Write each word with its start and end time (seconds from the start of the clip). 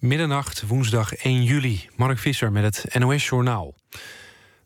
Middernacht, 0.00 0.66
woensdag 0.66 1.14
1 1.14 1.42
juli. 1.42 1.88
Mark 1.96 2.18
Visser 2.18 2.52
met 2.52 2.64
het 2.64 2.98
NOS-journaal. 2.98 3.74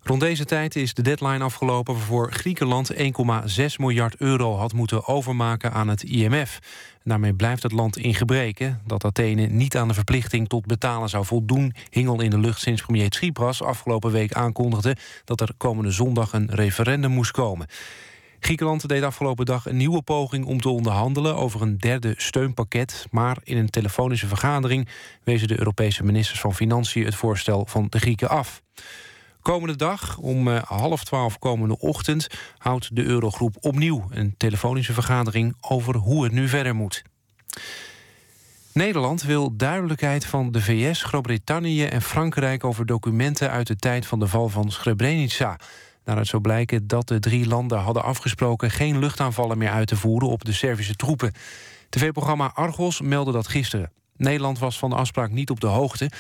Rond 0.03 0.21
deze 0.21 0.45
tijd 0.45 0.77
is 0.77 0.95
de 0.95 1.03
deadline 1.03 1.45
afgelopen... 1.45 1.95
waarvoor 1.95 2.33
Griekenland 2.33 2.95
1,6 2.95 2.99
miljard 3.77 4.17
euro 4.17 4.57
had 4.57 4.73
moeten 4.73 5.07
overmaken 5.07 5.73
aan 5.73 5.89
het 5.89 6.03
IMF. 6.03 6.59
daarmee 7.05 7.35
blijft 7.35 7.63
het 7.63 7.73
land 7.73 7.97
in 7.97 8.15
gebreken. 8.15 8.81
Dat 8.87 9.05
Athene 9.05 9.47
niet 9.47 9.77
aan 9.77 9.89
de 9.89 9.95
verplichting 9.95 10.49
tot 10.49 10.67
betalen 10.67 11.09
zou 11.09 11.25
voldoen... 11.25 11.75
hing 11.91 12.09
al 12.09 12.21
in 12.21 12.31
de 12.31 12.39
lucht 12.39 12.61
sinds 12.61 12.83
premier 12.83 13.11
Tsipras 13.11 13.63
afgelopen 13.63 14.11
week 14.11 14.33
aankondigde... 14.33 14.97
dat 15.25 15.41
er 15.41 15.55
komende 15.57 15.91
zondag 15.91 16.33
een 16.33 16.51
referendum 16.51 17.11
moest 17.11 17.31
komen. 17.31 17.67
Griekenland 18.45 18.89
deed 18.89 19.03
afgelopen 19.03 19.47
dag 19.47 19.67
een 19.67 19.77
nieuwe 19.77 20.03
poging 20.03 20.45
om 20.45 20.61
te 20.61 20.69
onderhandelen 20.69 21.37
over 21.37 21.63
een 21.63 21.79
derde 21.79 22.15
steunpakket. 22.17 23.07
Maar 23.11 23.37
in 23.43 23.57
een 23.57 23.71
telefonische 23.71 24.27
vergadering 24.27 24.89
wezen 25.23 25.49
de 25.49 25.59
Europese 25.59 26.05
ministers 26.05 26.41
van 26.41 26.55
Financiën 26.55 27.05
het 27.05 27.15
voorstel 27.15 27.67
van 27.67 27.87
de 27.89 27.99
Grieken 27.99 28.29
af. 28.29 28.63
Komende 29.43 29.77
dag, 29.77 30.19
om 30.19 30.49
eh, 30.49 30.63
half 30.63 31.05
twaalf 31.05 31.39
komende 31.39 31.79
ochtend, 31.79 32.27
houdt 32.59 32.97
de 32.97 33.03
Eurogroep 33.03 33.57
opnieuw 33.61 34.07
een 34.11 34.35
telefonische 34.37 34.93
vergadering 34.93 35.57
over 35.61 35.97
hoe 35.97 36.25
het 36.25 36.33
nu 36.33 36.49
verder 36.49 36.75
moet. 36.75 37.03
Nederland 38.73 39.23
wil 39.23 39.57
duidelijkheid 39.57 40.27
van 40.27 40.53
de 40.53 40.63
VS, 40.63 41.03
Groot-Brittannië 41.03 41.85
en 41.85 42.03
Frankrijk 42.03 42.65
over 42.65 42.87
documenten 42.87 43.51
uit 43.51 43.67
de 43.67 43.77
tijd 43.77 44.07
van 44.07 44.19
de 44.19 44.27
val 44.27 44.49
van 44.49 44.71
Srebrenica. 44.71 45.59
Daaruit 46.05 46.27
zou 46.27 46.43
blijken 46.43 46.87
dat 46.87 47.09
de 47.09 47.19
drie 47.19 47.47
landen 47.47 47.79
hadden 47.79 48.03
afgesproken... 48.03 48.71
geen 48.71 48.99
luchtaanvallen 48.99 49.59
meer 49.59 49.71
uit 49.71 49.89
te 49.89 49.97
voeren 49.97 50.29
op 50.29 50.45
de 50.45 50.53
Servische 50.53 50.95
troepen. 50.95 51.33
TV-programma 51.89 52.51
Argos 52.55 53.01
meldde 53.01 53.33
dat 53.33 53.49
gisteren. 53.49 53.91
Nederland 54.17 54.59
was 54.59 54.79
van 54.79 54.91
de 54.91 54.97
afspraak 54.97 55.31
niet 55.31 55.51
op 55.51 55.61
de 55.61 55.67
hoogte. 55.67 56.11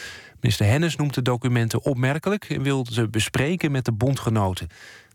Minister 0.40 0.66
Hennis 0.66 0.96
noemt 0.96 1.14
de 1.14 1.22
documenten 1.22 1.84
opmerkelijk... 1.84 2.44
en 2.44 2.62
wilde 2.62 2.92
ze 2.92 3.08
bespreken 3.08 3.70
met 3.70 3.84
de 3.84 3.92
bondgenoten. 3.92 4.68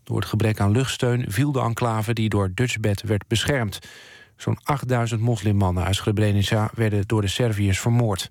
Door 0.04 0.16
het 0.16 0.28
gebrek 0.28 0.60
aan 0.60 0.70
luchtsteun 0.70 1.24
viel 1.28 1.52
de 1.52 1.60
enclave... 1.60 2.12
die 2.12 2.28
door 2.28 2.50
Dutchbed 2.54 3.02
werd 3.02 3.26
beschermd. 3.26 3.78
Zo'n 4.36 4.58
8000 4.62 5.20
moslimmannen 5.20 5.84
uit 5.84 5.94
Srebrenica 5.94 6.70
werden 6.74 7.06
door 7.06 7.20
de 7.20 7.28
Serviërs 7.28 7.80
vermoord. 7.80 8.30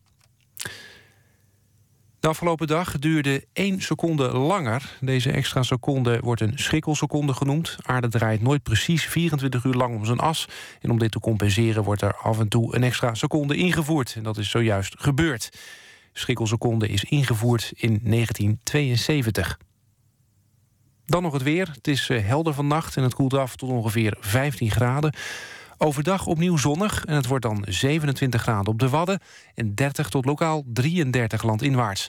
De 2.19 2.27
afgelopen 2.27 2.67
dag 2.67 2.99
duurde 2.99 3.45
één 3.53 3.81
seconde 3.81 4.31
langer. 4.31 4.97
Deze 5.01 5.31
extra 5.31 5.63
seconde 5.63 6.19
wordt 6.23 6.41
een 6.41 6.51
schrikkelseconde 6.55 7.33
genoemd. 7.33 7.77
Aarde 7.81 8.07
draait 8.07 8.41
nooit 8.41 8.63
precies 8.63 9.05
24 9.05 9.63
uur 9.63 9.73
lang 9.73 9.95
om 9.95 10.05
zijn 10.05 10.19
as. 10.19 10.47
En 10.81 10.91
om 10.91 10.99
dit 10.99 11.11
te 11.11 11.19
compenseren 11.19 11.83
wordt 11.83 12.01
er 12.01 12.15
af 12.15 12.39
en 12.39 12.47
toe 12.47 12.75
een 12.75 12.83
extra 12.83 13.13
seconde 13.13 13.55
ingevoerd. 13.55 14.13
En 14.15 14.23
dat 14.23 14.37
is 14.37 14.49
zojuist 14.49 14.95
gebeurd. 14.97 15.49
Schrikkelseconde 16.13 16.87
is 16.87 17.03
ingevoerd 17.03 17.71
in 17.75 17.99
1972. 18.03 19.59
Dan 21.05 21.23
nog 21.23 21.33
het 21.33 21.43
weer. 21.43 21.69
Het 21.73 21.87
is 21.87 22.09
eh, 22.09 22.25
helder 22.25 22.53
vannacht 22.53 22.97
en 22.97 23.03
het 23.03 23.13
koelt 23.13 23.33
af 23.33 23.55
tot 23.55 23.69
ongeveer 23.69 24.17
15 24.19 24.71
graden. 24.71 25.13
Overdag 25.81 26.25
opnieuw 26.25 26.57
zonnig 26.57 27.05
en 27.05 27.15
het 27.15 27.25
wordt 27.25 27.43
dan 27.43 27.65
27 27.67 28.41
graden 28.41 28.67
op 28.67 28.79
de 28.79 28.89
Wadden... 28.89 29.19
en 29.55 29.75
30 29.75 30.09
tot 30.09 30.25
lokaal 30.25 30.63
33 30.73 31.43
landinwaarts. 31.43 32.07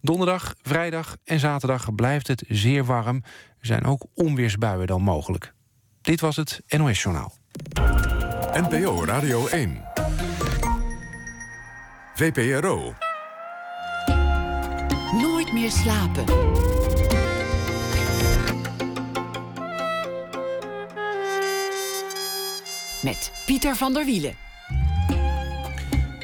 Donderdag, 0.00 0.54
vrijdag 0.62 1.16
en 1.24 1.38
zaterdag 1.38 1.94
blijft 1.94 2.26
het 2.26 2.44
zeer 2.48 2.84
warm. 2.84 3.16
Er 3.58 3.66
zijn 3.66 3.84
ook 3.84 4.06
onweersbuien 4.14 4.86
dan 4.86 5.02
mogelijk. 5.02 5.54
Dit 6.00 6.20
was 6.20 6.36
het 6.36 6.62
NOS 6.68 7.02
Journaal. 7.02 7.32
NPO 8.52 9.04
Radio 9.04 9.46
1. 9.46 9.82
VPRO. 12.14 12.94
Nooit 15.12 15.52
meer 15.52 15.70
slapen. 15.70 16.24
Met 23.02 23.32
Pieter 23.46 23.76
van 23.76 23.92
der 23.92 24.04
Wielen. 24.04 24.34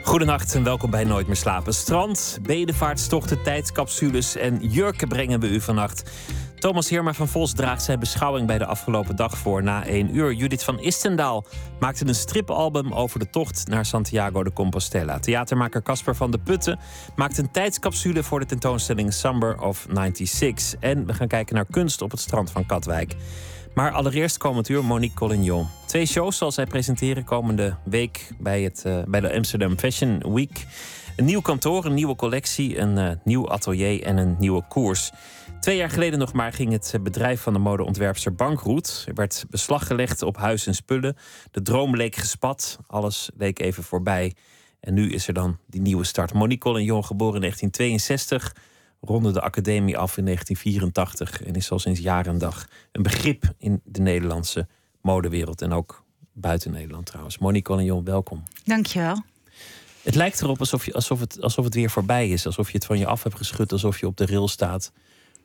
Goedenacht 0.03 0.55
en 0.55 0.63
welkom 0.63 0.91
bij 0.91 1.05
Nooit 1.05 1.27
meer 1.27 1.37
slapen. 1.37 1.75
Strand, 1.75 2.39
bedevaartstochten, 2.43 3.43
tijdscapsules 3.43 4.37
en 4.37 4.69
jurken 4.69 5.09
brengen 5.09 5.41
we 5.41 5.49
u 5.49 5.61
vannacht. 5.61 6.11
Thomas 6.59 6.89
Heerma 6.89 7.13
van 7.13 7.29
Vos 7.29 7.53
draagt 7.53 7.83
zijn 7.83 7.99
beschouwing 7.99 8.47
bij 8.47 8.59
de 8.59 8.67
afgelopen 8.67 9.17
dag 9.17 9.39
voor 9.39 9.63
na 9.63 9.87
één 9.87 10.17
uur. 10.17 10.33
Judith 10.33 10.65
van 10.65 10.81
Istendaal 10.81 11.45
maakte 11.81 12.07
een 12.07 12.15
stripalbum 12.15 12.93
over 12.93 13.19
de 13.19 13.31
tocht 13.31 13.69
naar 13.69 13.87
Santiago 13.87 14.43
de 14.43 14.53
Compostela. 14.53 15.19
Theatermaker 15.19 15.83
Casper 15.83 16.17
van 16.17 16.31
de 16.31 16.39
Putten 16.39 16.79
maakt 17.17 17.39
een 17.39 17.51
tijdscapsule 17.51 18.23
voor 18.23 18.41
de 18.41 18.47
tentoonstelling 18.47 19.13
Summer 19.13 19.61
of 19.61 19.87
96. 19.93 20.75
En 20.81 21.07
we 21.07 21.15
gaan 21.15 21.29
kijken 21.29 21.55
naar 21.55 21.67
kunst 21.71 22.03
op 22.03 22.11
het 22.11 22.21
strand 22.21 22.51
van 22.51 22.67
Katwijk. 22.67 23.15
Maar 23.79 23.93
allereerst 23.93 24.37
komend 24.37 24.69
uur 24.69 24.85
Monique 24.85 25.17
Collignon. 25.17 25.67
Twee 25.87 26.07
shows 26.07 26.37
zal 26.37 26.53
zij 26.53 26.67
presenteren 26.67 27.25
komende 27.25 27.77
week 27.85 28.31
bij, 28.39 28.63
het, 28.63 28.83
uh, 28.87 29.03
bij 29.09 29.21
de 29.21 29.35
Amsterdam 29.35 29.79
Fashion 29.79 30.35
Week. 30.35 30.67
Een 31.17 31.25
nieuw 31.25 31.41
kantoor, 31.41 31.85
een 31.85 31.95
nieuwe 31.95 32.17
collectie, 32.17 32.79
een 32.79 32.97
uh, 32.97 33.11
nieuw 33.25 33.49
atelier 33.49 34.03
en 34.03 34.17
een 34.17 34.37
nieuwe 34.39 34.65
koers. 34.69 35.11
Twee 35.61 35.77
jaar 35.77 35.91
geleden 35.91 36.19
nog 36.19 36.33
maar 36.33 36.53
ging 36.53 36.73
het 36.73 36.95
bedrijf 37.03 37.41
van 37.41 37.53
de 37.53 37.59
modeontwerpster 37.59 38.35
bankroet. 38.35 39.05
Er 39.09 39.15
werd 39.15 39.45
beslag 39.51 39.87
gelegd 39.87 40.23
op 40.23 40.37
huis 40.37 40.67
en 40.67 40.75
spullen. 40.75 41.17
De 41.51 41.63
droom 41.63 41.97
leek 41.97 42.17
gespat, 42.17 42.79
alles 42.87 43.31
leek 43.37 43.59
even 43.59 43.83
voorbij. 43.83 44.35
En 44.81 44.95
nu 44.95 45.11
is 45.11 45.29
er 45.29 45.35
dan 45.35 45.59
die 45.67 45.81
nieuwe 45.81 46.05
start. 46.05 46.33
Monique 46.33 46.71
Collignon, 46.71 47.05
geboren 47.05 47.35
in 47.35 47.41
1962 47.41 48.55
ronde 49.01 49.33
de 49.33 49.41
academie 49.41 49.99
af 49.99 50.17
in 50.17 50.25
1984 50.25 51.43
en 51.43 51.55
is 51.55 51.71
al 51.71 51.79
sinds 51.79 52.01
jaren 52.01 52.33
en 52.33 52.39
dag 52.39 52.69
een 52.93 53.03
begrip 53.03 53.55
in 53.59 53.81
de 53.85 54.01
Nederlandse 54.01 54.67
modewereld 55.03 55.63
en 55.63 55.73
ook 55.73 56.05
buiten 56.33 56.71
Nederland 56.71 57.07
trouwens. 57.07 57.39
Monique 57.39 57.73
Collignon, 57.75 58.05
welkom. 58.05 58.43
Dankjewel. 58.65 59.23
Het 60.03 60.15
lijkt 60.15 60.43
erop 60.43 60.61
alsof, 60.61 60.85
je, 60.85 60.93
alsof, 60.93 61.21
het, 61.21 61.43
alsof 61.43 61.65
het 61.65 61.75
weer 61.75 61.91
voorbij 61.91 62.29
is, 62.29 62.47
alsof 62.47 62.67
je 62.71 62.77
het 62.77 62.87
van 62.87 62.99
je 62.99 63.07
af 63.07 63.23
hebt 63.23 63.37
geschud, 63.37 63.73
alsof 63.73 64.01
je 64.01 64.07
op 64.07 64.17
de 64.17 64.27
rail 64.27 64.49
staat. 64.49 64.93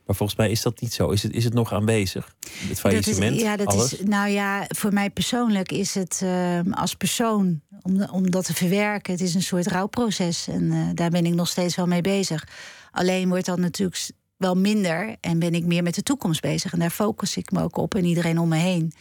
Maar 0.06 0.16
volgens 0.16 0.38
mij 0.38 0.52
is 0.52 0.62
dat 0.62 0.81
niet 0.81 0.94
zo. 0.94 1.09
Is 1.09 1.24
het, 1.24 1.34
is 1.34 1.44
het 1.44 1.53
nog 1.53 1.74
aanwezig? 1.74 2.36
Het 2.68 2.80
faillissement? 2.80 3.40
ja, 3.40 3.58
dat 3.58 3.74
is. 3.74 4.00
Nou 4.03 4.30
ja, 4.30 4.66
voor 4.68 4.94
mij 4.94 5.09
persoonlijk 5.09 5.72
is 5.72 5.96
het 5.96 6.22
uh, 6.24 6.59
als 6.72 6.96
persoon, 6.96 7.62
om, 7.81 8.03
om 8.03 8.31
dat 8.31 8.46
te 8.46 8.53
verwerken, 8.53 9.13
het 9.13 9.22
is 9.22 9.34
een 9.34 9.42
soort 9.42 9.68
rouwproces. 9.68 10.47
En 10.47 10.63
uh, 10.63 10.88
daar 10.94 11.09
ben 11.09 11.25
ik 11.25 11.34
nog 11.34 11.47
steeds 11.47 11.75
wel 11.75 11.88
mee 11.88 12.02
bezig. 12.02 12.47
Alleen 12.94 13.30
wordt 13.30 13.46
dat 13.46 13.59
natuurlijk 13.59 14.09
wel 14.38 14.56
minder 14.56 15.16
en 15.20 15.40
ben 15.40 15.54
ik 15.54 15.66
meer 15.66 15.84
met 15.84 15.96
de 15.96 16.04
toekomst 16.04 16.42
bezig. 16.42 16.74
En 16.74 16.80
daar 16.80 16.90
focus 16.90 17.38
ik 17.38 17.52
me 17.52 17.62
ook 17.62 17.78
op 17.78 17.96
en 17.96 18.06
iedereen 18.06 18.40
om 18.40 18.50
me 18.50 18.58
heen. 18.58 18.94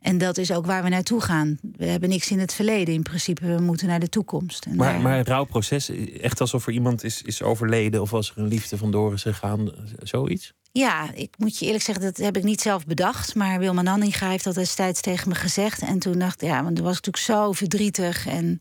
En 0.00 0.18
dat 0.18 0.38
is 0.38 0.52
ook 0.52 0.66
waar 0.66 0.82
we 0.82 0.88
naartoe 0.88 1.20
gaan. 1.20 1.58
We 1.76 1.86
hebben 1.86 2.08
niks 2.08 2.30
in 2.30 2.38
het 2.38 2.54
verleden 2.54 2.94
in 2.94 3.02
principe. 3.02 3.46
We 3.46 3.62
moeten 3.62 3.86
naar 3.86 4.00
de 4.00 4.08
toekomst. 4.08 4.64
En 4.64 4.76
maar, 4.76 5.00
maar 5.00 5.16
het 5.16 5.28
rouwproces, 5.28 5.90
echt 6.20 6.40
alsof 6.40 6.66
er 6.66 6.72
iemand 6.72 7.04
is, 7.04 7.22
is 7.22 7.42
overleden... 7.42 8.00
of 8.00 8.12
als 8.12 8.30
er 8.30 8.38
een 8.38 8.48
liefde 8.48 8.76
vandoor 8.76 9.12
is 9.12 9.22
gegaan, 9.22 9.70
zoiets? 10.02 10.52
Ja, 10.72 11.14
ik 11.14 11.34
moet 11.38 11.58
je 11.58 11.64
eerlijk 11.64 11.84
zeggen, 11.84 12.04
dat 12.04 12.16
heb 12.16 12.36
ik 12.36 12.42
niet 12.42 12.60
zelf 12.60 12.86
bedacht. 12.86 13.34
Maar 13.34 13.58
Wilma 13.58 13.82
Nanninga 13.82 14.28
heeft 14.28 14.44
dat 14.44 14.54
destijds 14.54 15.00
tegen 15.00 15.28
me 15.28 15.34
gezegd. 15.34 15.82
En 15.82 15.98
toen 15.98 16.18
dacht 16.18 16.42
ik, 16.42 16.48
ja, 16.48 16.62
want 16.62 16.76
toen 16.76 16.84
was 16.84 16.98
ik 16.98 17.04
natuurlijk 17.06 17.40
zo 17.40 17.52
verdrietig... 17.52 18.26
en 18.26 18.58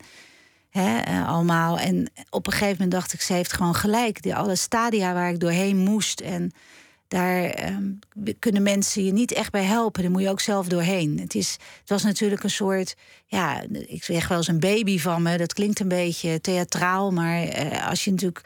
Hè, 0.73 1.11
uh, 1.11 1.27
allemaal. 1.27 1.79
En 1.79 2.11
op 2.29 2.47
een 2.47 2.51
gegeven 2.51 2.73
moment 2.73 2.91
dacht 2.91 3.13
ik, 3.13 3.21
ze 3.21 3.33
heeft 3.33 3.53
gewoon 3.53 3.75
gelijk. 3.75 4.21
Die 4.21 4.35
alle 4.35 4.55
stadia 4.55 5.13
waar 5.13 5.29
ik 5.29 5.39
doorheen 5.39 5.77
moest. 5.77 6.19
En 6.19 6.51
daar 7.07 7.67
um, 7.67 7.99
kunnen 8.39 8.63
mensen 8.63 9.05
je 9.05 9.11
niet 9.11 9.31
echt 9.31 9.51
bij 9.51 9.63
helpen. 9.63 10.01
Daar 10.01 10.11
moet 10.11 10.21
je 10.21 10.29
ook 10.29 10.39
zelf 10.39 10.67
doorheen. 10.67 11.19
Het, 11.19 11.35
is, 11.35 11.51
het 11.79 11.89
was 11.89 12.03
natuurlijk 12.03 12.43
een 12.43 12.49
soort, 12.49 12.95
ja, 13.25 13.63
ik 13.71 14.03
zeg 14.03 14.27
wel 14.27 14.37
eens 14.37 14.47
een 14.47 14.59
baby 14.59 14.99
van 14.99 15.21
me. 15.21 15.37
Dat 15.37 15.53
klinkt 15.53 15.79
een 15.79 15.87
beetje 15.87 16.41
theatraal, 16.41 17.11
maar 17.11 17.43
uh, 17.43 17.89
als 17.89 18.03
je 18.03 18.11
natuurlijk 18.11 18.41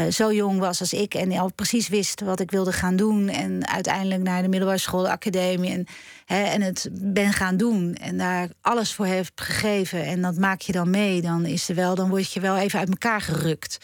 uh, 0.00 0.10
zo 0.10 0.32
jong 0.32 0.58
was 0.58 0.80
als 0.80 0.92
ik 0.92 1.14
en 1.14 1.32
al 1.32 1.52
precies 1.52 1.88
wist 1.88 2.20
wat 2.20 2.40
ik 2.40 2.50
wilde 2.50 2.72
gaan 2.72 2.96
doen. 2.96 3.28
En 3.28 3.68
uiteindelijk 3.68 4.22
naar 4.22 4.42
de 4.42 4.48
middelbare 4.48 4.78
school, 4.78 5.02
de 5.02 5.10
academie 5.10 5.70
en, 5.70 5.86
hè, 6.24 6.42
en 6.42 6.62
het 6.62 6.88
ben 6.92 7.32
gaan 7.32 7.56
doen. 7.56 7.94
En 7.94 8.18
daar 8.18 8.48
alles 8.60 8.94
voor 8.94 9.06
heeft 9.06 9.32
gegeven. 9.34 10.04
En 10.04 10.22
dat 10.22 10.36
maak 10.36 10.60
je 10.60 10.72
dan 10.72 10.90
mee. 10.90 11.20
Dan 11.20 11.44
is 11.46 11.68
er 11.68 11.74
wel, 11.74 11.94
dan 11.94 12.08
word 12.08 12.32
je 12.32 12.40
wel 12.40 12.56
even 12.56 12.78
uit 12.78 12.88
elkaar 12.88 13.20
gerukt. 13.20 13.78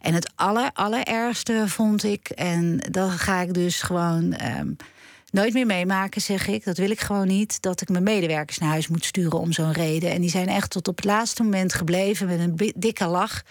En 0.00 0.14
het 0.14 0.30
aller, 0.34 0.70
allerergste 0.72 1.64
vond 1.66 2.04
ik, 2.04 2.28
en 2.28 2.80
dat 2.90 3.10
ga 3.10 3.40
ik 3.40 3.54
dus 3.54 3.82
gewoon. 3.82 4.36
Um, 4.58 4.76
nooit 5.30 5.52
meer 5.52 5.66
meemaken, 5.66 6.20
zeg 6.20 6.46
ik. 6.46 6.64
Dat 6.64 6.76
wil 6.76 6.90
ik 6.90 7.00
gewoon 7.00 7.26
niet. 7.26 7.62
Dat 7.62 7.80
ik 7.80 7.88
mijn 7.88 8.02
medewerkers 8.02 8.58
naar 8.58 8.68
huis 8.68 8.88
moet 8.88 9.04
sturen 9.04 9.38
om 9.38 9.52
zo'n 9.52 9.72
reden. 9.72 10.10
En 10.10 10.20
die 10.20 10.30
zijn 10.30 10.48
echt 10.48 10.70
tot 10.70 10.88
op 10.88 10.96
het 10.96 11.04
laatste 11.04 11.42
moment 11.42 11.74
gebleven 11.74 12.26
met 12.26 12.38
een 12.38 12.72
dikke 12.76 13.06
lach. 13.06 13.42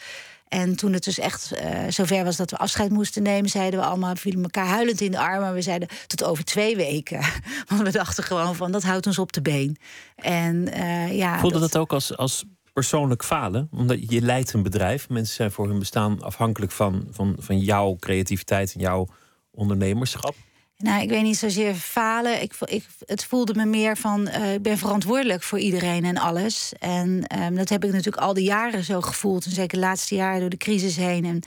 En 0.48 0.76
toen 0.76 0.94
het 0.94 1.04
dus 1.04 1.20
echt 1.20 1.54
uh, 1.54 1.80
zover 1.90 2.24
was 2.24 2.36
dat 2.36 2.52
we 2.52 2.58
afscheid 2.58 2.92
moesten 2.92 3.24
nemen, 3.24 3.50
zeiden 3.50 3.80
we 3.80 3.86
allemaal, 3.86 4.16
vielen 4.16 4.44
elkaar 4.44 4.68
huilend 4.68 5.02
in 5.02 5.12
de 5.12 5.20
armen. 5.20 5.54
We 5.54 5.62
zeiden 5.62 5.88
tot 6.08 6.24
over 6.24 6.44
twee 6.44 6.76
weken. 6.76 7.20
Want 7.70 7.82
we 7.82 7.92
dachten 7.92 8.24
gewoon 8.24 8.56
van 8.56 8.72
dat 8.72 8.84
houdt 8.84 9.08
ons 9.08 9.20
op 9.20 9.34
de 9.34 9.42
been. 9.42 9.78
En 10.16 10.56
uh, 10.56 11.18
ja. 11.18 11.40
Voelde 11.40 11.60
dat, 11.60 11.72
dat 11.72 11.82
ook 11.82 11.94
als, 11.94 12.18
als 12.18 12.46
persoonlijk 12.74 13.24
falen? 13.24 13.68
Omdat 13.72 14.12
je 14.12 14.22
leidt 14.22 14.54
een 14.54 14.64
bedrijf. 14.64 15.10
Mensen 15.10 15.36
zijn 15.36 15.52
voor 15.52 15.68
hun 15.68 15.80
bestaan 15.80 16.22
afhankelijk 16.22 16.72
van, 16.72 17.08
van, 17.12 17.36
van 17.40 17.60
jouw 17.60 17.96
creativiteit 18.00 18.74
en 18.74 18.80
jouw 18.80 19.08
ondernemerschap. 19.52 20.36
Nou, 20.78 21.02
ik 21.02 21.10
weet 21.10 21.24
niet 21.24 21.38
zozeer 21.38 21.74
falen. 21.74 22.42
Ik, 22.42 22.54
ik, 22.66 22.86
het 23.06 23.26
voelde 23.26 23.54
me 23.54 23.66
meer 23.66 23.98
van, 23.98 24.28
uh, 24.28 24.54
ik 24.54 24.62
ben 24.62 24.78
verantwoordelijk 24.78 25.44
voor 25.44 25.60
iedereen 25.60 26.06
en 26.06 26.18
alles. 26.18 26.74
En 26.80 27.26
um, 27.42 27.56
dat 27.56 27.70
heb 27.70 27.86
ik 27.86 27.92
natuurlijk 27.92 28.24
al 28.24 28.34
die 28.34 28.44
jaren 28.44 28.84
zo 28.84 29.02
gevoeld. 29.02 29.46
En 29.46 29.52
zeker 29.52 29.78
de 29.78 29.86
laatste 29.86 30.16
jaren 30.16 30.40
door 30.40 30.50
de 30.50 30.58
crisis 30.58 30.96
heen. 30.96 31.26
En 31.26 31.42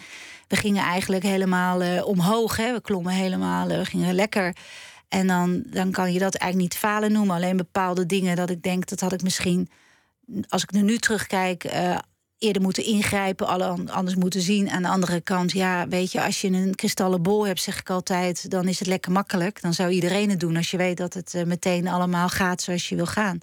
we 0.49 0.57
gingen 0.57 0.85
eigenlijk 0.85 1.23
helemaal 1.23 1.83
uh, 1.83 2.07
omhoog. 2.07 2.57
Hè. 2.57 2.73
We 2.73 2.81
klommen 2.81 3.13
helemaal, 3.13 3.71
uh, 3.71 3.79
we 3.79 3.85
gingen 3.85 4.15
lekker. 4.15 4.57
En 5.09 5.27
dan, 5.27 5.63
dan 5.67 5.91
kan 5.91 6.13
je 6.13 6.19
dat 6.19 6.35
eigenlijk 6.35 6.73
niet 6.73 6.81
falen 6.81 7.13
noemen. 7.13 7.37
Alleen 7.37 7.57
bepaalde 7.57 8.07
dingen 8.07 8.37
dat 8.37 8.51
ik 8.51 8.63
denk, 8.63 8.89
dat 8.89 9.01
had 9.01 9.13
ik 9.13 9.23
misschien... 9.23 9.71
als 10.49 10.63
ik 10.63 10.71
nu 10.73 10.99
terugkijk, 10.99 11.65
eerder 12.41 12.63
moeten 12.63 12.85
ingrijpen, 12.85 13.47
alle 13.47 13.77
anders 13.87 14.17
moeten 14.17 14.41
zien. 14.41 14.71
Aan 14.71 14.83
de 14.83 14.89
andere 14.89 15.21
kant, 15.21 15.53
ja, 15.53 15.89
weet 15.89 16.13
je, 16.13 16.25
als 16.25 16.41
je 16.41 16.49
een 16.49 16.75
kristallen 16.75 17.23
bol 17.23 17.47
hebt, 17.47 17.61
zeg 17.61 17.79
ik 17.79 17.91
altijd, 17.91 18.51
dan 18.51 18.69
is 18.69 18.79
het 18.79 18.89
lekker 18.89 19.13
makkelijk. 19.13 19.63
Dan 19.63 19.75
zou 19.75 19.91
iedereen 19.91 20.31
het 20.31 20.41
doen 20.41 20.57
als 20.57 20.71
je 20.71 20.77
weet 20.77 20.97
dat 20.97 21.15
het 21.15 21.35
uh, 21.35 21.43
meteen 21.43 21.89
allemaal 21.89 22.29
gaat 22.29 22.63
zoals 22.63 22.89
je 22.89 22.97
wil 22.97 23.07
gaan. 23.07 23.39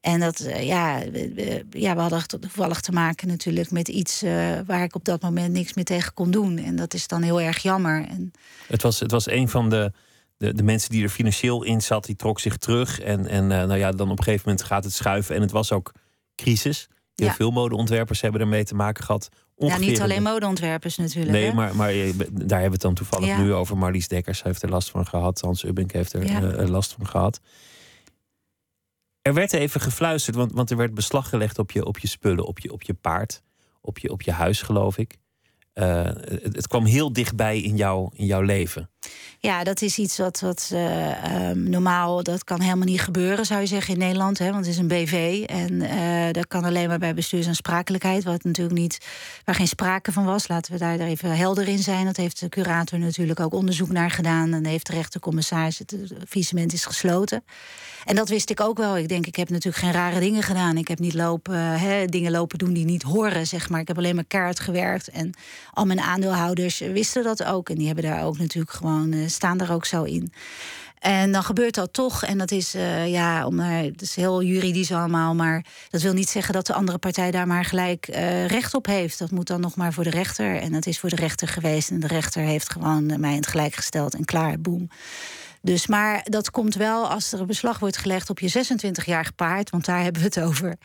En 0.00 0.20
dat, 0.20 0.40
uh, 0.40 0.66
ja, 0.66 1.02
ja, 1.70 1.94
we 1.94 2.00
hadden 2.00 2.26
toevallig 2.26 2.80
te 2.80 2.92
maken 2.92 3.28
natuurlijk 3.28 3.70
met 3.70 3.88
iets 3.88 4.22
uh, 4.22 4.58
waar 4.66 4.82
ik 4.82 4.94
op 4.94 5.04
dat 5.04 5.22
moment 5.22 5.52
niks 5.52 5.74
meer 5.74 5.84
tegen 5.84 6.14
kon 6.14 6.30
doen. 6.30 6.58
En 6.58 6.76
dat 6.76 6.94
is 6.94 7.06
dan 7.08 7.22
heel 7.22 7.40
erg 7.40 7.58
jammer. 7.58 8.06
En... 8.08 8.32
Het, 8.66 8.82
was, 8.82 9.00
het 9.00 9.10
was 9.10 9.30
een 9.30 9.48
van 9.48 9.70
de, 9.70 9.92
de, 10.36 10.54
de 10.54 10.62
mensen 10.62 10.90
die 10.90 11.02
er 11.02 11.08
financieel 11.08 11.62
in 11.62 11.82
zat, 11.82 12.04
die 12.04 12.16
trok 12.16 12.40
zich 12.40 12.56
terug. 12.56 13.00
En, 13.00 13.26
en 13.26 13.46
nou 13.46 13.76
ja, 13.76 13.90
dan 13.90 14.10
op 14.10 14.18
een 14.18 14.24
gegeven 14.24 14.48
moment 14.48 14.66
gaat 14.66 14.84
het 14.84 14.92
schuiven. 14.92 15.34
En 15.34 15.40
het 15.40 15.50
was 15.50 15.72
ook 15.72 15.92
crisis. 16.36 16.88
Heel 17.16 17.30
veel 17.30 17.50
modeontwerpers 17.50 18.20
hebben 18.20 18.40
ermee 18.40 18.64
te 18.64 18.74
maken 18.74 19.04
gehad. 19.04 19.28
Ja, 19.56 19.78
niet 19.78 20.00
alleen 20.00 20.22
modeontwerpers 20.22 20.96
natuurlijk. 20.96 21.32
Nee, 21.32 21.52
maar, 21.52 21.76
maar 21.76 21.92
daar 21.92 22.60
hebben 22.60 22.60
we 22.60 22.62
het 22.62 22.80
dan 22.80 22.94
toevallig 22.94 23.38
nu 23.38 23.52
over. 23.52 23.78
Marlies 23.78 24.08
Dekkers 24.08 24.42
heeft 24.42 24.62
er 24.62 24.68
last 24.68 24.90
van 24.90 25.06
gehad. 25.06 25.40
Hans 25.40 25.64
Ubbink 25.64 25.92
heeft 25.92 26.12
er 26.12 26.60
uh, 26.60 26.68
last 26.68 26.92
van 26.92 27.06
gehad. 27.06 27.40
Er 29.22 29.34
werd 29.34 29.52
even 29.52 29.80
gefluisterd, 29.80 30.36
want, 30.36 30.52
want 30.52 30.70
er 30.70 30.76
werd 30.76 30.94
beslag 30.94 31.28
gelegd 31.28 31.58
op 31.58 31.70
je, 31.70 31.84
op 31.84 31.98
je 31.98 32.08
spullen, 32.08 32.46
op 32.46 32.58
je, 32.58 32.72
op 32.72 32.82
je 32.82 32.94
paard, 32.94 33.42
op 33.80 33.98
je, 33.98 34.10
op 34.12 34.22
je 34.22 34.32
huis, 34.32 34.62
geloof 34.62 34.98
ik. 34.98 35.18
Uh, 35.74 36.04
het, 36.04 36.42
het, 36.42 36.68
kwam 36.68 36.84
heel 36.84 37.12
dichtbij 37.12 37.60
in, 37.60 37.76
jou, 37.76 38.10
in 38.12 38.26
jouw 38.26 38.40
leven. 38.40 38.90
Ja, 39.38 39.64
dat 39.64 39.82
is 39.82 39.98
iets 39.98 40.18
wat, 40.18 40.40
wat 40.40 40.70
uh, 40.72 41.48
um, 41.50 41.70
normaal, 41.70 42.22
dat 42.22 42.44
kan 42.44 42.60
helemaal 42.60 42.86
niet 42.86 43.00
gebeuren, 43.00 43.46
zou 43.46 43.60
je 43.60 43.66
zeggen, 43.66 43.92
in 43.92 44.00
Nederland. 44.00 44.38
Hè, 44.38 44.44
want 44.52 44.66
het 44.66 44.74
is 44.74 44.80
een 44.80 44.88
BV. 44.88 45.44
En 45.46 45.72
uh, 45.72 46.32
dat 46.32 46.46
kan 46.46 46.64
alleen 46.64 46.88
maar 46.88 46.98
bij 46.98 47.14
bestuursaansprakelijkheid, 47.14 48.24
wat 48.24 48.44
natuurlijk 48.44 48.78
niet, 48.78 48.98
waar 49.44 49.54
geen 49.54 49.68
sprake 49.68 50.12
van 50.12 50.24
was. 50.24 50.48
Laten 50.48 50.72
we 50.72 50.78
daar 50.78 50.98
even 50.98 51.36
helder 51.36 51.68
in 51.68 51.78
zijn. 51.78 52.04
Dat 52.04 52.16
heeft 52.16 52.40
de 52.40 52.48
curator 52.48 52.98
natuurlijk 52.98 53.40
ook 53.40 53.54
onderzoek 53.54 53.90
naar 53.90 54.10
gedaan. 54.10 54.52
En 54.52 54.66
heeft 54.66 54.86
de 54.86 54.92
rechtercommissaris, 54.92 55.78
het 55.78 55.96
visement 56.24 56.72
is 56.72 56.84
gesloten. 56.84 57.44
En 58.04 58.16
dat 58.16 58.28
wist 58.28 58.50
ik 58.50 58.60
ook 58.60 58.78
wel. 58.78 58.96
Ik 58.96 59.08
denk, 59.08 59.26
ik 59.26 59.36
heb 59.36 59.48
natuurlijk 59.48 59.84
geen 59.84 59.92
rare 59.92 60.20
dingen 60.20 60.42
gedaan. 60.42 60.76
Ik 60.76 60.88
heb 60.88 60.98
niet 60.98 61.14
lopen, 61.14 61.78
hè, 61.78 62.04
dingen 62.04 62.32
lopen 62.32 62.58
doen 62.58 62.72
die 62.72 62.84
niet 62.84 63.02
horen, 63.02 63.46
zeg 63.46 63.68
maar. 63.68 63.80
Ik 63.80 63.88
heb 63.88 63.98
alleen 63.98 64.14
maar 64.14 64.24
kaart 64.24 64.60
gewerkt. 64.60 65.08
En 65.08 65.34
al 65.72 65.84
mijn 65.84 66.00
aandeelhouders 66.00 66.78
wisten 66.78 67.22
dat 67.22 67.44
ook. 67.44 67.68
En 67.68 67.76
die 67.76 67.86
hebben 67.86 68.04
daar 68.04 68.24
ook 68.24 68.38
natuurlijk 68.38 68.76
gewoon, 68.76 68.95
uh, 69.04 69.28
staan 69.28 69.58
daar 69.58 69.72
ook 69.72 69.84
zo 69.84 70.02
in. 70.02 70.32
En 70.98 71.32
dan 71.32 71.42
gebeurt 71.42 71.74
dat 71.74 71.92
toch. 71.92 72.24
En 72.24 72.38
dat 72.38 72.50
is, 72.50 72.74
uh, 72.74 73.08
ja, 73.08 73.46
om, 73.46 73.58
het 73.58 74.02
is 74.02 74.16
heel 74.16 74.42
juridisch 74.42 74.92
allemaal. 74.92 75.34
Maar 75.34 75.64
dat 75.90 76.02
wil 76.02 76.12
niet 76.12 76.28
zeggen 76.28 76.54
dat 76.54 76.66
de 76.66 76.72
andere 76.72 76.98
partij 76.98 77.30
daar 77.30 77.46
maar 77.46 77.64
gelijk 77.64 78.08
uh, 78.08 78.46
recht 78.46 78.74
op 78.74 78.86
heeft. 78.86 79.18
Dat 79.18 79.30
moet 79.30 79.46
dan 79.46 79.60
nog 79.60 79.76
maar 79.76 79.92
voor 79.92 80.04
de 80.04 80.10
rechter. 80.10 80.56
En 80.56 80.72
dat 80.72 80.86
is 80.86 80.98
voor 80.98 81.08
de 81.08 81.16
rechter 81.16 81.48
geweest. 81.48 81.90
En 81.90 82.00
de 82.00 82.06
rechter 82.06 82.42
heeft 82.42 82.72
gewoon 82.72 83.20
mij 83.20 83.30
in 83.30 83.36
het 83.36 83.46
gelijk 83.46 83.74
gesteld. 83.74 84.14
En 84.14 84.24
klaar, 84.24 84.60
boem. 84.60 84.88
Dus, 85.62 85.86
maar 85.86 86.20
dat 86.24 86.50
komt 86.50 86.74
wel 86.74 87.08
als 87.08 87.32
er 87.32 87.40
een 87.40 87.46
beslag 87.46 87.78
wordt 87.78 87.96
gelegd 87.96 88.30
op 88.30 88.38
je 88.38 88.64
26-jarige 88.66 89.32
paard, 89.32 89.70
want 89.70 89.84
daar 89.84 90.02
hebben 90.02 90.22
we 90.22 90.28
het 90.28 90.40
over. 90.40 90.76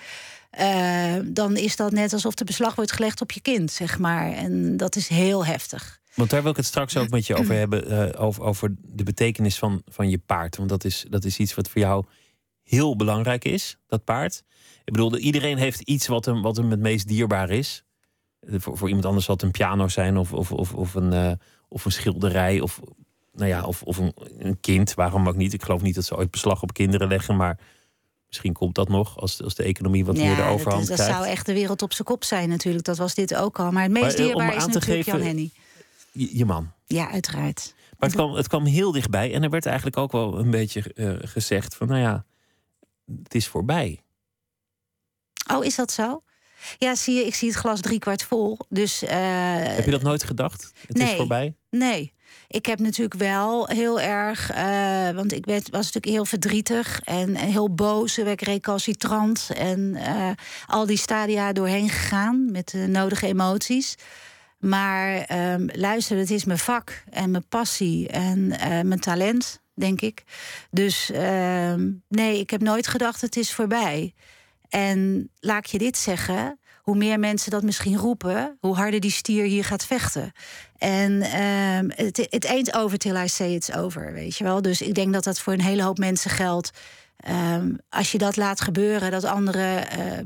Dan 1.34 1.58
is 1.58 1.76
dat 1.76 1.92
net 1.92 2.14
alsof 2.14 2.40
er 2.40 2.46
beslag 2.46 2.76
wordt 2.76 2.92
gelegd 2.92 3.22
op 3.22 3.32
je 3.32 3.42
kind, 3.42 3.72
zeg 3.72 4.00
maar. 4.00 4.32
En 4.32 4.78
dat 4.78 4.96
is 4.96 5.08
heel 5.08 5.46
heftig. 5.46 6.01
Want 6.16 6.30
daar 6.30 6.42
wil 6.42 6.52
ik 6.52 6.58
het 6.58 6.66
straks 6.66 6.98
ook 6.98 7.10
met 7.10 7.28
je 7.28 7.36
over 7.36 7.56
hebben, 7.56 7.92
uh, 7.92 8.22
over, 8.22 8.44
over 8.44 8.76
de 8.82 9.04
betekenis 9.04 9.58
van, 9.58 9.82
van 9.86 10.10
je 10.10 10.18
paard. 10.18 10.58
Want 10.58 10.70
dat 10.70 10.84
is, 10.84 11.06
dat 11.10 11.24
is 11.24 11.38
iets 11.38 11.56
wat 11.56 11.70
voor 11.70 11.82
jou 11.82 12.06
heel 12.64 12.96
belangrijk 12.96 13.46
is, 13.46 13.78
dat 13.88 14.04
paard. 14.04 14.44
Ik 14.84 14.94
bedoel, 14.94 15.18
iedereen 15.18 15.58
heeft 15.58 15.80
iets 15.80 16.08
wat 16.08 16.26
hem, 16.26 16.42
wat 16.42 16.58
hem 16.58 16.70
het 16.70 16.80
meest 16.80 17.08
dierbaar 17.08 17.50
is. 17.50 17.84
Voor, 18.42 18.78
voor 18.78 18.88
iemand 18.88 19.06
anders 19.06 19.26
zal 19.26 19.36
het 19.36 19.44
een 19.44 19.52
piano 19.52 19.88
zijn 19.88 20.18
of, 20.18 20.34
of, 20.34 20.52
of, 20.52 20.74
of, 20.74 20.94
een, 20.94 21.14
uh, 21.14 21.32
of 21.68 21.86
een 21.86 21.92
schilderij. 21.92 22.60
Of 22.60 22.80
nou 23.34 23.50
ja, 23.50 23.64
of, 23.64 23.84
of 23.84 23.98
een, 23.98 24.14
een, 24.38 24.60
kind, 24.60 24.94
waarom 24.94 25.28
ook 25.28 25.36
niet? 25.36 25.54
Ik 25.54 25.64
geloof 25.64 25.82
niet 25.82 25.96
dat 25.96 26.06
ze 26.06 26.18
ooit 26.18 26.32
beslag 26.32 26.62
op 26.62 26.74
kinderen 26.74 27.08
leggen, 27.08 27.36
maar 27.36 27.60
misschien 28.28 28.54
komt 28.54 28.76
dat 28.76 28.90
nog 28.90 29.20
als, 29.20 29.44
als 29.44 29.56
de 29.56 29.64
economie 29.64 30.06
wat 30.06 30.16
meer 30.16 30.36
de 30.36 30.42
overhand 30.42 30.88
dat, 30.88 30.98
dat 30.98 31.08
zou 31.08 31.26
echt 31.26 31.46
de 31.46 31.54
wereld 31.54 31.82
op 31.82 31.94
zijn 31.94 32.08
kop 32.08 32.24
zijn 32.24 32.50
natuurlijk. 32.50 32.86
Dat 32.86 32.98
was 32.98 33.14
dit 33.14 33.36
ook 33.36 33.60
al. 33.60 33.72
Maar 33.72 33.84
het 33.84 33.92
meest 33.92 34.04
maar, 34.06 34.16
eh, 34.16 34.26
dierbaar 34.26 34.56
is 34.56 34.66
natuurlijk 34.66 34.86
geven, 34.86 35.12
Jan 35.12 35.28
Henny. 35.28 35.52
Je, 36.12 36.38
je, 36.38 36.46
man. 36.46 36.72
Ja, 36.86 37.10
uiteraard. 37.10 37.74
Maar 38.00 38.10
het 38.10 38.18
kwam, 38.18 38.34
het 38.34 38.48
kwam 38.48 38.66
heel 38.66 38.92
dichtbij 38.92 39.34
en 39.34 39.44
er 39.44 39.50
werd 39.50 39.66
eigenlijk 39.66 39.98
ook 39.98 40.12
wel 40.12 40.40
een 40.40 40.52
beetje 40.52 40.92
uh, 40.96 41.14
gezegd 41.20 41.76
van, 41.76 41.88
nou 41.88 42.00
ja, 42.00 42.26
het 43.24 43.36
is 43.36 43.48
voorbij. 43.48 44.00
Oh, 45.52 45.66
is 45.66 45.76
dat 45.76 45.92
zo? 45.92 46.24
Ja, 46.78 46.96
zie 46.96 47.16
je, 47.16 47.26
ik 47.26 47.36
zie 47.36 47.50
het 47.50 47.58
glas 47.58 47.82
driekwart 47.82 48.24
vol. 48.24 48.58
Dus, 48.70 49.04
uh, 49.04 49.10
Heb 49.56 49.86
je 49.86 49.92
dat 49.92 50.02
nooit 50.02 50.24
gedacht? 50.24 50.72
Het 50.88 50.98
nee, 50.98 51.10
is 51.10 51.16
voorbij? 51.16 51.56
Nee. 51.70 52.14
Ik 52.48 52.66
heb 52.66 52.80
natuurlijk 52.80 53.20
wel 53.20 53.68
heel 53.68 54.02
erg, 54.02 54.56
uh, 54.56 55.10
want 55.10 55.34
ik 55.34 55.46
werd, 55.46 55.70
was 55.70 55.86
natuurlijk 55.86 56.14
heel 56.14 56.26
verdrietig 56.26 57.02
en, 57.04 57.36
en 57.36 57.48
heel 57.48 57.74
boos. 57.74 58.18
Ik 58.18 58.26
werd 58.26 58.42
recalcitrant 58.42 59.50
en 59.56 59.80
uh, 59.80 60.30
al 60.68 60.86
die 60.86 60.98
stadia 60.98 61.54
doorheen 61.54 61.90
gegaan 61.90 62.52
met 62.52 62.70
de 62.70 62.88
nodige 62.88 63.28
emoties. 63.28 63.96
Maar 64.62 65.32
um, 65.54 65.70
luister, 65.74 66.18
het 66.18 66.32
is 66.32 66.46
mijn 66.46 66.60
vak 66.60 67.04
en 67.10 67.32
mijn 67.32 67.48
passie 67.48 68.08
en 68.08 68.40
uh, 68.40 68.60
mijn 68.82 69.00
talent, 69.00 69.62
denk 69.74 70.02
ik. 70.02 70.24
Dus 70.72 71.12
uh, 71.12 71.74
nee, 72.08 72.40
ik 72.40 72.50
heb 72.50 72.62
nooit 72.62 72.88
gedacht 72.88 73.22
het 73.22 73.36
is 73.36 73.54
voorbij. 73.54 74.14
En 74.70 75.30
laat 75.40 75.66
ik 75.66 75.66
je 75.66 75.78
dit 75.78 75.98
zeggen, 75.98 76.60
hoe 76.82 76.96
meer 76.96 77.20
mensen 77.20 77.52
dat 77.52 77.64
misschien 77.64 77.98
roepen, 77.98 78.58
hoe 78.60 78.76
harder 78.76 79.00
die 79.00 79.12
stier 79.12 79.44
hier 79.44 79.64
gaat 79.64 79.86
vechten. 79.86 80.32
En 80.78 81.42
um, 81.42 81.92
het, 81.96 82.18
it 82.18 82.46
ain't 82.46 82.74
over 82.74 82.98
till 82.98 83.16
I 83.16 83.28
say 83.28 83.54
it's 83.54 83.72
over, 83.72 84.14
weet 84.14 84.38
je 84.38 84.44
wel. 84.44 84.62
Dus 84.62 84.82
ik 84.82 84.94
denk 84.94 85.14
dat 85.14 85.24
dat 85.24 85.40
voor 85.40 85.54
een 85.54 85.62
hele 85.62 85.84
hoop 85.84 85.98
mensen 85.98 86.32
geldt. 86.32 86.72
Als 87.90 88.12
je 88.12 88.18
dat 88.18 88.36
laat 88.36 88.62
gebeuren, 88.62 89.12
dat 89.12 89.24
anderen 89.24 90.00
uh, 90.00 90.18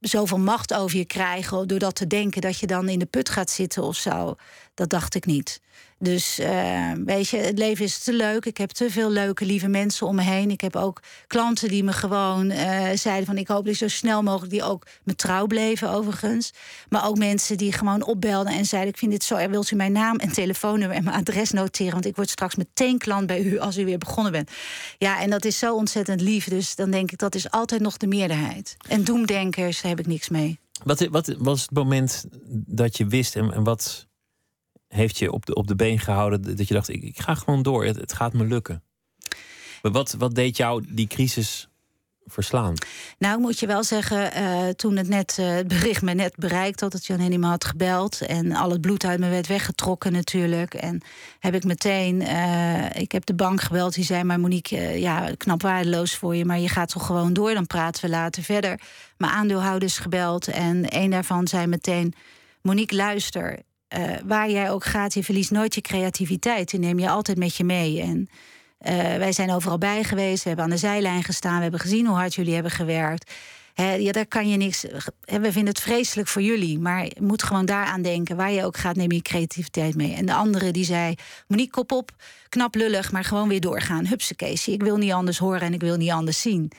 zoveel 0.00 0.38
macht 0.38 0.74
over 0.74 0.96
je 0.98 1.04
krijgen... 1.04 1.68
door 1.68 1.78
dat 1.78 1.94
te 1.94 2.06
denken 2.06 2.40
dat 2.40 2.58
je 2.58 2.66
dan 2.66 2.88
in 2.88 2.98
de 2.98 3.06
put 3.06 3.28
gaat 3.28 3.50
zitten 3.50 3.82
of 3.82 3.96
zo... 3.96 4.34
dat 4.74 4.90
dacht 4.90 5.14
ik 5.14 5.26
niet. 5.26 5.60
Dus 5.98 6.38
uh, 6.38 6.92
weet 7.04 7.28
je, 7.28 7.36
het 7.36 7.58
leven 7.58 7.84
is 7.84 7.98
te 7.98 8.12
leuk. 8.12 8.44
Ik 8.44 8.56
heb 8.56 8.70
te 8.70 8.90
veel 8.90 9.10
leuke, 9.10 9.44
lieve 9.44 9.68
mensen 9.68 10.06
om 10.06 10.14
me 10.14 10.22
heen. 10.22 10.50
Ik 10.50 10.60
heb 10.60 10.76
ook 10.76 11.02
klanten 11.26 11.68
die 11.68 11.84
me 11.84 11.92
gewoon 11.92 12.50
uh, 12.50 12.88
zeiden 12.94 13.26
van... 13.26 13.38
ik 13.38 13.48
hoop 13.48 13.64
dat 13.64 13.74
zo 13.74 13.88
snel 13.88 14.22
mogelijk 14.22 14.52
die 14.52 14.62
ook 14.62 14.86
me 15.04 15.14
trouw 15.14 15.46
bleven 15.46 15.90
overigens. 15.90 16.52
Maar 16.88 17.06
ook 17.06 17.18
mensen 17.18 17.56
die 17.56 17.72
gewoon 17.72 18.04
opbelden 18.04 18.52
en 18.52 18.64
zeiden... 18.64 18.92
ik 18.92 18.98
vind 18.98 19.10
dit 19.10 19.24
zo, 19.24 19.48
wilt 19.48 19.70
u 19.70 19.76
mijn 19.76 19.92
naam 19.92 20.16
en 20.16 20.32
telefoonnummer 20.32 20.96
en 20.96 21.04
mijn 21.04 21.16
adres 21.16 21.50
noteren... 21.50 21.92
want 21.92 22.06
ik 22.06 22.16
word 22.16 22.30
straks 22.30 22.54
meteen 22.54 22.98
klant 22.98 23.26
bij 23.26 23.42
u 23.42 23.58
als 23.58 23.78
u 23.78 23.84
weer 23.84 23.98
begonnen 23.98 24.32
bent. 24.32 24.50
Ja, 24.98 25.20
en 25.20 25.30
dat 25.30 25.44
is 25.44 25.58
zo 25.58 25.74
ontzettend 25.74 26.20
lief. 26.20 26.48
Dus 26.48 26.74
dan 26.74 26.90
denk 26.90 27.12
ik, 27.12 27.18
dat 27.18 27.34
is 27.34 27.50
altijd 27.50 27.80
nog 27.80 27.96
de 27.96 28.06
meerderheid. 28.06 28.76
En 28.88 29.04
doemdenkers, 29.04 29.82
heb 29.82 29.98
ik 29.98 30.06
niks 30.06 30.28
mee. 30.28 30.58
Wat, 30.84 31.06
wat 31.10 31.34
was 31.38 31.62
het 31.62 31.70
moment 31.70 32.24
dat 32.66 32.96
je 32.96 33.06
wist 33.06 33.36
en 33.36 33.64
wat 33.64 34.07
heeft 34.88 35.18
je 35.18 35.32
op 35.32 35.46
de, 35.46 35.54
op 35.54 35.66
de 35.66 35.76
been 35.76 35.98
gehouden 35.98 36.56
dat 36.56 36.68
je 36.68 36.74
dacht, 36.74 36.88
ik, 36.88 37.02
ik 37.02 37.20
ga 37.20 37.34
gewoon 37.34 37.62
door, 37.62 37.84
het, 37.84 38.12
gaat 38.12 38.32
me 38.32 38.44
lukken? 38.44 38.82
Maar 39.82 39.92
wat, 39.92 40.14
wat 40.18 40.34
deed 40.34 40.56
jou 40.56 40.84
die 40.88 41.06
crisis 41.06 41.68
verslaan? 42.26 42.74
Nou, 43.18 43.40
moet 43.40 43.58
je 43.58 43.66
wel 43.66 43.84
zeggen, 43.84 44.38
uh, 44.38 44.68
toen 44.68 44.96
het 44.96 45.08
net 45.08 45.36
uh, 45.40 45.54
het 45.54 45.68
bericht 45.68 46.02
me 46.02 46.14
net 46.14 46.36
bereikt 46.36 46.80
had 46.80 46.92
dat 46.92 47.06
Jan 47.06 47.20
Henny 47.20 47.36
me 47.36 47.46
had 47.46 47.64
gebeld 47.64 48.20
en 48.20 48.52
al 48.52 48.70
het 48.70 48.80
bloed 48.80 49.04
uit 49.04 49.20
me 49.20 49.28
werd 49.28 49.46
weggetrokken 49.46 50.12
natuurlijk. 50.12 50.74
En 50.74 51.02
heb 51.38 51.54
ik 51.54 51.64
meteen, 51.64 52.20
uh, 52.20 52.94
ik 52.94 53.12
heb 53.12 53.24
de 53.24 53.34
bank 53.34 53.60
gebeld, 53.60 53.94
die 53.94 54.04
zei 54.04 54.24
maar 54.24 54.40
Monique, 54.40 55.00
ja, 55.00 55.30
knap 55.36 55.62
waardeloos 55.62 56.14
voor 56.14 56.36
je, 56.36 56.44
maar 56.44 56.58
je 56.58 56.68
gaat 56.68 56.88
toch 56.88 57.06
gewoon 57.06 57.32
door, 57.32 57.54
dan 57.54 57.66
praten 57.66 58.04
we 58.04 58.10
later 58.10 58.42
verder. 58.42 58.80
Mijn 59.16 59.32
aandeelhouders 59.32 59.98
gebeld 59.98 60.48
en 60.48 60.84
een 60.88 61.10
daarvan 61.10 61.48
zei 61.48 61.66
meteen, 61.66 62.14
Monique 62.62 62.96
luister, 62.96 63.58
uh, 63.96 64.10
waar 64.24 64.50
jij 64.50 64.70
ook 64.70 64.84
gaat, 64.84 65.14
je 65.14 65.24
verliest 65.24 65.50
nooit 65.50 65.74
je 65.74 65.80
creativiteit. 65.80 66.70
Die 66.70 66.80
neem 66.80 66.98
je 66.98 67.08
altijd 67.08 67.38
met 67.38 67.56
je 67.56 67.64
mee. 67.64 68.00
En 68.00 68.28
uh, 68.80 68.92
wij 69.16 69.32
zijn 69.32 69.50
overal 69.50 69.78
bij 69.78 70.04
geweest. 70.04 70.42
We 70.42 70.48
hebben 70.48 70.64
aan 70.66 70.70
de 70.70 70.76
zijlijn 70.76 71.24
gestaan. 71.24 71.56
We 71.56 71.62
hebben 71.62 71.80
gezien 71.80 72.06
hoe 72.06 72.16
hard 72.16 72.34
jullie 72.34 72.54
hebben 72.54 72.72
gewerkt. 72.72 73.32
ja, 73.74 74.12
daar 74.12 74.26
kan 74.26 74.48
je 74.48 74.56
niks. 74.56 74.82
we 75.24 75.52
vinden 75.52 75.66
het 75.66 75.80
vreselijk 75.80 76.28
voor 76.28 76.42
jullie, 76.42 76.78
maar 76.78 77.04
je 77.04 77.16
moet 77.20 77.42
gewoon 77.42 77.66
daaraan 77.66 78.02
denken. 78.02 78.36
Waar 78.36 78.50
je 78.50 78.64
ook 78.64 78.76
gaat, 78.76 78.96
neem 78.96 79.12
je 79.12 79.22
creativiteit 79.22 79.94
mee. 79.94 80.14
En 80.14 80.26
de 80.26 80.34
andere 80.34 80.70
die 80.70 80.84
zei: 80.84 81.14
Monique, 81.46 81.70
kop 81.70 81.92
op, 81.92 82.10
knap 82.48 82.74
lullig, 82.74 83.12
maar 83.12 83.24
gewoon 83.24 83.48
weer 83.48 83.60
doorgaan. 83.60 84.06
Hupse 84.06 84.34
ik 84.64 84.82
wil 84.82 84.96
niet 84.96 85.12
anders 85.12 85.38
horen 85.38 85.60
en 85.60 85.74
ik 85.74 85.80
wil 85.80 85.96
niet 85.96 86.10
anders 86.10 86.40
zien. 86.40 86.72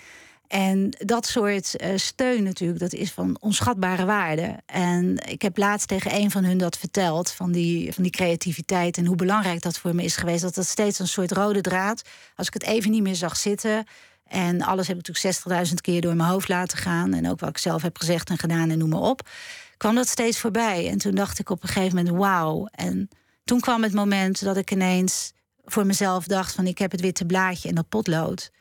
En 0.49 0.89
dat 0.97 1.25
soort 1.25 1.83
uh, 1.83 1.89
steun 1.95 2.43
natuurlijk, 2.43 2.79
dat 2.79 2.93
is 2.93 3.11
van 3.11 3.37
onschatbare 3.39 4.05
waarde. 4.05 4.55
En 4.65 5.17
ik 5.27 5.41
heb 5.41 5.57
laatst 5.57 5.87
tegen 5.87 6.15
een 6.15 6.31
van 6.31 6.43
hun 6.43 6.57
dat 6.57 6.77
verteld, 6.77 7.31
van 7.31 7.51
die, 7.51 7.93
van 7.93 8.03
die 8.03 8.11
creativiteit 8.11 8.97
en 8.97 9.05
hoe 9.05 9.15
belangrijk 9.15 9.61
dat 9.61 9.77
voor 9.77 9.95
me 9.95 10.03
is 10.03 10.15
geweest. 10.15 10.41
Dat 10.41 10.55
dat 10.55 10.65
steeds 10.65 10.99
een 10.99 11.07
soort 11.07 11.31
rode 11.31 11.61
draad, 11.61 12.01
als 12.35 12.47
ik 12.47 12.53
het 12.53 12.63
even 12.63 12.91
niet 12.91 13.01
meer 13.01 13.15
zag 13.15 13.37
zitten. 13.37 13.85
En 14.23 14.61
alles 14.61 14.87
heb 14.87 14.97
ik 14.97 15.07
natuurlijk 15.07 15.67
60.000 15.67 15.73
keer 15.73 16.01
door 16.01 16.15
mijn 16.15 16.29
hoofd 16.29 16.47
laten 16.47 16.77
gaan. 16.77 17.13
En 17.13 17.29
ook 17.29 17.39
wat 17.39 17.49
ik 17.49 17.57
zelf 17.57 17.81
heb 17.81 17.97
gezegd 17.97 18.29
en 18.29 18.37
gedaan 18.37 18.69
en 18.69 18.77
noem 18.77 18.89
maar 18.89 19.01
op. 19.01 19.29
kwam 19.77 19.95
dat 19.95 20.07
steeds 20.07 20.39
voorbij. 20.39 20.89
En 20.89 20.97
toen 20.97 21.15
dacht 21.15 21.39
ik 21.39 21.49
op 21.49 21.63
een 21.63 21.69
gegeven 21.69 21.95
moment, 21.95 22.15
wauw. 22.15 22.67
En 22.71 23.09
toen 23.43 23.59
kwam 23.59 23.83
het 23.83 23.93
moment 23.93 24.43
dat 24.43 24.57
ik 24.57 24.71
ineens 24.71 25.31
voor 25.65 25.85
mezelf 25.85 26.25
dacht 26.25 26.53
van 26.53 26.67
ik 26.67 26.77
heb 26.77 26.91
het 26.91 27.01
witte 27.01 27.25
blaadje 27.25 27.69
en 27.69 27.75
dat 27.75 27.89
potlood 27.89 28.51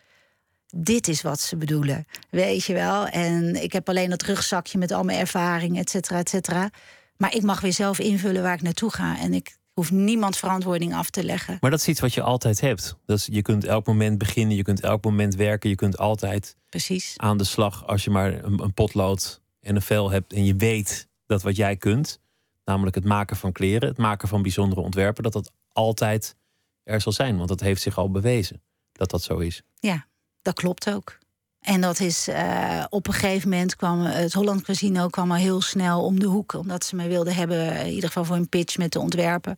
dit 0.80 1.08
is 1.08 1.22
wat 1.22 1.40
ze 1.40 1.56
bedoelen. 1.56 2.06
Weet 2.30 2.64
je 2.64 2.72
wel? 2.72 3.06
En 3.06 3.62
ik 3.62 3.72
heb 3.72 3.88
alleen 3.88 4.10
dat 4.10 4.22
rugzakje 4.22 4.78
met 4.78 4.92
al 4.92 5.04
mijn 5.04 5.18
ervaring, 5.18 5.78
et 5.78 5.90
cetera, 5.90 6.18
et 6.18 6.28
cetera. 6.28 6.70
Maar 7.16 7.34
ik 7.34 7.42
mag 7.42 7.60
weer 7.60 7.72
zelf 7.72 7.98
invullen 7.98 8.42
waar 8.42 8.54
ik 8.54 8.62
naartoe 8.62 8.92
ga. 8.92 9.18
En 9.18 9.34
ik 9.34 9.56
hoef 9.72 9.90
niemand 9.90 10.36
verantwoording 10.36 10.94
af 10.94 11.10
te 11.10 11.24
leggen. 11.24 11.56
Maar 11.60 11.70
dat 11.70 11.80
is 11.80 11.88
iets 11.88 12.00
wat 12.00 12.14
je 12.14 12.22
altijd 12.22 12.60
hebt. 12.60 12.96
Dus 13.06 13.28
je 13.30 13.42
kunt 13.42 13.64
elk 13.64 13.86
moment 13.86 14.18
beginnen, 14.18 14.56
je 14.56 14.62
kunt 14.62 14.80
elk 14.80 15.04
moment 15.04 15.34
werken, 15.34 15.70
je 15.70 15.76
kunt 15.76 15.98
altijd 15.98 16.56
Precies. 16.68 17.14
aan 17.16 17.36
de 17.36 17.44
slag 17.44 17.86
als 17.86 18.04
je 18.04 18.10
maar 18.10 18.44
een, 18.44 18.62
een 18.62 18.74
potlood 18.74 19.40
en 19.60 19.76
een 19.76 19.82
vel 19.82 20.10
hebt 20.10 20.32
en 20.32 20.44
je 20.44 20.56
weet 20.56 21.08
dat 21.26 21.42
wat 21.42 21.56
jij 21.56 21.76
kunt, 21.76 22.20
namelijk 22.64 22.94
het 22.94 23.04
maken 23.04 23.36
van 23.36 23.52
kleren, 23.52 23.88
het 23.88 23.98
maken 23.98 24.28
van 24.28 24.42
bijzondere 24.42 24.80
ontwerpen, 24.80 25.22
dat 25.22 25.32
dat 25.32 25.52
altijd 25.72 26.36
er 26.82 27.00
zal 27.00 27.12
zijn. 27.12 27.36
Want 27.36 27.48
dat 27.48 27.60
heeft 27.60 27.82
zich 27.82 27.98
al 27.98 28.10
bewezen 28.10 28.62
dat 28.92 29.10
dat 29.10 29.22
zo 29.22 29.38
is. 29.38 29.62
Ja, 29.80 30.06
dat 30.42 30.54
klopt 30.54 30.90
ook. 30.90 31.18
En 31.60 31.80
dat 31.80 32.00
is 32.00 32.28
uh, 32.28 32.84
op 32.88 33.06
een 33.06 33.12
gegeven 33.12 33.48
moment 33.48 33.76
kwam 33.76 34.00
het 34.00 34.32
Holland 34.32 34.62
Casino 34.62 35.08
kwam 35.08 35.30
al 35.30 35.36
heel 35.36 35.60
snel 35.60 36.04
om 36.04 36.20
de 36.20 36.26
hoek. 36.26 36.52
Omdat 36.52 36.84
ze 36.84 36.96
mij 36.96 37.08
wilden 37.08 37.34
hebben, 37.34 37.76
in 37.76 37.92
ieder 37.92 38.08
geval 38.08 38.24
voor 38.24 38.36
een 38.36 38.48
pitch 38.48 38.76
met 38.78 38.92
de 38.92 38.98
ontwerpen. 38.98 39.56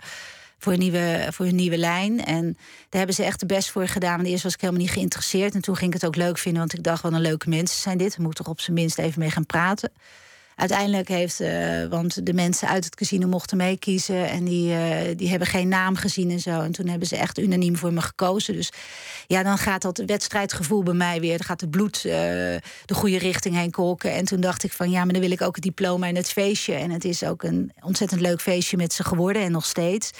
Voor 0.59 0.73
een, 0.73 0.79
nieuwe, 0.79 1.29
voor 1.31 1.47
een 1.47 1.55
nieuwe 1.55 1.79
lijn. 1.79 2.25
En 2.25 2.45
daar 2.89 2.99
hebben 2.99 3.15
ze 3.15 3.25
echt 3.25 3.41
de 3.41 3.47
best 3.47 3.71
voor 3.71 3.89
gedaan. 3.89 4.17
Want 4.17 4.29
eerst 4.29 4.43
was 4.43 4.55
ik 4.55 4.61
helemaal 4.61 4.83
niet 4.83 4.93
geïnteresseerd. 4.93 5.55
En 5.55 5.61
toen 5.61 5.77
ging 5.77 5.95
ik 5.95 6.01
het 6.01 6.07
ook 6.07 6.17
leuk 6.17 6.39
vinden. 6.39 6.61
Want 6.61 6.75
ik 6.75 6.83
dacht, 6.83 7.03
wat 7.03 7.13
een 7.13 7.21
leuke 7.21 7.49
mensen 7.49 7.81
zijn 7.81 7.99
dit. 7.99 8.17
We 8.17 8.23
moeten 8.23 8.45
toch 8.45 8.53
op 8.53 8.61
zijn 8.61 8.77
minst 8.77 8.99
even 8.99 9.21
mee 9.21 9.31
gaan 9.31 9.47
praten 9.47 9.93
uiteindelijk 10.61 11.09
heeft, 11.09 11.41
uh, 11.41 11.85
want 11.87 12.27
de 12.27 12.33
mensen 12.33 12.69
uit 12.69 12.85
het 12.85 12.95
casino 12.95 13.27
mochten 13.27 13.57
meekiezen 13.57 14.29
en 14.29 14.45
die, 14.45 14.73
uh, 14.73 15.17
die 15.17 15.29
hebben 15.29 15.49
geen 15.49 15.69
naam 15.69 15.97
gezien 15.97 16.31
en 16.31 16.41
zo. 16.41 16.61
En 16.61 16.73
toen 16.73 16.89
hebben 16.89 17.09
ze 17.09 17.17
echt 17.17 17.39
unaniem 17.39 17.77
voor 17.77 17.93
me 17.93 18.01
gekozen. 18.01 18.55
Dus 18.55 18.73
ja, 19.27 19.43
dan 19.43 19.59
gaat 19.59 19.83
dat 19.83 20.03
wedstrijdgevoel 20.07 20.83
bij 20.83 20.95
mij 20.95 21.21
weer. 21.21 21.37
Dan 21.37 21.47
gaat 21.47 21.61
het 21.61 21.71
bloed 21.71 21.97
uh, 21.97 22.13
de 22.85 22.95
goede 22.95 23.19
richting 23.19 23.55
heen 23.55 23.71
kolken. 23.71 24.13
En 24.13 24.25
toen 24.25 24.41
dacht 24.41 24.65
ik 24.65 24.73
van 24.73 24.91
ja, 24.91 25.05
maar 25.05 25.13
dan 25.13 25.23
wil 25.23 25.31
ik 25.31 25.43
ook 25.43 25.55
het 25.55 25.65
diploma 25.65 26.07
en 26.07 26.17
het 26.17 26.31
feestje. 26.31 26.75
En 26.75 26.91
het 26.91 27.05
is 27.05 27.25
ook 27.25 27.43
een 27.43 27.73
ontzettend 27.83 28.21
leuk 28.21 28.41
feestje 28.41 28.77
met 28.77 28.93
ze 28.93 29.05
geworden 29.05 29.43
en 29.43 29.53
nog 29.53 29.67
steeds. 29.67 30.11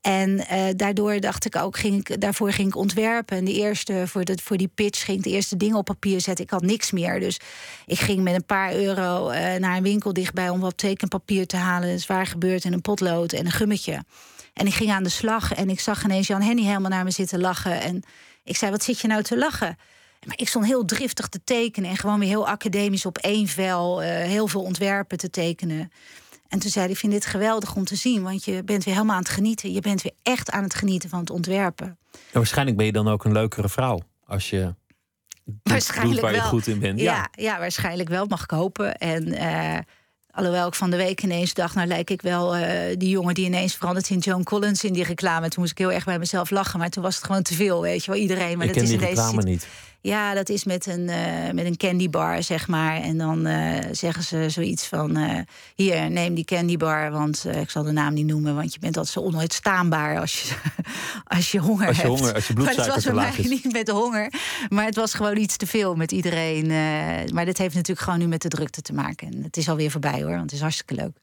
En 0.00 0.30
uh, 0.30 0.64
daardoor 0.76 1.20
dacht 1.20 1.44
ik 1.44 1.56
ook, 1.56 1.78
ging 1.78 2.16
daarvoor 2.16 2.52
ging 2.52 2.68
ik 2.68 2.76
ontwerpen. 2.76 3.36
En 3.36 3.44
de 3.44 3.52
eerste, 3.52 4.02
voor, 4.06 4.22
voor 4.42 4.56
die 4.56 4.70
pitch 4.74 5.04
ging 5.04 5.18
ik 5.18 5.24
de 5.24 5.30
eerste 5.30 5.56
dingen 5.56 5.76
op 5.76 5.84
papier 5.84 6.20
zetten. 6.20 6.44
Ik 6.44 6.50
had 6.50 6.62
niks 6.62 6.90
meer. 6.90 7.20
Dus 7.20 7.40
ik 7.86 7.98
ging 7.98 8.22
met 8.22 8.34
een 8.34 8.46
paar 8.46 8.74
euro 8.74 9.30
uh, 9.30 9.54
naar 9.54 9.76
een 9.76 9.82
winkel 9.82 10.12
dichtbij 10.12 10.48
om 10.48 10.60
wat 10.60 10.78
tekenpapier 10.78 11.46
te 11.46 11.56
halen. 11.56 11.88
Dat 11.88 11.98
is 11.98 12.06
waar 12.06 12.26
gebeurd. 12.26 12.64
En 12.64 12.72
een 12.72 12.80
potlood 12.80 13.32
en 13.32 13.46
een 13.46 13.52
gummetje. 13.52 14.04
En 14.52 14.66
ik 14.66 14.74
ging 14.74 14.90
aan 14.90 15.02
de 15.02 15.08
slag 15.08 15.54
en 15.54 15.70
ik 15.70 15.80
zag 15.80 16.04
ineens 16.04 16.26
Jan 16.26 16.42
Henny 16.42 16.62
helemaal 16.62 16.90
naar 16.90 17.04
me 17.04 17.10
zitten 17.10 17.40
lachen. 17.40 17.80
En 17.80 18.02
ik 18.44 18.56
zei, 18.56 18.70
wat 18.70 18.82
zit 18.82 19.00
je 19.00 19.08
nou 19.08 19.22
te 19.22 19.38
lachen? 19.38 19.76
Maar 20.26 20.38
ik 20.38 20.48
stond 20.48 20.66
heel 20.66 20.84
driftig 20.84 21.28
te 21.28 21.40
tekenen 21.44 21.90
en 21.90 21.96
gewoon 21.96 22.18
weer 22.18 22.28
heel 22.28 22.48
academisch 22.48 23.06
op 23.06 23.18
één 23.18 23.46
vel 23.46 24.02
uh, 24.02 24.08
heel 24.08 24.46
veel 24.46 24.62
ontwerpen 24.62 25.18
te 25.18 25.30
tekenen. 25.30 25.92
En 26.48 26.58
toen 26.58 26.70
zei 26.70 26.84
hij, 26.84 26.94
ik 26.94 27.00
vind 27.00 27.12
dit 27.12 27.26
geweldig 27.26 27.74
om 27.74 27.84
te 27.84 27.96
zien, 27.96 28.22
want 28.22 28.44
je 28.44 28.64
bent 28.64 28.84
weer 28.84 28.94
helemaal 28.94 29.16
aan 29.16 29.22
het 29.22 29.30
genieten. 29.30 29.72
Je 29.72 29.80
bent 29.80 30.02
weer 30.02 30.12
echt 30.22 30.50
aan 30.50 30.62
het 30.62 30.74
genieten 30.74 31.08
van 31.08 31.18
het 31.18 31.30
ontwerpen. 31.30 31.98
waarschijnlijk 32.32 32.76
ben 32.76 32.86
je 32.86 32.92
dan 32.92 33.08
ook 33.08 33.24
een 33.24 33.32
leukere 33.32 33.68
vrouw 33.68 34.00
als 34.26 34.50
je 34.50 34.74
waarschijnlijk 35.62 36.20
waar 36.20 36.34
je 36.34 36.40
goed 36.40 36.66
in 36.66 36.78
bent. 36.78 37.00
Ja, 37.00 37.14
ja, 37.14 37.28
ja 37.32 37.58
waarschijnlijk 37.58 38.08
wel, 38.08 38.26
mag 38.26 38.42
ik 38.42 38.50
hopen. 38.50 38.98
En 38.98 39.28
uh, 39.28 39.78
alhoewel 40.30 40.66
ik 40.66 40.74
van 40.74 40.90
de 40.90 40.96
week 40.96 41.22
ineens 41.22 41.54
dacht, 41.54 41.74
nou 41.74 41.86
lijk 41.86 42.10
ik 42.10 42.22
wel 42.22 42.56
uh, 42.56 42.64
die 42.96 43.08
jongen 43.08 43.34
die 43.34 43.46
ineens 43.46 43.74
verandert 43.74 44.10
in 44.10 44.18
Joan 44.18 44.44
Collins 44.44 44.84
in 44.84 44.92
die 44.92 45.04
reclame. 45.04 45.48
Toen 45.48 45.60
moest 45.62 45.72
ik 45.72 45.78
heel 45.78 45.92
erg 45.92 46.04
bij 46.04 46.18
mezelf 46.18 46.50
lachen, 46.50 46.78
maar 46.78 46.90
toen 46.90 47.02
was 47.02 47.16
het 47.16 47.24
gewoon 47.24 47.42
te 47.42 47.54
veel, 47.54 47.80
weet 47.80 48.04
je 48.04 48.10
wel, 48.10 48.20
iedereen. 48.20 48.58
Maar 48.58 48.66
ik 48.66 48.74
dat 48.74 48.82
ken 48.82 48.92
is 48.92 48.98
die 48.98 49.08
reclame 49.08 49.42
niet. 49.42 49.66
Ja, 50.00 50.34
dat 50.34 50.48
is 50.48 50.64
met 50.64 50.86
een, 50.86 51.08
uh, 51.08 51.50
met 51.52 51.64
een 51.64 51.76
candybar, 51.76 52.42
zeg 52.42 52.68
maar. 52.68 52.96
En 52.96 53.18
dan 53.18 53.46
uh, 53.46 53.78
zeggen 53.90 54.22
ze 54.22 54.46
zoiets 54.48 54.86
van... 54.86 55.18
Uh, 55.18 55.38
hier, 55.74 56.10
neem 56.10 56.34
die 56.34 56.44
candybar, 56.44 57.10
want 57.10 57.46
ik 57.46 57.70
zal 57.70 57.82
de 57.82 57.92
naam 57.92 58.14
niet 58.14 58.26
noemen... 58.26 58.54
want 58.54 58.72
je 58.72 58.78
bent 58.78 58.96
altijd 58.96 59.14
zo 59.14 59.20
onuitstaanbaar 59.20 60.20
als 60.20 60.40
je, 60.40 60.54
als 61.36 61.50
je 61.50 61.58
honger 61.58 61.86
als 61.86 61.96
je 61.96 62.02
hebt. 62.02 62.18
Honger, 62.18 62.34
als 62.34 62.46
je 62.46 62.52
bloedsuiker 62.52 62.86
maar 62.86 62.94
het 62.94 63.04
was 63.04 63.14
bij 63.36 63.46
mij 63.46 63.58
niet 63.60 63.72
met 63.72 63.88
honger, 63.88 64.32
maar 64.68 64.84
het 64.84 64.96
was 64.96 65.14
gewoon 65.14 65.36
iets 65.36 65.56
te 65.56 65.66
veel 65.66 65.94
met 65.94 66.12
iedereen. 66.12 66.66
maar 67.32 67.44
dit 67.44 67.58
heeft 67.58 67.74
natuurlijk 67.74 68.00
gewoon 68.00 68.18
nu 68.18 68.26
met 68.26 68.42
de 68.42 68.48
drukte 68.48 68.82
te 68.82 68.92
maken. 68.92 69.32
En 69.32 69.42
het 69.42 69.56
is 69.56 69.68
alweer 69.68 69.90
voorbij 69.90 70.22
hoor, 70.22 70.30
want 70.30 70.42
het 70.42 70.52
is 70.52 70.60
hartstikke 70.60 70.94
leuk. 70.94 71.16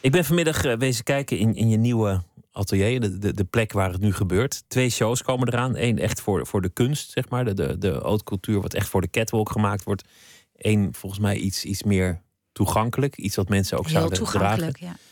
Ik 0.00 0.12
ben 0.12 0.24
vanmiddag 0.24 0.62
wezen 0.62 1.04
kijken 1.04 1.38
in, 1.38 1.54
in 1.54 1.68
je 1.68 1.76
nieuwe 1.76 2.22
atelier, 2.56 3.00
de, 3.00 3.18
de, 3.18 3.34
de, 3.34 3.44
plek 3.44 3.72
waar 3.72 3.92
het 3.92 4.00
nu 4.00 4.12
gebeurt. 4.12 4.64
Twee 4.68 4.90
shows 4.90 5.22
komen 5.22 5.48
eraan. 5.48 5.76
Eén 5.76 5.98
echt 5.98 6.20
voor, 6.20 6.46
voor 6.46 6.62
de 6.62 6.68
kunst, 6.68 7.10
zeg 7.10 7.28
maar. 7.28 7.44
De, 7.44 7.54
de, 7.54 7.78
de 7.78 7.98
haute 8.02 8.24
cultuur, 8.24 8.60
wat 8.60 8.74
echt 8.74 8.88
voor 8.88 9.00
de 9.00 9.10
catwalk 9.10 9.50
gemaakt 9.50 9.84
wordt. 9.84 10.08
Eén 10.56 10.94
volgens 10.94 11.20
mij 11.20 11.36
iets, 11.36 11.64
iets 11.64 11.82
meer 11.82 12.22
toegankelijk. 12.52 13.16
Iets 13.16 13.36
wat 13.36 13.48
mensen 13.48 13.78
ook 13.78 13.84
Heel 13.84 13.94
zouden 13.94 14.18
toegankelijk, 14.18 14.76
dragen. 14.76 14.98
Ja. 14.98 15.04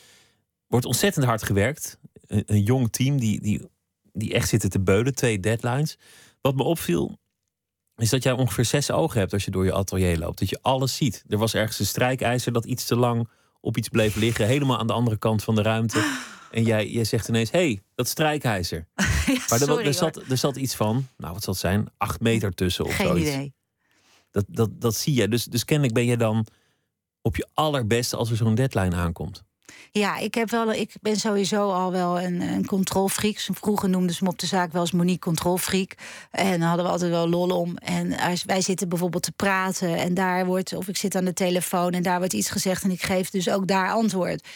Wordt 0.67 0.87
ontzettend 0.87 1.25
hard 1.25 1.43
gewerkt. 1.43 1.99
Een, 2.27 2.43
een 2.47 2.63
jong 2.63 2.93
team 2.93 3.21
die, 3.21 3.41
die, 3.41 3.69
die 4.13 4.35
echt 4.35 4.49
zitten 4.49 4.71
te 4.71 4.81
beulen. 4.81 5.15
Twee 5.15 5.41
deadlines. 5.41 5.99
Wat 6.41 6.55
me 6.57 6.63
opviel, 6.63 7.19
is 7.97 8.11
dat 8.11 8.23
jij 8.23 8.33
ongeveer 8.33 8.65
zes 8.65 8.91
ogen 8.91 9.21
hebt 9.21 9.33
als 9.33 9.45
je 9.45 9.51
door 9.51 9.65
je 9.65 9.73
atelier 9.73 10.19
loopt. 10.19 10.39
Dat 10.39 10.51
je 10.51 10.59
alles 10.63 10.97
ziet. 10.97 11.25
Er 11.29 11.39
was 11.39 11.55
ergens 11.55 11.79
een 11.79 11.87
strijkijzer 11.87 12.53
dat 12.53 12.65
iets 12.65 12.85
te 12.85 12.97
lang 12.97 13.29
op 13.61 13.77
iets 13.77 13.89
bleef 13.89 14.15
liggen. 14.17 14.47
Helemaal 14.47 14.79
aan 14.79 14.87
de 14.87 14.93
andere 14.93 15.19
kant 15.19 15.45
van 15.45 15.55
de 15.55 15.63
ruimte. 15.63 16.23
En 16.55 16.63
jij, 16.63 16.89
jij 16.89 17.05
zegt 17.05 17.29
ineens, 17.29 17.51
hé, 17.51 17.59
hey, 17.59 17.83
dat 17.95 18.09
strijkijzer. 18.09 18.87
ja, 18.95 19.05
maar 19.49 19.61
er, 19.61 19.67
sorry, 19.67 19.87
er, 19.87 19.95
zat, 19.95 20.17
er 20.17 20.37
zat 20.37 20.57
iets 20.57 20.75
van, 20.75 21.09
nou 21.17 21.33
wat 21.33 21.43
zal 21.43 21.53
het 21.53 21.63
zijn, 21.63 21.89
acht 21.97 22.21
meter 22.21 22.55
tussen 22.55 22.85
of 22.85 22.95
Geen 22.95 23.07
zoiets. 23.07 23.29
idee. 23.29 23.55
Dat, 24.31 24.45
dat, 24.49 24.81
dat 24.81 24.95
zie 24.95 25.15
je. 25.15 25.29
Dus, 25.29 25.45
dus 25.45 25.65
kennelijk 25.65 25.95
ben 25.95 26.05
je 26.05 26.17
dan 26.17 26.47
op 27.23 27.37
je 27.37 27.49
allerbeste 27.55 28.17
als 28.17 28.31
er 28.31 28.37
zo'n 28.37 28.55
deadline 28.55 28.97
aankomt. 28.97 29.43
Ja, 29.91 30.19
ik, 30.19 30.35
heb 30.35 30.51
wel, 30.51 30.73
ik 30.73 30.95
ben 31.01 31.17
sowieso 31.17 31.71
al 31.71 31.93
wel 31.93 32.21
een, 32.21 32.41
een 32.41 32.67
controlfreak. 32.67 33.39
Vroeger 33.39 33.89
noemden 33.89 34.15
ze 34.15 34.25
me 34.25 34.31
op 34.31 34.39
de 34.39 34.47
zaak 34.47 34.73
wel 34.73 34.81
eens 34.81 34.93
Monique 34.93 35.19
controlfreak. 35.19 35.95
En 36.31 36.59
daar 36.61 36.69
hadden 36.69 36.87
we 36.87 36.93
altijd 36.93 37.11
wel 37.11 37.29
lol 37.29 37.51
om. 37.61 37.77
En 37.77 38.19
als 38.19 38.45
wij 38.45 38.61
zitten 38.61 38.89
bijvoorbeeld 38.89 39.23
te 39.23 39.33
praten 39.33 39.97
en 39.97 40.15
daar 40.15 40.47
wordt... 40.47 40.73
of 40.73 40.89
ik 40.89 40.97
zit 40.97 41.15
aan 41.15 41.25
de 41.25 41.33
telefoon 41.33 41.93
en 41.93 42.03
daar 42.03 42.19
wordt 42.19 42.33
iets 42.33 42.51
gezegd... 42.51 42.83
en 42.83 42.91
ik 42.91 43.03
geef 43.03 43.31
dus 43.31 43.51
ook 43.51 43.67
daar 43.67 43.93
antwoord. 43.93 44.49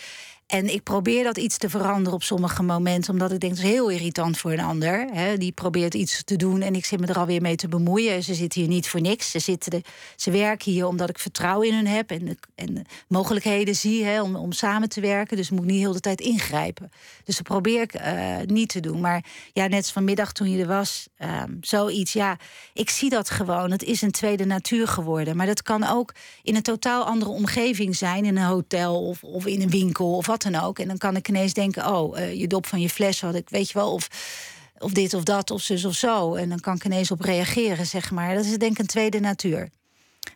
En 0.49 0.73
ik 0.73 0.83
probeer 0.83 1.25
dat 1.25 1.37
iets 1.37 1.59
te 1.59 1.69
veranderen 1.69 2.13
op 2.13 2.23
sommige 2.23 2.63
momenten, 2.63 3.13
omdat 3.13 3.33
ik 3.33 3.41
denk 3.41 3.57
dat 3.57 3.65
is 3.65 3.71
heel 3.71 3.89
irritant 3.89 4.39
voor 4.39 4.53
een 4.53 4.61
ander. 4.61 5.09
Hè. 5.13 5.37
Die 5.37 5.53
probeert 5.53 5.95
iets 5.95 6.25
te 6.25 6.37
doen 6.37 6.63
en 6.63 6.75
ik 6.75 6.85
zit 6.85 7.01
me 7.01 7.07
er 7.07 7.19
alweer 7.19 7.41
mee 7.41 7.57
te 7.57 7.69
bemoeien. 7.69 8.23
Ze 8.23 8.35
zitten 8.35 8.61
hier 8.61 8.69
niet 8.69 8.89
voor 8.89 9.01
niks. 9.01 9.31
Ze, 9.31 9.39
zitten 9.39 9.83
ze 10.17 10.31
werken 10.31 10.73
hier 10.73 10.87
omdat 10.87 11.09
ik 11.09 11.19
vertrouwen 11.19 11.69
in 11.69 11.75
hun 11.75 11.87
heb 11.87 12.11
en, 12.11 12.39
en 12.55 12.75
de 12.75 12.83
mogelijkheden 13.09 13.75
zie 13.75 14.05
hè, 14.05 14.23
om, 14.23 14.37
om 14.37 14.53
samen 14.53 14.89
te 14.89 15.01
werken. 15.01 15.37
Dus 15.37 15.51
moet 15.51 15.65
ik 15.65 15.71
niet 15.71 15.81
heel 15.81 15.93
de 15.93 16.01
tijd 16.01 16.21
ingrijpen. 16.21 16.91
Dus 17.25 17.37
dat 17.37 17.47
probeer 17.47 17.81
ik 17.81 17.95
uh, 17.95 18.37
niet 18.47 18.69
te 18.69 18.81
doen. 18.81 19.01
Maar 19.01 19.25
ja, 19.53 19.67
net 19.67 19.91
vanmiddag 19.91 20.33
toen 20.33 20.51
je 20.51 20.61
er 20.61 20.67
was, 20.67 21.09
um, 21.19 21.59
zoiets. 21.61 22.13
Ja, 22.13 22.37
ik 22.73 22.91
zie 22.91 23.11
dat 23.11 23.31
gewoon. 23.31 23.71
Het 23.71 23.83
is 23.83 24.03
een 24.03 24.11
tweede 24.11 24.45
natuur 24.45 24.89
geworden. 24.89 25.37
Maar 25.37 25.47
dat 25.47 25.63
kan 25.63 25.87
ook 25.87 26.15
in 26.43 26.57
een 26.57 26.63
totaal 26.63 27.05
andere 27.05 27.31
omgeving 27.31 27.97
zijn, 27.97 28.25
in 28.25 28.37
een 28.37 28.45
hotel 28.45 29.07
of, 29.07 29.25
of 29.25 29.47
in 29.47 29.63
een 29.63 29.71
winkel 29.71 30.17
of 30.17 30.27
wat 30.27 30.37
dan 30.43 30.55
ook. 30.55 30.79
En 30.79 30.89
dan 30.89 30.99
kan 30.99 31.17
ik 31.17 31.29
ineens 31.29 31.53
denken: 31.53 31.87
oh, 31.87 32.19
uh, 32.19 32.35
je 32.35 32.47
dop 32.47 32.67
van 32.67 32.81
je 32.81 32.89
fles 32.89 33.21
had 33.21 33.35
ik, 33.35 33.49
weet 33.49 33.69
je 33.69 33.79
wel, 33.79 33.93
of, 33.93 34.09
of 34.79 34.93
dit 34.93 35.15
of 35.15 35.23
dat, 35.23 35.51
of 35.51 35.63
zus 35.63 35.85
of 35.85 35.95
zo. 35.95 36.35
En 36.35 36.49
dan 36.49 36.61
kan 36.61 36.75
ik 36.75 36.85
ineens 36.85 37.11
op 37.11 37.21
reageren, 37.21 37.87
zeg 37.87 38.11
maar. 38.11 38.35
Dat 38.35 38.45
is 38.45 38.59
denk 38.59 38.73
ik 38.73 38.79
een 38.79 38.87
tweede 38.87 39.21
natuur. 39.21 39.69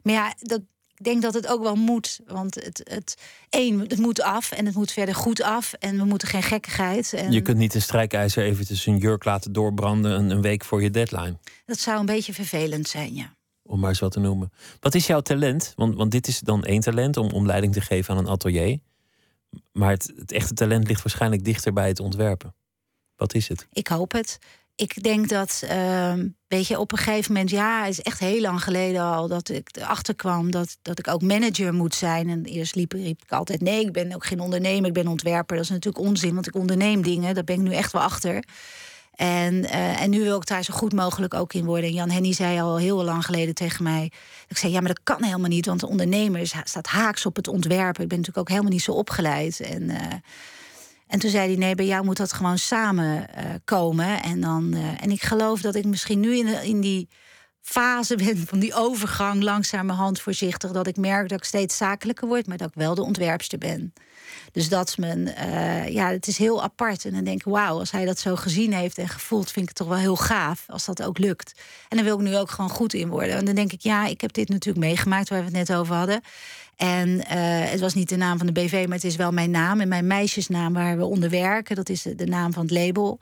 Maar 0.03 0.15
ja, 0.15 0.35
dat, 0.39 0.61
ik 1.03 1.05
denk 1.05 1.23
dat 1.23 1.35
het 1.35 1.47
ook 1.47 1.63
wel 1.63 1.75
moet. 1.75 2.21
Want 2.27 2.55
het, 2.55 2.81
het, 2.85 3.17
één, 3.49 3.81
het 3.81 3.99
moet 3.99 4.23
af 4.23 4.53
en 4.53 4.67
het 4.67 4.75
moet 4.75 4.93
verder 4.93 5.15
goed 5.15 5.43
af. 5.43 5.73
En 5.73 5.97
we 5.97 6.05
moeten 6.05 6.29
geen 6.29 6.43
gekkigheid. 6.43 7.13
En 7.13 7.33
Je 7.33 7.41
kunt 7.41 7.59
niet 7.59 7.75
een 7.75 7.83
strijkijzer 7.83 8.45
eventjes 8.45 8.87
een 8.87 8.97
jurk 8.97 9.25
laten 9.25 9.53
doorbranden 9.53 10.13
een, 10.13 10.31
een 10.31 10.43
week 10.43 10.65
voor 10.65 10.83
je 10.83 10.91
deadline. 10.91 11.39
dat 11.67 11.79
zou 11.79 12.01
een 12.01 12.07
beetje 12.07 12.33
vervelend 12.33 12.89
zijn, 12.89 13.15
ja. 13.15 13.35
Om 13.63 13.81
maar 13.81 13.89
eens 13.89 14.01
wat 14.01 14.13
te 14.13 14.21
noemen. 14.21 14.53
Wat 14.81 14.95
is 14.95 15.07
jouw 15.07 15.21
talent? 15.21 15.73
Want, 15.77 15.95
want 15.95 16.11
dit 16.11 16.27
is 16.29 16.41
dan 16.41 16.65
één 16.65 16.81
talent 16.81 17.17
om, 17.17 17.31
om 17.31 17.47
leiding 17.47 17.73
te 17.73 17.81
geven 17.81 18.15
aan 18.15 18.21
een 18.21 18.31
atelier. 18.31 18.79
Maar 19.73 19.91
het, 19.91 20.33
echte 20.33 20.55
talent 20.55 20.89
ligt 20.89 21.03
waarschijnlijk 21.03 21.45
dichter 21.45 21.73
bij 21.73 21.89
het 21.89 22.01
ontwerpen. 22.01 22.55
Wat 23.17 23.35
is 23.35 23.49
het? 23.49 23.67
Ik 23.73 23.89
hoop 23.89 24.13
het 24.13 24.39
ik 24.83 25.03
denk 25.03 25.29
dat, 25.29 25.63
uh, 25.65 26.15
weet 26.49 26.67
je, 26.67 26.79
op 26.79 26.93
een 26.93 26.99
gegeven 26.99 27.33
moment, 27.33 27.51
ja, 27.51 27.81
het 27.81 27.91
is 27.91 28.01
echt 28.01 28.19
heel 28.19 28.41
lang 28.41 28.63
geleden 28.63 29.03
al 29.03 29.29
dat 29.29 29.49
ik 29.49 29.69
erachter 29.77 30.15
kwam 30.15 30.51
dat, 30.51 30.77
dat 30.83 30.99
ik 30.99 31.09
ook 31.09 31.23
manager 31.23 31.75
moet 31.75 31.95
zijn. 31.95 32.29
En 32.29 32.45
eerst 32.45 32.75
liep, 32.75 32.93
riep 32.93 33.23
ik 33.23 33.33
altijd: 33.33 33.61
nee, 33.61 33.85
ik 33.85 33.93
ben 33.93 34.15
ook 34.15 34.25
geen 34.25 34.41
ondernemer, 34.41 34.87
ik 34.87 34.93
ben 34.93 35.07
ontwerper. 35.07 35.57
Dat 35.57 35.65
is 35.65 35.71
natuurlijk 35.71 36.05
onzin, 36.05 36.35
want 36.35 36.47
ik 36.47 36.55
onderneem 36.55 37.03
dingen. 37.03 37.35
Daar 37.35 37.45
ben 37.45 37.55
ik 37.55 37.63
nu 37.63 37.73
echt 37.73 37.93
wel 37.93 38.03
achter. 38.03 38.45
En, 39.13 39.55
uh, 39.55 40.01
en 40.01 40.11
nu 40.11 40.23
wil 40.23 40.37
ik 40.37 40.47
daar 40.47 40.63
zo 40.63 40.75
goed 40.75 40.93
mogelijk 40.93 41.35
ook 41.35 41.53
in 41.53 41.65
worden. 41.65 41.89
En 41.89 41.95
Jan 41.95 42.11
Henny 42.11 42.33
zei 42.33 42.61
al 42.61 42.77
heel 42.77 43.05
lang 43.05 43.25
geleden 43.25 43.55
tegen 43.55 43.83
mij. 43.83 44.13
Ik 44.49 44.57
zei, 44.57 44.73
ja, 44.73 44.79
maar 44.79 44.89
dat 44.89 45.03
kan 45.03 45.23
helemaal 45.23 45.49
niet. 45.49 45.67
Want 45.67 45.81
de 45.81 45.89
ondernemer 45.89 46.47
staat 46.65 46.87
haaks 46.87 47.27
op 47.27 47.37
het 47.37 47.49
ontwerpen. 47.49 48.03
Ik 48.03 48.09
ben 48.09 48.19
natuurlijk 48.19 48.39
ook 48.39 48.49
helemaal 48.49 48.73
niet 48.73 48.83
zo 48.83 48.93
opgeleid. 48.93 49.61
En 49.61 49.83
uh, 49.83 49.99
en 51.07 51.19
toen 51.19 51.31
zei 51.31 51.47
hij: 51.47 51.57
Nee, 51.57 51.75
bij 51.75 51.87
jou 51.87 52.05
moet 52.05 52.17
dat 52.17 52.33
gewoon 52.33 52.59
samen 52.59 53.07
uh, 53.39 53.45
komen. 53.65 54.23
En, 54.23 54.41
dan, 54.41 54.75
en 55.01 55.11
ik 55.11 55.23
geloof 55.23 55.61
dat 55.61 55.75
ik 55.75 55.85
misschien 55.85 56.21
nu 56.21 56.37
in, 56.37 56.63
in 56.63 56.81
die 56.81 57.09
fase 57.61 58.17
ben 58.17 58.47
van 58.47 58.59
die 58.59 58.75
overgang, 58.75 59.43
langzamerhand 59.43 60.21
voorzichtig, 60.21 60.71
dat 60.71 60.87
ik 60.87 60.97
merk 60.97 61.29
dat 61.29 61.39
ik 61.39 61.45
steeds 61.45 61.77
zakelijker 61.77 62.29
word, 62.29 62.47
maar 62.47 62.57
dat 62.57 62.69
ik 62.69 62.75
wel 62.75 62.95
de 62.95 63.03
ontwerpster 63.03 63.59
ben. 63.59 63.93
Dus 64.53 64.69
dat 64.69 64.89
is 64.89 64.97
mijn, 64.97 65.19
uh, 65.19 65.89
ja, 65.89 66.11
het 66.11 66.27
is 66.27 66.39
heel 66.39 66.63
apart. 66.63 67.05
En 67.05 67.13
dan 67.13 67.25
denk 67.25 67.39
ik, 67.39 67.53
wauw, 67.53 67.79
als 67.79 67.91
hij 67.91 68.05
dat 68.05 68.19
zo 68.19 68.37
gezien 68.37 68.73
heeft 68.73 68.99
en 68.99 69.09
gevoeld, 69.09 69.51
vind 69.51 69.63
ik 69.63 69.69
het 69.69 69.77
toch 69.77 69.89
wel 69.89 69.97
heel 69.97 70.17
gaaf 70.17 70.65
als 70.69 70.85
dat 70.85 71.03
ook 71.03 71.19
lukt. 71.19 71.61
En 71.89 71.97
dan 71.97 72.07
wil 72.07 72.21
ik 72.21 72.27
nu 72.27 72.37
ook 72.37 72.51
gewoon 72.51 72.71
goed 72.71 72.95
in 72.95 73.09
worden. 73.09 73.37
En 73.37 73.45
dan 73.45 73.55
denk 73.55 73.73
ik, 73.73 73.81
ja, 73.81 74.07
ik 74.07 74.21
heb 74.21 74.33
dit 74.33 74.49
natuurlijk 74.49 74.87
meegemaakt 74.87 75.29
waar 75.29 75.39
we 75.39 75.45
het 75.45 75.69
net 75.69 75.73
over 75.73 75.95
hadden. 75.95 76.21
En 76.77 77.09
uh, 77.09 77.23
het 77.71 77.81
was 77.81 77.95
niet 77.95 78.09
de 78.09 78.17
naam 78.17 78.39
van 78.39 78.47
de 78.47 78.53
BV, 78.53 78.85
maar 78.87 78.97
het 78.97 79.05
is 79.05 79.17
wel 79.17 79.33
mijn 79.33 79.51
naam. 79.51 79.81
En 79.81 79.89
mijn 79.89 80.07
meisjesnaam 80.07 80.73
waar 80.73 80.97
we 80.97 81.05
onder 81.05 81.31
werken, 81.31 81.77
dat 81.77 81.89
is 81.89 82.03
de 82.03 82.27
naam 82.27 82.53
van 82.53 82.63
het 82.63 82.71
label. 82.71 83.19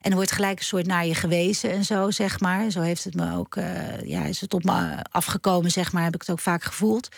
En 0.00 0.10
er 0.10 0.16
wordt 0.16 0.32
gelijk 0.32 0.58
een 0.58 0.64
soort 0.64 0.86
naar 0.86 1.06
je 1.06 1.14
gewezen 1.14 1.70
en 1.70 1.84
zo, 1.84 2.10
zeg 2.10 2.40
maar. 2.40 2.70
Zo 2.70 2.80
heeft 2.80 3.04
het 3.04 3.14
me 3.14 3.36
ook, 3.36 3.56
uh, 3.56 4.00
ja, 4.00 4.24
is 4.24 4.40
het 4.40 4.54
op 4.54 4.64
me 4.64 4.96
afgekomen, 5.10 5.70
zeg 5.70 5.92
maar. 5.92 6.02
Heb 6.04 6.14
ik 6.14 6.20
het 6.20 6.30
ook 6.30 6.40
vaak 6.40 6.62
gevoeld. 6.62 7.08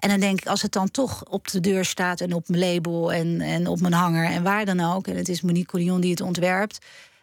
En 0.00 0.08
dan 0.08 0.20
denk 0.20 0.40
ik, 0.40 0.46
als 0.46 0.62
het 0.62 0.72
dan 0.72 0.90
toch 0.90 1.24
op 1.24 1.48
de 1.48 1.60
deur 1.60 1.84
staat 1.84 2.20
en 2.20 2.32
op 2.32 2.48
mijn 2.48 2.72
label 2.72 3.12
en, 3.12 3.40
en 3.40 3.66
op 3.66 3.80
mijn 3.80 3.92
hanger 3.92 4.24
en 4.24 4.42
waar 4.42 4.64
dan 4.64 4.80
ook. 4.80 5.06
En 5.06 5.16
het 5.16 5.28
is 5.28 5.40
Monique 5.40 5.70
Collion 5.70 6.00
die 6.00 6.10
het 6.10 6.20
ontwerpt 6.20 6.78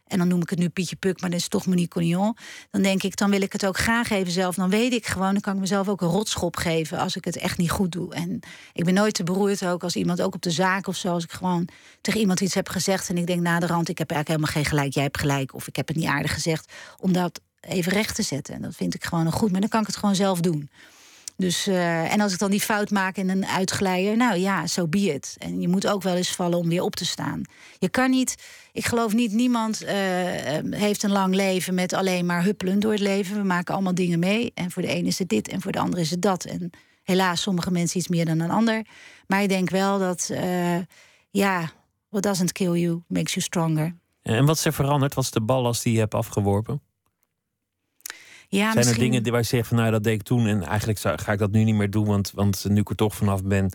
en 0.07 0.17
dan 0.17 0.27
noem 0.27 0.41
ik 0.41 0.49
het 0.49 0.59
nu 0.59 0.69
Pietje 0.69 0.95
Puk, 0.95 1.21
maar 1.21 1.29
dat 1.29 1.39
is 1.39 1.47
toch 1.47 1.65
Monique 1.65 1.99
Cognon. 1.99 2.37
Dan 2.71 2.81
denk 2.81 3.03
ik, 3.03 3.17
dan 3.17 3.29
wil 3.29 3.41
ik 3.41 3.51
het 3.53 3.65
ook 3.65 3.77
graag 3.77 4.09
even 4.09 4.31
zelf. 4.31 4.55
Dan 4.55 4.69
weet 4.69 4.93
ik 4.93 5.05
gewoon, 5.05 5.31
dan 5.31 5.41
kan 5.41 5.53
ik 5.53 5.59
mezelf 5.59 5.87
ook 5.87 6.01
een 6.01 6.07
rotschop 6.07 6.55
geven 6.55 6.97
als 6.97 7.15
ik 7.15 7.25
het 7.25 7.37
echt 7.37 7.57
niet 7.57 7.71
goed 7.71 7.91
doe. 7.91 8.13
En 8.13 8.39
ik 8.73 8.85
ben 8.85 8.93
nooit 8.93 9.13
te 9.13 9.23
beroerd 9.23 9.65
ook 9.65 9.83
als 9.83 9.95
iemand, 9.95 10.21
ook 10.21 10.35
op 10.35 10.41
de 10.41 10.51
zaak 10.51 10.87
of 10.87 10.95
zo, 10.95 11.11
als 11.11 11.23
ik 11.23 11.31
gewoon 11.31 11.67
tegen 12.01 12.19
iemand 12.19 12.41
iets 12.41 12.53
heb 12.53 12.69
gezegd 12.69 13.09
en 13.09 13.17
ik 13.17 13.27
denk 13.27 13.41
na 13.41 13.59
de 13.59 13.67
rand, 13.67 13.89
ik 13.89 13.97
heb 13.97 14.11
eigenlijk 14.11 14.41
helemaal 14.41 14.63
geen 14.63 14.77
gelijk, 14.77 14.93
jij 14.93 15.03
hebt 15.03 15.19
gelijk, 15.19 15.53
of 15.53 15.67
ik 15.67 15.75
heb 15.75 15.87
het 15.87 15.97
niet 15.97 16.05
aardig 16.05 16.33
gezegd, 16.33 16.71
om 16.97 17.13
dat 17.13 17.41
even 17.59 17.91
recht 17.91 18.15
te 18.15 18.21
zetten. 18.21 18.53
En 18.53 18.61
dat 18.61 18.75
vind 18.75 18.93
ik 18.93 19.03
gewoon 19.03 19.25
een 19.25 19.31
goed, 19.31 19.51
maar 19.51 19.61
dan 19.61 19.69
kan 19.69 19.81
ik 19.81 19.87
het 19.87 19.95
gewoon 19.97 20.15
zelf 20.15 20.39
doen. 20.39 20.69
Dus, 21.37 21.67
uh, 21.67 22.13
en 22.13 22.21
als 22.21 22.33
ik 22.33 22.39
dan 22.39 22.51
die 22.51 22.61
fout 22.61 22.91
maak 22.91 23.17
in 23.17 23.29
een 23.29 23.45
uitglijder, 23.45 24.17
nou 24.17 24.37
ja, 24.37 24.67
zo 24.67 24.81
so 24.81 24.87
be. 24.87 25.19
En 25.37 25.61
je 25.61 25.67
moet 25.67 25.87
ook 25.87 26.03
wel 26.03 26.15
eens 26.15 26.31
vallen 26.31 26.57
om 26.57 26.69
weer 26.69 26.81
op 26.81 26.95
te 26.95 27.05
staan. 27.05 27.41
Je 27.79 27.89
kan 27.89 28.09
niet, 28.09 28.35
ik 28.71 28.85
geloof 28.85 29.13
niet, 29.13 29.31
niemand 29.31 29.83
uh, 29.83 29.89
heeft 30.69 31.03
een 31.03 31.11
lang 31.11 31.35
leven 31.35 31.73
met 31.73 31.93
alleen 31.93 32.25
maar 32.25 32.43
huppelen 32.43 32.79
door 32.79 32.91
het 32.91 32.99
leven. 32.99 33.35
We 33.35 33.43
maken 33.43 33.73
allemaal 33.73 33.95
dingen 33.95 34.19
mee. 34.19 34.51
En 34.53 34.71
voor 34.71 34.81
de 34.81 34.87
ene 34.87 35.07
is 35.07 35.19
het 35.19 35.29
dit 35.29 35.47
en 35.47 35.61
voor 35.61 35.71
de 35.71 35.79
andere 35.79 36.01
is 36.01 36.11
het 36.11 36.21
dat. 36.21 36.45
En 36.45 36.69
helaas, 37.03 37.41
sommige 37.41 37.71
mensen 37.71 37.99
iets 37.99 38.07
meer 38.07 38.25
dan 38.25 38.39
een 38.39 38.51
ander. 38.51 38.85
Maar 39.27 39.41
ik 39.41 39.49
denk 39.49 39.69
wel 39.69 39.99
dat, 39.99 40.31
ja, 41.29 41.71
what 42.09 42.23
doesn't 42.23 42.51
kill 42.51 42.73
you 42.73 43.03
makes 43.07 43.33
you 43.33 43.45
stronger. 43.45 43.95
En 44.21 44.45
wat 44.45 44.57
is 44.57 44.65
er 44.65 44.73
veranderd? 44.73 45.13
Wat 45.13 45.23
is 45.23 45.31
de 45.31 45.41
ballast 45.41 45.83
die 45.83 45.93
je 45.93 45.99
hebt 45.99 46.13
afgeworpen? 46.13 46.81
Ja, 48.49 48.71
Zijn 48.71 48.87
er 48.87 48.99
dingen 48.99 49.31
waar 49.31 49.39
je 49.39 49.45
zegt 49.45 49.67
van 49.67 49.77
nou 49.77 49.91
dat 49.91 50.03
deed 50.03 50.13
ik 50.13 50.23
toen 50.23 50.47
en 50.47 50.63
eigenlijk 50.63 50.99
ga 50.99 51.31
ik 51.31 51.39
dat 51.39 51.51
nu 51.51 51.63
niet 51.63 51.75
meer 51.75 51.89
doen, 51.89 52.05
want, 52.05 52.31
want 52.35 52.65
nu 52.69 52.79
ik 52.79 52.89
er 52.89 52.95
toch 52.95 53.15
vanaf 53.15 53.43
ben, 53.43 53.71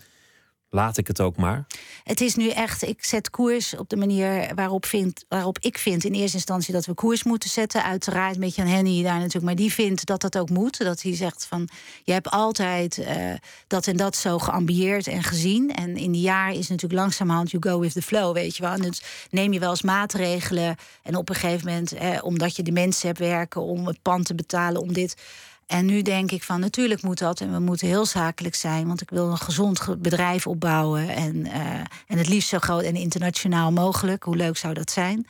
laat 0.73 0.97
ik 0.97 1.07
het 1.07 1.21
ook 1.21 1.37
maar? 1.37 1.65
Het 2.03 2.21
is 2.21 2.35
nu 2.35 2.49
echt, 2.49 2.81
ik 2.81 3.03
zet 3.03 3.29
koers 3.29 3.75
op 3.75 3.89
de 3.89 3.95
manier 3.95 4.51
waarop, 4.55 4.85
vind, 4.85 5.25
waarop 5.29 5.57
ik 5.59 5.77
vind 5.77 6.03
in 6.03 6.13
eerste 6.13 6.37
instantie 6.37 6.73
dat 6.73 6.85
we 6.85 6.93
koers 6.93 7.23
moeten 7.23 7.49
zetten. 7.49 7.83
Uiteraard 7.83 8.37
met 8.37 8.55
Jan 8.55 8.67
Henny 8.67 9.03
daar 9.03 9.17
natuurlijk, 9.17 9.43
maar 9.43 9.55
die 9.55 9.73
vindt 9.73 10.05
dat 10.05 10.21
dat 10.21 10.37
ook 10.37 10.49
moet. 10.49 10.77
Dat 10.77 11.01
hij 11.01 11.15
zegt 11.15 11.45
van, 11.45 11.69
je 12.03 12.11
hebt 12.11 12.29
altijd 12.29 12.97
uh, 12.97 13.07
dat 13.67 13.87
en 13.87 13.97
dat 13.97 14.15
zo 14.15 14.39
geambieerd 14.39 15.07
en 15.07 15.23
gezien. 15.23 15.75
En 15.75 15.97
in 15.97 16.11
die 16.11 16.21
jaar 16.21 16.51
is 16.51 16.67
natuurlijk 16.67 17.01
langzamerhand 17.01 17.51
you 17.51 17.63
go 17.63 17.79
with 17.79 17.93
the 17.93 18.01
flow, 18.01 18.33
weet 18.33 18.55
je 18.55 18.63
wel. 18.63 18.73
En 18.73 18.81
dus 18.81 19.01
neem 19.29 19.53
je 19.53 19.59
wel 19.59 19.69
eens 19.69 19.81
maatregelen 19.81 20.75
en 21.03 21.15
op 21.15 21.29
een 21.29 21.35
gegeven 21.35 21.67
moment, 21.67 21.93
eh, 21.93 22.23
omdat 22.23 22.55
je 22.55 22.63
de 22.63 22.71
mensen 22.71 23.07
hebt 23.07 23.19
werken 23.19 23.61
om 23.61 23.87
het 23.87 24.01
pand 24.01 24.25
te 24.25 24.35
betalen, 24.35 24.81
om 24.81 24.93
dit 24.93 25.15
en 25.73 25.85
nu 25.85 26.01
denk 26.01 26.31
ik 26.31 26.43
van 26.43 26.59
natuurlijk 26.59 27.01
moet 27.01 27.17
dat 27.17 27.41
en 27.41 27.51
we 27.51 27.59
moeten 27.59 27.87
heel 27.87 28.05
zakelijk 28.05 28.55
zijn, 28.55 28.87
want 28.87 29.01
ik 29.01 29.09
wil 29.09 29.29
een 29.29 29.37
gezond 29.37 30.01
bedrijf 30.01 30.47
opbouwen 30.47 31.09
en, 31.09 31.35
uh, 31.35 31.53
en 32.07 32.17
het 32.17 32.27
liefst 32.27 32.49
zo 32.49 32.59
groot 32.59 32.83
en 32.83 32.95
internationaal 32.95 33.71
mogelijk. 33.71 34.23
Hoe 34.23 34.35
leuk 34.35 34.57
zou 34.57 34.73
dat 34.73 34.91
zijn? 34.91 35.27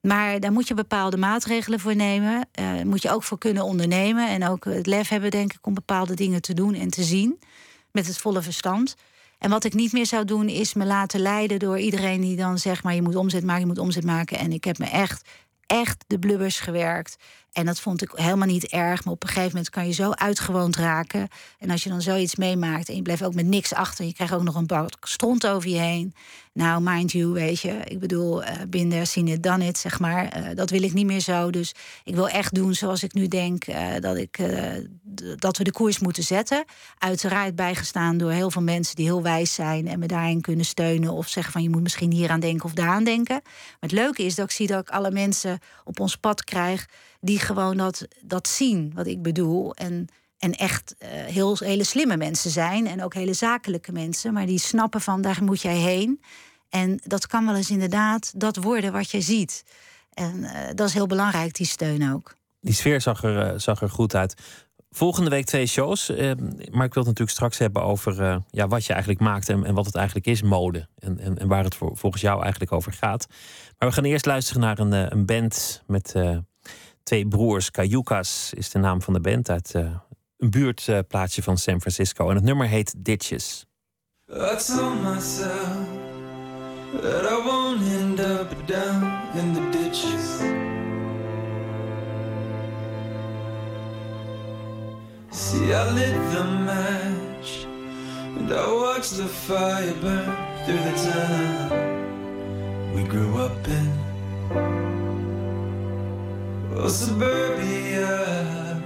Maar 0.00 0.40
daar 0.40 0.52
moet 0.52 0.68
je 0.68 0.74
bepaalde 0.74 1.16
maatregelen 1.16 1.80
voor 1.80 1.96
nemen. 1.96 2.48
Uh, 2.60 2.82
moet 2.82 3.02
je 3.02 3.10
ook 3.10 3.22
voor 3.22 3.38
kunnen 3.38 3.64
ondernemen 3.64 4.28
en 4.28 4.48
ook 4.48 4.64
het 4.64 4.86
lef 4.86 5.08
hebben, 5.08 5.30
denk 5.30 5.52
ik, 5.52 5.66
om 5.66 5.74
bepaalde 5.74 6.14
dingen 6.14 6.42
te 6.42 6.54
doen 6.54 6.74
en 6.74 6.88
te 6.88 7.02
zien 7.02 7.38
met 7.92 8.06
het 8.06 8.18
volle 8.18 8.42
verstand. 8.42 8.96
En 9.38 9.50
wat 9.50 9.64
ik 9.64 9.74
niet 9.74 9.92
meer 9.92 10.06
zou 10.06 10.24
doen, 10.24 10.48
is 10.48 10.74
me 10.74 10.84
laten 10.84 11.20
leiden 11.20 11.58
door 11.58 11.78
iedereen 11.78 12.20
die 12.20 12.36
dan 12.36 12.58
zegt: 12.58 12.82
maar 12.82 12.94
je 12.94 13.02
moet 13.02 13.16
omzet 13.16 13.44
maken, 13.44 13.60
je 13.60 13.66
moet 13.66 13.78
omzet 13.78 14.04
maken. 14.04 14.38
En 14.38 14.52
ik 14.52 14.64
heb 14.64 14.78
me 14.78 14.86
echt, 14.86 15.28
echt 15.66 16.04
de 16.06 16.18
blubbers 16.18 16.60
gewerkt. 16.60 17.16
En 17.56 17.66
dat 17.66 17.80
vond 17.80 18.02
ik 18.02 18.12
helemaal 18.14 18.46
niet 18.46 18.66
erg. 18.66 19.04
Maar 19.04 19.14
op 19.14 19.22
een 19.22 19.28
gegeven 19.28 19.50
moment 19.50 19.70
kan 19.70 19.86
je 19.86 19.92
zo 19.92 20.10
uitgewoond 20.10 20.76
raken. 20.76 21.28
En 21.58 21.70
als 21.70 21.82
je 21.82 21.88
dan 21.88 22.02
zoiets 22.02 22.36
meemaakt 22.36 22.88
en 22.88 22.96
je 22.96 23.02
blijft 23.02 23.24
ook 23.24 23.34
met 23.34 23.46
niks 23.46 23.74
achter, 23.74 24.04
je 24.04 24.12
krijgt 24.12 24.34
ook 24.34 24.42
nog 24.42 24.54
een 24.54 24.66
bak 24.66 24.96
stront 25.00 25.46
over 25.46 25.70
je 25.70 25.78
heen. 25.78 26.14
Nou, 26.52 26.82
mind 26.82 27.12
you, 27.12 27.26
weet 27.26 27.60
je. 27.60 27.78
Ik 27.84 27.98
bedoel, 27.98 28.42
uh, 28.42 28.48
binnen 28.68 29.06
seen 29.06 29.28
it, 29.28 29.42
done 29.42 29.66
it, 29.66 29.78
zeg 29.78 29.98
maar. 30.00 30.38
Uh, 30.38 30.48
dat 30.54 30.70
wil 30.70 30.82
ik 30.82 30.92
niet 30.92 31.06
meer 31.06 31.20
zo. 31.20 31.50
Dus 31.50 31.74
ik 32.04 32.14
wil 32.14 32.28
echt 32.28 32.54
doen 32.54 32.74
zoals 32.74 33.02
ik 33.02 33.12
nu 33.12 33.28
denk 33.28 33.66
uh, 33.66 33.94
dat, 34.00 34.16
ik, 34.16 34.38
dat 35.36 35.56
we 35.56 35.64
de 35.64 35.72
koers 35.72 35.98
moeten 35.98 36.22
zetten. 36.22 36.64
Uiteraard 36.98 37.54
bijgestaan 37.54 38.18
door 38.18 38.30
heel 38.30 38.50
veel 38.50 38.62
mensen 38.62 38.96
die 38.96 39.04
heel 39.04 39.22
wijs 39.22 39.54
zijn 39.54 39.88
en 39.88 39.98
me 39.98 40.06
daarin 40.06 40.40
kunnen 40.40 40.64
steunen. 40.64 41.12
Of 41.12 41.28
zeggen 41.28 41.52
van 41.52 41.62
je 41.62 41.70
moet 41.70 41.82
misschien 41.82 42.12
hier 42.12 42.30
aan 42.30 42.40
denken 42.40 42.64
of 42.64 42.72
daar 42.72 42.88
aan 42.88 43.04
denken. 43.04 43.40
Maar 43.42 43.76
het 43.80 43.92
leuke 43.92 44.22
is 44.22 44.34
dat 44.34 44.44
ik 44.44 44.56
zie 44.56 44.66
dat 44.66 44.80
ik 44.80 44.90
alle 44.90 45.10
mensen 45.10 45.58
op 45.84 46.00
ons 46.00 46.16
pad 46.16 46.44
krijg 46.44 46.86
die 47.26 47.38
gewoon 47.38 47.76
dat, 47.76 48.06
dat 48.20 48.48
zien 48.48 48.92
wat 48.94 49.06
ik 49.06 49.22
bedoel. 49.22 49.74
En, 49.74 50.08
en 50.38 50.52
echt 50.52 50.94
uh, 50.98 51.08
heel, 51.08 51.56
hele 51.58 51.84
slimme 51.84 52.16
mensen 52.16 52.50
zijn. 52.50 52.86
En 52.86 53.02
ook 53.02 53.14
hele 53.14 53.32
zakelijke 53.32 53.92
mensen. 53.92 54.32
Maar 54.32 54.46
die 54.46 54.58
snappen 54.58 55.00
van 55.00 55.20
daar 55.20 55.44
moet 55.44 55.60
jij 55.60 55.76
heen. 55.76 56.20
En 56.68 57.00
dat 57.04 57.26
kan 57.26 57.46
wel 57.46 57.54
eens 57.54 57.70
inderdaad 57.70 58.32
dat 58.40 58.56
worden 58.56 58.92
wat 58.92 59.10
je 59.10 59.20
ziet. 59.20 59.64
En 60.12 60.36
uh, 60.36 60.50
dat 60.74 60.88
is 60.88 60.94
heel 60.94 61.06
belangrijk, 61.06 61.54
die 61.54 61.66
steun 61.66 62.12
ook. 62.12 62.34
Die 62.60 62.74
sfeer 62.74 63.00
zag 63.00 63.22
er, 63.22 63.52
uh, 63.52 63.58
zag 63.58 63.82
er 63.82 63.90
goed 63.90 64.14
uit. 64.14 64.34
Volgende 64.90 65.30
week 65.30 65.44
twee 65.44 65.66
shows. 65.66 66.08
maar 66.08 66.84
ik 66.84 66.94
wil 66.94 67.02
het 67.02 67.04
natuurlijk 67.04 67.30
straks 67.30 67.58
hebben 67.58 67.82
over 67.82 68.42
ja, 68.50 68.68
wat 68.68 68.84
je 68.84 68.92
eigenlijk 68.92 69.22
maakt 69.22 69.48
en, 69.48 69.64
en, 69.64 69.74
wat 69.74 69.86
het 69.86 69.94
eigenlijk 69.94 70.26
is, 70.26 70.42
mode. 70.42 70.88
En, 70.98 71.18
en, 71.18 71.38
en 71.38 71.48
waar 71.48 71.64
het 71.64 71.74
voor, 71.74 71.96
volgens 71.96 72.22
jou 72.22 72.42
eigenlijk 72.42 72.72
over 72.72 72.92
gaat. 72.92 73.26
Maar 73.78 73.88
we 73.88 73.94
gaan 73.94 74.04
eerst 74.04 74.26
luisteren 74.26 74.60
naar 74.60 74.78
een, 74.78 75.12
een 75.12 75.26
band 75.26 75.82
met 75.86 76.14
Twee 77.06 77.26
broers, 77.26 77.70
Cayucas 77.70 78.52
is 78.54 78.70
de 78.70 78.78
naam 78.78 79.02
van 79.02 79.12
de 79.12 79.20
band 79.20 79.50
uit 79.50 79.72
uh, 79.76 79.82
een 80.38 80.50
buurtplaatsje 80.50 81.42
van 81.42 81.58
San 81.58 81.80
Francisco. 81.80 82.28
En 82.28 82.34
het 82.34 82.44
nummer 82.44 82.66
heet 82.66 82.94
Ditches. 82.98 83.66
Ditches. 89.70 90.40
See, 95.30 95.72
I 95.72 95.92
lit 95.92 96.14
the 96.32 96.44
match 96.64 97.66
and 98.38 98.50
I 98.50 98.72
watched 98.72 99.16
the 99.16 99.28
fire 99.28 99.94
burn 100.00 100.36
through 100.64 100.82
the 100.82 101.10
town 101.10 101.70
we 102.94 103.04
grew 103.08 103.44
up 103.44 103.66
in. 103.66 105.05
Oh, 106.78 106.88
suburbia, 106.88 108.82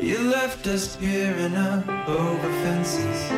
you 0.00 0.18
left 0.28 0.66
us 0.66 0.96
peering 0.96 1.54
up 1.54 1.88
over 2.08 2.52
fences. 2.64 3.30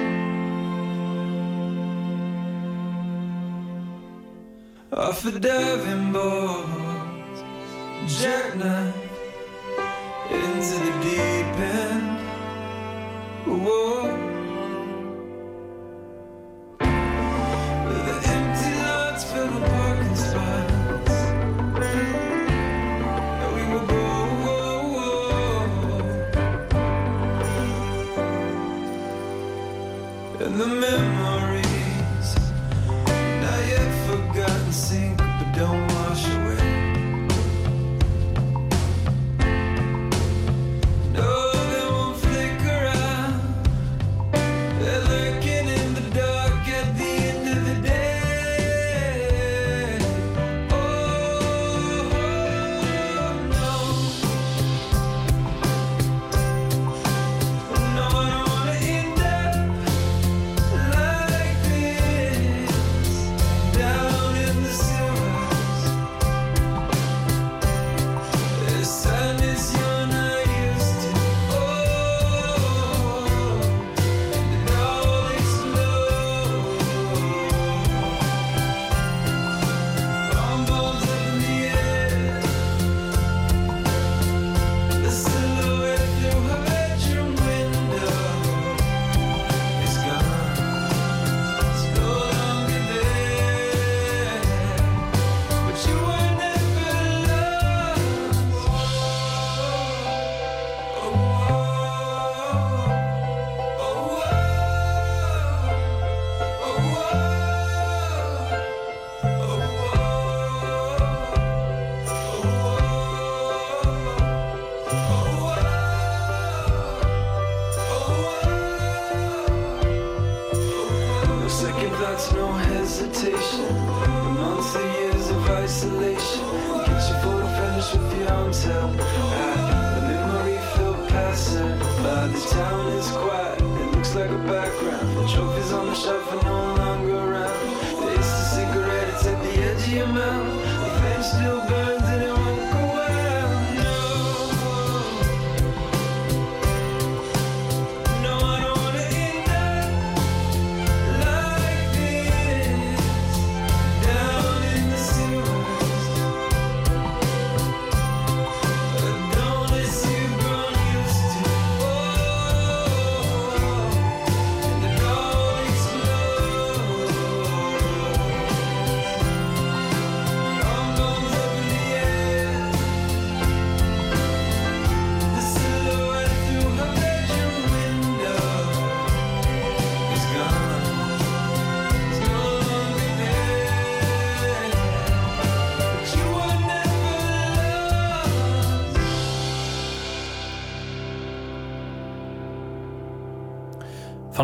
Off 4.90 5.22
a 5.26 5.38
diving 5.38 6.12
board, 6.14 6.64
jackknife 8.06 8.94
into 10.30 10.76
the 10.84 10.92
deep 11.02 11.60
end. 11.60 11.98
hesitation. 13.48 14.27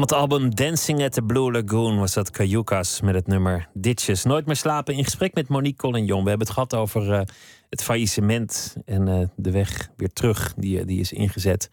Het 0.05 0.13
album 0.13 0.55
Dancing 0.55 1.03
at 1.03 1.13
the 1.13 1.23
Blue 1.23 1.53
Lagoon 1.53 1.99
was 1.99 2.13
dat 2.13 2.31
Cayucas 2.31 3.01
met 3.01 3.15
het 3.15 3.27
nummer 3.27 3.69
Ditches. 3.73 4.25
Nooit 4.25 4.47
meer 4.47 4.57
slapen 4.57 4.95
in 4.95 5.05
gesprek 5.05 5.35
met 5.35 5.49
Monique 5.49 5.77
Collignon. 5.77 6.23
We 6.23 6.29
hebben 6.29 6.47
het 6.47 6.55
gehad 6.57 6.75
over 6.75 7.13
eh, 7.13 7.21
het 7.69 7.83
faillissement 7.83 8.77
en 8.85 9.09
eh, 9.09 9.27
de 9.37 9.51
weg 9.51 9.91
weer 9.97 10.13
terug 10.13 10.55
die, 10.57 10.81
eh, 10.81 10.87
die 10.87 11.01
is 11.01 11.13
ingezet. 11.13 11.71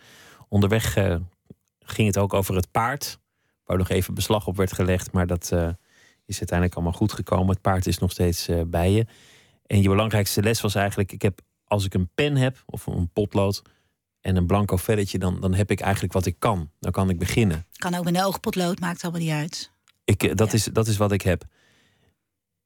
Onderweg 0.48 0.94
ging 1.80 2.08
het 2.08 2.18
ook 2.18 2.34
over 2.34 2.56
het 2.56 2.72
paard, 2.72 3.20
waar 3.66 3.78
nog 3.78 3.90
even 3.90 4.14
beslag 4.14 4.48
op 4.48 4.58
werd 4.58 4.74
gelegd, 4.74 5.12
maar 5.12 5.28
dat 5.28 5.44
is 6.26 6.38
uiteindelijk 6.38 6.76
allemaal 6.76 6.94
goed 6.94 7.14
gekomen. 7.14 7.50
Het 7.50 7.62
paard 7.62 7.88
is 7.88 7.98
nog 7.98 8.12
steeds 8.12 8.50
bij 8.68 8.92
je. 8.92 9.06
En 9.66 9.82
je 9.82 9.90
belangrijkste 9.90 10.42
les 10.42 10.62
was 10.62 10.76
eigenlijk: 10.76 11.12
ik 11.12 11.22
heb, 11.22 11.40
als 11.64 11.86
ik 11.86 11.94
een 11.94 12.10
pen 12.16 12.36
heb 12.36 12.64
of 12.66 12.88
een 12.88 13.10
potlood 13.14 13.62
en 14.22 14.36
een 14.36 14.46
blanco 14.48 14.76
velletje, 14.78 15.20
dan, 15.20 15.40
dan 15.40 15.54
heb 15.54 15.72
ik 15.72 15.80
eigenlijk 15.80 16.14
wat 16.14 16.26
ik 16.26 16.36
kan. 16.40 16.70
Dan 16.80 16.92
kan 16.92 17.10
ik 17.10 17.20
beginnen. 17.20 17.66
Kan 17.74 17.96
ook 17.96 18.04
met 18.04 18.16
een 18.16 18.24
oogpotlood, 18.24 18.80
maakt 18.80 19.04
allemaal 19.04 19.22
niet 19.22 19.32
uit. 19.32 19.72
Ik, 20.04 20.24
eh, 20.24 20.36
dat, 20.36 20.48
Ja. 20.48 20.54
is, 20.54 20.64
dat 20.64 20.88
is 20.88 20.98
wat 20.98 21.12
ik 21.12 21.22
heb. 21.22 21.44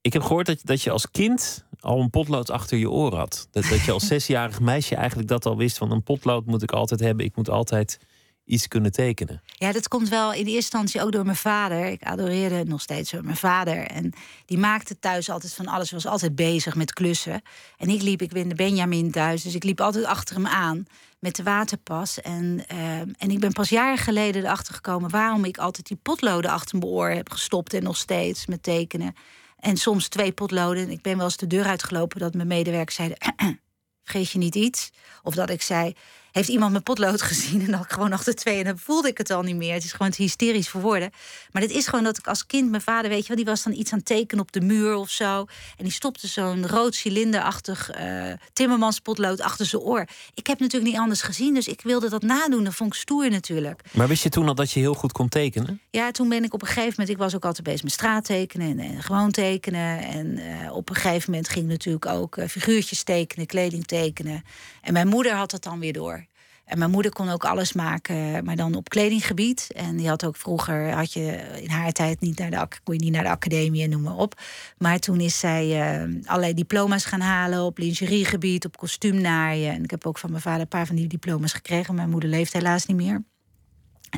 Ik 0.02 0.14
heb 0.14 0.22
gehoord 0.22 0.46
dat, 0.46 0.60
dat 0.64 0.82
je 0.82 0.92
als 0.92 1.12
kind 1.12 1.66
al 1.80 2.00
een 2.02 2.10
potlood 2.10 2.50
achter 2.50 2.78
je 2.78 2.90
oor 2.90 3.16
had. 3.16 3.48
Dat, 3.52 3.64
dat 3.64 3.82
je 3.82 3.92
als 3.92 4.08
zesjarig 4.16 4.60
meisje 4.60 4.96
eigenlijk 4.96 5.28
dat 5.30 5.46
al 5.46 5.58
wist 5.58 5.78
van 5.78 5.92
een 5.92 6.04
potlood 6.04 6.46
moet 6.46 6.64
ik 6.64 6.72
altijd 6.72 7.00
hebben. 7.00 7.26
Ik 7.26 7.36
moet 7.36 7.50
altijd 7.50 8.00
iets 8.46 8.68
kunnen 8.68 8.92
tekenen. 8.92 9.42
Ja, 9.46 9.72
dat 9.72 9.88
komt 9.88 10.10
wel 10.10 10.32
in 10.32 10.38
eerste 10.38 10.54
instantie 10.54 11.02
ook 11.02 11.12
door 11.12 11.26
mijn 11.26 11.38
vader. 11.38 11.86
Ik 11.86 12.04
adoreerde 12.04 12.64
nog 12.64 12.82
steeds 12.82 13.12
mijn 13.12 13.36
vader. 13.36 13.88
En 13.88 14.14
die 14.46 14.58
maakte 14.58 15.00
thuis 15.00 15.30
altijd 15.30 15.54
van 15.54 15.68
alles. 15.68 15.92
Was 15.92 16.06
altijd 16.06 16.36
bezig 16.36 16.76
met 16.76 16.94
klussen. 16.94 17.42
En 17.78 17.90
ik 17.90 18.02
liep, 18.02 18.22
ik 18.22 18.34
ben 18.34 18.48
de 18.48 18.56
Benjamin 18.56 19.12
thuis. 19.12 19.44
Dus 19.44 19.56
ik 19.56 19.64
liep 19.64 19.82
altijd 19.82 20.06
achter 20.06 20.36
hem 20.36 20.48
aan 20.48 20.86
met 21.20 21.36
de 21.36 21.44
waterpas. 21.44 22.22
En, 22.22 22.64
eh, 22.68 23.00
en 23.00 23.30
ik 23.32 23.40
ben 23.40 23.54
pas 23.54 23.70
jaren 23.70 23.98
geleden 23.98 24.44
erachter 24.44 24.74
gekomen... 24.74 25.10
waarom 25.10 25.46
ik 25.46 25.58
altijd 25.58 25.88
die 25.88 26.00
potloden 26.02 26.52
achter 26.52 26.78
mijn 26.78 26.92
oor 26.92 27.10
heb 27.10 27.32
gestopt. 27.32 27.74
En 27.74 27.84
nog 27.84 27.98
steeds 27.98 28.46
met 28.46 28.64
tekenen. 28.64 29.16
En 29.60 29.78
soms 29.78 30.08
twee 30.08 30.32
potloden. 30.32 30.84
En 30.84 30.92
ik 30.92 31.02
ben 31.02 31.16
wel 31.16 31.26
eens 31.26 31.38
de 31.38 31.48
deur 31.48 31.66
uitgelopen 31.66 32.20
dat 32.20 32.34
mijn 32.34 32.48
medewerkers 32.48 32.96
zeiden... 32.96 33.18
vergeet 34.04 34.32
je 34.32 34.38
niet 34.38 34.56
iets? 34.56 34.92
Of 35.24 35.36
dat 35.36 35.50
ik 35.50 35.62
zei, 35.62 35.94
heeft 36.36 36.50
iemand 36.50 36.72
mijn 36.72 36.84
potlood 36.84 37.22
gezien? 37.32 37.62
En 37.62 37.72
dan 37.72 37.82
ik 37.82 37.92
gewoon 37.92 38.14
achter 38.14 38.36
twee 38.36 38.58
en 38.58 38.64
dan 38.64 38.78
voelde 38.78 39.08
ik 39.08 39.18
het 39.18 39.30
al 39.30 39.42
niet 39.42 39.56
meer. 39.56 39.74
Het 39.74 39.84
is 39.84 39.92
gewoon 39.92 40.12
te 40.12 40.22
hysterisch 40.22 40.70
voor 40.70 40.82
woorden. 40.82 41.12
Maar 41.52 41.62
het 41.62 41.72
is 41.72 41.88
gewoon 41.88 42.04
dat 42.04 42.18
ik 42.18 42.28
als 42.28 42.46
kind, 42.46 42.70
mijn 42.70 42.82
vader, 42.82 43.10
weet 43.10 43.22
je 43.22 43.28
wel, 43.28 43.38
die 43.38 43.46
was 43.46 43.64
dan 43.64 43.74
iets 43.74 43.92
aan 43.92 43.98
het 43.98 44.08
tekenen 44.08 44.44
op 44.44 44.52
de 44.52 44.62
muur 44.62 44.96
of 44.96 45.10
zo. 45.10 45.46
En 45.78 45.84
die 45.84 45.92
stopte 45.92 46.28
zo'n 46.28 46.68
rood 46.68 46.96
cilinderachtig 46.96 47.90
eh 47.90 48.34
timmermanspotlood 48.54 49.42
achter 49.42 49.66
zijn 49.66 49.82
oor. 49.82 50.08
Ik 50.34 50.48
heb 50.48 50.60
natuurlijk 50.60 50.92
niet 50.92 51.02
anders 51.02 51.22
gezien, 51.22 51.54
dus 51.54 51.68
ik 51.68 51.82
wilde 51.82 52.10
dat 52.10 52.22
nadoen. 52.22 52.64
Dat 52.64 52.76
vond 52.76 52.94
ik 52.94 53.00
stoer 53.00 53.30
natuurlijk. 53.30 53.82
Maar 53.92 54.08
wist 54.08 54.24
je 54.24 54.30
toen 54.30 54.48
al 54.48 54.56
dat 54.56 54.72
je 54.72 54.80
heel 54.80 54.94
goed 54.94 55.12
kon 55.12 55.30
tekenen? 55.30 55.82
Ja, 55.90 56.12
toen 56.12 56.30
ben 56.30 56.44
ik 56.44 56.54
op 56.54 56.62
een 56.62 56.68
gegeven 56.68 56.90
moment... 56.90 57.10
Ik 57.10 57.18
was 57.18 57.36
ook 57.36 57.46
altijd 57.46 57.64
bezig 57.64 57.84
met 57.84 57.92
straattekenen 57.92 58.80
en, 58.80 58.80
en 58.80 59.04
gewoon 59.04 59.32
tekenen. 59.32 60.00
En 60.00 60.38
eh, 60.38 60.76
op 60.76 60.90
een 60.90 60.96
gegeven 60.96 61.32
moment 61.32 61.50
ging 61.50 61.68
natuurlijk 61.68 62.06
ook 62.06 62.38
eh, 62.38 62.48
figuurtjes 62.48 63.04
tekenen, 63.04 63.46
kleding 63.46 63.86
tekenen. 63.86 64.44
En 64.82 64.94
mijn 64.94 65.08
moeder 65.08 65.34
had 65.34 65.52
dat 65.52 65.64
dan 65.64 65.80
weer 65.80 65.94
door. 65.94 66.25
En 66.66 66.78
mijn 66.78 66.92
moeder 66.92 67.12
kon 67.12 67.30
ook 67.30 67.46
alles 67.46 67.74
maken, 67.74 68.46
maar 68.46 68.56
dan 68.56 68.76
op 68.76 68.90
kledinggebied. 68.90 69.68
En 69.76 69.96
die 69.96 70.08
had 70.08 70.26
ook 70.26 70.36
vroeger, 70.36 70.92
had 70.92 71.14
je 71.14 71.60
in 71.62 71.70
haar 71.70 71.92
tijd 71.92 72.20
niet 72.20 72.40
naar 72.40 72.50
de, 72.50 72.68
kon 72.84 72.94
je 72.94 73.00
niet 73.00 73.12
naar 73.12 73.24
de 73.24 73.30
academie 73.30 73.84
en 73.84 73.90
noem 73.90 74.02
maar 74.02 74.16
op. 74.18 74.42
Maar 74.78 75.00
toen 75.00 75.20
is 75.20 75.40
zij 75.40 75.82
eh, 75.82 76.10
allerlei 76.26 76.54
diploma's 76.54 77.06
gaan 77.06 77.22
halen 77.22 77.62
op 77.62 77.78
lingeriegebied, 77.78 78.66
op 78.66 78.78
kostuumnaaien. 78.78 79.74
En 79.74 79.84
ik 79.84 79.92
heb 79.92 80.06
ook 80.06 80.18
van 80.18 80.30
mijn 80.30 80.42
vader 80.42 80.62
een 80.62 80.68
paar 80.68 80.86
van 80.86 80.96
die 80.96 81.08
diploma's 81.08 81.54
gekregen. 81.54 81.96
Mijn 81.96 82.10
moeder 82.10 82.30
leeft 82.30 82.54
helaas 82.54 82.86
niet 82.86 82.98
meer. 82.98 83.24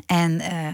En 0.06 0.40
eh, 0.40 0.68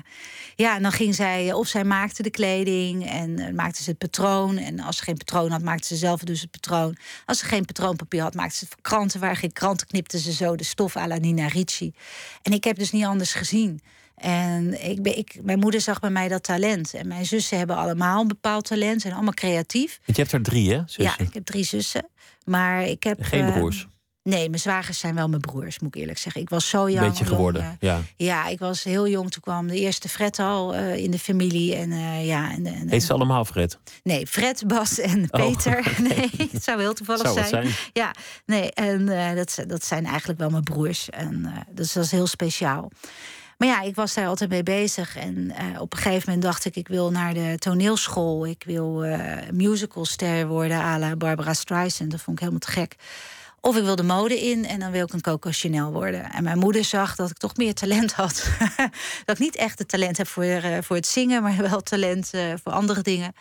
ja, 0.57 0.77
en 0.77 0.83
dan 0.83 0.92
ging 0.92 1.14
zij, 1.14 1.53
of 1.53 1.66
zij 1.66 1.85
maakte 1.85 2.22
de 2.22 2.31
kleding 2.31 3.11
en 3.11 3.38
eh, 3.38 3.53
maakte 3.53 3.83
ze 3.83 3.90
het 3.90 3.98
patroon. 3.98 4.57
En 4.57 4.81
als 4.81 4.96
ze 4.96 5.03
geen 5.03 5.16
patroon 5.16 5.50
had, 5.50 5.62
maakte 5.62 5.87
ze 5.87 5.96
zelf 5.96 6.20
dus 6.20 6.40
het 6.40 6.50
patroon. 6.50 6.96
Als 7.27 7.38
ze 7.38 7.44
geen 7.44 7.64
patroonpapier 7.64 8.22
had, 8.22 8.35
maakte 8.35 8.57
ze 8.57 8.64
het 8.64 8.74
voor 8.74 8.83
kranten. 8.83 9.20
Waar 9.20 9.37
geen 9.37 9.53
kranten 9.53 9.87
knipte 9.87 10.18
ze 10.18 10.33
zo 10.33 10.57
de 10.57 10.64
stof 10.64 10.96
à 10.96 11.07
la 11.07 11.16
Nina 11.16 11.46
Ricci. 11.46 11.92
En 12.42 12.53
ik 12.53 12.64
heb 12.64 12.79
dus 12.79 12.90
niet 12.90 13.05
anders 13.05 13.33
gezien. 13.33 13.81
En 14.14 14.90
ik 14.90 15.03
ben, 15.03 15.18
ik, 15.18 15.38
mijn 15.42 15.59
moeder 15.59 15.81
zag 15.81 16.00
bij 16.00 16.11
mij 16.11 16.29
dat 16.29 16.42
talent. 16.42 16.94
En 16.94 17.09
mijn 17.09 17.27
zussen 17.27 17.59
hebben 17.59 17.77
allemaal 17.77 18.20
een 18.20 18.29
bepaald 18.29 18.64
talent. 18.64 19.00
Zijn 19.00 19.14
allemaal 19.14 19.35
creatief. 19.35 20.00
Want 20.05 20.16
je 20.16 20.22
hebt 20.22 20.35
er 20.35 20.42
drie, 20.42 20.72
hè? 20.72 20.79
Zussen? 20.79 21.03
Ja, 21.03 21.18
ik 21.18 21.35
heb 21.35 21.44
drie 21.44 21.64
zussen. 21.64 22.09
Maar 22.44 22.85
ik 22.85 23.03
heb... 23.03 23.22
Geen 23.22 23.44
eh, 23.44 23.53
broers. 23.53 23.87
Nee, 24.25 24.49
mijn 24.49 24.61
zwagers 24.61 24.99
zijn 24.99 25.15
wel 25.15 25.29
mijn 25.29 25.41
broers, 25.41 25.79
moet 25.79 25.95
ik 25.95 26.01
eerlijk 26.01 26.19
zeggen. 26.19 26.41
Ik 26.41 26.49
was 26.49 26.69
zo 26.69 26.85
Een 26.85 26.93
jong. 26.93 27.07
beetje 27.07 27.25
jong, 27.25 27.37
geworden. 27.37 27.77
Ja. 27.81 28.01
ja, 28.17 28.47
ik 28.47 28.59
was 28.59 28.83
heel 28.85 29.09
jong. 29.09 29.31
Toen 29.31 29.43
kwam 29.43 29.67
de 29.67 29.79
eerste 29.79 30.09
Fred 30.09 30.39
al 30.39 30.75
eh, 30.75 30.97
in 30.97 31.11
de 31.11 31.19
familie. 31.19 31.75
En, 31.75 31.93
eh, 31.93 32.27
ja, 32.27 32.53
en, 32.53 32.67
en, 32.67 32.89
Heet 32.89 33.03
ze 33.03 33.13
allemaal 33.13 33.45
Fred? 33.45 33.79
Nee, 34.03 34.27
Fred, 34.27 34.67
Bas 34.67 34.99
en 34.99 35.31
Peter. 35.31 35.93
Nee, 36.09 36.31
het 36.53 36.65
zou 36.65 36.81
heel 36.81 36.95
toevallig 36.95 37.23
Zou 37.23 37.35
zijn. 37.35 37.49
zijn? 37.49 37.69
Ja, 37.93 38.15
nee, 38.47 38.73
en 38.73 39.09
eh, 39.09 39.37
dat, 39.37 39.65
dat 39.67 39.85
zijn 39.85 40.07
eigenlijk 40.07 40.39
wel 40.39 40.51
mijn 40.51 40.63
broers. 40.63 41.11
En 41.11 41.53
dus 41.71 41.93
dat 41.93 42.05
is 42.05 42.11
heel 42.11 42.27
speciaal. 42.27 42.91
Maar 43.59 43.69
ja, 43.69 43.81
ik 43.81 43.95
was 43.95 44.15
daar 44.15 44.27
altijd 44.27 44.51
mee 44.51 44.63
bezig. 44.63 45.17
En 45.17 45.53
op 45.79 45.93
een 45.93 45.99
gegeven 45.99 46.23
moment 46.27 46.43
dacht 46.43 46.65
ik, 46.65 46.77
ik 46.77 46.89
wil 46.89 47.11
naar 47.11 47.35
de 47.35 47.55
toneelschool. 47.59 48.47
Ik 48.47 48.63
wil 48.67 49.05
eh 49.05 49.51
musicalster 49.53 50.47
worden 50.47 50.77
à 50.77 50.99
la 50.99 51.17
Barbara 51.17 51.55
Streisand. 51.55 52.11
Dat 52.11 52.21
vond 52.21 52.37
ik 52.37 52.43
helemaal 52.43 52.67
te 52.67 52.71
gek. 52.81 52.97
Of 53.64 53.77
ik 53.77 53.83
wil 53.83 53.96
de 53.96 54.03
mode 54.03 54.40
in 54.40 54.64
en 54.64 54.81
dan 54.81 54.90
wil 54.90 55.05
ik 55.05 55.12
een 55.12 55.20
Coco 55.20 55.50
Chanel 55.53 55.92
worden. 55.92 56.31
En 56.31 56.42
mijn 56.42 56.59
moeder 56.59 56.85
zag 56.85 57.16
dat 57.16 57.31
ik 57.31 57.37
toch 57.37 57.57
meer 57.57 57.74
talent 57.74 58.12
had. 58.12 58.48
dat 59.24 59.37
ik 59.37 59.38
niet 59.38 59.57
echt 59.57 59.79
het 59.79 59.88
talent 59.88 60.16
heb 60.16 60.27
voor, 60.27 60.44
eh, 60.44 60.79
voor 60.81 60.96
het 60.96 61.07
zingen, 61.07 61.42
maar 61.42 61.57
wel 61.70 61.81
talent 61.81 62.31
eh, 62.33 62.53
voor 62.62 62.72
andere 62.72 63.03
dingen. 63.03 63.33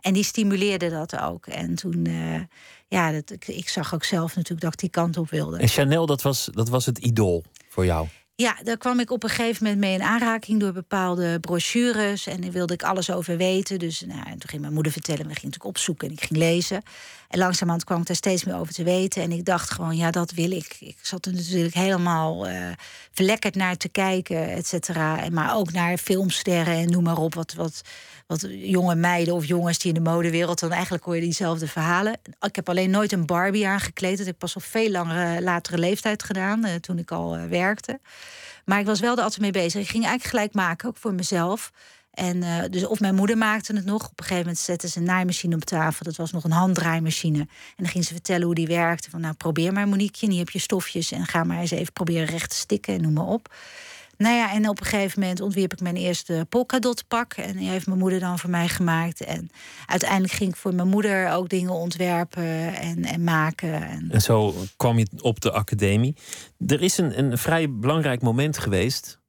En 0.00 0.12
die 0.12 0.22
stimuleerde 0.22 0.90
dat 0.90 1.18
ook. 1.18 1.46
En 1.46 1.74
toen, 1.74 2.06
eh, 2.06 2.40
ja, 2.88 3.12
dat, 3.12 3.30
ik, 3.30 3.48
ik 3.48 3.68
zag 3.68 3.94
ook 3.94 4.04
zelf 4.04 4.34
natuurlijk 4.34 4.60
dat 4.60 4.72
ik 4.72 4.78
die 4.78 4.90
kant 4.90 5.16
op 5.16 5.30
wilde. 5.30 5.58
En 5.58 5.68
Chanel, 5.68 6.06
dat 6.06 6.22
was, 6.22 6.48
dat 6.52 6.68
was 6.68 6.86
het 6.86 6.98
idool 6.98 7.44
voor 7.68 7.84
jou. 7.84 8.06
Ja, 8.40 8.56
daar 8.62 8.76
kwam 8.76 9.00
ik 9.00 9.10
op 9.10 9.22
een 9.22 9.28
gegeven 9.28 9.64
moment 9.64 9.80
mee 9.80 9.94
in 9.94 10.02
aanraking 10.02 10.60
door 10.60 10.72
bepaalde 10.72 11.40
brochures. 11.40 12.26
En 12.26 12.40
daar 12.40 12.50
wilde 12.50 12.74
ik 12.74 12.82
alles 12.82 13.10
over 13.10 13.36
weten. 13.36 13.78
Dus 13.78 14.00
nou, 14.00 14.20
en 14.26 14.38
toen 14.38 14.48
ging 14.48 14.60
mijn 14.62 14.72
moeder 14.72 14.92
vertellen. 14.92 15.18
We 15.18 15.34
gingen 15.34 15.44
natuurlijk 15.44 15.76
opzoeken 15.76 16.08
en 16.08 16.14
ik 16.14 16.24
ging 16.24 16.38
lezen. 16.38 16.82
En 17.28 17.38
langzamerhand 17.38 17.84
kwam 17.84 18.00
ik 18.00 18.06
daar 18.06 18.16
steeds 18.16 18.44
meer 18.44 18.56
over 18.56 18.74
te 18.74 18.82
weten. 18.82 19.22
En 19.22 19.32
ik 19.32 19.44
dacht 19.44 19.70
gewoon, 19.70 19.96
ja, 19.96 20.10
dat 20.10 20.30
wil 20.30 20.50
ik. 20.50 20.76
Ik 20.80 20.96
zat 21.02 21.26
er 21.26 21.32
natuurlijk 21.32 21.74
helemaal 21.74 22.46
eh, 22.46 22.70
verlekkerd 23.12 23.54
naar 23.54 23.76
te 23.76 23.88
kijken, 23.88 24.50
et 24.50 24.66
cetera. 24.66 25.28
Maar 25.30 25.56
ook 25.56 25.72
naar 25.72 25.98
filmsterren 25.98 26.74
en 26.74 26.90
noem 26.90 27.02
maar 27.02 27.18
op. 27.18 27.34
Wat, 27.34 27.54
wat, 27.54 27.82
wat 28.26 28.46
jonge 28.50 28.94
meiden 28.94 29.34
of 29.34 29.44
jongens 29.44 29.78
die 29.78 29.94
in 29.94 30.02
de 30.04 30.10
modewereld... 30.10 30.60
dan 30.60 30.72
eigenlijk 30.72 31.04
hoor 31.04 31.14
je 31.14 31.20
diezelfde 31.20 31.66
verhalen. 31.66 32.18
Ik 32.40 32.56
heb 32.56 32.68
alleen 32.68 32.90
nooit 32.90 33.12
een 33.12 33.26
Barbie 33.26 33.66
aangekleed. 33.66 34.16
Dat 34.16 34.26
heb 34.26 34.34
ik 34.34 34.40
pas 34.40 34.56
op 34.56 34.62
veel 34.62 34.90
langere, 34.90 35.42
latere 35.42 35.78
leeftijd 35.78 36.22
gedaan... 36.22 36.64
eh, 36.64 36.74
toen 36.74 36.98
ik 36.98 37.10
al 37.10 37.36
eh, 37.36 37.44
werkte. 37.44 38.00
Maar 38.64 38.80
ik 38.80 38.86
was 38.86 39.00
wel 39.00 39.16
altijd 39.16 39.40
mee 39.40 39.50
bezig. 39.50 39.80
Ik 39.80 39.88
ging 39.88 40.04
eigenlijk 40.04 40.34
gelijk 40.34 40.54
maken, 40.54 40.88
ook 40.88 40.96
voor 40.96 41.14
mezelf. 41.14 41.70
En 42.18 42.36
uh, 42.36 42.62
dus 42.70 42.86
of 42.86 43.00
mijn 43.00 43.14
moeder 43.14 43.38
maakte 43.38 43.74
het 43.74 43.84
nog. 43.84 44.02
Op 44.04 44.18
een 44.18 44.24
gegeven 44.24 44.42
moment 44.42 44.58
zette 44.58 44.88
ze 44.88 44.98
een 44.98 45.04
naaimachine 45.04 45.54
op 45.54 45.64
tafel. 45.64 46.04
Dat 46.04 46.16
was 46.16 46.32
nog 46.32 46.44
een 46.44 46.50
handdraaimachine. 46.50 47.38
En 47.38 47.48
dan 47.76 47.88
ging 47.88 48.04
ze 48.04 48.12
vertellen 48.12 48.46
hoe 48.46 48.54
die 48.54 48.66
werkte. 48.66 49.10
Van 49.10 49.20
nou, 49.20 49.34
probeer 49.34 49.72
maar 49.72 49.88
Monique, 49.88 50.26
hier 50.26 50.38
heb 50.38 50.50
je 50.50 50.58
stofjes. 50.58 51.12
En 51.12 51.26
ga 51.26 51.44
maar 51.44 51.60
eens 51.60 51.70
even 51.70 51.92
proberen 51.92 52.26
recht 52.26 52.50
te 52.50 52.56
stikken 52.56 52.94
en 52.94 53.02
noem 53.02 53.12
maar 53.12 53.26
op. 53.26 53.54
Nou 54.18 54.34
ja, 54.34 54.52
en 54.52 54.68
op 54.68 54.80
een 54.80 54.86
gegeven 54.86 55.20
moment 55.20 55.40
ontwierp 55.40 55.72
ik 55.72 55.80
mijn 55.80 55.96
eerste 55.96 56.46
polkadotpak. 56.48 57.32
En 57.32 57.56
die 57.56 57.68
heeft 57.68 57.86
mijn 57.86 57.98
moeder 57.98 58.20
dan 58.20 58.38
voor 58.38 58.50
mij 58.50 58.68
gemaakt. 58.68 59.24
En 59.24 59.50
uiteindelijk 59.86 60.32
ging 60.32 60.50
ik 60.50 60.56
voor 60.56 60.74
mijn 60.74 60.88
moeder 60.88 61.32
ook 61.32 61.48
dingen 61.48 61.72
ontwerpen 61.72 62.74
en, 62.74 63.04
en 63.04 63.24
maken. 63.24 63.88
En... 63.88 64.10
en 64.10 64.20
zo 64.20 64.54
kwam 64.76 64.98
je 64.98 65.06
op 65.20 65.40
de 65.40 65.52
academie. 65.52 66.16
Er 66.66 66.82
is 66.82 66.98
een, 66.98 67.18
een 67.18 67.38
vrij 67.38 67.72
belangrijk 67.72 68.22
moment 68.22 68.58
geweest 68.58 69.20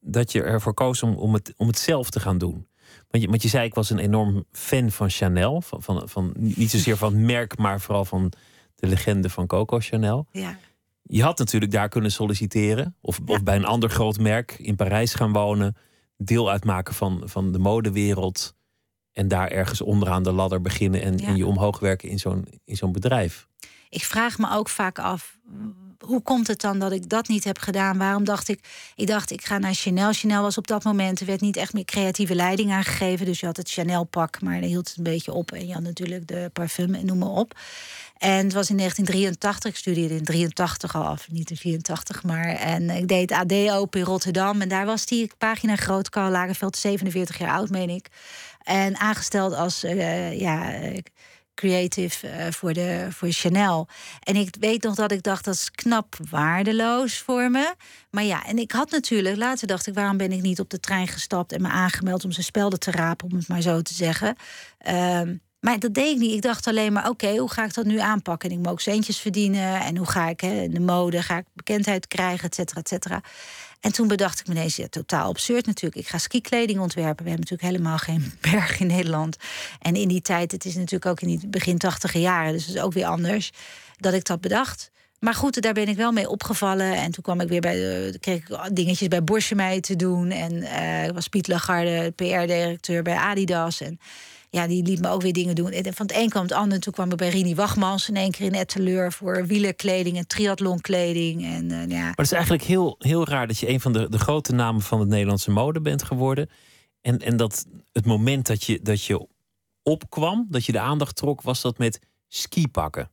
dat 0.00 0.32
je 0.32 0.42
ervoor 0.42 0.74
koos 0.74 1.02
om, 1.02 1.14
om, 1.14 1.34
het, 1.34 1.54
om 1.56 1.66
het 1.66 1.78
zelf 1.78 2.10
te 2.10 2.20
gaan 2.20 2.38
doen. 2.38 2.66
Want 3.10 3.22
je, 3.22 3.28
want 3.28 3.42
je 3.42 3.48
zei, 3.48 3.66
ik 3.66 3.74
was 3.74 3.90
een 3.90 3.98
enorm 3.98 4.44
fan 4.52 4.90
van 4.90 5.10
Chanel. 5.10 5.60
Van, 5.60 5.82
van, 5.82 6.08
van, 6.08 6.32
niet 6.36 6.70
zozeer 6.70 6.96
van 6.96 7.12
het 7.12 7.22
merk, 7.22 7.58
maar 7.58 7.80
vooral 7.80 8.04
van 8.04 8.32
de 8.74 8.86
legende 8.86 9.30
van 9.30 9.46
Coco 9.46 9.78
Chanel. 9.80 10.26
Ja. 10.30 10.58
Je 11.08 11.22
had 11.22 11.38
natuurlijk 11.38 11.72
daar 11.72 11.88
kunnen 11.88 12.12
solliciteren. 12.12 12.96
Of, 13.00 13.20
of 13.26 13.42
bij 13.42 13.56
een 13.56 13.64
ander 13.64 13.90
groot 13.90 14.18
merk 14.18 14.56
in 14.58 14.76
Parijs 14.76 15.14
gaan 15.14 15.32
wonen. 15.32 15.76
Deel 16.16 16.50
uitmaken 16.50 16.94
van, 16.94 17.22
van 17.24 17.52
de 17.52 17.58
modewereld. 17.58 18.54
En 19.12 19.28
daar 19.28 19.48
ergens 19.48 19.80
onderaan 19.80 20.22
de 20.22 20.32
ladder 20.32 20.60
beginnen 20.60 21.02
en, 21.02 21.18
en 21.18 21.36
je 21.36 21.46
omhoog 21.46 21.78
werken 21.78 22.08
in 22.08 22.18
zo'n, 22.18 22.46
in 22.64 22.76
zo'n 22.76 22.92
bedrijf. 22.92 23.46
Ik 23.88 24.04
vraag 24.04 24.38
me 24.38 24.50
ook 24.50 24.68
vaak 24.68 24.98
af, 24.98 25.38
hoe 25.98 26.22
komt 26.22 26.46
het 26.46 26.60
dan 26.60 26.78
dat 26.78 26.92
ik 26.92 27.08
dat 27.08 27.28
niet 27.28 27.44
heb 27.44 27.58
gedaan? 27.58 27.98
Waarom 27.98 28.24
dacht 28.24 28.48
ik, 28.48 28.92
ik 28.94 29.06
dacht 29.06 29.30
ik 29.30 29.44
ga 29.44 29.58
naar 29.58 29.74
Chanel. 29.74 30.12
Chanel 30.12 30.42
was 30.42 30.58
op 30.58 30.66
dat 30.66 30.84
moment, 30.84 31.20
er 31.20 31.26
werd 31.26 31.40
niet 31.40 31.56
echt 31.56 31.72
meer 31.72 31.84
creatieve 31.84 32.34
leiding 32.34 32.72
aangegeven. 32.72 33.26
Dus 33.26 33.40
je 33.40 33.46
had 33.46 33.56
het 33.56 33.70
Chanel 33.70 34.04
pak, 34.04 34.40
maar 34.40 34.60
dan 34.60 34.68
hield 34.68 34.88
het 34.88 34.96
een 34.96 35.02
beetje 35.02 35.32
op. 35.32 35.52
En 35.52 35.66
je 35.66 35.72
had 35.72 35.82
natuurlijk 35.82 36.28
de 36.28 36.50
parfum 36.52 36.94
en 36.94 37.06
noem 37.06 37.18
maar 37.18 37.28
op. 37.28 37.58
En 38.18 38.44
het 38.44 38.52
was 38.52 38.70
in 38.70 38.76
1983, 38.76 39.70
ik 39.70 39.76
studeerde 39.76 40.14
in 40.14 40.24
83 40.24 40.94
al 40.94 41.04
af, 41.04 41.30
niet 41.30 41.50
in 41.50 41.56
84, 41.56 42.22
maar. 42.22 42.48
En 42.48 42.90
ik 42.90 43.08
deed 43.08 43.32
AD 43.32 43.52
open 43.52 44.00
in 44.00 44.06
Rotterdam. 44.06 44.60
En 44.60 44.68
daar 44.68 44.86
was 44.86 45.06
die 45.06 45.30
pagina 45.38 45.76
groot, 45.76 46.08
Karl 46.08 46.30
Lagerveld, 46.30 46.76
47 46.76 47.38
jaar 47.38 47.50
oud, 47.50 47.70
meen 47.70 47.90
ik. 47.90 48.08
En 48.62 48.96
aangesteld 48.96 49.54
als 49.54 49.84
uh, 49.84 50.40
ja, 50.40 50.72
creative 51.54 52.26
uh, 52.26 52.46
voor, 52.50 52.72
de, 52.72 53.06
voor 53.10 53.30
Chanel. 53.30 53.88
En 54.22 54.36
ik 54.36 54.56
weet 54.60 54.82
nog 54.82 54.94
dat 54.94 55.12
ik 55.12 55.22
dacht, 55.22 55.44
dat 55.44 55.54
is 55.54 55.70
knap 55.70 56.16
waardeloos 56.30 57.18
voor 57.18 57.50
me. 57.50 57.74
Maar 58.10 58.24
ja, 58.24 58.46
en 58.46 58.58
ik 58.58 58.72
had 58.72 58.90
natuurlijk, 58.90 59.36
later 59.36 59.66
dacht 59.66 59.86
ik, 59.86 59.94
waarom 59.94 60.16
ben 60.16 60.32
ik 60.32 60.42
niet 60.42 60.60
op 60.60 60.70
de 60.70 60.80
trein 60.80 61.08
gestapt 61.08 61.52
en 61.52 61.62
me 61.62 61.68
aangemeld 61.68 62.24
om 62.24 62.32
zijn 62.32 62.44
spelden 62.44 62.78
te 62.78 62.90
rapen, 62.90 63.30
om 63.30 63.36
het 63.36 63.48
maar 63.48 63.60
zo 63.60 63.82
te 63.82 63.94
zeggen. 63.94 64.36
Um, 64.88 65.40
maar 65.60 65.78
dat 65.78 65.94
deed 65.94 66.14
ik 66.14 66.18
niet. 66.18 66.34
Ik 66.34 66.42
dacht 66.42 66.66
alleen 66.66 66.92
maar, 66.92 67.08
oké, 67.08 67.36
hoe 67.36 67.50
ga 67.50 67.64
ik 67.64 67.74
dat 67.74 67.84
nu 67.84 67.98
aanpakken? 67.98 68.48
En 68.48 68.56
ik 68.56 68.62
moet 68.62 68.72
ook 68.72 68.80
centjes 68.80 69.18
verdienen. 69.18 69.80
En 69.80 69.96
hoe 69.96 70.06
ga 70.06 70.28
ik 70.28 70.40
hè, 70.40 70.62
in 70.62 70.70
de 70.70 70.80
mode, 70.80 71.22
ga 71.22 71.38
ik 71.38 71.44
bekendheid 71.52 72.06
krijgen, 72.06 72.48
et 72.48 72.54
cetera, 72.54 72.80
et 72.80 72.88
cetera. 72.88 73.22
En 73.80 73.92
toen 73.92 74.08
bedacht 74.08 74.40
ik 74.40 74.46
me 74.46 74.54
ineens, 74.54 74.76
ja, 74.76 74.86
totaal 74.88 75.28
absurd 75.28 75.66
natuurlijk. 75.66 75.96
Ik 75.96 76.08
ga 76.08 76.18
skikleding 76.18 76.80
ontwerpen. 76.80 77.24
We 77.24 77.30
hebben 77.30 77.48
natuurlijk 77.50 77.76
helemaal 77.76 77.98
geen 77.98 78.32
berg 78.50 78.80
in 78.80 78.86
Nederland. 78.86 79.36
En 79.80 79.94
in 79.94 80.08
die 80.08 80.22
tijd, 80.22 80.52
het 80.52 80.64
is 80.64 80.74
natuurlijk 80.74 81.06
ook 81.06 81.20
in 81.20 81.28
die 81.28 81.48
begin 81.48 81.78
tachtige 81.78 82.20
jaren... 82.20 82.52
dus 82.52 82.66
dat 82.66 82.74
is 82.74 82.82
ook 82.82 82.92
weer 82.92 83.06
anders, 83.06 83.52
dat 83.96 84.14
ik 84.14 84.24
dat 84.24 84.40
bedacht. 84.40 84.90
Maar 85.18 85.34
goed, 85.34 85.62
daar 85.62 85.72
ben 85.72 85.88
ik 85.88 85.96
wel 85.96 86.12
mee 86.12 86.28
opgevallen. 86.28 86.94
En 86.94 87.10
toen 87.10 87.22
kwam 87.22 87.40
ik 87.40 87.48
weer 87.48 87.60
bij 87.60 87.74
de, 87.74 88.16
kreeg 88.20 88.48
ik 88.48 88.76
dingetjes 88.76 89.08
bij 89.08 89.24
Borsje 89.24 89.78
te 89.80 89.96
doen. 89.96 90.30
En 90.30 90.52
uh, 90.52 91.10
was 91.14 91.28
Piet 91.28 91.48
Lagarde, 91.48 92.12
PR-directeur 92.16 93.02
bij 93.02 93.16
Adidas. 93.16 93.80
En 93.80 93.98
ja, 94.50 94.66
die 94.66 94.82
liet 94.82 95.00
me 95.00 95.08
ook 95.08 95.22
weer 95.22 95.32
dingen 95.32 95.54
doen. 95.54 95.70
En 95.70 95.94
van 95.94 96.06
het 96.06 96.16
een 96.16 96.28
kwam 96.28 96.42
het 96.42 96.52
ander. 96.52 96.80
Toen 96.80 96.92
kwam 96.92 97.10
ik 97.10 97.16
bij 97.16 97.28
Rini 97.28 97.54
Wachmans 97.54 98.08
in 98.08 98.16
één 98.16 98.30
keer 98.30 98.46
in 98.46 98.54
Etteleur 98.54 99.12
voor 99.12 99.46
wielerkleding 99.46 100.16
en 100.16 100.26
triathlonkleding. 100.26 101.44
En, 101.44 101.70
uh, 101.70 101.88
ja. 101.88 102.02
Maar 102.02 102.14
het 102.14 102.26
is 102.26 102.32
eigenlijk 102.32 102.62
heel, 102.62 102.96
heel 102.98 103.26
raar 103.26 103.46
dat 103.46 103.58
je 103.58 103.68
een 103.68 103.80
van 103.80 103.92
de, 103.92 104.08
de 104.08 104.18
grote 104.18 104.52
namen 104.52 104.82
van 104.82 105.00
het 105.00 105.08
Nederlandse 105.08 105.50
mode 105.50 105.80
bent 105.80 106.02
geworden. 106.02 106.50
En, 107.00 107.18
en 107.18 107.36
dat 107.36 107.66
het 107.92 108.06
moment 108.06 108.46
dat 108.46 108.64
je, 108.64 108.80
dat 108.82 109.04
je 109.04 109.26
opkwam, 109.82 110.46
dat 110.50 110.64
je 110.64 110.72
de 110.72 110.80
aandacht 110.80 111.16
trok, 111.16 111.42
was 111.42 111.60
dat 111.60 111.78
met 111.78 112.00
skipakken. 112.28 113.10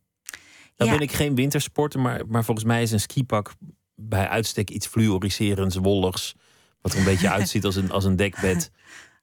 Dan 0.76 0.90
ben 0.90 1.00
ik 1.00 1.12
geen 1.12 1.36
wintersporter, 1.36 2.00
maar, 2.00 2.28
maar 2.28 2.44
volgens 2.44 2.66
mij 2.66 2.82
is 2.82 2.92
een 2.92 3.00
skipak 3.00 3.54
bij 3.96 4.28
uitstek 4.28 4.70
iets 4.70 4.88
fluoriserends, 4.88 5.76
wolligs. 5.76 6.36
Wat 6.82 6.92
er 6.92 6.98
een 6.98 7.04
beetje 7.06 7.30
uitziet 7.38 7.66
als 7.66 7.76
een, 7.76 7.92
als 7.92 8.04
een 8.04 8.16
dekbed. 8.16 8.72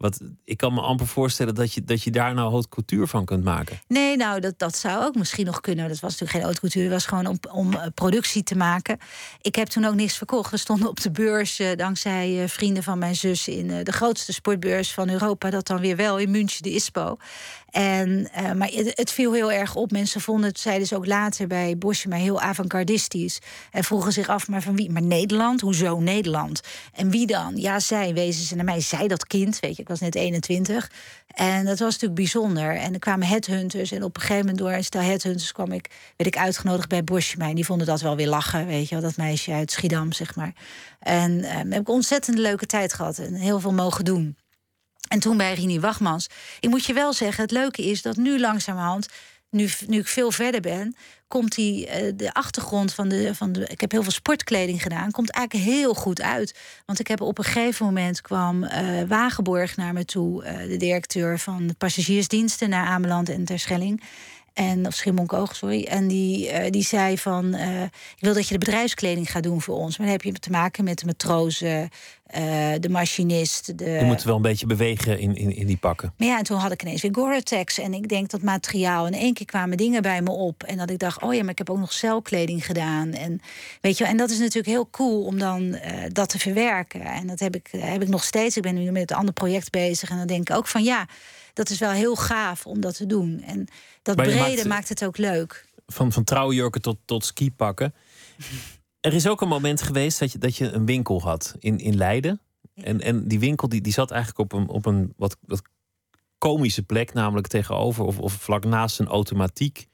Wat, 0.01 0.21
ik 0.45 0.57
kan 0.57 0.75
me 0.75 0.81
amper 0.81 1.07
voorstellen 1.07 1.55
dat 1.55 1.73
je, 1.73 1.85
dat 1.85 2.03
je 2.03 2.11
daar 2.11 2.35
nou 2.35 2.51
haute 2.51 2.69
couture 2.69 3.07
van 3.07 3.25
kunt 3.25 3.45
maken. 3.45 3.79
Nee, 3.87 4.17
nou, 4.17 4.41
dat, 4.41 4.59
dat 4.59 4.77
zou 4.77 5.05
ook 5.05 5.15
misschien 5.15 5.47
nog 5.47 5.61
kunnen. 5.61 5.89
Dat 5.89 6.01
was 6.01 6.11
natuurlijk 6.11 6.31
geen 6.31 6.43
haute. 6.43 6.81
Het 6.81 6.91
was 6.91 7.07
gewoon 7.07 7.27
om, 7.27 7.39
om 7.51 7.73
uh, 7.73 7.83
productie 7.95 8.43
te 8.43 8.57
maken. 8.57 8.99
Ik 9.41 9.55
heb 9.55 9.69
toen 9.69 9.85
ook 9.85 9.95
niks 9.95 10.17
verkocht. 10.17 10.51
We 10.51 10.57
stonden 10.57 10.89
op 10.89 11.01
de 11.01 11.11
beurs, 11.11 11.61
uh, 11.61 11.77
dankzij 11.77 12.43
uh, 12.43 12.49
vrienden 12.49 12.83
van 12.83 12.99
mijn 12.99 13.17
zus... 13.17 13.49
in 13.49 13.85
de 13.85 13.93
grootste 13.93 14.33
sportbeurs 14.33 14.93
van 14.93 15.09
Europa. 15.09 15.51
Dat 15.51 15.67
dan 15.67 15.81
weer 15.81 15.97
wel 15.97 16.19
in 16.19 16.31
München, 16.31 16.63
de 16.63 16.75
ISPO. 16.75 17.17
En, 17.71 18.29
uh, 18.39 18.53
maar 18.53 18.69
het, 18.73 19.13
viel 19.13 19.33
heel 19.33 19.53
erg 19.53 19.75
op. 19.75 19.91
Mensen 19.91 20.21
vonden 20.21 20.49
het, 20.49 20.61
zeiden 20.61 20.87
ze 20.87 20.97
ook 20.97 21.07
later 21.07 21.47
bij 21.47 21.79
Bosje, 21.79 22.09
maar 22.09 22.19
heel 22.19 22.41
avant-gardistisch. 22.41 23.39
En 23.71 23.85
vroegen 23.85 24.13
zich 24.13 24.29
af, 24.29 24.49
maar 24.49 24.63
van 24.63 24.77
wie? 24.77 24.91
Maar 24.91 25.03
Nederland? 25.03 25.61
Hoezo 25.61 26.01
Nederland? 26.01 26.61
En 26.93 27.11
wie 27.11 27.27
dan? 27.27 27.57
Ja, 27.57 27.81
zij, 27.81 28.15
wezen 28.15 28.45
ze 28.45 28.57
naar 28.57 28.65
mij. 28.65 28.81
Zij 28.81 29.09
dat 29.09 29.27
kind, 29.27 29.61
weet 29.61 29.77
je, 29.77 29.83
ik 29.83 29.89
was 29.89 30.01
net 30.01 30.15
21. 30.15 30.91
En 31.35 31.65
dat 31.65 31.79
was 31.79 31.93
natuurlijk 31.93 32.21
bijzonder. 32.21 32.77
En 32.77 32.93
er 32.93 32.99
kwamen 32.99 33.27
headhunters. 33.27 33.93
En 33.93 34.03
op 34.03 34.15
een 34.15 34.21
gegeven 34.21 34.41
moment 34.41 34.59
door 34.59 34.73
een 34.73 34.85
stel 34.85 35.01
headhunters 35.01 35.53
kwam 35.53 35.73
ik, 35.73 35.91
werd 36.17 36.35
ik 36.35 36.41
uitgenodigd 36.41 36.89
bij 36.89 37.05
Bosje. 37.05 37.37
En 37.39 37.55
die 37.55 37.65
vonden 37.65 37.87
dat 37.87 38.01
wel 38.01 38.17
weer 38.17 38.29
lachen, 38.29 38.67
weet 38.67 38.89
je. 38.89 39.01
Dat 39.01 39.17
meisje 39.17 39.53
uit 39.53 39.71
Schiedam, 39.71 40.13
zeg 40.13 40.35
maar. 40.35 40.53
En 41.01 41.39
uh, 41.39 41.55
heb 41.55 41.81
ik 41.81 41.89
ontzettend 41.89 42.39
leuke 42.39 42.67
tijd 42.67 42.93
gehad. 42.93 43.19
En 43.19 43.35
heel 43.35 43.61
veel 43.61 43.73
mogen 43.73 44.05
doen. 44.05 44.37
En 45.13 45.21
toen 45.21 45.37
bij 45.37 45.55
Rini 45.55 45.81
Wachmans. 45.81 46.27
Ik 46.61 46.69
moet 46.69 46.85
je 46.85 46.93
wel 46.93 47.13
zeggen, 47.13 47.43
het 47.43 47.53
leuke 47.53 47.83
is 47.83 48.03
dat 48.03 48.17
nu 48.17 48.41
langzamerhand 48.41 49.09
nu, 49.51 49.69
nu 49.87 49.99
ik 49.99 50.07
veel 50.07 50.31
verder 50.31 50.61
ben, 50.61 50.97
komt 51.29 51.55
die, 51.55 51.87
uh, 51.87 52.13
de 52.17 52.33
achtergrond 52.33 52.95
van 52.95 53.09
de, 53.09 53.35
van 53.35 53.53
de. 53.53 53.67
Ik 53.67 53.81
heb 53.81 53.91
heel 53.91 54.03
veel 54.03 54.13
sportkleding 54.13 54.83
gedaan, 54.83 55.11
komt 55.11 55.31
eigenlijk 55.31 55.69
heel 55.69 55.95
goed 55.95 56.23
uit. 56.23 56.59
Want 56.87 57.01
ik 57.01 57.07
heb 57.07 57.21
op 57.21 57.39
een 57.39 57.45
gegeven 57.45 57.87
moment 57.87 58.21
kwam 58.21 58.65
uh, 58.65 58.71
Wagenborg 59.09 59.77
naar 59.77 59.93
me 59.93 60.05
toe, 60.05 60.45
uh, 60.45 60.59
de 60.59 60.77
directeur 60.77 61.39
van 61.39 61.67
de 61.67 61.75
passagiersdiensten 61.75 62.69
naar 62.69 62.87
Ameland 62.87 63.29
en 63.29 63.45
Terschelling. 63.45 64.03
En, 64.53 64.87
of 64.87 64.95
Schiermonnikoog, 64.95 65.57
sorry. 65.57 65.85
En 65.85 66.09
die, 66.09 66.71
die 66.71 66.85
zei 66.85 67.19
van, 67.19 67.55
ik 67.55 68.19
wil 68.19 68.35
dat 68.35 68.49
je 68.49 68.59
de 68.59 68.65
bedrijfskleding 68.65 69.31
gaat 69.31 69.43
doen 69.43 69.61
voor 69.61 69.77
ons. 69.77 69.99
Maar 69.99 70.07
dan 70.07 70.17
heb 70.17 70.25
je 70.25 70.33
te 70.33 70.51
maken 70.51 70.85
met 70.85 70.99
de 70.99 71.07
matrozen, 71.07 71.89
uh, 72.37 72.73
de 72.81 72.89
machinist. 72.89 73.79
De... 73.79 73.85
Je 73.85 74.05
moet 74.05 74.23
wel 74.23 74.37
een 74.37 74.43
beetje 74.43 74.67
bewegen 74.67 75.19
in, 75.19 75.37
in, 75.37 75.57
in 75.57 75.67
die 75.67 75.77
pakken. 75.77 76.13
Maar 76.17 76.29
ja, 76.29 76.39
en 76.39 76.45
toen 76.45 76.59
had 76.59 76.73
ik 76.73 76.83
ineens 76.83 77.03
weer 77.03 77.15
Gore-Tex. 77.15 77.79
En 77.79 77.95
ik 77.95 78.09
denk 78.09 78.31
dat 78.31 78.43
materiaal. 78.43 79.07
En 79.07 79.13
één 79.13 79.35
keer 79.35 79.47
kwamen 79.47 79.77
dingen 79.77 80.03
bij 80.03 80.23
me 80.23 80.31
op. 80.31 80.63
En 80.63 80.77
dat 80.77 80.91
ik 80.91 80.99
dacht, 80.99 81.23
oh 81.23 81.35
ja, 81.35 81.41
maar 81.41 81.51
ik 81.51 81.59
heb 81.59 81.71
ook 81.71 81.79
nog 81.79 81.93
celkleding 81.93 82.67
gedaan. 82.67 83.13
En, 83.13 83.41
weet 83.81 83.99
je, 83.99 84.05
en 84.05 84.17
dat 84.17 84.31
is 84.31 84.39
natuurlijk 84.39 84.67
heel 84.67 84.89
cool 84.91 85.25
om 85.25 85.39
dan 85.39 85.79
dat 86.09 86.29
te 86.29 86.39
verwerken. 86.39 87.01
En 87.01 87.27
dat 87.27 87.41
heb 87.41 87.55
ik, 87.55 87.69
heb 87.77 88.03
ik 88.03 88.09
nog 88.09 88.25
steeds. 88.25 88.57
Ik 88.57 88.63
ben 88.63 88.75
nu 88.75 88.91
met 88.91 89.11
een 89.11 89.17
ander 89.17 89.35
project 89.35 89.71
bezig. 89.71 90.11
En 90.11 90.17
dan 90.17 90.27
denk 90.27 90.51
ik 90.51 90.57
ook 90.57 90.67
van, 90.67 90.83
ja 90.83 91.07
dat 91.53 91.71
is 91.71 91.79
wel 91.79 91.91
heel 91.91 92.17
gaaf 92.17 92.67
om 92.67 92.81
dat 92.81 92.97
te 92.97 93.07
doen. 93.07 93.43
En 93.47 93.69
dat 94.03 94.17
brede 94.17 94.69
maakt, 94.69 94.89
het 94.89 95.05
ook 95.05 95.19
leuk. 95.19 95.67
Van, 95.87 96.13
van 96.13 96.25
trouwjurken 96.25 96.83
tot, 96.83 96.97
tot 97.05 97.25
skipakken. 97.25 97.95
Er 99.01 99.15
is 99.15 99.29
ook 99.29 99.41
een 99.41 99.49
moment 99.49 99.83
geweest 99.83 100.19
dat 100.19 100.33
je, 100.33 100.39
dat 100.39 100.57
je 100.57 100.71
een 100.71 100.87
winkel 100.87 101.23
had 101.23 101.55
in, 101.59 101.79
in 101.79 101.97
Leiden. 101.97 102.41
En, 102.75 103.01
en 103.01 103.29
die 103.29 103.39
winkel 103.39 103.69
die, 103.69 103.81
die 103.81 103.93
zat 103.93 104.11
eigenlijk 104.11 104.41
op 104.41 104.61
een, 104.61 104.69
op 104.69 104.87
een 104.87 105.13
wat, 105.17 105.37
wat 105.47 105.63
komische 106.39 106.83
plek, 106.83 107.13
namelijk 107.13 107.47
tegenover 107.47 108.05
of, 108.05 108.19
of 108.19 108.33
vlak 108.33 108.65
naast 108.65 108.99
een 108.99 109.09
automatiek, 109.09 109.87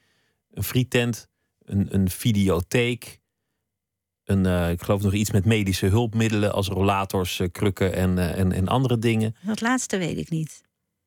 een 0.50 0.64
frietent, 0.64 1.28
een, 1.58 1.94
een 1.94 2.10
videotheek. 2.10 3.20
Een, 4.24 4.44
uh, 4.44 4.70
ik 4.70 4.82
geloof 4.82 5.02
nog 5.02 5.12
iets 5.12 5.30
met 5.30 5.44
medische 5.44 5.86
hulpmiddelen 5.86 6.52
als 6.52 6.68
rollators, 6.68 7.38
uh, 7.38 7.48
krukken 7.52 7.94
en, 7.94 8.16
uh, 8.16 8.38
en, 8.38 8.52
en 8.52 8.68
andere 8.68 8.98
dingen. 8.98 9.36
Dat 9.42 9.60
laatste 9.60 9.98
weet 9.98 10.18
ik 10.18 10.30
niet 10.30 10.64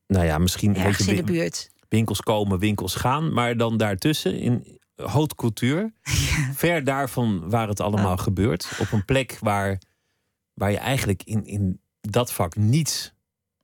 nou 0.10 0.26
ja, 0.26 0.38
misschien 0.38 0.76
Ergens 0.76 1.08
in 1.08 1.16
de 1.16 1.24
buurt. 1.24 1.70
Winkels 1.90 2.22
komen, 2.22 2.60
winkels 2.60 2.96
gaan, 2.96 3.34
maar 3.34 3.58
dan 3.58 3.78
daartussen 3.78 4.40
in 4.40 4.79
haute 5.06 5.36
couture, 5.36 5.94
ver 6.56 6.84
daarvan 6.84 7.50
waar 7.50 7.68
het 7.68 7.80
allemaal 7.80 8.14
oh. 8.14 8.20
gebeurt, 8.20 8.72
op 8.80 8.92
een 8.92 9.06
plek 9.06 9.38
waar, 9.42 9.82
waar 10.54 10.72
je 10.72 10.78
eigenlijk 10.78 11.24
in, 11.24 11.46
in 11.46 11.82
dat 12.02 12.34
vak 12.34 12.56
niets 12.56 13.14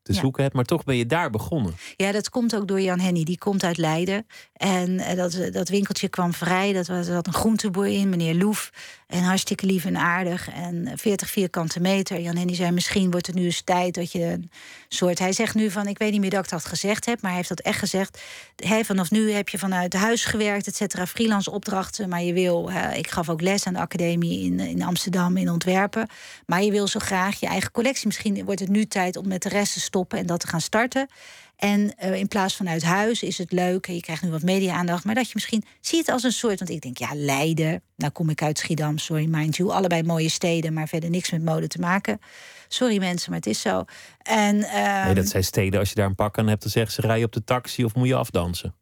te 0.05 0.13
Ja. 0.13 0.19
zoeken 0.19 0.43
hebt. 0.43 0.55
Maar 0.55 0.63
toch 0.65 0.83
ben 0.83 0.95
je 0.97 1.05
daar 1.05 1.29
begonnen. 1.29 1.75
Ja, 1.95 2.11
dat 2.11 2.29
komt 2.29 2.55
ook 2.55 2.67
door 2.67 2.81
Jan 2.81 2.99
Henny. 2.99 3.23
Die 3.23 3.37
komt 3.37 3.63
uit 3.63 3.77
Leiden. 3.77 4.27
En 4.53 4.99
eh, 4.99 5.15
dat, 5.15 5.39
dat 5.51 5.69
winkeltje 5.69 6.07
kwam 6.09 6.33
vrij. 6.33 6.73
Dat 6.73 6.87
was, 6.87 7.05
zat 7.05 7.27
een 7.27 7.33
groenteboer 7.33 7.87
in, 7.87 8.09
meneer 8.09 8.35
Loef. 8.35 8.71
En 9.07 9.23
hartstikke 9.23 9.65
lief 9.65 9.85
en 9.85 9.97
aardig. 9.97 10.49
En 10.49 10.91
40 10.95 11.29
vierkante 11.29 11.79
meter. 11.79 12.19
Jan 12.21 12.35
Henny 12.35 12.55
zei, 12.55 12.71
misschien 12.71 13.11
wordt 13.11 13.27
het 13.27 13.35
nu 13.35 13.43
eens 13.45 13.61
tijd 13.61 13.93
dat 13.93 14.11
je 14.11 14.23
een 14.23 14.51
soort... 14.87 15.19
Hij 15.19 15.31
zegt 15.33 15.55
nu 15.55 15.71
van, 15.71 15.87
ik 15.87 15.97
weet 15.97 16.11
niet 16.11 16.21
meer 16.21 16.29
dat 16.29 16.43
ik 16.43 16.49
dat 16.49 16.65
gezegd 16.65 17.05
heb... 17.05 17.21
maar 17.21 17.29
hij 17.29 17.39
heeft 17.39 17.49
dat 17.49 17.59
echt 17.59 17.79
gezegd. 17.79 18.21
Hey, 18.55 18.85
vanaf 18.85 19.11
nu 19.11 19.31
heb 19.31 19.49
je 19.49 19.57
vanuit 19.57 19.93
huis 19.93 20.25
gewerkt, 20.25 20.67
et 20.67 20.75
cetera. 20.75 21.05
Freelance 21.05 21.51
opdrachten, 21.51 22.09
maar 22.09 22.21
je 22.23 22.33
wil... 22.33 22.69
eh, 22.69 22.97
ik 22.97 23.09
gaf 23.09 23.29
ook 23.29 23.41
les 23.41 23.65
aan 23.65 23.73
de 23.73 23.79
academie 23.79 24.43
in, 24.45 24.59
in 24.59 24.83
Amsterdam, 24.83 25.37
in 25.37 25.49
Ontwerpen. 25.51 26.09
Maar 26.45 26.63
je 26.63 26.71
wil 26.71 26.87
zo 26.87 26.99
graag 26.99 27.39
je 27.39 27.47
eigen 27.47 27.71
collectie. 27.71 28.05
Misschien 28.07 28.45
wordt 28.45 28.59
het 28.59 28.69
nu 28.69 28.85
tijd 28.85 29.17
om 29.17 29.27
met 29.27 29.41
de 29.41 29.49
rest 29.49 29.73
te 29.73 29.79
stoppen... 29.79 29.93
en 30.03 30.25
dat 30.25 30.39
te 30.39 30.47
gaan 30.47 30.61
starten. 30.61 31.07
En 31.55 31.97
eh, 31.97 32.13
in 32.13 32.27
plaats 32.27 32.55
van 32.55 32.69
uit 32.69 32.83
huis 32.83 33.23
is 33.23 33.37
het 33.37 33.51
leuk. 33.51 33.85
Je 33.85 33.99
krijgt 33.99 34.23
nu 34.23 34.29
wat 34.29 34.41
media-aandacht. 34.41 35.03
Maar 35.03 35.15
dat 35.15 35.25
je 35.25 35.31
misschien 35.33 35.63
zie 35.81 35.99
het 35.99 36.09
als 36.09 36.23
een 36.23 36.31
soort. 36.31 36.59
Want 36.59 36.71
ik 36.71 36.81
denk, 36.81 36.97
ja, 36.97 37.09
Leiden. 37.13 37.81
Nou 37.95 38.11
kom 38.11 38.29
ik 38.29 38.41
uit 38.41 38.57
Schiedam, 38.57 38.97
sorry, 38.97 39.25
mind 39.25 39.55
you. 39.55 39.71
Allebei 39.71 40.03
mooie 40.03 40.29
steden, 40.29 40.73
maar 40.73 40.87
verder 40.87 41.09
niks 41.09 41.31
met 41.31 41.43
mode 41.43 41.67
te 41.67 41.79
maken. 41.79 42.19
Sorry 42.67 42.97
mensen, 42.97 43.29
maar 43.29 43.39
het 43.39 43.47
is 43.47 43.61
zo. 43.61 43.83
En, 44.21 44.63
ehm, 44.63 45.05
nee, 45.05 45.15
dat 45.15 45.27
zijn 45.27 45.43
steden, 45.43 45.79
als 45.79 45.89
je 45.89 45.95
daar 45.95 46.05
een 46.05 46.15
pak 46.15 46.37
aan 46.37 46.47
hebt, 46.47 46.61
dan 46.61 46.71
zeggen 46.71 46.93
ze 46.93 47.01
rij 47.01 47.19
je 47.19 47.25
op 47.25 47.31
de 47.31 47.43
taxi 47.43 47.85
of 47.85 47.95
moet 47.95 48.07
je 48.07 48.15
afdansen. 48.15 48.75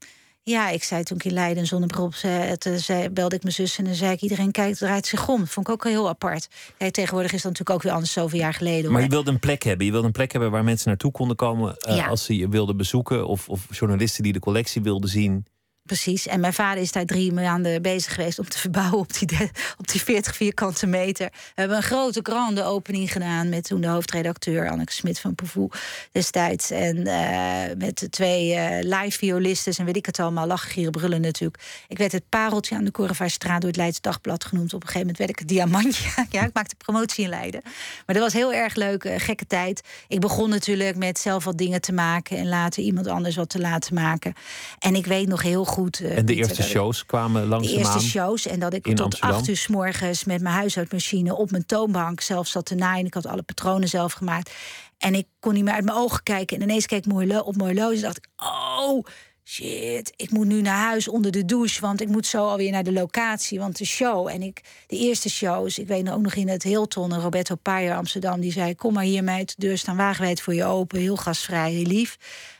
Ja, 0.45 0.69
ik 0.69 0.83
zei 0.83 1.03
toen 1.03 1.17
ik 1.17 1.23
in 1.23 1.33
Leiden 1.33 1.65
zonnebril 1.65 2.03
op 2.03 2.13
zei, 2.13 2.57
toen 2.57 2.79
zei, 2.79 3.09
belde 3.09 3.35
ik 3.35 3.41
mijn 3.41 3.55
zus 3.55 3.77
en 3.77 3.83
dan 3.83 3.93
zei 3.93 4.11
ik... 4.11 4.21
iedereen 4.21 4.51
kijkt, 4.51 4.77
draait 4.77 5.05
zich 5.05 5.29
om. 5.29 5.47
Vond 5.47 5.67
ik 5.67 5.73
ook 5.73 5.83
heel 5.83 6.07
apart. 6.07 6.47
Kijk, 6.77 6.93
tegenwoordig 6.93 7.33
is 7.33 7.41
dat 7.41 7.51
natuurlijk 7.51 7.77
ook 7.77 7.83
weer 7.83 7.91
anders, 7.91 8.11
zoveel 8.11 8.39
jaar 8.39 8.53
geleden. 8.53 8.91
Maar 8.91 9.01
je 9.01 9.07
wilde 9.07 9.31
een 9.31 9.39
plek 9.39 9.63
hebben. 9.63 9.85
Je 9.85 9.91
wilde 9.91 10.07
een 10.07 10.13
plek 10.13 10.31
hebben 10.31 10.51
waar 10.51 10.63
mensen 10.63 10.87
naartoe 10.87 11.11
konden 11.11 11.35
komen 11.35 11.77
eh, 11.77 11.95
Ja. 11.95 12.05
als 12.07 12.23
ze 12.23 12.37
je 12.37 12.49
wilden 12.49 12.77
bezoeken. 12.77 13.27
Of, 13.27 13.49
of 13.49 13.67
journalisten 13.69 14.23
die 14.23 14.33
de 14.33 14.39
collectie 14.39 14.81
wilden 14.81 15.09
zien. 15.09 15.45
Precies. 15.85 16.27
En 16.27 16.39
mijn 16.39 16.53
vader 16.53 16.81
is 16.81 16.91
daar 16.91 17.05
drie 17.05 17.31
maanden 17.31 17.81
bezig 17.81 18.13
geweest 18.13 18.39
om 18.39 18.49
te 18.49 18.57
verbouwen 18.57 18.99
op 18.99 19.13
die, 19.13 19.51
op 19.77 19.87
die 19.87 20.01
40 20.01 20.35
vierkante 20.35 20.87
meter. 20.87 21.29
We 21.31 21.51
hebben 21.55 21.77
een 21.77 21.83
grote 21.83 22.19
grande 22.23 22.63
opening 22.63 23.11
gedaan 23.11 23.49
met 23.49 23.63
toen 23.63 23.81
de 23.81 23.87
hoofdredacteur 23.87 24.69
Anneke 24.69 24.91
Smit 24.91 25.19
van 25.19 25.35
Poevoe 25.35 25.69
destijds. 26.11 26.71
En 26.71 27.07
eh, 27.07 27.75
met 27.77 27.99
de 27.99 28.09
twee 28.09 28.53
eh, 28.53 29.01
live 29.01 29.17
violisten 29.17 29.73
en 29.77 29.85
weet 29.85 29.95
ik 29.95 30.05
het 30.05 30.19
allemaal, 30.19 30.47
lachen, 30.47 30.71
gieren, 30.71 30.91
brullen 30.91 31.21
natuurlijk. 31.21 31.63
Ik 31.87 31.97
werd 31.97 32.11
het 32.11 32.29
pareltje 32.29 32.75
aan 32.75 32.83
de 32.83 32.91
Correvaarstraat 32.91 33.61
door 33.61 33.69
het 33.69 33.79
Leids 33.79 34.01
Dagblad 34.01 34.45
genoemd. 34.45 34.73
Op 34.73 34.81
een 34.81 34.87
gegeven 34.87 34.99
moment 34.99 35.17
werd 35.17 35.29
ik 35.29 35.39
het 35.39 35.47
diamantje. 35.47 36.09
ja, 36.29 36.45
ik 36.45 36.53
maakte 36.53 36.75
promotie 36.75 37.23
in 37.23 37.29
Leiden. 37.29 37.61
Maar 38.05 38.15
dat 38.15 38.23
was 38.23 38.33
heel 38.33 38.53
erg 38.53 38.75
leuk, 38.75 39.03
eh, 39.03 39.19
gekke 39.19 39.47
tijd. 39.47 39.81
Ik 40.07 40.19
begon 40.19 40.49
natuurlijk 40.49 40.95
met 40.95 41.19
zelf 41.19 41.43
wat 41.43 41.57
dingen 41.57 41.81
te 41.81 41.93
maken 41.93 42.37
en 42.37 42.47
later 42.47 42.83
iemand 42.83 43.07
anders 43.07 43.35
wat 43.35 43.49
te 43.49 43.59
laten 43.59 43.93
maken. 43.93 44.33
En 44.79 44.95
ik 44.95 45.05
weet 45.05 45.27
nog 45.27 45.41
heel 45.41 45.65
goed. 45.65 45.71
Eh, 46.01 46.17
En 46.17 46.25
de 46.25 46.35
eerste 46.35 46.63
shows 46.63 47.05
kwamen 47.05 47.41
de 47.41 47.47
langzaamaan. 47.47 47.93
eerste 47.93 48.09
shows. 48.09 48.47
En 48.47 48.59
dat 48.59 48.73
ik 48.73 48.83
tot 48.83 48.99
Amsterdam. 48.99 49.37
acht 49.37 49.47
uur 49.47 49.57
s 49.57 49.67
morgens 49.67 50.23
met 50.23 50.41
mijn 50.41 50.55
huishoudmachine 50.55 51.35
op 51.35 51.51
mijn 51.51 51.65
toonbank 51.65 52.21
zelf 52.21 52.47
zat 52.47 52.65
te 52.65 52.75
naaien. 52.75 53.05
Ik 53.05 53.13
had 53.13 53.27
alle 53.27 53.41
patronen 53.41 53.87
zelf 53.87 54.13
gemaakt. 54.13 54.51
En 54.97 55.15
ik 55.15 55.27
kon 55.39 55.53
niet 55.53 55.63
meer 55.63 55.73
uit 55.73 55.85
mijn 55.85 55.97
ogen 55.97 56.23
kijken. 56.23 56.57
En 56.57 56.63
ineens 56.63 56.85
keek 56.85 57.05
ik 57.05 57.11
op 57.45 57.55
mijn 57.55 57.69
horloge 57.69 57.95
en 57.95 58.01
dacht 58.01 58.17
ik... 58.17 58.27
Oh, 58.35 59.05
shit, 59.43 60.13
ik 60.15 60.31
moet 60.31 60.47
nu 60.47 60.61
naar 60.61 60.77
huis 60.77 61.07
onder 61.07 61.31
de 61.31 61.45
douche. 61.45 61.81
Want 61.81 62.01
ik 62.01 62.07
moet 62.07 62.25
zo 62.25 62.47
alweer 62.47 62.71
naar 62.71 62.83
de 62.83 62.91
locatie. 62.91 63.59
Want 63.59 63.77
de 63.77 63.85
show 63.85 64.27
en 64.27 64.41
ik, 64.41 64.61
de 64.87 64.97
eerste 64.97 65.29
shows... 65.29 65.79
Ik 65.79 65.87
weet 65.87 66.09
ook 66.09 66.21
nog 66.21 66.35
in 66.35 66.49
het 66.49 66.63
Hilton, 66.63 67.19
Roberto 67.19 67.55
Paier 67.55 67.95
Amsterdam... 67.95 68.41
die 68.41 68.51
zei, 68.51 68.75
kom 68.75 68.93
maar 68.93 69.03
hier 69.03 69.23
meid, 69.23 69.53
de 69.57 69.67
deur 69.67 69.77
staan 69.77 69.97
wagenwijd 69.97 70.41
voor 70.41 70.53
je 70.53 70.65
open. 70.65 70.99
Heel 70.99 71.17
gastvrij, 71.17 71.71
heel 71.71 71.85
lief. 71.85 72.17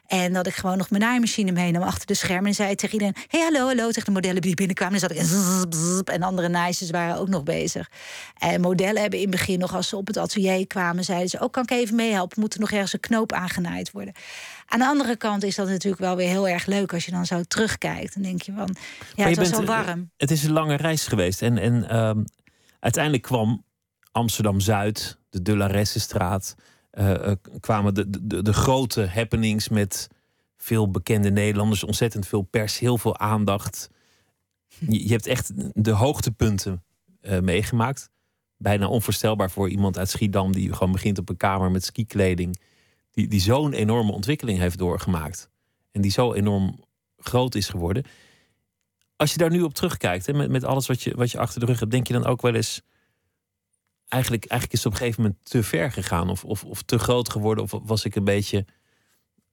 En 0.08 0.34
dat 0.34 0.48
ik 0.48 0.54
gewoon 0.54 0.78
nog 0.78 0.90
mijn 0.90 1.02
naaimachine 1.02 1.52
meenam 1.52 1.82
achter 1.82 2.08
de 2.08 2.14
schermen. 2.14 2.46
En 2.46 2.54
zei 2.54 2.76
tegen 2.76 2.94
iedereen: 2.94 3.16
Hey, 3.28 3.42
hallo, 3.42 3.66
hallo. 3.66 3.88
Tegen 3.88 4.06
de 4.06 4.12
modellen 4.12 4.42
die 4.42 4.56
binnenkwamen. 4.56 4.94
En 4.94 5.00
zat 5.00 5.12
ik 5.12 5.18
en 5.18 5.26
zzz, 5.26 6.02
en 6.02 6.24
andere 6.24 6.48
naaisters 6.48 6.90
waren 6.90 7.18
ook 7.18 7.28
nog 7.28 7.44
bezig. 7.44 7.90
En 8.38 8.62
modellen 8.62 9.02
hebben 9.02 9.20
in 9.20 9.28
het 9.28 9.36
begin 9.36 9.60
nog, 9.60 9.76
als 9.76 9.88
ze 9.90 9.96
op 9.98 10.08
het 10.08 10.18
atelier 10.18 10.68
kwamen, 10.68 11.04
zeiden 11.04 11.30
ze: 11.30 11.40
ook 11.40 11.54
kan 11.54 11.64
ik 11.64 11.72
even 11.72 11.96
meehelpen? 11.96 12.40
Moet 12.40 12.54
er 12.54 12.60
nog 12.60 12.72
ergens 12.72 12.94
een 12.94 13.00
knoop 13.00 13.32
aangenaaid 13.32 13.92
worden? 13.92 14.14
Aan 14.66 14.80
de 14.80 14.86
andere 14.86 15.16
kant 15.16 15.44
is 15.44 15.56
dat 15.56 15.68
natuurlijk 15.68 16.02
wel 16.02 16.16
weer 16.16 16.28
heel 16.28 16.48
erg 16.48 16.66
leuk 16.66 16.94
als 16.94 17.06
je 17.06 17.12
dan 17.12 17.26
zo 17.26 17.42
terugkijkt. 17.44 18.14
Dan 18.14 18.24
denk 18.24 18.42
je 18.42 18.54
van: 18.56 18.76
Ja, 19.16 19.28
het 19.28 19.38
was 19.38 19.50
bent, 19.50 19.62
eh, 19.62 19.68
warm. 19.68 20.12
Het 20.18 20.32
is 20.32 20.44
een 20.44 20.52
lange 20.52 20.76
reis 20.76 21.08
geweest. 21.08 21.42
En, 21.42 21.58
en 21.58 21.90
ehm, 21.90 22.24
uiteindelijk 22.80 23.24
kwam 23.24 23.64
Amsterdam 24.12 24.60
Zuid, 24.60 25.18
de 25.30 25.42
De 25.42 25.58
La 25.58 25.68
Eh, 26.94 27.28
eh, 27.28 27.38
kwamen 27.60 27.94
de, 27.94 28.28
de, 28.28 28.42
de 28.42 28.54
grote 28.54 29.08
happenings 29.08 29.70
met 29.70 30.08
veel 30.58 30.92
bekende 30.92 31.30
Nederlanders, 31.30 31.84
ontzettend 31.84 32.28
veel 32.28 32.42
pers, 32.42 32.80
heel 32.80 32.98
veel 32.98 33.18
aandacht. 33.18 33.90
Je, 34.80 35.04
je 35.04 35.12
hebt 35.12 35.28
echt 35.28 35.52
de 35.84 35.92
hoogtepunten 35.92 36.84
eh, 37.22 37.40
meegemaakt. 37.40 38.10
Bijna 38.58 38.88
onvoorstelbaar 38.88 39.52
voor 39.52 39.70
iemand 39.70 39.98
uit 39.98 40.10
Schiedam 40.10 40.52
die 40.52 40.74
gewoon 40.74 40.92
begint 40.92 41.18
op 41.18 41.30
een 41.30 41.38
kamer 41.38 41.72
met 41.72 41.84
skikleding. 41.84 42.60
Die, 43.12 43.28
die 43.28 43.42
zo'n 43.42 43.74
enorme 43.74 44.12
ontwikkeling 44.12 44.60
heeft 44.60 44.78
doorgemaakt. 44.78 45.50
En 45.92 46.02
die 46.02 46.12
zo 46.12 46.34
enorm 46.34 46.80
groot 47.18 47.56
is 47.56 47.70
geworden. 47.70 48.04
Als 49.16 49.32
je 49.32 49.38
daar 49.38 49.52
nu 49.52 49.62
op 49.62 49.74
terugkijkt, 49.74 50.26
hè, 50.26 50.34
met, 50.34 50.50
met 50.50 50.64
alles 50.64 50.88
wat 50.88 51.02
je, 51.02 51.16
wat 51.16 51.32
je 51.32 51.38
achter 51.38 51.60
de 51.60 51.66
rug 51.66 51.80
hebt, 51.80 51.92
denk 51.92 52.08
je 52.08 52.14
dan 52.14 52.26
ook 52.26 52.42
wel 52.42 52.56
eens. 52.56 52.82
Eigenlijk, 54.14 54.46
eigenlijk 54.46 54.74
is 54.74 54.84
het 54.84 54.88
op 54.88 54.92
een 54.92 55.06
gegeven 55.06 55.22
moment 55.22 55.40
te 55.44 55.64
ver 55.64 55.92
gegaan. 55.92 56.30
Of, 56.30 56.44
of, 56.46 56.64
of 56.64 56.82
te 56.82 57.00
groot 57.00 57.30
geworden. 57.30 57.64
Of 57.64 57.72
was 57.84 58.06
ik 58.06 58.16
een 58.16 58.24
beetje. 58.24 58.66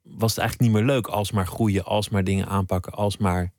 Was 0.03 0.31
het 0.31 0.39
eigenlijk 0.39 0.71
niet 0.71 0.81
meer 0.81 0.95
leuk 0.95 1.07
als 1.07 1.31
maar 1.31 1.47
groeien, 1.47 1.85
als 1.85 2.09
maar 2.09 2.25
dingen 2.25 2.47
aanpakken, 2.47 2.93
als 2.93 3.17
maar 3.17 3.53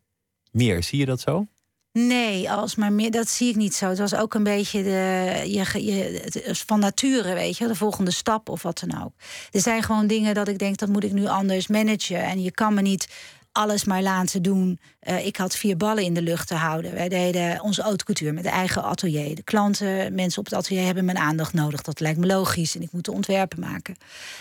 meer. 0.51 0.83
Zie 0.83 0.99
je 0.99 1.05
dat 1.05 1.19
zo? 1.19 1.47
Nee, 1.93 2.51
als 2.51 2.75
maar 2.75 2.93
meer, 2.93 3.11
dat 3.11 3.27
zie 3.27 3.49
ik 3.49 3.55
niet 3.55 3.73
zo. 3.73 3.89
Het 3.89 3.99
was 3.99 4.15
ook 4.15 4.33
een 4.33 4.43
beetje 4.43 4.83
de, 4.83 5.41
je, 5.45 5.85
je, 5.85 6.55
van 6.65 6.79
nature, 6.79 7.33
weet 7.33 7.57
je, 7.57 7.67
de 7.67 7.75
volgende 7.75 8.11
stap 8.11 8.49
of 8.49 8.61
wat 8.61 8.83
dan 8.87 9.03
ook. 9.03 9.13
Er 9.51 9.61
zijn 9.61 9.83
gewoon 9.83 10.07
dingen 10.07 10.33
dat 10.33 10.47
ik 10.47 10.59
denk, 10.59 10.77
dat 10.77 10.89
moet 10.89 11.03
ik 11.03 11.11
nu 11.11 11.27
anders 11.27 11.67
managen. 11.67 12.23
En 12.23 12.41
je 12.41 12.51
kan 12.51 12.73
me 12.73 12.81
niet 12.81 13.07
alles 13.51 13.83
maar 13.83 14.01
laten 14.01 14.41
doen. 14.41 14.79
Eh, 14.99 15.25
ik 15.25 15.37
had 15.37 15.55
vier 15.55 15.77
ballen 15.77 16.03
in 16.03 16.13
de 16.13 16.21
lucht 16.21 16.47
te 16.47 16.55
houden. 16.55 16.93
Wij 16.93 17.09
deden 17.09 17.61
onze 17.61 17.81
haute 17.81 18.03
couture 18.03 18.31
met 18.31 18.45
eigen 18.45 18.83
atelier. 18.83 19.35
De 19.35 19.43
klanten, 19.43 20.15
mensen 20.15 20.39
op 20.39 20.45
het 20.45 20.53
atelier 20.53 20.85
hebben 20.85 21.05
mijn 21.05 21.17
aandacht 21.17 21.53
nodig. 21.53 21.81
Dat 21.81 21.99
lijkt 21.99 22.19
me 22.19 22.25
logisch 22.25 22.75
en 22.75 22.81
ik 22.81 22.91
moet 22.91 23.05
de 23.05 23.11
ontwerpen 23.11 23.59
maken. 23.59 23.95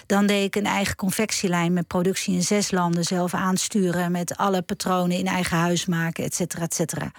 Dan 0.07 0.27
deed 0.27 0.45
ik 0.45 0.57
een 0.57 0.67
eigen 0.67 0.97
confectielijn 0.97 1.73
met 1.73 1.87
productie 1.87 2.35
in 2.35 2.43
zes 2.43 2.71
landen 2.71 3.05
zelf 3.05 3.35
aansturen. 3.35 4.13
Met 4.13 4.37
alle 4.37 4.63
patronen 4.63 5.17
in 5.17 5.27
eigen 5.27 5.57
huis 5.57 5.87
maken, 5.87 6.25
et 6.25 6.35
cetera, 6.35 6.63
et 6.63 6.75
cetera. 6.75 7.13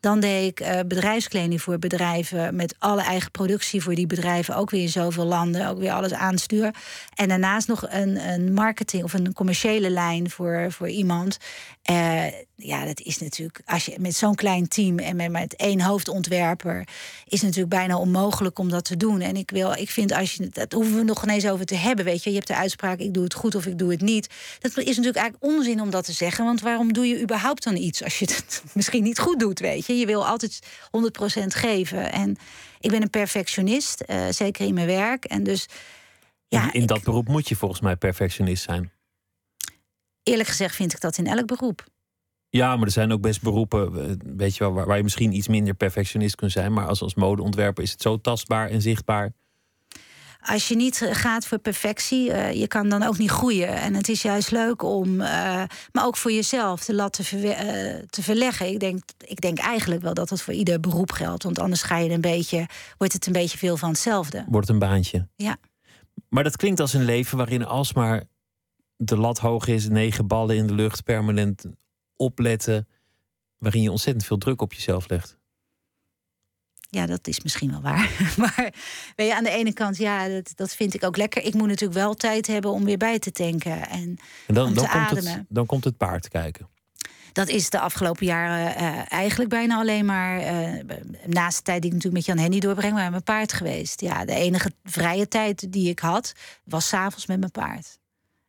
Dan 0.00 0.20
deed 0.20 0.50
ik 0.50 0.60
eh, 0.60 0.80
bedrijfskleding 0.86 1.62
voor 1.62 1.78
bedrijven 1.78 2.56
met 2.56 2.74
alle 2.78 3.02
eigen 3.02 3.30
productie 3.30 3.82
voor 3.82 3.94
die 3.94 4.06
bedrijven, 4.06 4.56
ook 4.56 4.70
weer 4.70 4.82
in 4.82 4.88
zoveel 4.88 5.24
landen, 5.24 5.68
ook 5.68 5.78
weer 5.78 5.92
alles 5.92 6.12
aansturen. 6.12 6.74
En 7.14 7.28
daarnaast 7.28 7.68
nog 7.68 7.86
een, 7.88 8.28
een 8.28 8.52
marketing 8.52 9.04
of 9.04 9.12
een 9.12 9.32
commerciële 9.32 9.90
lijn 9.90 10.30
voor, 10.30 10.66
voor 10.72 10.88
iemand. 10.88 11.38
Eh, 11.82 12.24
ja, 12.58 12.84
dat 12.84 13.00
is 13.00 13.18
natuurlijk, 13.18 13.60
als 13.64 13.84
je 13.86 13.96
met 14.00 14.14
zo'n 14.16 14.34
klein 14.34 14.68
team 14.68 14.98
en 14.98 15.16
met, 15.16 15.30
met 15.30 15.56
één 15.56 15.80
hoofdontwerper, 15.80 16.78
is 17.24 17.32
het 17.32 17.42
natuurlijk 17.42 17.68
bijna 17.68 17.98
onmogelijk 17.98 18.58
om 18.58 18.68
dat 18.68 18.84
te 18.84 18.96
doen. 18.96 19.20
En 19.20 19.36
ik 19.36 19.50
wil, 19.50 19.72
ik 19.72 19.90
vind 19.90 20.12
als 20.12 20.34
je, 20.34 20.48
dat 20.48 20.72
hoeven 20.72 20.94
we 20.96 21.02
nog 21.02 21.22
ineens 21.22 21.46
over 21.48 21.66
te 21.66 21.74
hebben, 21.74 22.04
weet 22.04 22.22
je. 22.22 22.30
Je 22.30 22.36
hebt 22.36 22.48
de 22.48 22.56
uitspraak, 22.56 22.98
ik 22.98 23.14
doe 23.14 23.24
het 23.24 23.34
goed 23.34 23.54
of 23.54 23.66
ik 23.66 23.78
doe 23.78 23.90
het 23.90 24.00
niet. 24.00 24.28
Dat 24.60 24.70
is 24.76 24.84
natuurlijk 24.86 25.16
eigenlijk 25.16 25.44
onzin 25.54 25.80
om 25.80 25.90
dat 25.90 26.04
te 26.04 26.12
zeggen, 26.12 26.44
want 26.44 26.60
waarom 26.60 26.92
doe 26.92 27.06
je 27.06 27.20
überhaupt 27.22 27.62
dan 27.64 27.76
iets 27.76 28.02
als 28.04 28.18
je 28.18 28.24
het 28.24 28.62
misschien 28.74 29.02
niet 29.02 29.18
goed 29.18 29.40
doet, 29.40 29.60
weet 29.60 29.86
je? 29.86 29.98
Je 29.98 30.06
wil 30.06 30.26
altijd 30.26 30.60
100% 31.40 31.46
geven. 31.46 32.12
En 32.12 32.36
ik 32.80 32.90
ben 32.90 33.02
een 33.02 33.10
perfectionist, 33.10 34.00
eh, 34.00 34.26
zeker 34.30 34.66
in 34.66 34.74
mijn 34.74 34.86
werk. 34.86 35.24
En 35.24 35.42
dus, 35.42 35.66
ja, 36.48 36.62
in 36.66 36.72
in 36.72 36.82
ik- 36.82 36.88
dat 36.88 37.02
beroep 37.02 37.28
moet 37.28 37.48
je 37.48 37.56
volgens 37.56 37.80
mij 37.80 37.96
perfectionist 37.96 38.62
zijn. 38.62 38.90
eerlijk 40.22 40.48
gezegd 40.48 40.74
vind 40.76 40.92
ik 40.92 41.00
dat 41.00 41.18
in 41.18 41.26
elk 41.26 41.46
beroep. 41.46 41.84
Ja, 42.50 42.76
maar 42.76 42.86
er 42.86 42.92
zijn 42.92 43.12
ook 43.12 43.20
best 43.20 43.42
beroepen, 43.42 44.08
eh, 44.08 44.14
weet 44.36 44.56
je 44.56 44.64
wel, 44.64 44.72
waar, 44.72 44.86
waar 44.86 44.96
je 44.96 45.02
misschien 45.02 45.32
iets 45.32 45.48
minder 45.48 45.74
perfectionist 45.74 46.34
kunt 46.34 46.52
zijn. 46.52 46.72
Maar 46.72 46.86
als, 46.86 47.02
als 47.02 47.14
modeontwerper 47.14 47.82
is 47.82 47.90
het 47.90 48.02
zo 48.02 48.20
tastbaar 48.20 48.68
en 48.68 48.82
zichtbaar. 48.82 49.32
Als 50.40 50.68
je 50.68 50.76
niet 50.76 51.08
gaat 51.10 51.46
voor 51.46 51.58
perfectie, 51.58 52.32
eh, 52.32 52.52
je 52.60 52.66
kan 52.66 52.88
dan 52.88 53.02
ook 53.02 53.18
niet 53.18 53.30
groeien. 53.30 53.68
En 53.68 53.94
het 53.94 54.08
is 54.08 54.22
juist 54.22 54.50
leuk 54.50 54.82
om, 54.82 55.20
eh, 55.20 55.62
maar 55.92 56.04
ook 56.06 56.16
voor 56.16 56.32
jezelf, 56.32 56.84
de 56.84 56.94
lat 56.94 57.12
te, 57.12 57.24
verwe- 57.24 57.48
eh, 57.48 58.02
te 58.10 58.22
verleggen. 58.22 58.66
Ik 58.68 58.80
denk, 58.80 59.02
ik 59.24 59.40
denk 59.40 59.58
eigenlijk 59.58 60.02
wel 60.02 60.14
dat 60.14 60.28
dat 60.28 60.42
voor 60.42 60.54
ieder 60.54 60.80
beroep 60.80 61.12
geldt. 61.12 61.42
Want 61.42 61.58
anders 61.58 61.82
ga 61.82 61.98
je 61.98 62.10
een 62.10 62.20
beetje, 62.20 62.66
wordt 62.98 63.12
het 63.12 63.26
een 63.26 63.32
beetje 63.32 63.58
veel 63.58 63.76
van 63.76 63.88
hetzelfde. 63.88 64.44
Wordt 64.48 64.68
een 64.68 64.78
baantje. 64.78 65.28
Ja. 65.36 65.56
Maar 66.28 66.44
dat 66.44 66.56
klinkt 66.56 66.80
als 66.80 66.92
een 66.92 67.04
leven 67.04 67.36
waarin 67.36 67.64
alsmaar 67.64 68.22
de 68.96 69.16
lat 69.16 69.38
hoog 69.38 69.66
is, 69.66 69.88
negen 69.88 70.26
ballen 70.26 70.56
in 70.56 70.66
de 70.66 70.74
lucht, 70.74 71.04
permanent 71.04 71.64
opletten, 72.16 72.88
waarin 73.58 73.82
je 73.82 73.90
ontzettend 73.90 74.26
veel 74.26 74.38
druk 74.38 74.62
op 74.62 74.72
jezelf 74.72 75.08
legt. 75.08 75.36
Ja, 76.90 77.06
dat 77.06 77.26
is 77.26 77.42
misschien 77.42 77.70
wel 77.70 77.80
waar. 77.80 78.10
Maar 78.36 78.74
weet 79.16 79.28
je, 79.28 79.34
aan 79.34 79.44
de 79.44 79.50
ene 79.50 79.72
kant, 79.72 79.96
ja, 79.96 80.28
dat, 80.28 80.52
dat 80.54 80.74
vind 80.74 80.94
ik 80.94 81.04
ook 81.04 81.16
lekker. 81.16 81.42
Ik 81.42 81.54
moet 81.54 81.68
natuurlijk 81.68 81.98
wel 81.98 82.14
tijd 82.14 82.46
hebben 82.46 82.70
om 82.70 82.84
weer 82.84 82.96
bij 82.96 83.18
te 83.18 83.30
tanken 83.32 83.88
en, 83.88 84.18
En 84.46 84.54
dan, 84.54 84.66
om 84.66 84.74
dan, 84.74 84.84
te 84.84 84.90
komt 84.90 85.04
ademen. 85.04 85.32
het, 85.32 85.44
dan 85.48 85.66
komt 85.66 85.84
het 85.84 85.96
paard 85.96 86.28
kijken. 86.28 86.68
Dat 87.32 87.48
is 87.48 87.70
de 87.70 87.80
afgelopen 87.80 88.26
jaren 88.26 88.76
eh, 88.76 89.12
eigenlijk 89.12 89.50
bijna 89.50 89.76
alleen 89.76 90.04
maar... 90.04 90.38
eh, 90.38 90.84
naast 91.26 91.56
de 91.56 91.62
tijd 91.62 91.82
die 91.82 91.90
ik 91.90 91.96
natuurlijk 91.96 92.26
met 92.26 92.36
Jan 92.36 92.44
Henny 92.44 92.60
doorbreng... 92.60 92.94
maar 92.94 93.10
mijn 93.10 93.22
paard 93.22 93.52
geweest. 93.52 94.00
Ja, 94.00 94.24
de 94.24 94.34
enige 94.34 94.72
vrije 94.84 95.28
tijd 95.28 95.72
die 95.72 95.88
ik 95.88 95.98
had... 95.98 96.32
was 96.64 96.88
s'avonds 96.88 97.26
met 97.26 97.38
mijn 97.38 97.50
paard. 97.50 97.98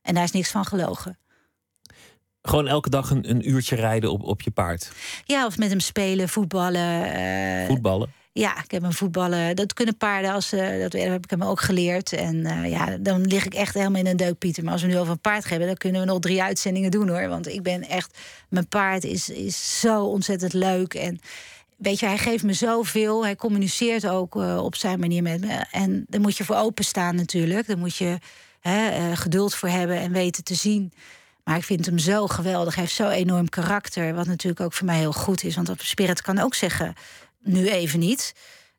En 0.01 0.13
daar 0.13 0.23
is 0.23 0.31
niks 0.31 0.49
van 0.49 0.65
gelogen. 0.65 1.19
Gewoon 2.47 2.67
elke 2.67 2.89
dag 2.89 3.09
een, 3.09 3.29
een 3.29 3.49
uurtje 3.49 3.75
rijden 3.75 4.11
op, 4.11 4.23
op 4.23 4.41
je 4.41 4.51
paard. 4.51 4.91
Ja, 5.25 5.45
of 5.45 5.57
met 5.57 5.69
hem 5.69 5.79
spelen, 5.79 6.29
voetballen. 6.29 7.13
eh, 7.13 7.67
Voetballen. 7.67 8.11
Ja, 8.31 8.63
ik 8.63 8.71
heb 8.71 8.81
hem 8.81 8.93
voetballen. 8.93 9.55
Dat 9.55 9.73
kunnen 9.73 9.97
paarden, 9.97 10.31
als, 10.31 10.51
eh, 10.51 10.81
dat 10.81 10.93
heb 10.93 11.23
ik 11.23 11.29
hem 11.29 11.43
ook 11.43 11.61
geleerd. 11.61 12.13
En 12.13 12.45
eh, 12.45 12.69
ja, 12.69 12.97
dan 12.99 13.21
lig 13.21 13.45
ik 13.45 13.53
echt 13.53 13.73
helemaal 13.73 13.99
in 13.99 14.07
een 14.07 14.17
deuk, 14.17 14.37
Pieter. 14.37 14.63
Maar 14.63 14.73
als 14.73 14.81
we 14.81 14.87
nu 14.87 14.97
over 14.97 15.11
een 15.11 15.19
paard 15.19 15.49
hebben, 15.49 15.67
dan 15.67 15.77
kunnen 15.77 16.01
we 16.01 16.07
nog 16.07 16.19
drie 16.19 16.41
uitzendingen 16.43 16.91
doen 16.91 17.09
hoor. 17.09 17.27
Want 17.27 17.47
ik 17.47 17.63
ben 17.63 17.87
echt, 17.89 18.17
mijn 18.49 18.67
paard 18.67 19.03
is, 19.03 19.29
is 19.29 19.79
zo 19.79 20.05
ontzettend 20.05 20.53
leuk. 20.53 20.93
En 20.93 21.19
weet 21.77 21.99
je, 21.99 22.05
hij 22.05 22.17
geeft 22.17 22.43
me 22.43 22.53
zoveel. 22.53 23.23
Hij 23.23 23.35
communiceert 23.35 24.07
ook 24.07 24.35
op 24.35 24.75
zijn 24.75 24.99
manier 24.99 25.23
met 25.23 25.41
me. 25.41 25.65
En 25.71 26.05
daar 26.07 26.21
moet 26.21 26.37
je 26.37 26.43
voor 26.45 26.55
openstaan 26.55 27.15
natuurlijk. 27.15 27.67
Daar 27.67 27.77
moet 27.77 27.95
je 27.95 28.17
hè, 28.59 29.15
geduld 29.15 29.55
voor 29.55 29.69
hebben 29.69 29.97
en 29.97 30.11
weten 30.11 30.43
te 30.43 30.55
zien. 30.55 30.93
Maar 31.47 31.57
ik 31.57 31.63
vind 31.63 31.85
hem 31.85 31.97
zo 31.97 32.27
geweldig. 32.27 32.75
Hij 32.75 32.83
heeft 32.83 32.95
zo 32.95 33.09
enorm 33.09 33.49
karakter. 33.49 34.13
Wat 34.13 34.25
natuurlijk 34.25 34.61
ook 34.61 34.73
voor 34.73 34.85
mij 34.85 34.97
heel 34.97 35.13
goed 35.13 35.43
is. 35.43 35.55
Want 35.55 35.69
op 35.69 35.81
Spirit 35.81 36.21
kan 36.21 36.39
ook 36.39 36.53
zeggen, 36.53 36.93
nu 37.39 37.67
even 37.67 37.99
niet. 37.99 38.33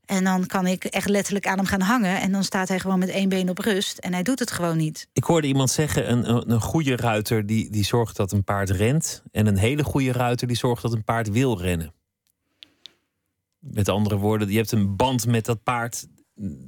En 0.04 0.24
dan 0.24 0.46
kan 0.46 0.66
ik 0.66 0.84
echt 0.84 1.08
letterlijk 1.08 1.46
aan 1.46 1.56
hem 1.56 1.66
gaan 1.66 1.80
hangen. 1.80 2.20
En 2.20 2.32
dan 2.32 2.44
staat 2.44 2.68
hij 2.68 2.78
gewoon 2.78 2.98
met 2.98 3.08
één 3.08 3.28
been 3.28 3.48
op 3.48 3.58
rust. 3.58 3.98
En 3.98 4.12
hij 4.12 4.22
doet 4.22 4.38
het 4.38 4.50
gewoon 4.50 4.76
niet. 4.76 5.08
Ik 5.12 5.24
hoorde 5.24 5.46
iemand 5.46 5.70
zeggen: 5.70 6.10
een, 6.10 6.50
een, 6.50 6.60
goede 6.60 6.96
ruiter 6.96 7.46
die, 7.46 7.70
die 7.70 7.84
zorgt 7.84 8.16
dat 8.16 8.32
een 8.32 8.44
paard 8.44 8.70
rent. 8.70 9.22
En 9.32 9.46
een 9.46 9.58
hele 9.58 9.84
goede 9.84 10.12
ruiter 10.12 10.46
die 10.46 10.56
zorgt 10.56 10.82
dat 10.82 10.92
een 10.92 11.04
paard 11.04 11.30
wil 11.30 11.60
rennen. 11.60 11.94
Met 13.58 13.88
andere 13.88 14.16
woorden, 14.16 14.50
je 14.50 14.56
hebt 14.56 14.72
een 14.72 14.96
band 14.96 15.26
met 15.26 15.44
dat 15.44 15.62
paard. 15.62 16.06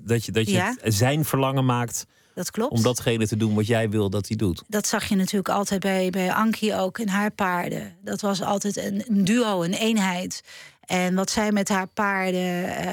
Dat 0.04 0.24
je, 0.24 0.32
dat 0.32 0.46
je 0.46 0.52
Ja. 0.52 0.76
zijn 0.82 1.24
verlangen 1.24 1.64
maakt 1.64 2.06
Dat 2.34 2.50
klopt. 2.50 2.72
om 2.72 2.82
datgene 2.82 3.26
te 3.26 3.36
doen 3.36 3.54
wat 3.54 3.66
jij 3.66 3.90
wil 3.90 4.10
dat 4.10 4.28
hij 4.28 4.36
doet. 4.36 4.62
Dat 4.68 4.86
zag 4.86 5.04
je 5.04 5.16
natuurlijk 5.16 5.48
altijd 5.48 5.80
bij, 5.80 6.10
bij 6.10 6.32
Ankie 6.32 6.74
ook 6.74 6.98
in 6.98 7.08
haar 7.08 7.30
paarden. 7.30 7.96
Dat 8.04 8.20
was 8.20 8.42
altijd 8.42 8.76
een, 8.76 9.04
een 9.08 9.24
duo, 9.24 9.62
een 9.62 9.74
eenheid. 9.74 10.42
En 10.80 11.14
wat 11.14 11.30
zij 11.30 11.52
met 11.52 11.68
haar 11.68 11.86
paarden 11.86 12.76
eh, 12.76 12.86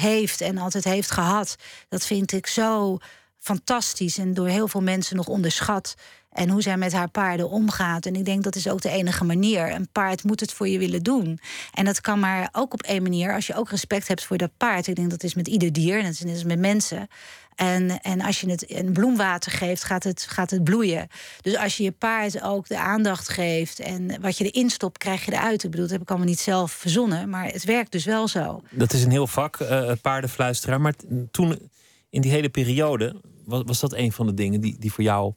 heeft 0.00 0.40
en 0.40 0.58
altijd 0.58 0.84
heeft 0.84 1.10
gehad, 1.10 1.56
dat 1.88 2.06
vind 2.06 2.32
ik 2.32 2.46
zo 2.46 2.98
fantastisch 3.38 4.18
en 4.18 4.34
door 4.34 4.48
heel 4.48 4.68
veel 4.68 4.82
mensen 4.82 5.16
nog 5.16 5.26
onderschat. 5.26 5.94
En 6.34 6.48
hoe 6.48 6.62
zij 6.62 6.76
met 6.76 6.92
haar 6.92 7.08
paarden 7.08 7.48
omgaat. 7.48 8.06
En 8.06 8.14
ik 8.14 8.24
denk 8.24 8.42
dat 8.42 8.54
is 8.54 8.68
ook 8.68 8.80
de 8.80 8.88
enige 8.90 9.24
manier. 9.24 9.72
Een 9.72 9.88
paard 9.92 10.24
moet 10.24 10.40
het 10.40 10.52
voor 10.52 10.68
je 10.68 10.78
willen 10.78 11.02
doen. 11.02 11.38
En 11.72 11.84
dat 11.84 12.00
kan 12.00 12.20
maar 12.20 12.48
ook 12.52 12.72
op 12.72 12.82
één 12.82 13.02
manier. 13.02 13.34
Als 13.34 13.46
je 13.46 13.54
ook 13.54 13.70
respect 13.70 14.08
hebt 14.08 14.24
voor 14.24 14.36
dat 14.36 14.50
paard. 14.56 14.86
Ik 14.86 14.96
denk 14.96 15.10
dat 15.10 15.22
is 15.22 15.34
met 15.34 15.48
ieder 15.48 15.72
dier. 15.72 15.98
En 15.98 16.04
dat 16.04 16.24
is 16.24 16.44
met 16.44 16.58
mensen. 16.58 17.08
En, 17.54 18.00
en 18.00 18.20
als 18.20 18.40
je 18.40 18.50
het 18.50 18.70
een 18.70 18.92
bloemwater 18.92 19.52
geeft, 19.52 19.84
gaat 19.84 20.04
het, 20.04 20.26
gaat 20.28 20.50
het 20.50 20.64
bloeien. 20.64 21.08
Dus 21.40 21.56
als 21.56 21.76
je 21.76 21.82
je 21.82 21.92
paard 21.92 22.42
ook 22.42 22.68
de 22.68 22.78
aandacht 22.78 23.28
geeft. 23.28 23.80
En 23.80 24.20
wat 24.20 24.38
je 24.38 24.50
erin 24.50 24.70
stopt, 24.70 24.98
krijg 24.98 25.24
je 25.24 25.32
eruit. 25.32 25.64
Ik 25.64 25.70
bedoel, 25.70 25.84
dat 25.84 25.92
heb 25.92 26.02
ik 26.02 26.08
allemaal 26.08 26.28
niet 26.28 26.40
zelf 26.40 26.72
verzonnen. 26.72 27.28
Maar 27.28 27.44
het 27.44 27.64
werkt 27.64 27.92
dus 27.92 28.04
wel 28.04 28.28
zo. 28.28 28.62
Dat 28.70 28.92
is 28.92 29.04
een 29.04 29.10
heel 29.10 29.26
vak, 29.26 29.56
eh 29.56 29.92
paardenfluisteraar. 30.02 30.80
Maar 30.80 30.94
toen, 31.30 31.70
in 32.10 32.20
die 32.20 32.30
hele 32.30 32.48
periode, 32.48 33.20
was, 33.44 33.62
was 33.66 33.80
dat 33.80 33.92
een 33.92 34.12
van 34.12 34.26
de 34.26 34.34
dingen 34.34 34.60
die, 34.60 34.76
die 34.78 34.92
voor 34.92 35.04
jou 35.04 35.32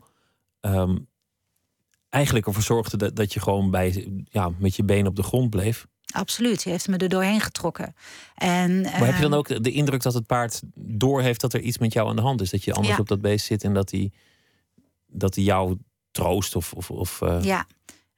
ehm, 0.59 0.97
eigenlijk 2.09 2.47
ervoor 2.47 2.63
zorgde 2.63 2.97
dat, 2.97 3.15
dat 3.15 3.34
je 3.34 3.39
gewoon 3.39 3.72
bij, 3.72 4.07
ja, 4.30 4.51
met 4.57 4.76
je 4.76 4.84
benen 4.84 5.07
op 5.07 5.15
de 5.15 5.24
grond 5.24 5.49
bleef. 5.49 5.88
Absoluut. 6.18 6.63
Je 6.63 6.70
heeft 6.70 6.88
me 6.88 6.97
er 6.97 7.09
doorheen 7.09 7.41
getrokken. 7.41 7.95
En, 8.36 8.82
Maar 8.82 9.05
heb 9.05 9.15
je 9.15 9.22
dan 9.22 9.32
ehm, 9.32 9.39
ook 9.39 9.63
de, 9.63 9.72
indruk 9.72 10.01
dat 10.01 10.13
het 10.13 10.26
paard 10.26 10.61
doorheeft 10.76 11.41
dat 11.41 11.53
er 11.53 11.59
iets 11.61 11.78
met 11.78 11.93
jou 11.93 12.09
aan 12.09 12.15
de 12.15 12.22
hand 12.22 12.41
is? 12.41 12.49
Dat 12.49 12.63
je 12.63 12.74
anders 12.74 12.95
Ja. 12.95 13.01
op 13.01 13.07
dat 13.07 13.22
beest 13.22 13.45
zit 13.45 13.63
en 13.63 13.74
dat 13.74 13.91
hij, 13.91 14.11
dat 15.07 15.36
hij 15.36 15.43
jou 15.43 15.78
troost 16.11 16.55
of. 16.55 16.74
of, 16.74 16.91
of 16.91 17.22
eh, 17.22 17.43
Ja, 17.43 17.65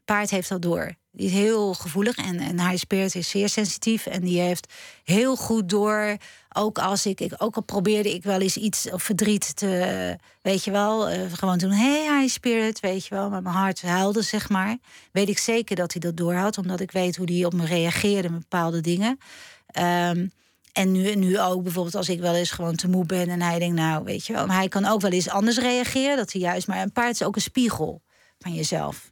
paard 0.06 0.30
heeft 0.30 0.50
dat 0.50 0.62
door. 0.62 0.96
Die 1.12 1.26
is 1.26 1.34
heel 1.34 1.74
gevoelig 1.74 2.18
en, 2.18 2.40
en 2.40 2.60
haar 2.60 2.78
spirit 2.78 3.16
is 3.16 3.30
zeer 3.30 3.50
sensitief. 3.50 4.06
En 4.06 4.22
die 4.22 4.40
heeft 4.42 4.74
heel 5.04 5.36
goed 5.36 5.70
door. 5.70 6.18
Ook 6.56 6.80
als 6.80 7.06
ik, 7.06 7.22
ik 7.22 7.34
ook 7.38 7.56
al 7.56 7.62
probeerde 7.62 8.14
ik 8.14 8.24
wel 8.24 8.42
eens 8.42 8.58
iets 8.58 8.92
of 8.92 9.04
verdriet 9.04 9.56
te, 9.56 10.18
weet 10.42 10.64
je 10.64 10.72
wel, 10.72 11.10
eh, 11.10 11.34
gewoon 11.34 11.58
doen. 11.58 11.72
Hey, 11.72 12.20
high 12.20 12.34
spirit, 12.34 12.80
weet 12.80 13.06
je 13.06 13.16
wel. 13.16 13.30
Maar 13.30 13.42
mijn 13.42 13.56
hart 13.56 13.82
huilde, 13.82 14.22
zeg 14.22 14.50
maar. 14.50 14.78
Weet 15.12 15.30
ik 15.30 15.38
zeker 15.38 15.76
dat 15.76 15.92
hij 15.92 16.02
dat 16.02 16.18
door 16.18 16.34
had, 16.34 16.58
omdat 16.58 16.80
ik 16.80 16.92
weet 16.92 17.16
hoe 17.16 17.32
hij 17.32 17.46
op 17.46 17.54
me 17.54 17.66
reageerde 17.66 18.30
bepaalde 18.30 18.82
dingen. 18.82 19.18
Ehm, 19.68 20.28
en 20.74 20.92
nu, 20.92 21.16
nu 21.16 21.40
ook 21.40 21.64
bijvoorbeeld 21.64 21.96
als 21.96 22.10
ik 22.10 22.20
wel 22.20 22.36
eens 22.36 22.52
gewoon 22.52 22.76
te 22.76 22.90
moe 22.90 23.06
ben 23.06 23.30
en 23.30 23.42
hij 23.42 23.60
denkt, 23.60 23.76
nou, 23.76 24.04
weet 24.04 24.26
je 24.26 24.34
wel, 24.34 24.46
maar 24.46 24.58
hij 24.58 24.68
kan 24.68 24.86
ook 24.86 25.02
wel 25.02 25.12
eens 25.12 25.30
anders 25.30 25.58
reageren. 25.58 26.18
Dat 26.18 26.32
hij 26.32 26.42
juist, 26.42 26.68
maar 26.68 26.82
een 26.82 26.92
paard 26.92 27.14
is 27.14 27.24
ook 27.24 27.36
een 27.36 27.42
spiegel 27.42 28.02
van 28.40 28.54
jezelf. 28.54 29.12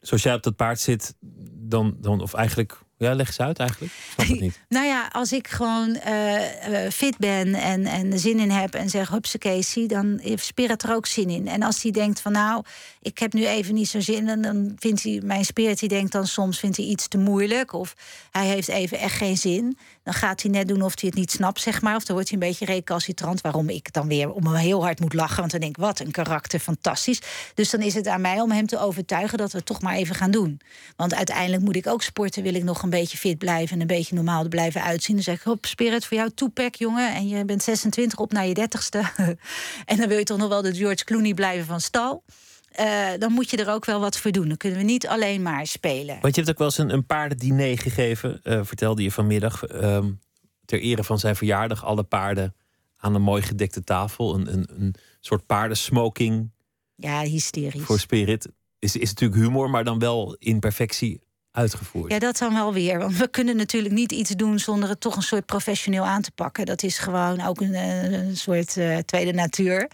Zoals 0.00 0.22
jij 0.22 0.34
op 0.34 0.42
dat 0.42 0.56
paard 0.56 0.80
zit, 0.80 1.14
dan, 1.50 1.96
dan 2.00 2.20
of 2.20 2.34
eigenlijk. 2.34 2.83
Ja, 2.96 3.14
leg 3.14 3.26
eens 3.26 3.40
uit 3.40 3.58
eigenlijk. 3.58 3.92
Snap 4.14 4.26
het 4.26 4.40
niet. 4.40 4.60
Nou 4.68 4.86
ja, 4.86 5.08
als 5.12 5.32
ik 5.32 5.48
gewoon 5.48 5.94
eh, 5.94 6.84
eh, 6.84 6.92
fit 6.92 7.18
ben 7.18 7.54
en, 7.54 7.84
en 7.86 8.18
zin 8.18 8.38
in 8.38 8.50
heb 8.50 8.74
en 8.74 8.90
zeg 8.90 9.08
hupse 9.08 9.38
Casey, 9.38 9.86
dan 9.86 10.18
heeft 10.22 10.44
Spirit 10.44 10.82
er 10.82 10.94
ook 10.94 11.06
zin 11.06 11.30
in. 11.30 11.48
En 11.48 11.62
als 11.62 11.82
hij 11.82 11.90
denkt 11.90 12.20
van 12.20 12.32
nou, 12.32 12.64
ik 13.04 13.18
heb 13.18 13.32
nu 13.32 13.46
even 13.46 13.74
niet 13.74 13.88
zo 13.88 14.00
zin, 14.00 14.26
dan, 14.26 14.40
dan 14.40 14.72
vindt 14.78 15.02
hij, 15.02 15.20
mijn 15.24 15.44
Spirit 15.44 15.78
die 15.78 15.88
denkt 15.88 16.12
dan 16.12 16.26
soms 16.26 16.58
vindt 16.58 16.76
hij 16.76 16.86
iets 16.86 17.08
te 17.08 17.18
moeilijk 17.18 17.72
of 17.72 17.94
hij 18.30 18.46
heeft 18.46 18.68
even 18.68 18.98
echt 18.98 19.16
geen 19.16 19.36
zin. 19.36 19.78
Dan 20.02 20.14
gaat 20.14 20.42
hij 20.42 20.50
net 20.50 20.68
doen 20.68 20.82
of 20.82 21.00
hij 21.00 21.08
het 21.08 21.18
niet 21.18 21.30
snapt, 21.30 21.60
zeg 21.60 21.82
maar. 21.82 21.96
Of 21.96 22.04
dan 22.04 22.14
wordt 22.14 22.30
hij 22.30 22.40
een 22.40 22.48
beetje 22.48 22.64
recalcitrant. 22.64 23.40
Waarom 23.40 23.68
ik 23.68 23.92
dan 23.92 24.08
weer 24.08 24.30
om 24.30 24.46
hem 24.46 24.54
heel 24.54 24.82
hard 24.82 25.00
moet 25.00 25.12
lachen. 25.12 25.38
Want 25.38 25.50
dan 25.50 25.60
denk 25.60 25.76
ik, 25.76 25.82
wat 25.82 26.00
een 26.00 26.10
karakter, 26.10 26.58
fantastisch. 26.60 27.20
Dus 27.54 27.70
dan 27.70 27.80
is 27.80 27.94
het 27.94 28.06
aan 28.06 28.20
mij 28.20 28.40
om 28.40 28.50
hem 28.50 28.66
te 28.66 28.78
overtuigen 28.78 29.38
dat 29.38 29.52
we 29.52 29.56
het 29.56 29.66
toch 29.66 29.80
maar 29.80 29.94
even 29.94 30.14
gaan 30.14 30.30
doen. 30.30 30.60
Want 30.96 31.14
uiteindelijk 31.14 31.62
moet 31.62 31.76
ik 31.76 31.86
ook 31.86 32.02
sporten. 32.02 32.42
Wil 32.42 32.54
ik 32.54 32.64
nog 32.64 32.82
een 32.82 32.90
beetje 32.90 33.18
fit 33.18 33.38
blijven 33.38 33.74
en 33.74 33.80
een 33.80 33.86
beetje 33.86 34.14
normaal 34.14 34.48
blijven 34.48 34.82
uitzien. 34.82 35.14
Dan 35.14 35.24
zeg 35.24 35.34
ik, 35.34 35.42
hop, 35.42 35.66
spirit 35.66 36.04
voor 36.04 36.16
jou, 36.16 36.30
toepak, 36.34 36.74
jongen. 36.74 37.14
En 37.14 37.28
je 37.28 37.44
bent 37.44 37.62
26 37.62 38.18
op 38.18 38.32
naar 38.32 38.46
je 38.46 38.68
30ste. 38.68 38.98
en 39.84 39.96
dan 39.96 40.08
wil 40.08 40.18
je 40.18 40.24
toch 40.24 40.38
nog 40.38 40.48
wel 40.48 40.62
de 40.62 40.74
George 40.74 41.04
Clooney 41.04 41.34
blijven 41.34 41.66
van 41.66 41.80
stal. 41.80 42.22
Eh, 42.74 43.08
dan 43.18 43.32
moet 43.32 43.50
je 43.50 43.56
er 43.56 43.70
ook 43.72 43.84
wel 43.84 44.00
wat 44.00 44.18
voor 44.18 44.30
doen. 44.30 44.48
Dan 44.48 44.56
kunnen 44.56 44.78
we 44.78 44.84
niet 44.84 45.06
alleen 45.06 45.42
maar 45.42 45.66
spelen. 45.66 46.18
Want 46.20 46.34
je 46.34 46.40
hebt 46.40 46.50
ook 46.52 46.58
wel 46.58 46.66
eens 46.66 46.78
een, 46.78 46.92
een 46.92 47.06
paardendiner 47.06 47.78
gegeven, 47.78 48.40
eh, 48.42 48.60
vertelde 48.64 49.02
je 49.02 49.10
vanmiddag. 49.12 49.64
ehm, 49.64 50.12
ter 50.64 50.80
ere 50.80 51.04
van 51.04 51.18
zijn 51.18 51.36
verjaardag. 51.36 51.84
Alle 51.84 52.02
paarden 52.02 52.54
aan 52.96 53.14
een 53.14 53.22
mooi 53.22 53.42
gedekte 53.42 53.84
tafel. 53.84 54.34
Een, 54.34 54.52
een, 54.52 54.66
een 54.76 54.94
soort 55.20 55.46
paardensmoking 55.46 56.50
Ja, 56.94 57.20
hysterisch. 57.22 57.82
voor 57.82 57.98
Spirit. 57.98 58.48
Is, 58.78 58.96
is 58.96 59.08
natuurlijk 59.08 59.40
humor, 59.40 59.70
maar 59.70 59.84
dan 59.84 59.98
wel 59.98 60.36
in 60.38 60.60
perfectie 60.60 61.20
uitgevoerd. 61.54 62.12
Ja, 62.12 62.18
dat 62.18 62.38
dan 62.38 62.54
wel 62.54 62.72
weer. 62.72 62.98
Want 62.98 63.16
we 63.16 63.28
kunnen 63.28 63.56
natuurlijk 63.56 63.94
niet 63.94 64.12
iets 64.12 64.30
doen 64.30 64.58
zonder 64.58 64.88
het 64.88 65.00
toch 65.00 65.16
een 65.16 65.22
soort 65.22 65.46
professioneel 65.46 66.04
aan 66.04 66.22
te 66.22 66.30
pakken. 66.30 66.66
Dat 66.66 66.82
is 66.82 66.98
gewoon 66.98 67.46
ook 67.46 67.60
een, 67.60 67.74
eh, 67.74 68.20
soort 68.32 68.76
eh, 68.76 68.96
tweede 68.96 69.32
natuur. 69.32 69.90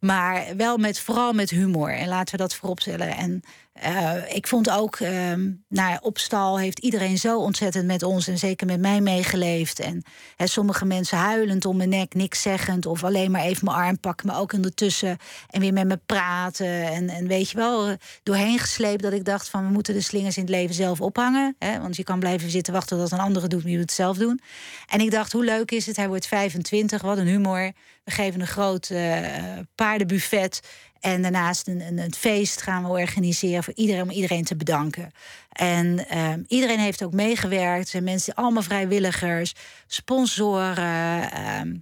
Maar 0.00 0.44
wel 0.56 0.76
met, 0.76 1.00
vooral 1.00 1.32
met 1.32 1.50
humor. 1.50 1.90
En 1.90 2.08
laten 2.08 2.36
we 2.36 2.42
dat 2.42 2.54
voorop 2.54 2.80
stellen. 2.80 3.16
En 3.16 3.42
eh, 3.80 4.34
ik 4.34 4.46
vond 4.46 4.70
ook, 4.70 4.96
ehm 4.96 5.50
nou, 5.68 5.98
op 6.00 6.18
stal 6.18 6.58
heeft 6.58 6.78
iedereen 6.78 7.18
zo 7.18 7.38
ontzettend 7.38 7.86
met 7.86 8.02
ons 8.02 8.28
en 8.28 8.38
zeker 8.38 8.66
met 8.66 8.80
mij 8.80 9.00
meegeleefd. 9.00 9.80
En 9.80 10.02
sommige 10.36 10.84
mensen 10.84 11.18
huilend 11.18 11.64
om 11.64 11.76
mijn 11.76 11.88
nek, 11.88 12.14
niks 12.14 12.42
zeggend. 12.42 12.86
Of 12.86 13.04
alleen 13.04 13.30
maar 13.30 13.42
even 13.42 13.64
mijn 13.64 13.76
arm 13.76 14.00
pakken, 14.00 14.26
maar 14.26 14.40
ook 14.40 14.52
ondertussen. 14.52 15.16
En 15.50 15.60
weer 15.60 15.72
met 15.72 15.86
me 15.86 16.00
praten. 16.06 16.82
En, 16.82 17.08
en 17.08 17.26
weet 17.26 17.50
je 17.50 17.56
wel, 17.56 17.86
eh, 17.86 17.94
doorheen 18.22 18.58
gesleept 18.58 19.02
dat 19.02 19.12
ik 19.12 19.24
dacht 19.24 19.48
van 19.48 19.66
we 19.66 19.72
moeten 19.72 19.94
de 19.94 20.00
slingers 20.00 20.36
in 20.36 20.42
het 20.42 20.52
leven 20.52 20.74
zelf 20.74 21.00
ophangen. 21.00 21.56
Want 21.58 21.96
je 21.96 22.04
kan 22.04 22.18
blijven 22.18 22.50
zitten 22.50 22.72
wachten 22.72 22.98
tot 22.98 23.12
een 23.12 23.18
andere 23.18 23.48
doet, 23.48 23.62
maar 23.62 23.72
je 23.72 23.78
het 23.78 23.92
zelf 23.92 24.16
doen. 24.16 24.40
En 24.86 25.00
ik 25.00 25.10
dacht, 25.10 25.32
hoe 25.32 25.44
leuk 25.44 25.70
is 25.70 25.86
het? 25.86 25.96
Hij 25.96 26.08
wordt 26.08 26.26
25, 26.26 27.02
wat 27.02 27.18
een 27.18 27.26
humor. 27.26 27.72
We 28.08 28.14
geven 28.14 28.40
een 28.40 28.46
groot 28.46 28.90
eh, 28.90 29.58
paardenbuffet. 29.74 30.60
En 31.00 31.22
daarnaast 31.22 31.68
een, 31.68 31.80
een, 31.80 31.98
een 31.98 32.14
feest 32.14 32.62
gaan 32.62 32.82
we 32.82 32.88
organiseren 32.88 33.64
voor 33.64 33.74
iedereen 33.74 34.02
om 34.02 34.10
iedereen 34.10 34.44
te 34.44 34.56
bedanken. 34.56 35.10
En 35.52 36.08
ehm, 36.08 36.42
iedereen 36.46 36.78
heeft 36.78 37.02
ook 37.04 37.12
meegewerkt. 37.12 37.84
Er 37.84 37.90
zijn 37.90 38.04
mensen, 38.04 38.34
allemaal 38.34 38.62
vrijwilligers, 38.62 39.54
sponsoren. 39.86 41.30
ehm, 41.30 41.74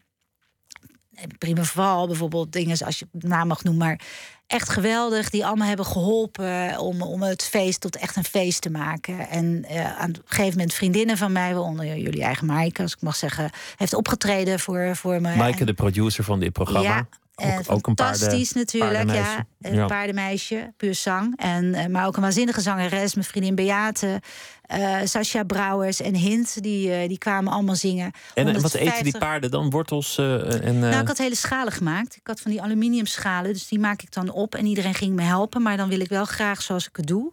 Prima 1.39 1.63
Val 1.63 2.07
bijvoorbeeld, 2.07 2.53
dingen 2.53 2.79
als 2.85 2.99
je 2.99 3.07
naam 3.13 3.49
mag 3.49 3.65
noemen, 3.65 3.87
maar 3.87 4.01
echt 4.47 4.69
geweldig. 4.69 5.31
Die 5.31 5.47
allemaal 5.47 5.69
hebben 5.69 5.87
geholpen 5.87 6.79
om, 6.79 7.03
om 7.03 7.23
het 7.23 7.43
feest 7.43 7.81
tot 7.81 7.97
echt 7.97 8.17
een 8.17 8.25
feest 8.25 8.61
te 8.61 8.71
maken. 8.71 9.29
En 9.29 9.65
uh, 9.71 9.99
aan 9.99 10.09
een 10.09 10.23
gegeven 10.25 10.53
moment 10.53 10.75
vriendinnen 10.75 11.17
van 11.17 11.33
mij, 11.33 11.55
waaronder 11.55 11.97
jullie 11.97 12.23
eigen 12.23 12.47
Maaike, 12.47 12.83
als 12.83 12.93
ik 12.93 13.01
mag 13.01 13.17
zeggen, 13.17 13.51
heeft 13.77 13.95
opgetreden 13.95 14.61
voor, 14.61 14.97
voor 14.97 15.21
me. 15.21 15.37
Maaike, 15.37 15.65
de 15.65 15.75
producer 15.75 16.25
van 16.25 16.41
dit 16.41 16.53
programma. 16.53 16.89
Ja, 16.89 17.09
ook, 17.45 17.59
ook 17.59 17.87
een 17.87 17.97
fantastisch 17.97 18.53
paarden, 18.53 18.55
natuurlijk, 18.55 18.93
paardenmeisje. 18.93 19.45
ja. 19.59 19.71
Een 19.71 19.75
Ja. 19.75 19.87
paardenmeisje, 19.87 20.73
puur 20.77 20.95
zang. 20.95 21.37
En, 21.37 21.75
eh, 21.75 21.87
maar 21.87 22.07
ook 22.07 22.17
een 22.17 22.23
waanzinnige 22.23 22.61
zangeres, 22.61 23.15
mijn 23.15 23.27
vriendin 23.27 23.55
Beate, 23.55 24.21
eh 24.63 24.97
Sascha 25.05 25.43
Brouwers 25.45 26.01
en 26.01 26.15
Hint, 26.15 26.63
die, 26.63 26.93
eh, 26.93 27.09
die 27.09 27.19
kwamen 27.19 27.53
allemaal 27.53 27.75
zingen. 27.75 28.13
En 28.35 28.45
wat 28.45 28.55
eten 28.55 28.55
die 28.55 28.85
150 28.85 29.19
paarden 29.19 29.51
dan? 29.51 29.71
Wortels 29.71 30.19
en... 30.19 30.79
nou, 30.79 31.01
ik 31.01 31.07
had 31.07 31.19
hele 31.19 31.35
schalen 31.37 31.73
gemaakt. 31.73 32.17
Ik 32.17 32.27
had 32.27 32.41
van 32.41 32.51
die 32.51 32.63
aluminium 32.63 33.07
schalen, 33.07 33.53
dus 33.53 33.69
die 33.69 33.79
maak 33.79 34.03
ik 34.03 34.13
dan 34.13 34.31
op. 34.31 34.55
En 34.55 34.67
iedereen 34.67 34.95
ging 34.95 35.15
me 35.15 35.23
helpen, 35.23 35.63
maar 35.63 35.77
dan 35.77 35.89
wil 35.89 36.01
ik 36.01 36.09
wel 36.09 36.25
graag 36.25 36.63
zoals 36.63 36.89
ik 36.89 36.97
het 36.97 37.07
doe. 37.07 37.33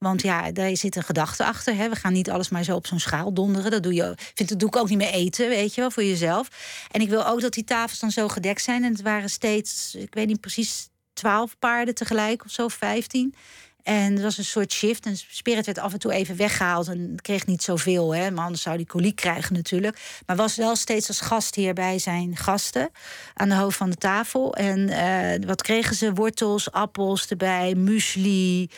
Want 0.00 0.22
ja, 0.22 0.52
daar 0.52 0.76
zit 0.76 0.96
een 0.96 1.02
gedachte 1.02 1.44
achter. 1.44 1.76
Hè. 1.76 1.88
We 1.88 1.96
gaan 1.96 2.12
niet 2.12 2.30
alles 2.30 2.48
maar 2.48 2.64
zo 2.64 2.74
op 2.74 2.86
zo'n 2.86 3.00
schaal 3.00 3.32
donderen. 3.32 3.70
Dat 3.70 3.82
doe, 3.82 3.94
je, 3.94 4.14
vind, 4.34 4.48
dat 4.48 4.58
doe 4.58 4.68
ik 4.68 4.76
ook 4.76 4.88
niet 4.88 4.98
meer 4.98 5.12
eten, 5.12 5.48
weet 5.48 5.74
je 5.74 5.80
wel, 5.80 5.90
voor 5.90 6.04
jezelf. 6.04 6.48
En 6.90 7.00
ik 7.00 7.08
wil 7.08 7.26
ook 7.26 7.40
dat 7.40 7.52
die 7.52 7.64
tafels 7.64 7.98
dan 7.98 8.10
zo 8.10 8.28
gedekt 8.28 8.62
zijn. 8.62 8.84
En 8.84 8.92
het 8.92 9.02
waren 9.02 9.30
steeds, 9.30 9.94
ik 9.94 10.14
weet 10.14 10.26
niet 10.26 10.40
precies, 10.40 10.88
twaalf 11.12 11.58
paarden 11.58 11.94
tegelijk 11.94 12.44
of 12.44 12.50
zo, 12.50 12.68
vijftien. 12.68 13.34
En 13.82 14.12
het 14.12 14.22
was 14.22 14.38
een 14.38 14.44
soort 14.44 14.72
shift. 14.72 15.06
En 15.06 15.16
Spirit 15.16 15.66
werd 15.66 15.78
af 15.78 15.92
en 15.92 15.98
toe 15.98 16.12
even 16.12 16.36
weggehaald. 16.36 16.88
En 16.88 17.18
kreeg 17.22 17.46
niet 17.46 17.62
zoveel, 17.62 18.14
hè. 18.14 18.30
Maar 18.30 18.44
anders 18.44 18.62
zou 18.62 18.76
die 18.76 18.86
koliek 18.86 19.16
krijgen 19.16 19.54
natuurlijk. 19.54 20.20
Maar 20.26 20.36
was 20.36 20.56
wel 20.56 20.76
steeds 20.76 21.08
als 21.08 21.20
gast 21.20 21.54
hier 21.54 21.74
bij 21.74 21.98
zijn 21.98 22.36
gasten. 22.36 22.90
Aan 23.34 23.48
de 23.48 23.54
hoofd 23.54 23.76
van 23.76 23.90
de 23.90 23.96
tafel. 23.96 24.54
En 24.54 24.88
eh, 24.88 25.46
wat 25.46 25.62
kregen 25.62 25.96
ze? 25.96 26.12
Wortels, 26.12 26.72
appels 26.72 27.26
erbij, 27.28 27.74
muesli. 27.74 28.70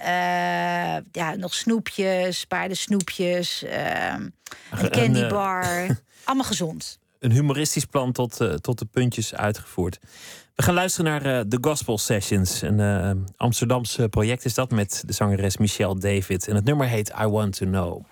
Eh, 0.00 0.96
ja, 1.12 1.34
nog 1.36 1.54
snoepjes, 1.54 2.44
paardensnoepjes. 2.44 3.62
eh, 3.64 4.12
een 4.12 4.32
Een, 4.70 4.90
candy 4.90 5.20
eh, 5.20 5.28
bar. 5.30 5.64
Allemaal 6.24 6.46
gezond. 6.46 6.98
een 7.18 7.32
humoristisch 7.32 7.84
plan 7.84 8.12
tot, 8.12 8.40
eh, 8.40 8.54
tot 8.54 8.78
de 8.78 8.84
puntjes 8.84 9.34
uitgevoerd. 9.34 9.98
We 10.54 10.62
gaan 10.62 10.74
luisteren 10.74 11.10
naar 11.10 11.38
eh, 11.38 11.40
The 11.48 11.58
Gospel 11.60 11.98
Sessions. 11.98 12.62
Een 12.62 13.26
Amsterdamse 13.36 14.08
project 14.08 14.44
is 14.44 14.54
dat 14.54 14.70
met 14.70 15.02
de 15.06 15.12
zangeres 15.12 15.56
Michelle 15.56 15.98
David. 15.98 16.48
En 16.48 16.54
het 16.54 16.64
nummer 16.64 16.86
heet 16.86 17.12
I 17.20 17.26
Want 17.26 17.56
to 17.56 17.66
Know. 17.66 18.02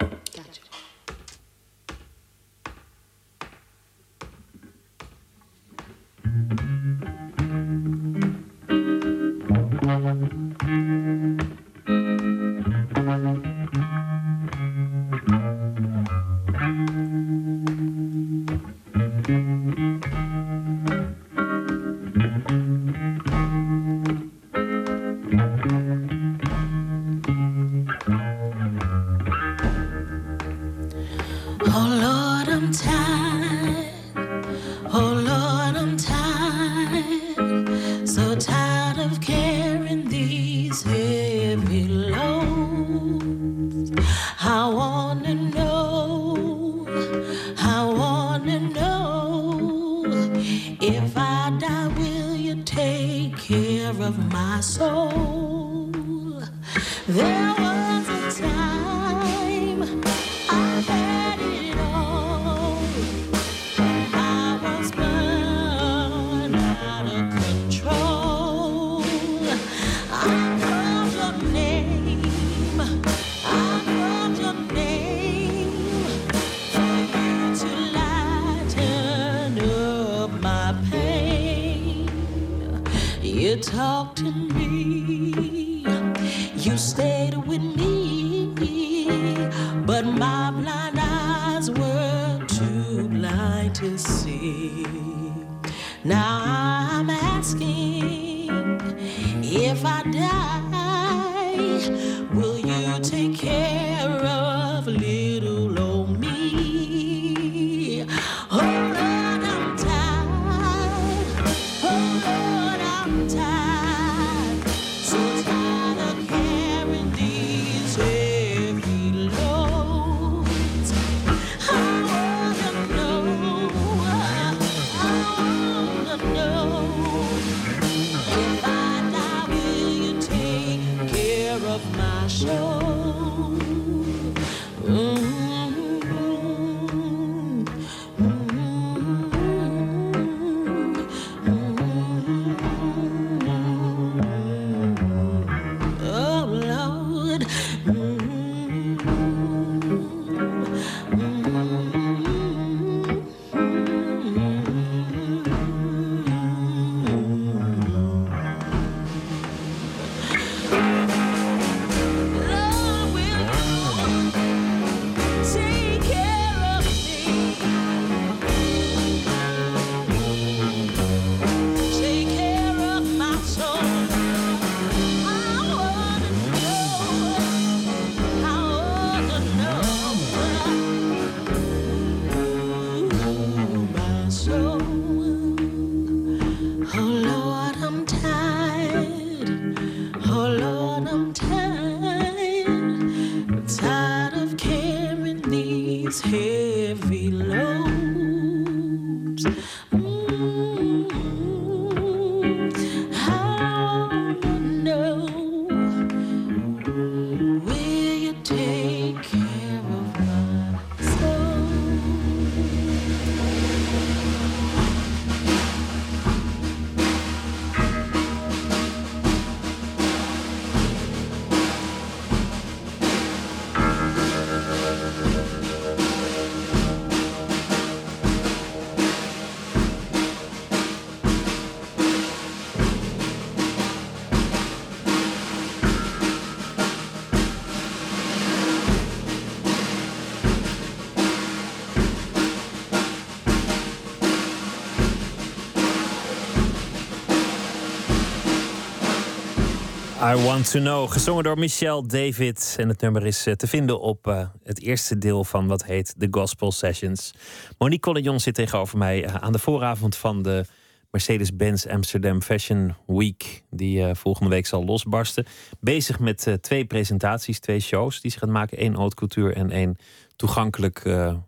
I 250.28 250.34
Want 250.34 250.70
to 250.70 250.80
Know, 250.80 251.10
gezongen 251.10 251.44
door 251.44 251.58
Michelle 251.58 252.06
David. 252.06 252.76
En 252.78 252.88
het 252.88 253.00
nummer 253.00 253.26
is 253.26 253.46
eh, 253.46 253.54
te 253.54 253.66
vinden 253.66 254.00
op 254.00 254.26
eh, 254.26 254.48
het 254.62 254.82
eerste 254.82 255.18
deel 255.18 255.44
van 255.44 255.66
wat 255.66 255.84
heet 255.84 256.14
The 256.18 256.28
Gospel 256.30 256.72
Sessions. 256.72 257.34
Monique 257.78 258.00
Collignon 258.00 258.40
zit 258.40 258.54
tegenover 258.54 258.98
mij 258.98 259.24
eh, 259.24 259.34
aan 259.34 259.52
de 259.52 259.58
vooravond 259.58 260.16
van 260.16 260.42
de 260.42 260.64
Mercedes-Benz 261.10 261.86
Amsterdam 261.86 262.42
Fashion 262.42 262.94
Week, 263.06 263.64
die 263.70 264.14
volgende 264.14 264.50
week 264.50 264.66
zal 264.66 264.84
losbarsten. 264.84 265.46
Bezig 265.80 266.18
met 266.18 266.58
twee 266.60 266.84
presentaties, 266.84 267.60
twee 267.60 267.80
shows 267.80 268.20
die 268.20 268.30
ze 268.30 268.38
gaat 268.38 268.48
maken. 268.48 268.78
één 268.78 268.94
haute 268.94 269.14
couture 269.14 269.52
en 269.52 269.70
één 269.70 269.96
toegankelijk 270.36 271.02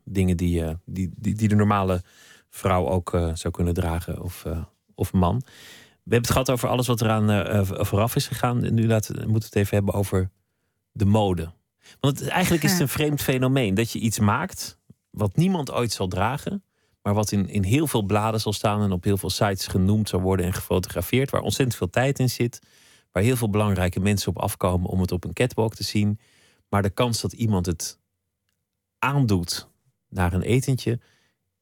dingen 0.04 0.36
die, 0.36 0.64
die, 0.84 1.10
die, 1.16 1.34
die 1.34 1.48
de 1.48 1.54
normale 1.54 2.02
vrouw 2.50 2.88
ook 2.88 3.10
zou 3.34 3.54
kunnen 3.54 3.74
dragen 3.74 4.22
of, 4.22 4.44
of 4.94 5.12
man. 5.12 5.42
We 6.04 6.16
hebben 6.16 6.28
het 6.28 6.30
gehad 6.30 6.50
over 6.50 6.68
alles 6.68 6.86
wat 6.86 7.00
eraan 7.00 7.30
eh, 7.30 7.58
eh, 7.58 7.84
vooraf 7.84 8.16
is 8.16 8.26
gegaan. 8.26 8.64
En 8.64 8.74
nu 8.74 8.86
laten, 8.86 9.14
moeten 9.14 9.32
we 9.32 9.44
het 9.44 9.56
even 9.56 9.76
hebben 9.76 9.94
over 9.94 10.30
de 10.92 11.04
mode. 11.04 11.52
Want 12.00 12.28
eigenlijk 12.28 12.62
is 12.62 12.72
het 12.72 12.80
een 12.80 12.88
vreemd 12.88 13.22
fenomeen 13.22 13.74
dat 13.74 13.90
je 13.90 13.98
iets 13.98 14.18
maakt 14.18 14.78
wat 15.10 15.36
niemand 15.36 15.72
ooit 15.72 15.92
zal 15.92 16.08
dragen, 16.08 16.64
maar 17.02 17.14
wat 17.14 17.32
in, 17.32 17.48
in 17.48 17.62
heel 17.62 17.86
veel 17.86 18.02
bladen 18.02 18.40
zal 18.40 18.52
staan 18.52 18.82
en 18.82 18.92
op 18.92 19.04
heel 19.04 19.16
veel 19.16 19.30
sites 19.30 19.66
genoemd 19.66 20.08
zal 20.08 20.20
worden 20.20 20.46
en 20.46 20.52
gefotografeerd, 20.52 21.30
waar 21.30 21.40
ontzettend 21.40 21.76
veel 21.76 21.90
tijd 21.90 22.18
in 22.18 22.30
zit, 22.30 22.60
waar 23.12 23.22
heel 23.22 23.36
veel 23.36 23.50
belangrijke 23.50 24.00
mensen 24.00 24.28
op 24.28 24.38
afkomen 24.38 24.90
om 24.90 25.00
het 25.00 25.12
op 25.12 25.24
een 25.24 25.32
catwalk 25.32 25.74
te 25.74 25.84
zien. 25.84 26.18
Maar 26.68 26.82
de 26.82 26.90
kans 26.90 27.20
dat 27.20 27.32
iemand 27.32 27.66
het 27.66 27.98
aandoet 28.98 29.68
naar 30.08 30.32
een 30.32 30.42
etentje 30.42 31.00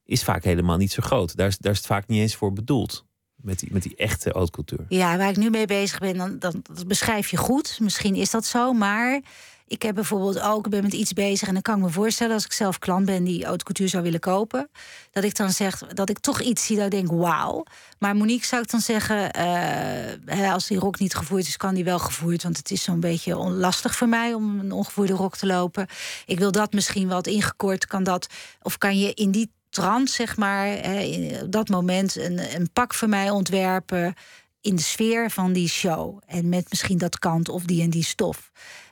is 0.03 0.23
vaak 0.23 0.43
helemaal 0.43 0.77
niet 0.77 0.91
zo 0.91 1.01
groot. 1.01 1.35
Daar 1.35 1.47
is, 1.47 1.57
daar 1.57 1.71
is 1.71 1.77
het 1.77 1.87
vaak 1.87 2.07
niet 2.07 2.21
eens 2.21 2.35
voor 2.35 2.53
bedoeld. 2.53 3.05
Met 3.41 3.59
die, 3.59 3.69
met 3.71 3.83
die 3.83 3.95
echte 3.95 4.31
couture. 4.51 4.85
Ja, 4.89 5.17
waar 5.17 5.29
ik 5.29 5.37
nu 5.37 5.49
mee 5.49 5.67
bezig 5.67 5.99
ben, 5.99 6.17
dan, 6.17 6.39
dan 6.39 6.63
dat 6.73 6.87
beschrijf 6.87 7.29
je 7.29 7.37
goed. 7.37 7.77
Misschien 7.79 8.15
is 8.15 8.31
dat 8.31 8.45
zo, 8.45 8.73
maar 8.73 9.21
ik 9.69 9.81
heb 9.81 9.95
bijvoorbeeld 9.95 10.39
ook, 10.39 10.69
ben 10.69 10.83
met 10.83 10.93
iets 10.93 11.13
bezig 11.13 11.47
en 11.47 11.53
dan 11.53 11.61
kan 11.61 11.77
ik 11.77 11.83
me 11.83 11.89
voorstellen 11.89 12.33
als 12.33 12.45
ik 12.45 12.51
zelf 12.51 12.79
klant 12.79 13.05
ben 13.05 13.23
die 13.23 13.41
couture 13.41 13.87
zou 13.87 14.03
willen 14.03 14.19
kopen, 14.19 14.69
dat 15.11 15.23
ik 15.23 15.35
dan 15.35 15.51
zeg 15.51 15.77
dat 15.77 16.09
ik 16.09 16.19
toch 16.19 16.41
iets 16.41 16.65
zie 16.65 16.75
dat 16.75 16.85
ik 16.85 16.91
denk, 16.91 17.11
wauw. 17.11 17.63
Maar 17.99 18.15
Monique 18.15 18.45
zou 18.45 18.61
ik 18.61 18.71
dan 18.71 18.79
zeggen, 18.79 19.31
eh, 19.31 20.53
als 20.53 20.67
die 20.67 20.79
rok 20.79 20.99
niet 20.99 21.15
gevoerd 21.15 21.47
is, 21.47 21.57
kan 21.57 21.75
die 21.75 21.83
wel 21.83 21.99
gevoerd, 21.99 22.43
want 22.43 22.57
het 22.57 22.71
is 22.71 22.83
zo'n 22.83 22.99
beetje 22.99 23.35
lastig 23.35 23.95
voor 23.95 24.09
mij 24.09 24.33
om 24.33 24.59
een 24.59 24.71
ongevoerde 24.71 25.13
rok 25.13 25.37
te 25.37 25.45
lopen. 25.45 25.87
Ik 26.25 26.39
wil 26.39 26.51
dat 26.51 26.73
misschien 26.73 27.07
wat 27.07 27.27
ingekort, 27.27 27.85
kan 27.85 28.03
dat, 28.03 28.27
of 28.61 28.77
kan 28.77 28.99
je 28.99 29.13
in 29.13 29.31
die 29.31 29.51
trant, 29.69 30.09
zeg 30.09 30.37
maar, 30.37 30.65
hè, 30.67 30.99
in- 30.99 31.41
op 31.41 31.51
dat 31.51 31.69
moment 31.69 32.15
een, 32.15 32.55
een 32.55 32.69
pak 32.73 32.93
voor 32.93 33.09
mij 33.09 33.29
ontwerpen 33.29 34.13
in 34.61 34.75
de 34.75 34.81
sfeer 34.81 35.31
van 35.31 35.53
die 35.53 35.67
show. 35.69 36.21
En 36.25 36.49
met 36.49 36.65
misschien 36.69 36.97
dat 36.97 37.19
kant 37.19 37.49
of 37.49 37.63
die 37.63 37.81
en 37.81 37.89
die 37.89 38.03
stof. 38.03 38.51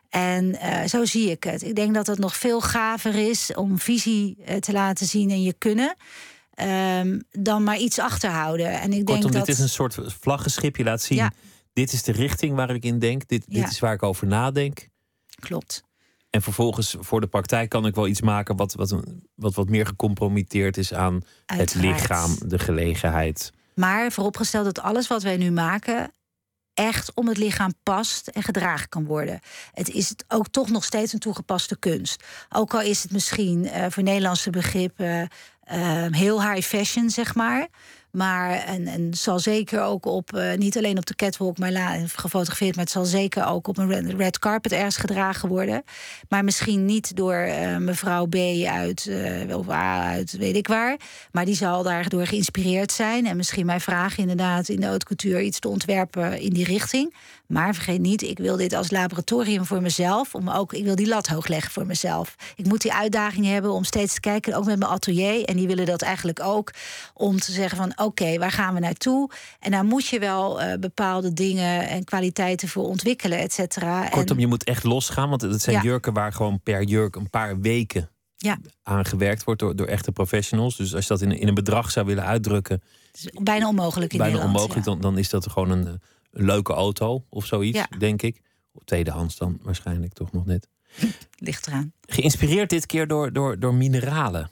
En 0.09 0.59
eh, 0.59 0.87
zo 0.87 1.05
zie 1.05 1.31
ik 1.31 1.43
het. 1.43 1.63
Ik 1.63 1.75
denk 1.75 1.93
dat 1.93 2.07
het 2.07 2.19
nog 2.19 2.35
veel 2.37 2.61
gaver 2.61 3.15
is 3.29 3.53
om 3.53 3.79
visie 3.79 4.37
eh, 4.45 4.57
te 4.57 4.71
laten 4.71 5.05
zien 5.05 5.29
en 5.29 5.43
je 5.43 5.53
kunnen. 5.53 5.95
ehm, 6.53 7.19
dan 7.31 7.63
maar 7.63 7.77
iets 7.77 7.99
achterhouden. 7.99 8.71
En 8.79 8.93
ik 8.93 9.05
Kortom, 9.05 9.21
denk 9.21 9.33
dat. 9.33 9.45
dit 9.45 9.55
is 9.55 9.61
een 9.61 9.69
soort 9.69 9.97
vlaggenschip. 10.21 10.75
Je 10.75 10.83
laat 10.83 11.01
zien, 11.01 11.17
Ja. 11.17 11.31
dit 11.73 11.93
is 11.93 12.03
de 12.03 12.11
richting 12.11 12.55
waar 12.55 12.69
ik 12.69 12.83
in 12.83 12.99
denk. 12.99 13.27
Dit, 13.27 13.45
dit 13.47 13.57
Ja. 13.57 13.67
is 13.67 13.79
waar 13.79 13.93
ik 13.93 14.03
over 14.03 14.27
nadenk. 14.27 14.87
Klopt. 15.39 15.83
En 16.29 16.41
vervolgens 16.41 16.95
voor 16.99 17.21
de 17.21 17.27
praktijk 17.27 17.69
kan 17.69 17.85
ik 17.85 17.95
wel 17.95 18.07
iets 18.07 18.21
maken 18.21 18.55
wat 18.55 18.73
wat, 18.73 18.91
een- 18.91 19.27
wat, 19.35 19.53
wat 19.55 19.69
meer 19.69 19.85
gecompromitteerd 19.85 20.77
is 20.77 20.93
aan 20.93 21.21
het 21.45 21.75
lichaam, 21.75 22.35
de 22.45 22.59
gelegenheid. 22.59 23.51
Maar 23.75 24.11
vooropgesteld 24.11 24.65
dat 24.65 24.79
alles 24.79 25.07
wat 25.07 25.23
wij 25.23 25.37
nu 25.37 25.51
maken 25.51 26.11
echt 26.73 27.13
om 27.13 27.27
het 27.27 27.37
lichaam 27.37 27.73
past 27.83 28.27
en 28.27 28.43
gedragen 28.43 28.89
kan 28.89 29.05
worden. 29.05 29.39
Het 29.73 29.89
is 29.89 30.13
ook 30.27 30.47
toch 30.47 30.69
nog 30.69 30.83
steeds 30.83 31.13
een 31.13 31.19
toegepaste 31.19 31.77
kunst. 31.79 32.23
Ook 32.49 32.73
al 32.73 32.81
is 32.81 33.03
het 33.03 33.11
misschien 33.11 33.65
eh, 33.67 33.85
voor 33.89 34.03
Nederlandse 34.03 34.49
begrippen 34.49 35.29
heel 36.11 36.41
high 36.41 36.67
fashion, 36.67 37.09
zeg 37.09 37.35
maar. 37.35 37.67
Maar 38.17 38.51
en, 38.51 38.87
en 38.87 39.13
zal 39.13 39.39
zeker 39.39 39.81
ook 39.81 40.05
op, 40.05 40.33
eh, 40.33 40.57
niet 40.57 40.77
alleen 40.77 40.97
op 40.97 41.05
de 41.05 41.15
catwalk, 41.15 41.57
maar 41.57 41.71
la, 41.71 41.97
gefotografeerd, 42.07 42.75
maar 42.75 42.83
het 42.83 42.93
zal 42.93 43.05
zeker 43.05 43.45
ook 43.45 43.67
op 43.67 43.77
een 43.77 44.17
red, 44.17 44.39
carpet 44.39 44.71
ergens 44.71 44.97
gedragen 44.97 45.49
worden. 45.49 45.83
Maar 46.29 46.43
misschien 46.43 46.85
niet 46.85 47.15
door 47.15 47.33
eh, 47.33 47.77
mevrouw 47.77 48.25
B 48.25 48.35
uit, 48.65 49.07
eh, 49.07 49.57
of 49.57 49.69
A 49.69 50.03
uit 50.03 50.31
weet 50.31 50.55
ik 50.55 50.67
waar. 50.67 50.99
Maar 51.31 51.45
die 51.45 51.55
zal 51.55 51.83
daardoor 51.83 52.25
geïnspireerd 52.25 52.91
zijn. 52.91 53.25
En 53.25 53.37
misschien 53.37 53.65
mij 53.65 53.79
vragen 53.79 54.17
inderdaad 54.17 54.69
in 54.69 54.79
de 54.79 54.85
haute 54.85 55.05
couture 55.05 55.43
iets 55.43 55.59
te 55.59 55.67
ontwerpen 55.67 56.39
in 56.39 56.53
die 56.53 56.65
richting. 56.65 57.15
Maar 57.47 57.73
vergeet 57.73 57.99
niet, 58.01 58.21
ik 58.21 58.37
wil 58.37 58.57
dit 58.57 58.73
als 58.73 58.91
laboratorium 58.91 59.65
voor 59.65 59.81
mezelf. 59.81 60.35
Om 60.35 60.49
ook, 60.49 60.73
ik 60.73 60.83
wil 60.83 60.95
die 60.95 61.07
lat 61.07 61.27
hoog 61.27 61.47
leggen 61.47 61.71
voor 61.71 61.85
mezelf. 61.85 62.35
Ik 62.55 62.65
moet 62.65 62.81
die 62.81 62.93
uitdaging 62.93 63.45
hebben 63.45 63.71
om 63.71 63.83
steeds 63.83 64.13
te 64.13 64.19
kijken, 64.19 64.53
ook 64.55 64.65
met 64.65 64.79
mijn 64.79 64.91
atelier. 64.91 65.45
En 65.45 65.55
die 65.57 65.67
willen 65.67 65.85
dat 65.85 66.01
eigenlijk 66.01 66.39
ook. 66.43 66.71
Om 67.13 67.39
te 67.39 67.51
zeggen 67.51 67.77
van 67.77 67.91
oké, 67.95 68.37
waar 68.37 68.51
gaan 68.51 68.73
we 68.73 68.79
naartoe? 68.79 69.29
En 69.59 69.71
daar 69.71 69.85
moet 69.85 70.07
je 70.07 70.19
wel 70.19 70.61
eh, 70.61 70.79
bepaalde 70.79 71.33
dingen 71.33 71.87
en 71.89 72.03
kwaliteiten 72.03 72.67
voor 72.67 72.83
ontwikkelen, 72.83 73.39
et 73.39 73.53
cetera. 73.53 74.07
Kortom, 74.09 74.35
En- 74.35 74.41
je 74.41 74.47
moet 74.47 74.63
echt 74.63 74.83
losgaan, 74.83 75.29
want 75.29 75.41
het 75.41 75.61
zijn 75.61 75.75
Ja. 75.75 75.81
jurken 75.81 76.13
waar 76.13 76.33
gewoon 76.33 76.59
per 76.63 76.83
jurk 76.83 77.15
een 77.15 77.29
paar 77.29 77.59
weken 77.59 78.09
Ja, 78.37 78.57
aan 78.83 79.05
gewerkt 79.05 79.43
wordt 79.43 79.59
door, 79.59 79.75
door 79.75 79.87
echte 79.87 80.11
professionals. 80.11 80.75
Dus 80.75 80.95
als 80.95 81.03
je 81.07 81.13
dat 81.13 81.21
in, 81.21 81.31
in 81.31 81.47
een 81.47 81.53
bedrag 81.53 81.91
zou 81.91 82.05
willen 82.05 82.23
uitdrukken, 82.25 82.81
is 83.13 83.27
bijna 83.41 83.67
onmogelijk 83.67 84.11
in 84.11 84.17
bijna 84.17 84.33
Nederland. 84.33 84.59
onmogelijk, 84.59 84.85
ja. 84.87 84.91
dan, 84.93 85.01
dan 85.01 85.17
is 85.17 85.29
dat 85.29 85.49
gewoon 85.51 85.69
een, 85.71 85.87
eh, 85.87 85.93
een 86.37 86.45
leuke 86.45 86.73
auto 86.73 87.25
of 87.29 87.45
zoiets, 87.45 87.77
Ja. 87.77 87.87
denk 87.97 88.21
ik. 88.21 88.41
Tweedehands 88.85 89.37
dan 89.37 89.59
waarschijnlijk 89.61 90.13
toch 90.13 90.31
nog 90.31 90.45
net. 90.45 90.67
Ligt 91.37 91.67
eraan. 91.67 91.93
Geïnspireerd 92.01 92.69
dit 92.69 92.85
keer 92.85 93.07
door, 93.07 93.33
door, 93.33 93.59
door 93.59 93.73
mineralen. 93.73 94.49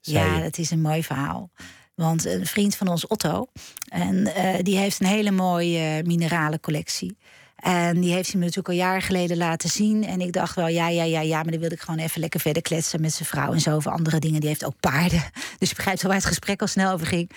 Ja, 0.00 0.36
je. 0.36 0.42
dat 0.42 0.58
is 0.58 0.70
een 0.70 0.80
mooi 0.80 1.02
verhaal. 1.04 1.50
Want 1.94 2.24
een 2.24 2.46
vriend 2.46 2.76
van 2.76 2.88
ons, 2.88 3.06
Otto, 3.06 3.46
en, 3.88 4.34
eh, 4.34 4.58
die 4.62 4.76
heeft 4.76 5.00
een 5.00 5.06
hele 5.06 5.30
mooie 5.30 6.02
mineralencollectie. 6.06 7.16
En 7.62 8.00
die 8.00 8.12
heeft 8.12 8.30
hij 8.30 8.38
me 8.38 8.44
natuurlijk 8.44 8.68
al 8.68 8.74
jaren 8.74 9.02
geleden 9.02 9.36
laten 9.36 9.68
zien. 9.68 10.04
En 10.04 10.20
ik 10.20 10.32
dacht 10.32 10.54
wel, 10.54 10.68
ja, 10.68 10.88
ja, 10.88 11.04
ja, 11.04 11.20
ja, 11.20 11.42
maar 11.42 11.50
dan 11.50 11.60
wilde 11.60 11.74
ik 11.74 11.80
gewoon 11.80 12.00
even 12.00 12.20
lekker 12.20 12.40
verder 12.40 12.62
kletsen 12.62 13.00
met 13.00 13.12
zijn 13.12 13.28
vrouw 13.28 13.52
en 13.52 13.60
zo 13.60 13.74
over 13.74 13.90
andere 13.90 14.18
dingen. 14.18 14.40
Die 14.40 14.48
heeft 14.48 14.64
ook 14.64 14.80
paarden. 14.80 15.22
Dus 15.58 15.68
je 15.68 15.74
begrijpt 15.76 16.02
wel 16.02 16.10
waar 16.10 16.20
het 16.20 16.28
gesprek 16.28 16.60
al 16.60 16.66
snel 16.66 16.92
over 16.92 17.06
ging. 17.06 17.30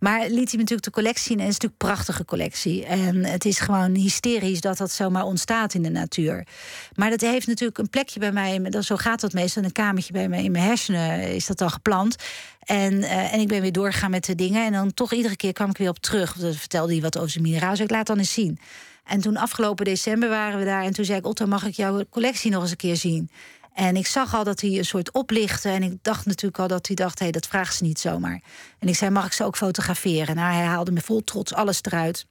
Maar 0.00 0.18
liet 0.20 0.30
hij 0.30 0.50
me 0.50 0.56
natuurlijk 0.56 0.82
de 0.82 0.90
collectie 0.90 1.26
zien. 1.26 1.38
En 1.38 1.44
het 1.44 1.52
is 1.52 1.58
natuurlijk 1.58 1.82
een 1.82 1.88
prachtige 1.88 2.24
collectie. 2.24 2.84
En 2.84 3.24
het 3.24 3.44
is 3.44 3.58
gewoon 3.58 3.94
hysterisch 3.94 4.60
dat 4.60 4.76
dat 4.76 4.90
zomaar 4.90 5.24
ontstaat 5.24 5.74
in 5.74 5.82
de 5.82 5.90
natuur. 5.90 6.46
Maar 6.94 7.10
dat 7.10 7.20
heeft 7.20 7.46
natuurlijk 7.46 7.78
een 7.78 7.90
plekje 7.90 8.20
bij 8.20 8.32
mij. 8.32 8.72
Zo 8.80 8.96
gaat 8.96 9.20
dat 9.20 9.32
meestal. 9.32 9.62
Een 9.62 9.72
kamertje 9.72 10.12
bij 10.12 10.28
mij 10.28 10.44
in 10.44 10.52
mijn 10.52 10.64
hersenen 10.64 11.34
is 11.34 11.46
dat 11.46 11.60
al 11.60 11.70
geplant. 11.70 12.16
En, 12.64 13.02
eh, 13.02 13.32
en 13.32 13.40
ik 13.40 13.48
ben 13.48 13.60
weer 13.60 13.72
doorgegaan 13.72 14.10
met 14.10 14.24
de 14.24 14.34
dingen. 14.34 14.66
En 14.66 14.72
dan 14.72 14.94
toch 14.94 15.12
iedere 15.12 15.36
keer 15.36 15.52
kwam 15.52 15.70
ik 15.70 15.76
weer 15.76 15.88
op 15.88 15.98
terug. 15.98 16.32
Dan 16.32 16.54
vertelde 16.54 16.92
hij 16.92 17.02
wat 17.02 17.18
over 17.18 17.30
zijn 17.30 17.44
mineraal. 17.44 17.74
Ik 17.74 17.90
laat 17.90 18.06
dan 18.06 18.18
eens 18.18 18.32
zien. 18.32 18.58
En 19.04 19.20
toen 19.20 19.36
afgelopen 19.36 19.84
december 19.84 20.28
waren 20.28 20.58
we 20.58 20.64
daar. 20.64 20.82
En 20.82 20.92
toen 20.92 21.04
zei 21.04 21.18
ik, 21.18 21.26
Otto, 21.26 21.46
mag 21.46 21.66
ik 21.66 21.74
jouw 21.74 22.04
collectie 22.10 22.50
nog 22.50 22.62
eens 22.62 22.70
een 22.70 22.76
keer 22.76 22.96
zien? 22.96 23.30
En 23.72 23.96
ik 23.96 24.06
zag 24.06 24.34
al 24.34 24.44
dat 24.44 24.60
hij 24.60 24.78
een 24.78 24.84
soort 24.84 25.12
oplichtte. 25.12 25.68
En 25.68 25.82
ik 25.82 25.98
dacht 26.02 26.26
natuurlijk 26.26 26.58
al 26.58 26.68
dat 26.68 26.86
hij 26.86 26.96
dacht, 26.96 27.18
hé, 27.18 27.24
hey, 27.24 27.32
dat 27.32 27.46
vraagt 27.46 27.76
ze 27.76 27.84
niet 27.84 27.98
zomaar. 27.98 28.42
En 28.78 28.88
ik 28.88 28.96
zei, 28.96 29.10
mag 29.10 29.26
ik 29.26 29.32
ze 29.32 29.44
ook 29.44 29.56
fotograferen? 29.56 30.36
Nou, 30.36 30.54
hij 30.54 30.64
haalde 30.64 30.92
me 30.92 31.00
vol 31.00 31.24
trots 31.24 31.54
alles 31.54 31.78
eruit. 31.82 32.26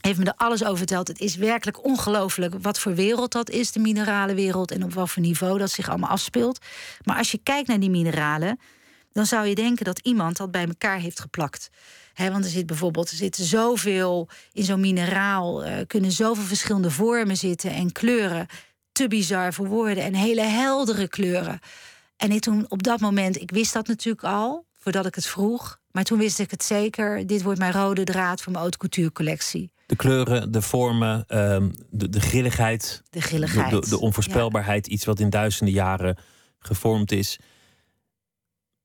Heeft 0.00 0.18
me 0.18 0.24
er 0.24 0.34
alles 0.36 0.64
over 0.64 0.78
verteld. 0.78 1.08
Het 1.08 1.20
is 1.20 1.36
werkelijk 1.36 1.84
ongelooflijk 1.84 2.54
wat 2.60 2.78
voor 2.78 2.94
wereld 2.94 3.32
dat 3.32 3.50
is, 3.50 3.72
de 3.72 3.80
mineralenwereld. 3.80 4.70
En 4.70 4.84
op 4.84 4.94
wat 4.94 5.10
voor 5.10 5.22
niveau 5.22 5.58
dat 5.58 5.70
zich 5.70 5.88
allemaal 5.88 6.10
afspeelt. 6.10 6.58
Maar 7.04 7.16
als 7.16 7.30
je 7.30 7.40
kijkt 7.42 7.68
naar 7.68 7.80
die 7.80 7.90
mineralen, 7.90 8.58
dan 9.12 9.26
zou 9.26 9.46
je 9.46 9.54
denken 9.54 9.84
dat 9.84 9.98
iemand 9.98 10.36
dat 10.36 10.50
bij 10.50 10.66
elkaar 10.66 10.98
heeft 10.98 11.20
geplakt. 11.20 11.70
He, 12.14 12.30
want 12.30 12.44
er 12.44 12.50
zit 12.50 12.66
bijvoorbeeld 12.66 13.10
er 13.10 13.16
zit 13.16 13.36
zoveel 13.36 14.28
in 14.52 14.64
zo'n 14.64 14.80
mineraal, 14.80 15.66
uh, 15.66 15.72
kunnen 15.86 16.12
zoveel 16.12 16.44
verschillende 16.44 16.90
vormen 16.90 17.36
zitten 17.36 17.70
en 17.70 17.92
kleuren. 17.92 18.46
Te 18.92 19.08
bizar 19.08 19.52
voor 19.52 19.68
woorden 19.68 20.04
en 20.04 20.14
hele 20.14 20.42
heldere 20.42 21.08
kleuren. 21.08 21.58
En 22.16 22.30
ik 22.30 22.40
toen 22.40 22.64
op 22.68 22.82
dat 22.82 23.00
moment, 23.00 23.40
ik 23.40 23.50
wist 23.50 23.72
dat 23.72 23.86
natuurlijk 23.86 24.24
al, 24.24 24.66
voordat 24.78 25.06
ik 25.06 25.14
het 25.14 25.26
vroeg. 25.26 25.80
Maar 25.90 26.04
toen 26.04 26.18
wist 26.18 26.38
ik 26.38 26.50
het 26.50 26.64
zeker. 26.64 27.26
Dit 27.26 27.42
wordt 27.42 27.58
mijn 27.58 27.72
rode 27.72 28.04
draad 28.04 28.40
voor 28.40 28.52
mijn 28.52 28.62
haute 28.62 28.78
couture 28.78 29.12
collectie. 29.12 29.72
De 29.86 29.96
kleuren, 29.96 30.52
de 30.52 30.62
vormen, 30.62 31.24
um, 31.28 31.74
de, 31.90 32.08
de 32.08 32.20
grilligheid. 32.20 33.02
De 33.10 33.20
grilligheid. 33.20 33.70
De, 33.70 33.80
de, 33.80 33.88
de 33.88 34.00
onvoorspelbaarheid. 34.00 34.86
Ja. 34.86 34.92
Iets 34.92 35.04
wat 35.04 35.20
in 35.20 35.30
duizenden 35.30 35.74
jaren 35.74 36.18
gevormd 36.58 37.12
is. 37.12 37.38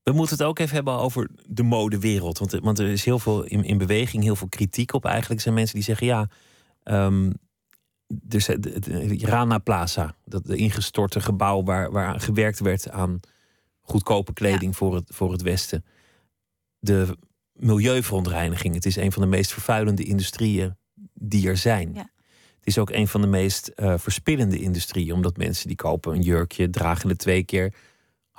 We 0.10 0.16
moeten 0.16 0.38
het 0.38 0.46
ook 0.46 0.60
even 0.60 0.76
hebben 0.76 0.94
over 0.94 1.30
de 1.48 1.64
modewereld. 1.64 2.40
Want, 2.40 2.52
want 2.52 2.80
er 2.80 2.88
is 2.88 3.06
heel 3.06 3.20
veel 3.20 3.44
in, 3.44 3.64
in, 3.64 3.78
beweging, 3.78 4.24
heel 4.24 4.36
veel 4.36 4.48
kritiek 4.48 4.94
op 4.94 5.06
eigenlijk. 5.06 5.42
Zijn 5.42 5.54
mensen 5.54 5.76
die 5.76 5.84
zeggen, 5.84 6.08
ja, 6.08 6.30
um, 6.84 7.34
dus 8.14 8.46
de, 8.46 8.60
de, 8.60 9.18
Rana 9.22 9.58
Plaza, 9.58 10.16
dat 10.26 10.46
de 10.46 10.56
ingestorte 10.56 11.22
gebouw 11.22 11.64
waar, 11.64 11.92
waar 11.92 12.20
gewerkt 12.20 12.60
werd 12.60 12.90
aan 12.90 13.20
goedkope 13.82 14.34
kleding 14.34 14.72
ja. 14.72 14.78
voor, 14.78 14.96
het, 14.96 15.10
voor 15.14 15.32
het 15.32 15.42
Westen. 15.42 15.86
De 16.80 17.18
milieuverontreiniging, 17.54 18.74
het 18.74 18.86
is 18.86 18.96
een 18.96 19.12
van 19.12 19.22
de 19.22 19.28
meest 19.28 19.54
vervuilende 19.54 20.04
industrieën 20.04 20.78
die 21.14 21.48
er 21.48 21.58
zijn. 21.58 21.94
Ja. 21.94 22.10
Het 22.58 22.68
is 22.68 22.78
ook 22.78 22.90
een 22.90 23.08
van 23.08 23.22
de 23.22 23.28
meest 23.28 23.68
eh, 23.68 23.94
verspillende 23.98 24.60
industrieën, 24.60 25.14
omdat 25.14 25.38
mensen 25.38 25.68
die 25.68 25.76
kopen 25.76 26.14
een 26.14 26.22
jurkje, 26.22 26.70
dragen 26.70 27.10
het 27.10 27.18
twee 27.18 27.44
keer, 27.44 27.74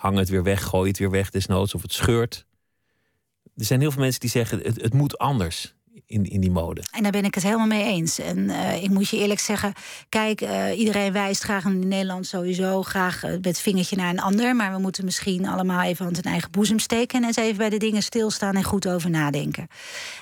hangen 0.01 0.19
het 0.19 0.29
weer 0.29 0.43
weg, 0.43 0.63
gooien 0.63 0.89
het 0.89 0.99
weer 0.99 1.11
weg, 1.11 1.31
desnoods, 1.31 1.75
of 1.75 1.83
het 1.83 1.93
scheurt. 1.93 2.47
Er 3.57 3.65
zijn 3.65 3.81
heel 3.81 3.91
veel 3.91 4.01
mensen 4.03 4.21
die 4.21 4.31
zeggen: 4.31 4.59
het, 4.59 4.81
het 4.81 4.95
moet 4.95 5.19
anders 5.19 5.75
in, 6.07 6.25
in 6.25 6.41
die 6.41 6.51
mode. 6.51 6.83
En 6.91 7.03
daar 7.03 7.13
ben 7.13 7.25
ik 7.25 7.35
het 7.35 7.45
helemaal 7.45 7.67
mee 7.67 7.85
eens. 7.85 8.19
En 8.19 8.51
eh, 8.51 8.83
ik 8.83 8.91
moet 8.91 9.09
je 9.09 9.17
eerlijk 9.17 9.41
zeggen, 9.41 9.73
kijk, 10.09 10.41
eh, 10.41 10.79
iedereen 10.79 11.13
wijst 11.13 11.43
graag 11.43 11.65
in 11.65 11.89
Nederland 11.89 12.27
sowieso 12.27 12.83
graag 12.83 13.25
uh, 13.25 13.31
met 13.31 13.45
het 13.45 13.61
vingertje 13.61 13.97
naar 13.97 14.11
een 14.11 14.21
ander. 14.21 14.57
Maar 14.57 14.73
we 14.73 14.79
moeten 14.79 15.05
misschien 15.05 15.47
allemaal 15.47 15.83
even 15.83 16.07
aan 16.07 16.15
zijn 16.15 16.27
eigen 16.27 16.51
boezem 16.51 16.79
steken 16.79 17.21
en 17.21 17.27
eens 17.27 17.37
even 17.37 17.57
bij 17.57 17.69
de 17.69 17.77
dingen 17.77 18.03
stilstaan 18.03 18.55
en 18.55 18.65
goed 18.65 18.89
over 18.89 19.11
nadenken. 19.11 19.69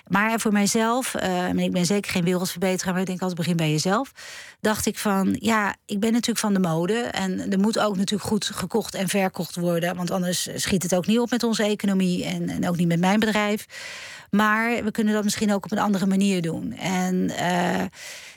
Maar 0.07 0.41
voor 0.41 0.53
mijzelf, 0.53 1.15
en 1.15 1.59
ik 1.59 1.73
ben 1.73 1.87
zeker 1.87 2.11
geen 2.11 2.25
wereldverbeteraar, 2.25 2.93
maar 2.93 3.01
ik 3.01 3.09
denk 3.09 3.21
altijd 3.21 3.39
begin 3.39 3.57
bij 3.57 3.71
jezelf. 3.71 4.13
Dacht 4.61 4.87
ik 4.87 4.99
van, 4.99 5.37
ja, 5.41 5.77
ik 5.87 6.01
ben 6.01 6.13
natuurlijk 6.13 6.39
van 6.39 6.53
de 6.53 6.61
mode. 6.61 6.95
En 6.95 7.53
er 7.53 7.59
moet 7.59 7.79
ook 7.79 7.97
natuurlijk 7.97 8.29
goed 8.29 8.45
gekocht 8.45 8.95
en 8.95 9.09
verkocht 9.09 9.57
worden. 9.57 9.97
Want 9.97 10.11
anders 10.11 10.49
schiet 10.55 10.83
het 10.83 10.95
ook 10.95 11.07
niet 11.07 11.19
op 11.19 11.31
met 11.31 11.43
onze 11.43 11.63
economie 11.63 12.25
en, 12.25 12.49
en 12.49 12.69
ook 12.69 12.77
niet 12.77 12.89
met 12.89 13.01
mijn 13.01 13.21
bedrijf. 13.21 13.67
Maar 14.31 14.85
we 14.85 14.91
kunnen 14.91 15.15
dat 15.15 15.25
misschien 15.25 15.53
ook 15.53 15.65
op 15.65 15.73
een 15.73 15.79
andere 15.79 16.07
manier 16.07 16.43
doen. 16.43 16.73
En 16.73 17.15
uh, 17.15 17.85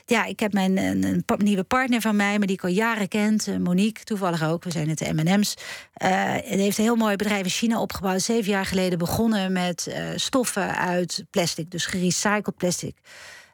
ja, 0.06 0.24
ik 0.24 0.40
heb 0.40 0.52
mijn 0.52 0.76
een, 0.76 1.24
nieuwe 1.36 1.64
partner 1.64 2.00
van 2.00 2.16
mij, 2.16 2.38
maar 2.38 2.46
die 2.46 2.56
ik 2.56 2.62
al 2.62 2.70
jaren 2.70 3.08
kent, 3.08 3.48
eh, 3.48 3.56
Monique, 3.56 4.04
toevallig 4.04 4.44
ook. 4.44 4.64
We 4.64 4.70
zijn 4.70 4.88
het 4.88 4.98
de 4.98 5.12
MM's. 5.12 5.54
Uh, 6.02 6.32
het 6.32 6.44
heeft 6.44 6.78
een 6.78 6.84
heel 6.84 6.96
mooi 6.96 7.16
bedrijf 7.16 7.44
in 7.44 7.50
China 7.50 7.80
opgebouwd. 7.80 8.22
Zeven 8.22 8.50
jaar 8.50 8.66
geleden 8.66 8.98
begonnen 8.98 9.52
met 9.52 9.96
stoffen 10.14 10.76
uit 10.76 11.24
plastic, 11.30 11.70
dus 11.70 11.86
gerecycled 11.86 12.56
plastic. 12.56 12.96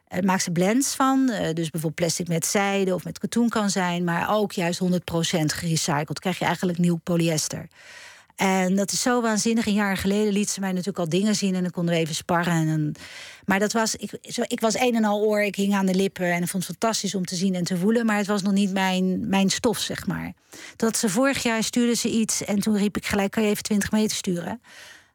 Het 0.07 0.25
maakt 0.25 0.43
ze 0.43 0.51
blends 0.51 0.95
van. 0.95 1.25
dus 1.25 1.69
bijvoorbeeld 1.69 1.95
plastic 1.95 2.27
met 2.27 2.45
zijde 2.45 2.93
of 2.93 3.03
met 3.03 3.19
katoen 3.19 3.49
kan 3.49 3.69
zijn. 3.69 4.03
Maar 4.03 4.35
ook 4.35 4.51
juist 4.51 4.81
100% 4.83 4.85
gerecycled. 5.45 6.19
Krijg 6.19 6.39
je 6.39 6.45
eigenlijk 6.45 6.77
nieuw 6.77 6.99
polyester. 7.03 7.67
En 8.39 8.75
dat 8.75 8.91
is 8.91 9.01
zo 9.01 9.21
waanzinnig. 9.21 9.65
Een 9.65 9.73
jaar 9.73 9.97
geleden 9.97 10.33
liet 10.33 10.49
ze 10.49 10.59
mij 10.59 10.69
natuurlijk 10.69 10.99
al 10.99 11.09
dingen 11.09 11.35
zien 11.35 11.55
en 11.55 11.61
dan 11.61 11.71
konden 11.71 11.93
we 11.93 11.99
even 11.99 12.15
sparren. 12.15 12.67
En, 12.67 12.95
maar 13.45 13.59
dat 13.59 13.73
was, 13.73 13.95
ik, 13.95 14.11
zo, 14.21 14.41
ik 14.47 14.59
was 14.59 14.79
een 14.79 14.95
en 14.95 15.03
al 15.03 15.21
oor, 15.21 15.41
ik 15.41 15.55
hing 15.55 15.73
aan 15.73 15.85
de 15.85 15.95
lippen 15.95 16.31
en 16.31 16.41
ik 16.41 16.47
vond 16.47 16.67
het 16.67 16.77
fantastisch 16.77 17.15
om 17.15 17.25
te 17.25 17.35
zien 17.35 17.55
en 17.55 17.63
te 17.63 17.77
voelen. 17.77 18.05
Maar 18.05 18.17
het 18.17 18.27
was 18.27 18.41
nog 18.41 18.53
niet 18.53 18.71
mijn, 18.71 19.29
mijn 19.29 19.49
stof, 19.49 19.77
zeg 19.77 20.07
maar. 20.07 20.33
Dat 20.75 20.97
ze 20.97 21.09
vorig 21.09 21.43
jaar 21.43 21.63
stuurde 21.63 21.95
ze 21.95 22.09
iets 22.09 22.45
en 22.45 22.59
toen 22.59 22.77
riep 22.77 22.97
ik 22.97 23.05
gelijk: 23.05 23.31
kan 23.31 23.43
je 23.43 23.49
even 23.49 23.63
20 23.63 23.91
meter 23.91 24.17
sturen? 24.17 24.61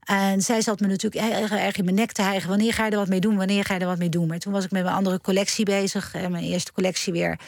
En 0.05 0.41
zij 0.41 0.61
zat 0.61 0.81
me 0.81 0.87
natuurlijk 0.87 1.33
erg, 1.33 1.53
erg 1.53 1.77
in 1.77 1.85
mijn 1.85 1.97
nek 1.97 2.13
te 2.13 2.23
hijgen. 2.23 2.49
Wanneer 2.49 2.73
ga 2.73 2.85
je 2.85 2.91
er 2.91 2.97
wat 2.97 3.09
mee 3.09 3.21
doen? 3.21 3.37
Wanneer 3.37 3.65
ga 3.65 3.75
je 3.75 3.81
er 3.81 3.87
wat 3.87 3.99
mee 3.99 4.09
doen? 4.09 4.27
Maar 4.27 4.39
toen 4.39 4.53
was 4.53 4.65
ik 4.65 4.71
met 4.71 4.83
mijn 4.83 4.95
andere 4.95 5.21
collectie 5.21 5.65
bezig. 5.65 6.13
Mijn 6.13 6.45
eerste 6.45 6.73
collectie 6.73 7.13
weer. 7.13 7.39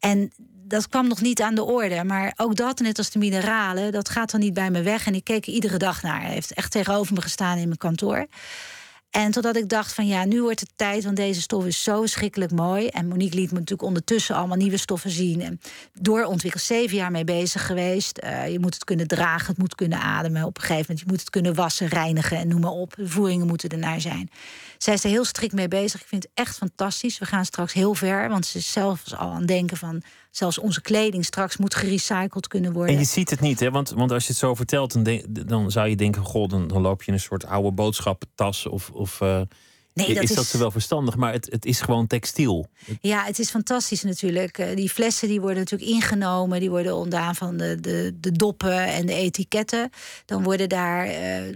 En 0.00 0.32
dat 0.72 0.88
kwam 0.88 1.08
nog 1.08 1.20
niet 1.20 1.42
aan 1.42 1.54
de 1.54 1.64
orde. 1.64 2.04
Maar 2.04 2.32
ook 2.36 2.56
dat, 2.56 2.78
net 2.78 2.98
als 2.98 3.10
de 3.10 3.18
mineralen, 3.18 3.92
dat 3.92 4.08
gaat 4.08 4.30
dan 4.30 4.40
niet 4.40 4.54
bij 4.54 4.70
me 4.70 4.82
weg. 4.82 5.06
En 5.06 5.14
ik 5.14 5.24
keek 5.24 5.46
er 5.46 5.52
iedere 5.52 5.76
dag 5.76 6.02
naar. 6.02 6.20
Hij 6.20 6.32
heeft 6.32 6.54
echt 6.54 6.70
tegenover 6.70 7.14
me 7.14 7.20
gestaan 7.20 7.58
in 7.58 7.66
mijn 7.66 7.78
kantoor. 7.78 8.26
En 9.10 9.30
totdat 9.30 9.56
ik 9.56 9.68
dacht 9.68 9.94
van 9.94 10.06
ja, 10.06 10.24
nu 10.24 10.42
wordt 10.42 10.60
het 10.60 10.72
tijd, 10.76 11.04
want 11.04 11.16
deze 11.16 11.40
stof 11.40 11.66
is 11.66 11.82
zo 11.82 12.06
schrikkelijk 12.06 12.50
mooi. 12.50 12.86
En 12.86 13.08
Monique 13.08 13.38
liet 13.38 13.50
me 13.50 13.58
natuurlijk 13.58 13.88
ondertussen 13.88 14.34
allemaal 14.34 14.56
nieuwe 14.56 14.76
stoffen 14.76 15.10
zien. 15.10 15.40
En 15.40 15.60
doorontwikkeld, 15.92 16.62
zeven 16.62 16.96
jaar 16.96 17.10
mee 17.10 17.24
bezig 17.24 17.66
geweest. 17.66 18.20
Uh, 18.24 18.48
je 18.48 18.58
moet 18.58 18.74
het 18.74 18.84
kunnen 18.84 19.06
dragen, 19.06 19.46
het 19.46 19.58
moet 19.58 19.74
kunnen 19.74 19.98
ademen 19.98 20.44
op 20.44 20.56
een 20.56 20.62
gegeven 20.62 20.84
moment. 20.88 21.00
Je 21.00 21.06
moet 21.06 21.20
het 21.20 21.30
kunnen 21.30 21.54
wassen, 21.54 21.86
reinigen 21.86 22.36
en 22.36 22.48
noem 22.48 22.60
maar 22.60 22.70
op. 22.70 22.94
De 22.96 23.08
voeringen 23.08 23.46
moeten 23.46 23.68
ernaar 23.68 24.00
zijn. 24.00 24.30
Zij 24.78 24.94
is 24.94 25.04
er 25.04 25.10
heel 25.10 25.24
strikt 25.24 25.54
mee 25.54 25.68
bezig. 25.68 26.00
Ik 26.00 26.06
vind 26.06 26.22
het 26.22 26.32
echt 26.34 26.56
fantastisch. 26.56 27.18
We 27.18 27.26
gaan 27.26 27.44
straks 27.44 27.72
heel 27.72 27.94
ver, 27.94 28.28
want 28.28 28.46
ze 28.46 28.58
is 28.58 28.72
zelfs 28.72 29.16
al 29.16 29.30
aan 29.30 29.38
het 29.38 29.48
denken 29.48 29.76
van... 29.76 30.02
zelfs 30.32 30.58
onze 30.58 30.80
kleding 30.80 31.24
straks 31.24 31.56
moet 31.56 31.74
gerecycled 31.74 32.48
kunnen 32.48 32.72
worden. 32.72 32.94
En 32.94 33.00
je 33.00 33.06
ziet 33.06 33.30
het 33.30 33.40
niet, 33.40 33.60
hè? 33.60 33.70
Want, 33.70 33.90
want 33.90 34.12
als 34.12 34.22
je 34.22 34.28
het 34.28 34.38
zo 34.38 34.54
vertelt, 34.54 34.92
dan, 34.92 35.02
denk, 35.02 35.48
dan 35.48 35.70
zou 35.70 35.88
je 35.88 35.96
denken... 35.96 36.22
goh, 36.22 36.48
dan, 36.48 36.68
dan 36.68 36.82
loop 36.82 37.02
je 37.02 37.08
in 37.08 37.14
een 37.14 37.20
soort 37.20 37.46
oude 37.46 37.72
boodschappentas 37.72 38.66
of... 38.66 38.90
of 38.90 39.20
uh, 39.20 39.40
Nee, 39.94 40.14
dat 40.14 40.22
is, 40.22 40.30
is 40.30 40.36
dat 40.36 40.60
wel 40.60 40.70
verstandig, 40.70 41.16
maar 41.16 41.32
het, 41.32 41.48
het 41.50 41.64
is 41.64 41.80
gewoon 41.80 42.06
textiel. 42.06 42.66
Ja, 43.00 43.24
het 43.24 43.38
is 43.38 43.50
fantastisch 43.50 44.02
natuurlijk. 44.02 44.58
Uh, 44.58 44.66
die 44.74 44.90
flessen 44.90 45.28
die 45.28 45.40
worden 45.40 45.58
natuurlijk 45.58 45.90
ingenomen. 45.90 46.60
Die 46.60 46.70
worden 46.70 46.96
ontdaan 46.96 47.34
van 47.34 47.56
de, 47.56 47.80
de, 47.80 48.16
de 48.20 48.32
doppen 48.32 48.86
en 48.86 49.06
de 49.06 49.14
etiketten. 49.14 49.90
Dan 50.24 50.42
worden 50.42 50.68
daar 50.68 51.06
uh, 51.06 51.46
um, 51.46 51.54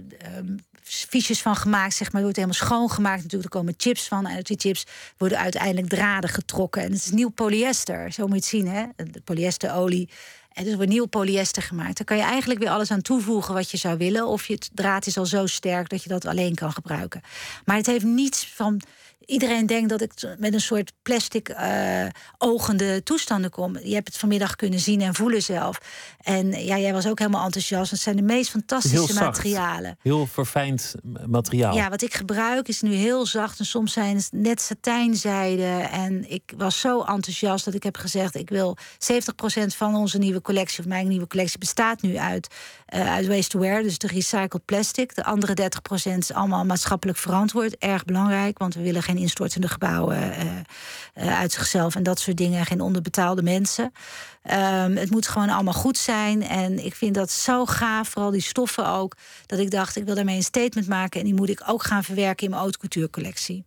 fiches 0.87 1.41
van 1.41 1.55
gemaakt, 1.55 1.93
zeg 1.93 2.11
maar. 2.11 2.21
wordt 2.21 2.35
helemaal 2.37 2.57
schoongemaakt. 2.57 3.21
Natuurlijk, 3.23 3.53
er 3.53 3.59
komen 3.59 3.73
chips 3.77 4.07
van. 4.07 4.25
En 4.25 4.35
uit 4.35 4.47
die 4.47 4.59
chips 4.59 4.85
worden 5.17 5.37
uiteindelijk 5.39 5.87
draden 5.87 6.29
getrokken. 6.29 6.81
En 6.81 6.91
het 6.91 7.05
is 7.05 7.11
nieuw 7.11 7.29
polyester. 7.29 8.11
Zo 8.11 8.27
moet 8.27 8.49
je 8.49 8.57
het 8.57 8.65
zien, 8.65 8.67
hè? 8.67 8.85
De 9.11 9.21
polyesterolie. 9.21 10.09
En 10.53 10.63
dus 10.63 10.75
wordt 10.75 10.89
nieuw 10.89 11.05
polyester 11.05 11.61
gemaakt. 11.61 11.97
Daar 11.97 12.05
kan 12.05 12.17
je 12.17 12.23
eigenlijk 12.23 12.59
weer 12.59 12.69
alles 12.69 12.91
aan 12.91 13.01
toevoegen 13.01 13.53
wat 13.53 13.71
je 13.71 13.77
zou 13.77 13.97
willen. 13.97 14.27
Of 14.27 14.47
je 14.47 14.53
het 14.53 14.69
draad 14.73 15.05
is 15.05 15.17
al 15.17 15.25
zo 15.25 15.45
sterk 15.45 15.89
dat 15.89 16.03
je 16.03 16.09
dat 16.09 16.25
alleen 16.25 16.55
kan 16.55 16.71
gebruiken. 16.71 17.21
Maar 17.65 17.75
het 17.75 17.85
heeft 17.85 18.05
niets 18.05 18.47
van 18.55 18.81
iedereen 19.27 19.65
denkt 19.65 19.89
dat 19.89 20.01
ik 20.01 20.11
met 20.37 20.53
een 20.53 20.61
soort 20.61 20.93
plastic 21.01 21.49
uh, 21.49 22.05
ogende 22.37 23.03
toestanden 23.03 23.51
kom. 23.51 23.77
Je 23.77 23.93
hebt 23.93 24.07
het 24.07 24.17
vanmiddag 24.17 24.55
kunnen 24.55 24.79
zien 24.79 25.01
en 25.01 25.15
voelen 25.15 25.41
zelf. 25.41 25.77
En 26.21 26.65
ja, 26.65 26.77
jij 26.77 26.93
was 26.93 27.07
ook 27.07 27.19
helemaal 27.19 27.45
enthousiast. 27.45 27.91
Het 27.91 27.99
zijn 27.99 28.15
de 28.15 28.21
meest 28.21 28.49
fantastische 28.49 28.97
heel 28.97 29.07
zacht, 29.07 29.19
materialen. 29.19 29.97
Heel 30.01 30.27
verfijnd 30.27 30.95
materiaal. 31.25 31.75
Ja, 31.75 31.89
wat 31.89 32.01
ik 32.01 32.13
gebruik 32.13 32.67
is 32.67 32.81
nu 32.81 32.93
heel 32.93 33.25
zacht. 33.25 33.59
En 33.59 33.65
soms 33.65 33.93
zijn 33.93 34.15
het 34.15 34.29
net 34.31 34.61
satijnzijde. 34.61 35.87
En 35.91 36.29
ik 36.29 36.53
was 36.57 36.79
zo 36.79 37.01
enthousiast 37.01 37.65
dat 37.65 37.73
ik 37.73 37.83
heb 37.83 37.97
gezegd... 37.97 38.35
ik 38.35 38.49
wil 38.49 38.77
70% 38.77 39.65
van 39.67 39.95
onze 39.95 40.17
nieuwe 40.17 40.41
collectie... 40.41 40.79
of 40.79 40.85
mijn 40.85 41.07
nieuwe 41.07 41.27
collectie 41.27 41.59
bestaat 41.59 42.01
nu 42.01 42.17
uit, 42.17 42.47
uh, 42.93 43.13
uit 43.13 43.27
waste 43.27 43.49
to 43.49 43.59
wear. 43.59 43.83
Dus 43.83 43.97
de 43.97 44.07
recycled 44.07 44.65
plastic. 44.65 45.15
De 45.15 45.23
andere 45.23 45.69
30% 46.11 46.17
is 46.17 46.33
allemaal 46.33 46.65
maatschappelijk 46.65 47.17
verantwoord. 47.17 47.77
Erg 47.77 48.05
belangrijk, 48.05 48.57
want 48.57 48.73
we 48.73 48.81
willen 48.81 49.03
geen 49.03 49.17
instortende 49.17 49.67
gebouwen 49.67 50.17
uh, 50.17 51.25
uh, 51.25 51.39
uit 51.39 51.51
zichzelf 51.51 51.95
en 51.95 52.03
dat 52.03 52.19
soort 52.19 52.37
dingen. 52.37 52.65
Geen 52.65 52.81
onderbetaalde 52.81 53.41
mensen. 53.41 53.83
Um, 53.83 54.97
het 54.97 55.11
moet 55.11 55.27
gewoon 55.27 55.49
allemaal 55.49 55.73
goed 55.73 55.97
zijn. 55.97 56.43
En 56.43 56.85
ik 56.85 56.95
vind 56.95 57.15
dat 57.15 57.31
zo 57.31 57.65
gaaf, 57.65 58.09
vooral 58.09 58.31
die 58.31 58.41
stoffen 58.41 58.87
ook. 58.87 59.15
Dat 59.45 59.59
ik 59.59 59.71
dacht, 59.71 59.95
ik 59.95 60.05
wil 60.05 60.15
daarmee 60.15 60.35
een 60.35 60.43
statement 60.43 60.87
maken. 60.87 61.19
En 61.19 61.25
die 61.25 61.35
moet 61.35 61.49
ik 61.49 61.63
ook 61.67 61.83
gaan 61.83 62.03
verwerken 62.03 62.43
in 62.43 62.49
mijn 62.49 62.61
haute 62.61 62.77
couture 62.77 63.09
collectie. 63.09 63.65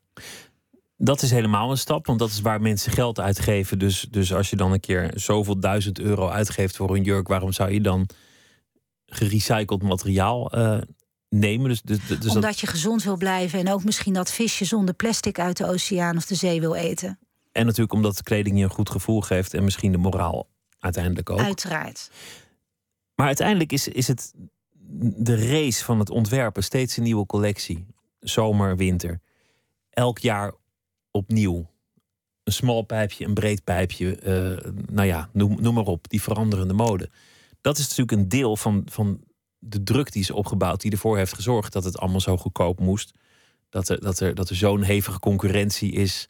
Dat 0.97 1.23
is 1.23 1.31
helemaal 1.31 1.71
een 1.71 1.79
stap, 1.79 2.07
want 2.07 2.19
dat 2.19 2.31
is 2.31 2.41
waar 2.41 2.61
mensen 2.61 2.93
geld 2.93 3.21
uitgeven. 3.21 3.79
Dus, 3.79 4.07
dus 4.11 4.35
als 4.35 4.51
je 4.51 4.57
dan 4.57 4.73
een 4.73 4.81
keer 4.81 5.11
zoveel 5.15 5.61
duizend 5.61 5.99
euro 5.99 6.29
uitgeeft 6.29 6.77
voor 6.77 6.95
een 6.97 7.03
jurk, 7.03 7.29
waarom 7.29 7.53
zou 7.53 7.71
je 7.71 7.81
dan 7.81 8.09
gerecycled 9.11 9.83
materiaal 9.83 10.59
uh, 10.59 10.79
nemen. 11.29 11.69
Dus, 11.69 11.83
dus, 11.83 11.99
dus 12.07 12.27
Omdat 12.27 12.43
dat... 12.43 12.61
je 12.61 12.67
gezond 12.67 13.03
wil 13.03 13.17
blijven 13.17 13.59
en 13.59 13.73
ook 13.73 13.85
misschien 13.85 14.13
dat 14.13 14.33
visje 14.33 14.65
zonder 14.65 14.95
plastic 14.95 15.39
uit 15.39 15.57
de 15.57 15.67
oceaan 15.67 16.17
of 16.17 16.27
de 16.27 16.35
zee 16.35 16.61
wil 16.61 16.75
eten. 16.75 17.19
En 17.53 17.65
natuurlijk 17.65 17.93
omdat 17.93 18.17
de 18.17 18.23
kleding 18.23 18.59
je 18.59 18.65
een 18.65 18.71
goed 18.71 18.91
gevoel 18.91 19.21
geeft 19.21 19.55
en 19.55 19.65
misschien 19.65 19.93
de 19.93 19.99
moraal 19.99 20.49
uiteindelijk 20.79 21.31
ook. 21.31 21.41
Uiteraard. 21.41 22.11
Maar 23.15 23.27
uiteindelijk 23.27 23.73
is, 23.73 23.89
is 23.89 24.09
het 24.09 24.33
de 25.17 25.49
race 25.49 25.85
van 25.85 25.99
het 25.99 26.11
ontwerpen 26.11 26.63
steeds 26.63 26.97
een 26.97 27.03
nieuwe 27.03 27.27
collectie. 27.27 27.87
Zomer, 28.21 28.77
winter. 28.77 29.21
Elk 29.91 30.19
jaar 30.19 30.55
opnieuw. 31.11 31.71
Een 32.45 32.53
smal 32.53 32.83
pijpje, 32.83 33.25
een 33.25 33.35
breed 33.35 33.65
pijpje. 33.65 34.21
Uh, 34.23 34.73
nou 34.87 35.07
ja, 35.07 35.29
noem, 35.33 35.57
noem 35.61 35.75
maar 35.75 35.85
op. 35.85 36.09
Die 36.09 36.23
veranderende 36.23 36.75
mode. 36.75 37.11
Dat 37.61 37.79
is 37.79 37.89
natuurlijk 37.89 38.19
een 38.19 38.29
deel 38.29 38.57
van, 38.57 38.83
van 38.91 39.21
de 39.59 39.83
druk 39.83 40.13
die 40.13 40.23
is 40.23 40.31
opgebouwd, 40.31 40.81
die 40.81 40.91
ervoor 40.91 41.17
heeft 41.17 41.35
gezorgd 41.35 41.73
dat 41.73 41.85
het 41.85 41.99
allemaal 41.99 42.21
zo 42.21 42.37
goedkoop 42.37 42.81
moest. 42.81 43.13
Dat 43.69 43.89
er, 43.89 44.01
dat 44.01 44.21
er, 44.21 44.35
dat 44.35 44.49
er 44.49 44.57
zo'n 44.57 44.83
hevige 44.83 45.19
concurrentie 45.19 45.93
is. 45.93 46.29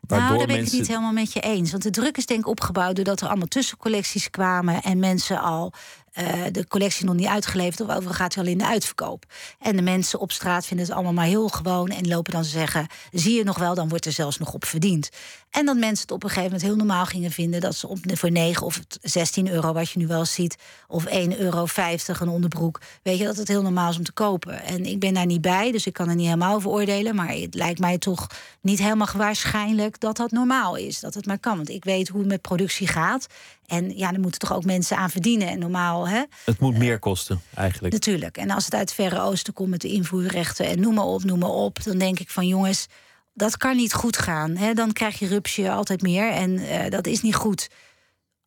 Waardoor 0.00 0.28
nou, 0.28 0.38
daar 0.38 0.46
ben 0.46 0.56
mensen... 0.56 0.64
ik 0.64 0.70
het 0.70 0.88
niet 0.88 0.88
helemaal 0.88 1.22
met 1.22 1.32
je 1.32 1.40
eens. 1.40 1.70
Want 1.70 1.82
de 1.82 1.90
druk 1.90 2.16
is 2.16 2.26
denk 2.26 2.40
ik 2.40 2.46
opgebouwd 2.46 2.96
doordat 2.96 3.20
er 3.20 3.28
allemaal 3.28 3.46
tussencollecties 3.46 4.30
kwamen 4.30 4.82
en 4.82 4.98
mensen 4.98 5.40
al 5.40 5.72
uh, 6.18 6.44
de 6.50 6.66
collectie 6.66 7.04
nog 7.04 7.14
niet 7.14 7.26
uitgeleverd 7.26 7.80
of 7.80 7.96
overal 7.96 8.14
gaat 8.14 8.34
hij 8.34 8.44
al 8.44 8.50
in 8.50 8.58
de 8.58 8.66
uitverkoop. 8.66 9.24
En 9.58 9.76
de 9.76 9.82
mensen 9.82 10.18
op 10.18 10.32
straat 10.32 10.66
vinden 10.66 10.86
het 10.86 10.94
allemaal 10.94 11.12
maar 11.12 11.24
heel 11.24 11.48
gewoon 11.48 11.88
en 11.88 12.08
lopen 12.08 12.32
dan 12.32 12.42
te 12.42 12.48
zeggen: 12.48 12.86
zie 13.12 13.36
je 13.36 13.44
nog 13.44 13.58
wel, 13.58 13.74
dan 13.74 13.88
wordt 13.88 14.06
er 14.06 14.12
zelfs 14.12 14.38
nog 14.38 14.52
op 14.52 14.64
verdiend. 14.64 15.10
En 15.52 15.66
dat 15.66 15.76
mensen 15.76 16.02
het 16.02 16.10
op 16.10 16.22
een 16.22 16.28
gegeven 16.28 16.50
moment 16.50 16.68
heel 16.68 16.76
normaal 16.76 17.06
gingen 17.06 17.30
vinden 17.30 17.60
dat 17.60 17.74
ze 17.74 17.88
op, 17.88 17.98
voor 18.04 18.30
9 18.30 18.66
of 18.66 18.80
16 19.02 19.48
euro, 19.48 19.72
wat 19.72 19.90
je 19.90 19.98
nu 19.98 20.06
wel 20.06 20.24
ziet, 20.24 20.56
of 20.88 21.06
1,50 21.06 21.10
euro 21.38 21.66
een 22.04 22.28
onderbroek, 22.28 22.80
weet 23.02 23.18
je 23.18 23.24
dat 23.24 23.36
het 23.36 23.48
heel 23.48 23.62
normaal 23.62 23.90
is 23.90 23.96
om 23.96 24.04
te 24.04 24.12
kopen. 24.12 24.62
En 24.62 24.84
ik 24.84 25.00
ben 25.00 25.14
daar 25.14 25.26
niet 25.26 25.40
bij, 25.40 25.72
dus 25.72 25.86
ik 25.86 25.92
kan 25.92 26.08
er 26.08 26.14
niet 26.14 26.26
helemaal 26.26 26.54
over 26.54 26.70
oordelen. 26.70 27.14
Maar 27.14 27.28
het 27.28 27.54
lijkt 27.54 27.78
mij 27.78 27.98
toch 27.98 28.26
niet 28.60 28.78
helemaal 28.78 29.08
waarschijnlijk 29.16 30.00
dat 30.00 30.16
dat 30.16 30.30
normaal 30.30 30.76
is. 30.76 31.00
Dat 31.00 31.14
het 31.14 31.26
maar 31.26 31.38
kan. 31.38 31.56
Want 31.56 31.68
ik 31.68 31.84
weet 31.84 32.08
hoe 32.08 32.20
het 32.20 32.28
met 32.28 32.40
productie 32.40 32.86
gaat. 32.86 33.26
En 33.66 33.96
ja, 33.96 34.12
er 34.12 34.20
moeten 34.20 34.40
toch 34.40 34.52
ook 34.52 34.64
mensen 34.64 34.96
aan 34.96 35.10
verdienen. 35.10 35.48
En 35.48 35.58
normaal, 35.58 36.08
hè? 36.08 36.22
Het 36.44 36.60
moet 36.60 36.78
meer 36.78 36.98
kosten, 36.98 37.40
eigenlijk. 37.54 37.94
Natuurlijk. 37.94 38.36
En 38.36 38.50
als 38.50 38.64
het 38.64 38.74
uit 38.74 38.82
het 38.82 38.92
Verre 38.94 39.20
Oosten 39.20 39.52
komt 39.52 39.70
met 39.70 39.80
de 39.80 39.88
invoerrechten 39.88 40.66
en 40.66 40.80
noem 40.80 40.94
maar 40.94 41.04
op, 41.04 41.24
noem 41.24 41.38
maar 41.38 41.50
op, 41.50 41.82
dan 41.84 41.98
denk 41.98 42.18
ik 42.18 42.30
van 42.30 42.46
jongens, 42.46 42.86
dat 43.34 43.56
kan 43.56 43.76
niet 43.76 43.92
goed 43.92 44.16
gaan. 44.18 44.56
Hè? 44.56 44.74
Dan 44.74 44.92
krijg 44.92 45.18
je 45.18 45.26
rupsje 45.26 45.70
altijd 45.70 46.02
meer 46.02 46.30
en 46.30 46.58
eh, 46.58 46.90
dat 46.90 47.06
is 47.06 47.22
niet 47.22 47.34
goed. 47.34 47.68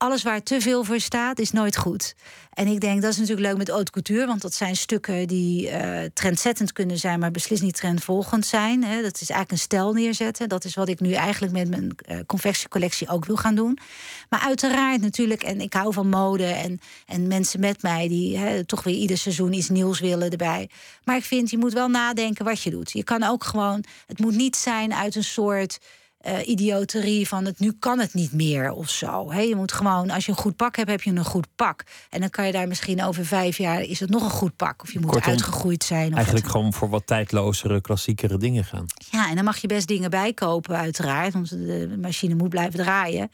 Alles 0.05 0.23
waar 0.23 0.43
te 0.43 0.61
veel 0.61 0.83
voor 0.83 0.99
staat, 0.99 1.39
is 1.39 1.51
nooit 1.51 1.77
goed. 1.77 2.15
En 2.53 2.67
ik 2.67 2.79
denk, 2.79 3.01
dat 3.01 3.11
is 3.11 3.17
natuurlijk 3.17 3.47
leuk 3.47 3.57
met 3.57 3.67
haute 3.67 3.91
couture... 3.91 4.25
want 4.25 4.41
dat 4.41 4.53
zijn 4.53 4.75
stukken 4.75 5.27
die 5.27 5.69
eh, 5.69 6.09
trendzettend 6.13 6.71
kunnen 6.71 6.97
zijn... 6.97 7.19
maar 7.19 7.31
beslist 7.31 7.61
niet 7.61 7.75
trendvolgend 7.75 8.45
zijn. 8.45 8.83
Hè. 8.83 9.01
Dat 9.01 9.21
is 9.21 9.29
eigenlijk 9.29 9.51
een 9.51 9.57
stijl 9.57 9.93
neerzetten. 9.93 10.49
Dat 10.49 10.63
is 10.63 10.75
wat 10.75 10.87
ik 10.87 10.99
nu 10.99 11.11
eigenlijk 11.11 11.53
met 11.53 11.69
mijn 11.69 11.95
uh, 12.09 12.19
confectiecollectie 12.25 13.09
ook 13.09 13.25
wil 13.25 13.35
gaan 13.35 13.55
doen. 13.55 13.77
Maar 14.29 14.39
uiteraard 14.39 15.01
natuurlijk, 15.01 15.43
en 15.43 15.61
ik 15.61 15.73
hou 15.73 15.93
van 15.93 16.09
mode... 16.09 16.45
en, 16.45 16.79
en 17.05 17.27
mensen 17.27 17.59
met 17.59 17.81
mij 17.81 18.07
die 18.07 18.37
hè, 18.37 18.65
toch 18.65 18.83
weer 18.83 18.95
ieder 18.95 19.17
seizoen 19.17 19.53
iets 19.53 19.69
nieuws 19.69 19.99
willen 19.99 20.29
erbij. 20.29 20.69
Maar 21.03 21.17
ik 21.17 21.23
vind, 21.23 21.49
je 21.49 21.57
moet 21.57 21.73
wel 21.73 21.87
nadenken 21.87 22.45
wat 22.45 22.61
je 22.61 22.69
doet. 22.69 22.91
Je 22.91 23.03
kan 23.03 23.23
ook 23.23 23.43
gewoon... 23.43 23.83
Het 24.07 24.19
moet 24.19 24.35
niet 24.35 24.55
zijn 24.55 24.93
uit 24.93 25.15
een 25.15 25.23
soort 25.23 25.79
uh, 26.27 26.47
idioterie 26.47 27.27
van 27.27 27.45
het 27.45 27.59
nu 27.59 27.71
kan 27.79 27.99
het 27.99 28.13
niet 28.13 28.31
meer 28.33 28.71
of 28.71 28.89
zo. 28.89 29.31
He, 29.31 29.39
je 29.39 29.55
moet 29.55 29.71
gewoon, 29.71 30.09
als 30.09 30.25
je 30.25 30.31
een 30.31 30.37
goed 30.37 30.55
pak 30.55 30.75
hebt, 30.75 30.89
heb 30.89 31.01
je 31.01 31.11
een 31.11 31.25
goed 31.25 31.47
pak. 31.55 31.83
En 32.09 32.19
dan 32.19 32.29
kan 32.29 32.45
je 32.45 32.51
daar 32.51 32.67
misschien 32.67 33.03
over 33.03 33.25
vijf 33.25 33.57
jaar 33.57 33.81
is 33.81 33.99
het 33.99 34.09
nog 34.09 34.23
een 34.23 34.29
goed 34.29 34.55
pak. 34.55 34.81
Of 34.83 34.91
je 34.93 34.99
moet 34.99 35.11
Kortom, 35.11 35.31
uitgegroeid 35.31 35.83
zijn. 35.83 36.07
Of 36.09 36.15
Eigenlijk 36.15 36.47
gewoon 36.47 36.73
voor 36.73 36.89
wat 36.89 37.07
tijdlozere, 37.07 37.81
klassiekere 37.81 38.37
dingen 38.37 38.63
gaan. 38.65 38.85
Ja, 39.11 39.29
en 39.29 39.35
dan 39.35 39.43
mag 39.43 39.57
je 39.57 39.67
best 39.67 39.87
dingen 39.87 40.09
bijkopen, 40.09 40.75
uiteraard. 40.77 41.33
Want 41.33 41.49
de 41.49 41.97
machine 42.01 42.35
moet 42.35 42.49
blijven 42.49 42.79
draaien. 42.79 43.29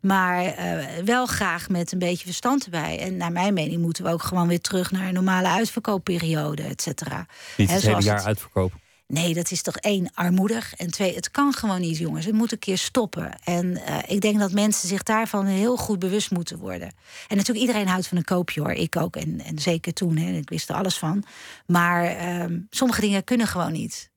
Maar 0.00 0.44
uh, 0.44 0.84
wel 1.04 1.26
graag 1.26 1.68
met 1.68 1.92
een 1.92 1.98
beetje 1.98 2.24
verstand 2.24 2.64
erbij. 2.64 2.98
En 2.98 3.16
naar 3.16 3.32
mijn 3.32 3.54
mening 3.54 3.80
moeten 3.82 4.04
we 4.04 4.10
ook 4.10 4.22
gewoon 4.22 4.48
weer 4.48 4.60
terug 4.60 4.90
naar 4.90 5.08
een 5.08 5.14
normale 5.14 5.48
uitverkoopperiode, 5.48 6.62
et 6.62 6.82
cetera. 6.82 7.26
Niet 7.56 7.70
het 7.70 7.82
hele 7.82 8.02
jaar 8.02 8.16
het- 8.16 8.26
uitverkopen. 8.26 8.84
Nee, 9.08 9.34
dat 9.34 9.50
is 9.50 9.62
toch 9.62 9.76
één, 9.76 10.10
armoedig. 10.14 10.74
En 10.74 10.90
twee, 10.90 11.14
het 11.14 11.30
kan 11.30 11.52
gewoon 11.52 11.80
niet, 11.80 11.96
jongens. 11.96 12.24
Het 12.24 12.34
moet 12.34 12.52
een 12.52 12.58
keer 12.58 12.78
stoppen. 12.78 13.38
En 13.44 13.66
uh, 13.66 13.98
ik 14.06 14.20
denk 14.20 14.38
dat 14.38 14.52
mensen 14.52 14.88
zich 14.88 15.02
daarvan 15.02 15.46
heel 15.46 15.76
goed 15.76 15.98
bewust 15.98 16.30
moeten 16.30 16.58
worden. 16.58 16.88
En 17.28 17.36
natuurlijk, 17.36 17.66
iedereen 17.66 17.88
houdt 17.88 18.06
van 18.06 18.16
een 18.16 18.24
koopje 18.24 18.60
hoor. 18.60 18.72
Ik 18.72 18.96
ook. 18.96 19.16
En, 19.16 19.40
en 19.40 19.58
zeker 19.58 19.92
toen, 19.92 20.16
hè. 20.16 20.32
ik 20.32 20.48
wist 20.48 20.68
er 20.68 20.74
alles 20.74 20.98
van. 20.98 21.24
Maar 21.66 22.40
um, 22.42 22.66
sommige 22.70 23.00
dingen 23.00 23.24
kunnen 23.24 23.46
gewoon 23.46 23.72
niet. 23.72 24.10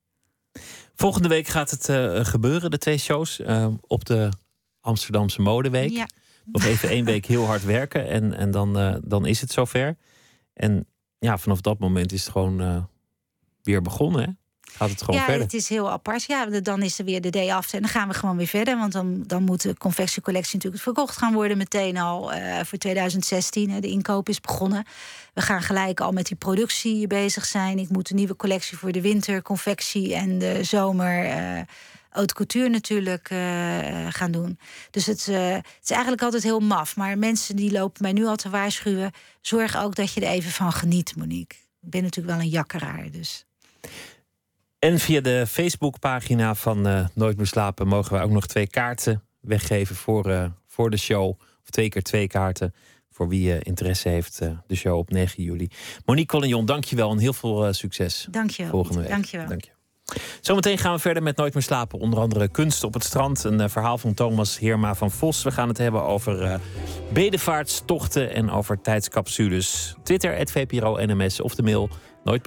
Volgende 0.95 1.27
week 1.27 1.47
gaat 1.47 1.71
het 1.71 1.89
uh, 1.89 2.25
gebeuren, 2.25 2.71
de 2.71 2.77
twee 2.77 2.97
shows. 2.97 3.39
Uh, 3.39 3.67
op 3.87 4.05
de 4.05 4.29
Amsterdamse 4.81 5.41
Modeweek. 5.41 5.89
Ja. 5.89 6.07
Nog 6.45 6.63
even 6.63 6.89
één 6.89 7.05
week 7.05 7.25
heel 7.25 7.45
hard 7.45 7.63
werken. 7.63 8.07
En, 8.07 8.33
en 8.33 8.51
dan, 8.51 9.01
dan 9.03 9.25
is 9.25 9.41
het 9.41 9.51
zover. 9.51 9.97
En 10.53 10.87
ja, 11.19 11.37
vanaf 11.37 11.61
dat 11.61 11.79
moment 11.79 12.11
is 12.11 12.23
het 12.23 12.31
gewoon 12.31 12.87
weer 13.61 13.81
begonnen. 13.81 14.23
Hè? 14.23 14.29
Gaat 14.79 14.89
het 14.89 15.01
gewoon 15.01 15.19
ja, 15.19 15.25
verder? 15.25 15.43
het 15.43 15.53
is 15.53 15.69
heel 15.69 15.91
apart. 15.91 16.23
Ja, 16.23 16.45
dan 16.45 16.81
is 16.81 16.99
er 16.99 17.05
weer 17.05 17.21
de 17.21 17.29
day 17.29 17.51
after 17.51 17.75
en 17.75 17.81
dan 17.81 17.89
gaan 17.89 18.07
we 18.07 18.13
gewoon 18.13 18.37
weer 18.37 18.47
verder. 18.47 18.77
Want 18.77 18.91
dan, 18.91 19.23
dan 19.27 19.43
moet 19.43 19.61
de 19.61 19.77
confectiecollectie 19.77 20.55
natuurlijk 20.55 20.83
verkocht 20.83 21.17
gaan 21.17 21.33
worden 21.33 21.57
meteen 21.57 21.97
al 21.97 22.33
uh, 22.33 22.59
voor 22.63 22.77
2016. 22.77 23.81
De 23.81 23.87
inkoop 23.87 24.29
is 24.29 24.41
begonnen. 24.41 24.85
We 25.33 25.41
gaan 25.41 25.61
gelijk 25.61 25.99
al 25.99 26.11
met 26.11 26.25
die 26.25 26.37
productie 26.37 27.07
bezig 27.07 27.45
zijn. 27.45 27.79
Ik 27.79 27.89
moet 27.89 28.09
een 28.09 28.15
nieuwe 28.15 28.35
collectie 28.35 28.77
voor 28.77 28.91
de 28.91 29.01
winter, 29.01 29.41
confectie 29.41 30.15
en 30.15 30.39
de 30.39 30.63
zomer. 30.63 31.25
Uh, 31.25 31.61
haute 32.09 32.33
couture 32.33 32.69
natuurlijk 32.69 33.29
uh, 33.29 33.39
gaan 34.09 34.31
doen. 34.31 34.59
Dus 34.91 35.05
het, 35.05 35.27
uh, 35.29 35.51
het, 35.51 35.65
is 35.83 35.89
eigenlijk 35.91 36.21
altijd 36.23 36.43
heel 36.43 36.59
maf. 36.59 36.95
Maar 36.95 37.17
mensen 37.17 37.55
die 37.55 37.71
lopen 37.71 38.03
mij 38.03 38.13
nu 38.13 38.25
al 38.25 38.35
te 38.35 38.49
waarschuwen... 38.49 39.11
zorg 39.41 39.77
ook 39.77 39.95
dat 39.95 40.13
je 40.13 40.21
er 40.21 40.31
even 40.31 40.51
van 40.51 40.71
geniet, 40.71 41.15
Monique. 41.15 41.57
Ik 41.81 41.89
ben 41.89 42.03
natuurlijk 42.03 42.35
wel 42.35 42.45
een 42.45 42.51
jakkeraar, 42.51 43.11
dus... 43.11 43.43
En 44.79 44.99
via 44.99 45.21
de 45.21 45.47
Facebookpagina 45.47 46.55
van 46.55 46.87
uh, 46.87 47.05
Nooit 47.13 47.37
meer 47.37 47.45
slapen 47.45 47.87
mogen 47.87 48.17
we 48.17 48.23
ook 48.23 48.31
nog 48.31 48.47
twee 48.47 48.67
kaarten 48.67 49.23
weggeven 49.39 49.95
voor, 49.95 50.29
uh, 50.29 50.45
voor 50.67 50.89
de 50.89 50.97
show. 50.97 51.29
Of 51.63 51.69
twee 51.69 51.89
keer 51.89 52.01
twee 52.01 52.27
kaarten 52.27 52.73
voor 53.11 53.27
wie 53.27 53.49
uh, 53.49 53.57
interesse 53.63 54.09
heeft. 54.09 54.41
de 54.67 54.75
show 54.75 54.97
op 54.97 55.09
9 55.09 55.43
juli. 55.43 55.69
Monique 56.05 56.37
Collignon, 56.37 56.65
dankjewel 56.65 57.11
en 57.11 57.17
heel 57.17 57.33
veel 57.33 57.73
succes. 57.73 58.27
Dankjewel. 58.31 58.71
Volgende 58.71 58.99
week. 58.99 59.09
Dankjewel. 59.09 59.47
Dank 59.47 59.63
je. 59.63 59.71
Zometeen 60.41 60.77
gaan 60.77 60.93
we 60.93 60.99
verder 60.99 61.23
met 61.23 61.37
Nooit 61.37 61.53
meer 61.53 61.63
slapen. 61.63 61.99
Onder 61.99 62.19
andere 62.19 62.47
kunst 62.47 62.83
op 62.83 62.93
het 62.93 63.03
strand. 63.03 63.43
Een 63.43 63.69
verhaal 63.69 63.97
van 63.97 64.13
Thomas 64.13 64.59
Heerma 64.59 64.95
van 64.95 65.11
Vos. 65.11 65.43
We 65.43 65.51
gaan 65.51 65.67
het 65.67 65.77
hebben 65.77 66.03
over 66.03 66.59
bedevaartstochten 67.13 68.33
en 68.33 68.51
over 68.51 68.81
tijdscapsules. 68.81 69.95
Twitter, 70.03 70.35
het 70.35 70.51
VPRO 70.51 70.97
NMS 71.05 71.41
of 71.41 71.55
de 71.55 71.63
mail 71.63 71.89
nooit 72.23 72.41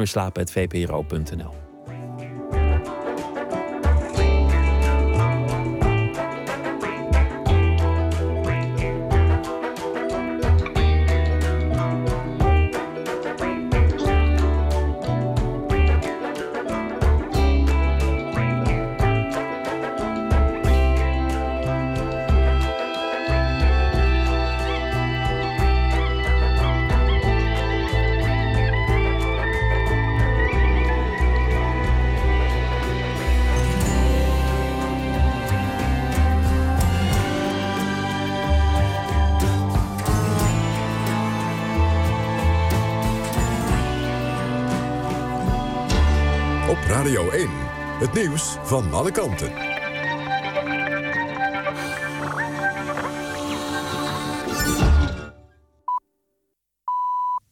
Nieuws 48.14 48.56
van 48.62 48.92
alle 48.92 49.10
kanten. 49.10 49.52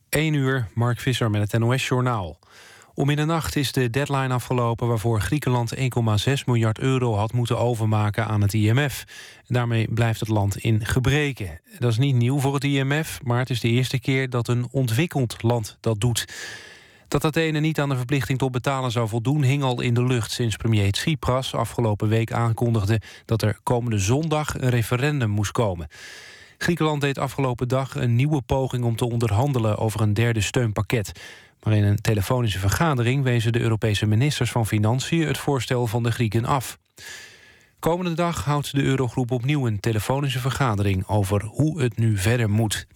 Eén 0.08 0.34
uur, 0.34 0.68
Mark 0.74 1.00
Visser 1.00 1.30
met 1.30 1.52
het 1.52 1.60
NOS-journaal. 1.60 2.38
Om 2.94 3.10
in 3.10 3.16
de 3.16 3.24
nacht 3.24 3.56
is 3.56 3.72
de 3.72 3.90
deadline 3.90 4.34
afgelopen 4.34 4.88
waarvoor 4.88 5.20
Griekenland 5.20 5.74
1,6 5.76 5.82
miljard 6.46 6.78
euro 6.78 7.14
had 7.14 7.32
moeten 7.32 7.58
overmaken 7.58 8.26
aan 8.26 8.40
het 8.40 8.54
IMF. 8.54 9.04
Daarmee 9.46 9.88
blijft 9.94 10.20
het 10.20 10.28
land 10.28 10.56
in 10.56 10.86
gebreken. 10.86 11.60
Dat 11.78 11.90
is 11.90 11.98
niet 11.98 12.14
nieuw 12.14 12.38
voor 12.38 12.54
het 12.54 12.64
IMF, 12.64 13.20
maar 13.22 13.38
het 13.38 13.50
is 13.50 13.60
de 13.60 13.68
eerste 13.68 14.00
keer 14.00 14.30
dat 14.30 14.48
een 14.48 14.68
ontwikkeld 14.70 15.42
land 15.42 15.76
dat 15.80 16.00
doet. 16.00 16.26
Dat 17.10 17.24
Athene 17.24 17.60
niet 17.60 17.80
aan 17.80 17.88
de 17.88 17.96
verplichting 17.96 18.38
tot 18.38 18.52
betalen 18.52 18.90
zou 18.90 19.08
voldoen... 19.08 19.42
hing 19.42 19.62
al 19.62 19.80
in 19.80 19.94
de 19.94 20.04
lucht 20.04 20.30
sinds 20.30 20.56
premier 20.56 20.92
Tsipras 20.92 21.54
afgelopen 21.54 22.08
week 22.08 22.32
aankondigde... 22.32 23.00
dat 23.24 23.42
er 23.42 23.58
komende 23.62 23.98
zondag 23.98 24.60
een 24.60 24.68
referendum 24.68 25.30
moest 25.30 25.52
komen. 25.52 25.88
Griekenland 26.58 27.00
deed 27.00 27.18
afgelopen 27.18 27.68
dag 27.68 27.94
een 27.94 28.16
nieuwe 28.16 28.42
poging 28.42 28.84
om 28.84 28.96
te 28.96 29.04
onderhandelen... 29.04 29.78
over 29.78 30.00
een 30.00 30.14
derde 30.14 30.40
steunpakket. 30.40 31.12
Maar 31.62 31.74
in 31.74 31.84
een 31.84 32.00
telefonische 32.00 32.58
vergadering 32.58 33.22
wezen 33.22 33.52
de 33.52 33.60
Europese 33.60 34.06
ministers 34.06 34.50
van 34.50 34.66
Financiën... 34.66 35.26
het 35.26 35.38
voorstel 35.38 35.86
van 35.86 36.02
de 36.02 36.10
Grieken 36.10 36.44
af. 36.44 36.78
Komende 37.78 38.14
dag 38.14 38.44
houdt 38.44 38.72
de 38.72 38.82
Eurogroep 38.82 39.30
opnieuw 39.30 39.66
een 39.66 39.80
telefonische 39.80 40.40
vergadering... 40.40 41.06
over 41.06 41.42
hoe 41.44 41.82
het 41.82 41.98
nu 41.98 42.18
verder 42.18 42.50
moet. 42.50 42.86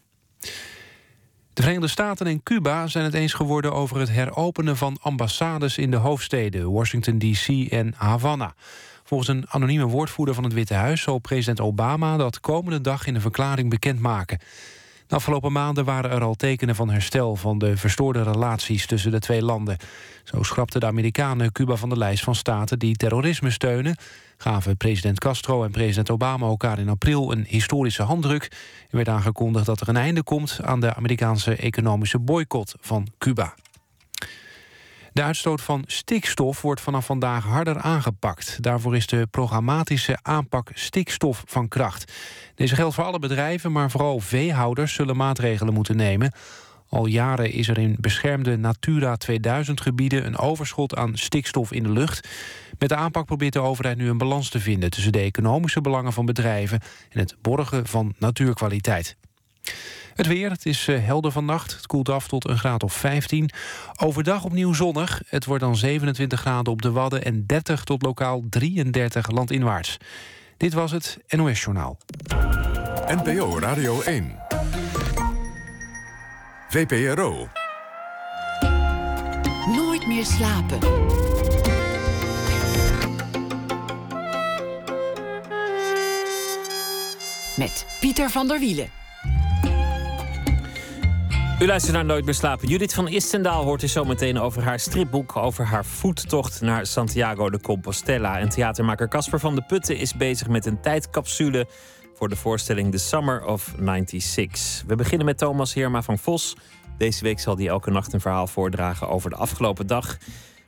De 1.54 1.62
Verenigde 1.62 1.88
Staten 1.88 2.26
en 2.26 2.42
Cuba 2.42 2.86
zijn 2.86 3.04
het 3.04 3.14
eens 3.14 3.32
geworden 3.32 3.72
over 3.72 3.98
het 3.98 4.10
heropenen 4.10 4.76
van 4.76 4.98
ambassades 5.00 5.78
in 5.78 5.90
de 5.90 5.96
hoofdsteden 5.96 6.72
Washington 6.72 7.18
D.C. 7.18 7.72
en 7.72 7.94
Havana. 7.96 8.54
Volgens 9.04 9.28
een 9.28 9.44
anonieme 9.48 9.84
woordvoerder 9.84 10.34
van 10.34 10.44
het 10.44 10.52
Witte 10.52 10.74
Huis 10.74 11.02
zal 11.02 11.18
president 11.18 11.60
Obama 11.60 12.16
dat 12.16 12.40
komende 12.40 12.80
dag 12.80 13.06
in 13.06 13.14
een 13.14 13.20
verklaring 13.20 13.70
bekendmaken. 13.70 14.38
Afgelopen 15.14 15.52
maanden 15.52 15.84
waren 15.84 16.10
er 16.10 16.22
al 16.22 16.34
tekenen 16.34 16.74
van 16.74 16.90
herstel 16.90 17.36
van 17.36 17.58
de 17.58 17.76
verstoorde 17.76 18.22
relaties 18.22 18.86
tussen 18.86 19.10
de 19.10 19.18
twee 19.18 19.42
landen. 19.42 19.76
Zo 20.24 20.42
schrapten 20.42 20.80
de 20.80 20.86
Amerikanen 20.86 21.52
Cuba 21.52 21.76
van 21.76 21.88
de 21.88 21.98
lijst 21.98 22.24
van 22.24 22.34
staten 22.34 22.78
die 22.78 22.96
terrorisme 22.96 23.50
steunen, 23.50 23.96
gaven 24.36 24.76
president 24.76 25.20
Castro 25.20 25.64
en 25.64 25.70
president 25.70 26.10
Obama 26.10 26.46
elkaar 26.46 26.78
in 26.78 26.88
april 26.88 27.32
een 27.32 27.44
historische 27.48 28.02
handdruk. 28.02 28.44
Er 28.90 28.96
werd 28.96 29.08
aangekondigd 29.08 29.66
dat 29.66 29.80
er 29.80 29.88
een 29.88 29.96
einde 29.96 30.22
komt 30.22 30.58
aan 30.62 30.80
de 30.80 30.94
Amerikaanse 30.94 31.56
economische 31.56 32.18
boycott 32.18 32.74
van 32.80 33.08
Cuba. 33.18 33.54
De 35.14 35.22
uitstoot 35.22 35.60
van 35.60 35.84
stikstof 35.86 36.62
wordt 36.62 36.80
vanaf 36.80 37.06
vandaag 37.06 37.44
harder 37.44 37.78
aangepakt. 37.78 38.62
Daarvoor 38.62 38.96
is 38.96 39.06
de 39.06 39.26
programmatische 39.30 40.18
aanpak 40.22 40.70
stikstof 40.74 41.42
van 41.46 41.68
kracht. 41.68 42.12
Deze 42.54 42.74
geldt 42.74 42.94
voor 42.94 43.04
alle 43.04 43.18
bedrijven, 43.18 43.72
maar 43.72 43.90
vooral 43.90 44.20
veehouders 44.20 44.94
zullen 44.94 45.16
maatregelen 45.16 45.74
moeten 45.74 45.96
nemen. 45.96 46.32
Al 46.88 47.06
jaren 47.06 47.52
is 47.52 47.68
er 47.68 47.78
in 47.78 47.96
beschermde 48.00 48.56
Natura 48.56 49.16
2000-gebieden... 49.30 50.26
een 50.26 50.38
overschot 50.38 50.96
aan 50.96 51.16
stikstof 51.16 51.72
in 51.72 51.82
de 51.82 51.92
lucht. 51.92 52.28
Met 52.78 52.88
de 52.88 52.96
aanpak 52.96 53.26
probeert 53.26 53.52
de 53.52 53.60
overheid 53.60 53.96
nu 53.96 54.08
een 54.08 54.18
balans 54.18 54.48
te 54.48 54.60
vinden... 54.60 54.90
tussen 54.90 55.12
de 55.12 55.20
economische 55.20 55.80
belangen 55.80 56.12
van 56.12 56.26
bedrijven... 56.26 56.80
en 57.10 57.18
het 57.18 57.36
borgen 57.40 57.86
van 57.86 58.14
natuurkwaliteit. 58.18 59.16
Het 60.14 60.26
weer, 60.26 60.50
het 60.50 60.66
is 60.66 60.88
eh, 60.88 61.04
helder 61.04 61.32
vannacht. 61.32 61.74
Het 61.74 61.86
koelt 61.86 62.08
af 62.08 62.28
tot 62.28 62.48
een 62.48 62.58
graad 62.58 62.82
of 62.82 62.92
15. 62.92 63.50
Overdag 63.96 64.44
opnieuw 64.44 64.72
zonnig. 64.72 65.22
Het 65.28 65.44
wordt 65.44 65.62
dan 65.62 65.76
27 65.76 66.40
graden 66.40 66.72
op 66.72 66.82
de 66.82 66.90
Wadden... 66.90 67.24
en 67.24 67.46
30 67.46 67.84
tot 67.84 68.02
lokaal 68.02 68.42
33 68.50 69.30
landinwaarts. 69.30 69.96
Dit 70.56 70.72
was 70.72 70.90
het 70.90 71.18
NOS 71.28 71.62
Journaal. 71.62 71.98
NPO 73.06 73.58
Radio 73.58 74.02
1. 74.02 74.38
VPRO. 76.68 77.48
Nooit 79.76 80.06
meer 80.06 80.24
slapen. 80.24 80.78
Met 87.56 87.86
Pieter 88.00 88.30
van 88.30 88.48
der 88.48 88.58
Wielen. 88.58 89.03
U 91.60 91.66
luistert 91.66 91.94
naar 91.94 92.04
Nooit 92.04 92.24
meer 92.24 92.34
slapen. 92.34 92.68
Judith 92.68 92.94
van 92.94 93.08
Istendaal 93.08 93.64
hoort 93.64 93.82
u 93.82 93.86
zo 93.86 94.04
meteen 94.04 94.38
over 94.38 94.62
haar 94.62 94.78
stripboek... 94.78 95.36
over 95.36 95.64
haar 95.64 95.84
voettocht 95.84 96.60
naar 96.60 96.86
Santiago 96.86 97.50
de 97.50 97.60
Compostela. 97.60 98.38
En 98.38 98.48
theatermaker 98.48 99.08
Casper 99.08 99.40
van 99.40 99.54
de 99.54 99.62
Putten 99.62 99.96
is 99.96 100.16
bezig 100.16 100.48
met 100.48 100.66
een 100.66 100.80
tijdcapsule... 100.80 101.66
voor 102.14 102.28
de 102.28 102.36
voorstelling 102.36 102.90
The 102.90 102.98
Summer 102.98 103.44
of 103.46 103.74
96. 103.78 104.82
We 104.86 104.96
beginnen 104.96 105.26
met 105.26 105.38
Thomas 105.38 105.74
Heerma 105.74 106.02
van 106.02 106.18
Vos. 106.18 106.56
Deze 106.98 107.24
week 107.24 107.40
zal 107.40 107.56
hij 107.56 107.68
elke 107.68 107.90
nacht 107.90 108.12
een 108.12 108.20
verhaal 108.20 108.46
voordragen 108.46 109.08
over 109.08 109.30
de 109.30 109.36
afgelopen 109.36 109.86
dag. 109.86 110.16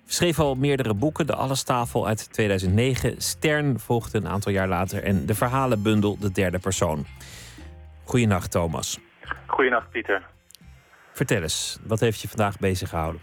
Schreef 0.07 0.39
al 0.39 0.55
meerdere 0.55 0.95
boeken. 0.95 1.26
De 1.26 1.34
Allestafel 1.34 2.07
uit 2.07 2.32
2009. 2.32 3.14
Stern 3.22 3.78
volgde 3.78 4.18
een 4.18 4.28
aantal 4.28 4.53
jaar 4.53 4.68
later. 4.68 5.03
En 5.03 5.26
de 5.26 5.34
verhalenbundel 5.34 6.18
De 6.18 6.32
Derde 6.32 6.59
Persoon. 6.59 7.07
Goedenacht, 8.05 8.51
Thomas. 8.51 8.99
Goedenacht, 9.47 9.91
Pieter. 9.91 10.34
Vertel 11.17 11.43
eens, 11.43 11.79
wat 11.87 12.01
heeft 12.01 12.21
je 12.21 12.29
vandaag 12.29 12.59
bezig 12.59 12.89
gehouden? 12.89 13.23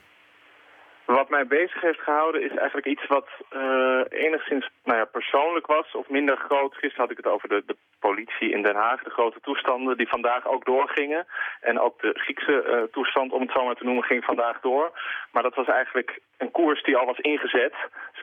Wat 1.05 1.29
mij 1.29 1.47
bezig 1.47 1.81
heeft 1.81 1.99
gehouden 1.99 2.43
is 2.43 2.55
eigenlijk 2.57 2.87
iets 2.87 3.07
wat 3.07 3.27
eh, 3.49 4.01
enigszins 4.09 4.69
nou 4.83 4.97
ja, 4.97 5.05
persoonlijk 5.05 5.65
was 5.65 5.91
of 5.91 6.09
minder 6.09 6.37
groot. 6.37 6.73
Gisteren 6.73 7.01
had 7.01 7.11
ik 7.11 7.17
het 7.17 7.33
over 7.33 7.49
de, 7.49 7.63
de 7.65 7.77
politie 7.99 8.51
in 8.51 8.61
Den 8.61 8.75
Haag, 8.75 9.03
de 9.03 9.09
grote 9.09 9.39
toestanden 9.41 9.97
die 9.97 10.07
vandaag 10.07 10.47
ook 10.47 10.65
doorgingen. 10.65 11.25
En 11.61 11.79
ook 11.79 12.01
de 12.01 12.11
Griekse 12.13 12.61
eh, 12.61 12.81
toestand, 12.91 13.31
om 13.31 13.41
het 13.41 13.51
zo 13.51 13.65
maar 13.65 13.75
te 13.75 13.83
noemen, 13.83 14.03
ging 14.03 14.23
vandaag 14.23 14.59
door. 14.61 14.91
Maar 15.31 15.43
dat 15.43 15.55
was 15.55 15.67
eigenlijk 15.67 16.19
een 16.37 16.51
koers 16.51 16.83
die 16.83 16.97
al 16.97 17.05
was 17.05 17.19
ingezet. 17.19 17.73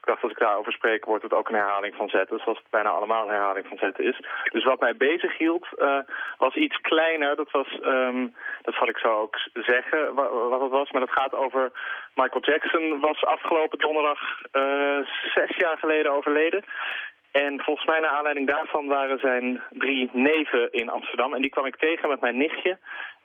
Dus 0.01 0.09
ik 0.09 0.15
dacht, 0.15 0.23
als 0.23 0.33
ik 0.33 0.47
daarover 0.47 0.73
spreek, 0.73 1.05
wordt 1.05 1.23
het 1.23 1.33
ook 1.33 1.49
een 1.49 1.55
herhaling 1.55 1.95
van 1.95 2.09
zetten. 2.09 2.39
Zoals 2.39 2.59
het 2.59 2.71
bijna 2.71 2.91
allemaal 2.91 3.23
een 3.23 3.35
herhaling 3.35 3.67
van 3.67 3.77
zetten 3.79 4.05
is. 4.05 4.21
Dus 4.53 4.65
wat 4.65 4.81
mij 4.81 4.97
bezig 4.97 5.39
hield, 5.39 5.67
uh, 5.79 5.99
was 6.39 6.55
iets 6.55 6.81
kleiner. 6.81 7.37
Dat 7.37 7.51
was, 7.51 7.79
um, 7.83 8.35
dat 8.63 8.75
zal 8.75 8.89
ik 8.89 8.99
zo 8.99 9.21
ook 9.21 9.37
zeggen, 9.53 10.15
wat, 10.15 10.61
het 10.61 10.71
was. 10.71 10.91
Maar 10.91 11.01
dat 11.01 11.19
gaat 11.19 11.35
over 11.35 11.73
Michael 12.15 12.45
Jackson 12.45 13.01
was 13.01 13.25
afgelopen 13.25 13.79
donderdag 13.79 14.21
uh, 14.53 14.99
zes 15.35 15.57
jaar 15.57 15.79
geleden 15.79 16.13
overleden. 16.13 16.65
En 17.31 17.61
volgens 17.61 17.87
mij 17.87 18.01
naar 18.01 18.11
aanleiding 18.11 18.47
daarvan 18.47 18.87
waren 18.87 19.19
zijn 19.19 19.63
drie 19.71 20.11
neven 20.13 20.73
in 20.73 20.89
Amsterdam. 20.91 21.35
En 21.35 21.41
die 21.41 21.51
kwam 21.51 21.67
ik 21.67 21.77
tegen 21.77 22.09
met 22.09 22.21
mijn 22.21 22.37
nichtje. 22.37 22.79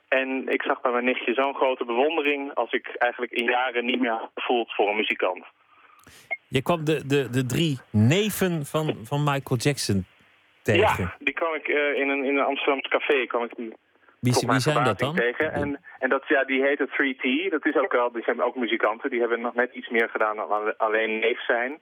En 0.08 0.48
ik 0.48 0.62
zag 0.62 0.80
bij 0.80 0.92
mijn 0.92 1.04
nichtje 1.04 1.34
zo'n 1.34 1.54
grote 1.54 1.84
bewondering... 1.84 2.54
als 2.54 2.72
ik 2.72 2.94
eigenlijk 2.98 3.32
in 3.32 3.44
jaren 3.44 3.84
niet 3.84 4.00
meer 4.00 4.20
gevoeld 4.34 4.74
voor 4.74 4.88
een 4.88 4.96
muzikant. 4.96 5.44
Je 6.48 6.62
kwam 6.62 6.84
de, 6.84 7.06
de, 7.06 7.30
de 7.30 7.46
drie 7.46 7.78
neven 7.90 8.66
van, 8.66 8.96
van 9.02 9.24
Michael 9.24 9.60
Jackson 9.60 10.04
tegen? 10.62 11.04
Ja, 11.04 11.16
die 11.18 11.34
kwam 11.34 11.54
ik 11.54 11.68
uh, 11.68 12.00
in, 12.00 12.08
een, 12.08 12.24
in 12.24 12.36
een 12.36 12.44
Amsterdamse 12.44 12.88
café. 12.88 13.26
Kwam 13.26 13.44
ik 13.44 13.56
die 13.56 13.72
wie, 14.20 14.34
wie 14.46 14.60
zijn 14.60 14.84
dat 14.84 14.98
dan? 14.98 15.14
Tegen. 15.14 15.52
En, 15.52 15.80
en 15.98 16.08
dat, 16.08 16.22
ja, 16.28 16.44
die 16.44 16.62
heette 16.62 16.88
3T. 16.88 17.50
Dat 17.50 17.66
is 17.66 17.76
ook 17.76 17.92
wel, 17.92 18.12
die 18.12 18.22
zijn 18.22 18.42
ook 18.42 18.56
muzikanten. 18.56 19.10
Die 19.10 19.20
hebben 19.20 19.40
nog 19.40 19.54
net 19.54 19.72
iets 19.72 19.88
meer 19.88 20.08
gedaan 20.08 20.36
dan 20.36 20.76
alleen 20.76 21.18
neef 21.18 21.44
zijn. 21.44 21.80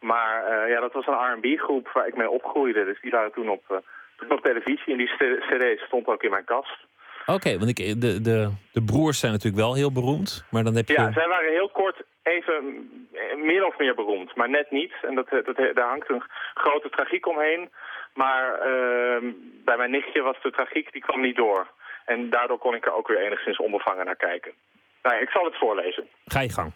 Maar 0.00 0.44
uh, 0.50 0.70
ja, 0.70 0.80
dat 0.80 0.92
was 0.92 1.06
een 1.06 1.34
R&B 1.34 1.58
groep 1.58 1.90
waar 1.92 2.06
ik 2.06 2.16
mee 2.16 2.30
opgroeide. 2.30 2.84
Dus 2.84 3.00
die 3.00 3.10
waren 3.10 3.32
toen 3.32 3.48
op, 3.48 3.62
uh, 3.70 3.76
toen 4.16 4.30
op 4.30 4.42
televisie 4.42 4.92
en 4.92 4.98
die 4.98 5.12
cd 5.48 5.80
stond 5.86 6.06
ook 6.06 6.22
in 6.22 6.30
mijn 6.30 6.44
kast. 6.44 6.86
Oké, 7.20 7.32
okay, 7.32 7.58
want 7.58 7.78
ik, 7.78 8.00
de, 8.00 8.20
de, 8.20 8.50
de 8.72 8.84
broers 8.84 9.18
zijn 9.18 9.32
natuurlijk 9.32 9.62
wel 9.62 9.74
heel 9.74 9.92
beroemd, 9.92 10.44
maar 10.50 10.64
dan 10.64 10.74
heb 10.74 10.88
je... 10.88 10.92
Ja, 10.92 11.12
zij 11.12 11.28
waren 11.28 11.52
heel 11.52 11.68
kort 11.68 12.04
even 12.26 12.90
meer 13.36 13.66
of 13.66 13.78
meer 13.78 13.94
beroemd, 13.94 14.34
maar 14.34 14.48
net 14.48 14.70
niet. 14.70 14.92
En 15.02 15.14
dat, 15.14 15.28
dat, 15.28 15.56
daar 15.56 15.88
hangt 15.88 16.10
een 16.10 16.22
grote 16.54 16.90
tragiek 16.90 17.26
omheen. 17.26 17.70
Maar 18.14 18.68
uh, 18.68 19.32
bij 19.64 19.76
mijn 19.76 19.90
nichtje 19.90 20.22
was 20.22 20.36
de 20.42 20.50
tragiek, 20.50 20.92
die 20.92 21.02
kwam 21.02 21.20
niet 21.20 21.36
door. 21.36 21.66
En 22.04 22.30
daardoor 22.30 22.58
kon 22.58 22.74
ik 22.74 22.86
er 22.86 22.92
ook 22.92 23.08
weer 23.08 23.18
enigszins 23.18 23.58
onbevangen 23.58 24.04
naar 24.04 24.16
kijken. 24.16 24.52
Nou, 25.02 25.20
ik 25.20 25.30
zal 25.30 25.44
het 25.44 25.58
voorlezen. 25.58 26.08
Ga 26.24 26.40
je 26.40 26.52
gang. 26.52 26.72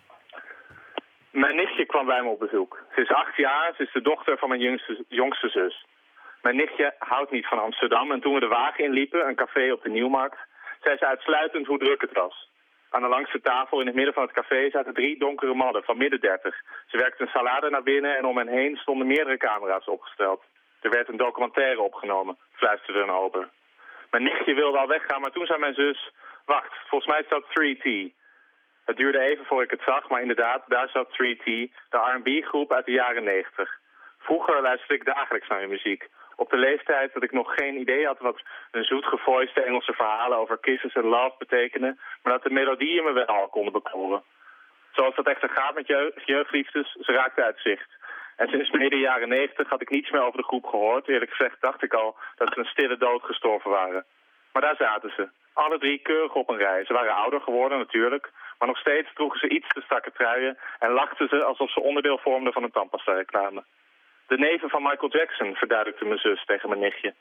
Mijn 1.30 1.56
nichtje 1.56 1.86
kwam 1.86 2.06
bij 2.06 2.22
me 2.22 2.28
op 2.28 2.38
bezoek. 2.38 2.82
Ze 2.94 3.00
is 3.00 3.10
acht 3.10 3.36
jaar, 3.36 3.74
ze 3.76 3.82
is 3.82 3.92
de 3.92 4.02
dochter 4.02 4.38
van 4.38 4.48
mijn 4.48 4.60
jongste, 4.60 5.04
jongste 5.08 5.48
zus. 5.48 5.86
Mijn 6.42 6.56
nichtje 6.56 6.94
houdt 6.98 7.30
niet 7.30 7.46
van 7.46 7.62
Amsterdam 7.62 8.12
en 8.12 8.20
toen 8.20 8.34
we 8.34 8.40
de 8.40 8.46
wagen 8.46 8.84
inliepen, 8.84 9.26
een 9.28 9.34
café 9.34 9.72
op 9.72 9.82
de 9.82 9.88
Nieuwmarkt, 9.88 10.38
zei 10.82 10.96
ze 10.96 11.06
uitsluitend 11.06 11.66
hoe 11.66 11.78
druk 11.78 12.00
het 12.00 12.12
was. 12.12 12.49
Aan 12.90 13.02
de 13.02 13.08
langste 13.08 13.40
tafel 13.40 13.80
in 13.80 13.86
het 13.86 13.94
midden 13.94 14.14
van 14.14 14.22
het 14.22 14.32
café 14.32 14.70
zaten 14.70 14.94
drie 14.94 15.18
donkere 15.18 15.54
mannen 15.54 15.82
van 15.82 15.96
midden 15.96 16.20
dertig. 16.20 16.54
Ze 16.86 16.96
werkten 16.96 17.26
een 17.26 17.32
salade 17.32 17.70
naar 17.70 17.82
binnen 17.82 18.16
en 18.16 18.24
om 18.24 18.36
hen 18.36 18.48
heen 18.48 18.76
stonden 18.76 19.06
meerdere 19.06 19.36
camera's 19.36 19.88
opgesteld. 19.88 20.42
Er 20.80 20.90
werd 20.90 21.08
een 21.08 21.16
documentaire 21.16 21.80
opgenomen, 21.80 22.38
fluisterde 22.52 23.00
een 23.00 23.10
ober. 23.10 23.48
Mijn 24.10 24.22
nichtje 24.22 24.54
wilde 24.54 24.78
al 24.78 24.88
weggaan, 24.88 25.20
maar 25.20 25.30
toen 25.30 25.46
zei 25.46 25.58
mijn 25.58 25.74
zus... 25.74 26.10
Wacht, 26.44 26.72
volgens 26.88 27.12
mij 27.12 27.22
staat 27.22 27.44
3T. 27.44 28.14
Het 28.84 28.96
duurde 28.96 29.20
even 29.20 29.44
voor 29.44 29.62
ik 29.62 29.70
het 29.70 29.82
zag, 29.84 30.08
maar 30.08 30.20
inderdaad, 30.20 30.62
daar 30.66 30.88
zat 30.88 31.08
3T, 31.08 31.44
de 31.88 31.98
R&B-groep 32.14 32.72
uit 32.72 32.84
de 32.84 32.92
jaren 32.92 33.24
90. 33.24 33.78
Vroeger 34.18 34.62
luisterde 34.62 34.94
ik 34.94 35.04
dagelijks 35.04 35.48
naar 35.48 35.60
hun 35.60 35.68
muziek. 35.68 36.08
Op 36.44 36.50
de 36.50 36.56
leeftijd 36.56 37.12
dat 37.12 37.22
ik 37.22 37.32
nog 37.32 37.54
geen 37.54 37.80
idee 37.80 38.06
had 38.06 38.18
wat 38.18 38.42
een 38.70 38.84
zoet 38.84 39.04
gevoiste 39.04 39.62
Engelse 39.62 39.92
verhalen 39.92 40.38
over 40.38 40.58
kisses 40.58 40.94
en 40.94 41.04
love 41.04 41.34
betekenen, 41.38 42.00
maar 42.22 42.32
dat 42.32 42.42
de 42.42 42.50
melodieën 42.50 43.04
me 43.04 43.12
wel 43.12 43.48
konden 43.48 43.72
bekoren. 43.72 44.22
Zoals 44.92 45.14
dat 45.14 45.26
echter 45.26 45.48
gaat 45.48 45.74
met 45.74 45.86
jeugdliefdes, 46.24 46.92
ze 46.92 47.12
raakten 47.12 47.44
uit 47.44 47.60
zicht. 47.60 47.90
En 48.36 48.48
sinds 48.48 48.70
midden 48.70 48.98
jaren 48.98 49.28
negentig 49.28 49.68
had 49.68 49.80
ik 49.80 49.90
niets 49.90 50.10
meer 50.10 50.22
over 50.22 50.40
de 50.40 50.46
groep 50.46 50.66
gehoord. 50.66 51.08
Eerlijk 51.08 51.30
gezegd 51.30 51.60
dacht 51.60 51.82
ik 51.82 51.94
al 51.94 52.16
dat 52.36 52.52
ze 52.52 52.58
een 52.58 52.72
stille 52.74 52.96
dood 52.96 53.22
gestorven 53.22 53.70
waren. 53.70 54.04
Maar 54.52 54.62
daar 54.62 54.76
zaten 54.76 55.12
ze. 55.16 55.28
Alle 55.52 55.78
drie 55.78 55.98
keurig 55.98 56.34
op 56.34 56.48
een 56.48 56.58
rij. 56.58 56.84
Ze 56.84 56.92
waren 56.92 57.14
ouder 57.14 57.40
geworden 57.40 57.78
natuurlijk. 57.78 58.30
Maar 58.58 58.68
nog 58.68 58.78
steeds 58.78 59.08
droegen 59.14 59.38
ze 59.40 59.48
iets 59.48 59.68
te 59.68 59.80
strakke 59.80 60.12
truien... 60.12 60.58
en 60.78 60.90
lachten 60.90 61.28
ze 61.28 61.44
alsof 61.44 61.70
ze 61.70 61.80
onderdeel 61.80 62.18
vormden 62.18 62.52
van 62.52 62.62
een 62.62 62.70
tandpasta-reclame. 62.70 63.64
De 64.30 64.38
neven 64.38 64.70
van 64.70 64.82
Michael 64.82 65.10
Jackson, 65.10 65.54
verduidelijkte 65.54 66.04
mijn 66.04 66.18
zus 66.18 66.44
tegen 66.44 66.68
mijn 66.68 66.80
nichtje. 66.80 67.14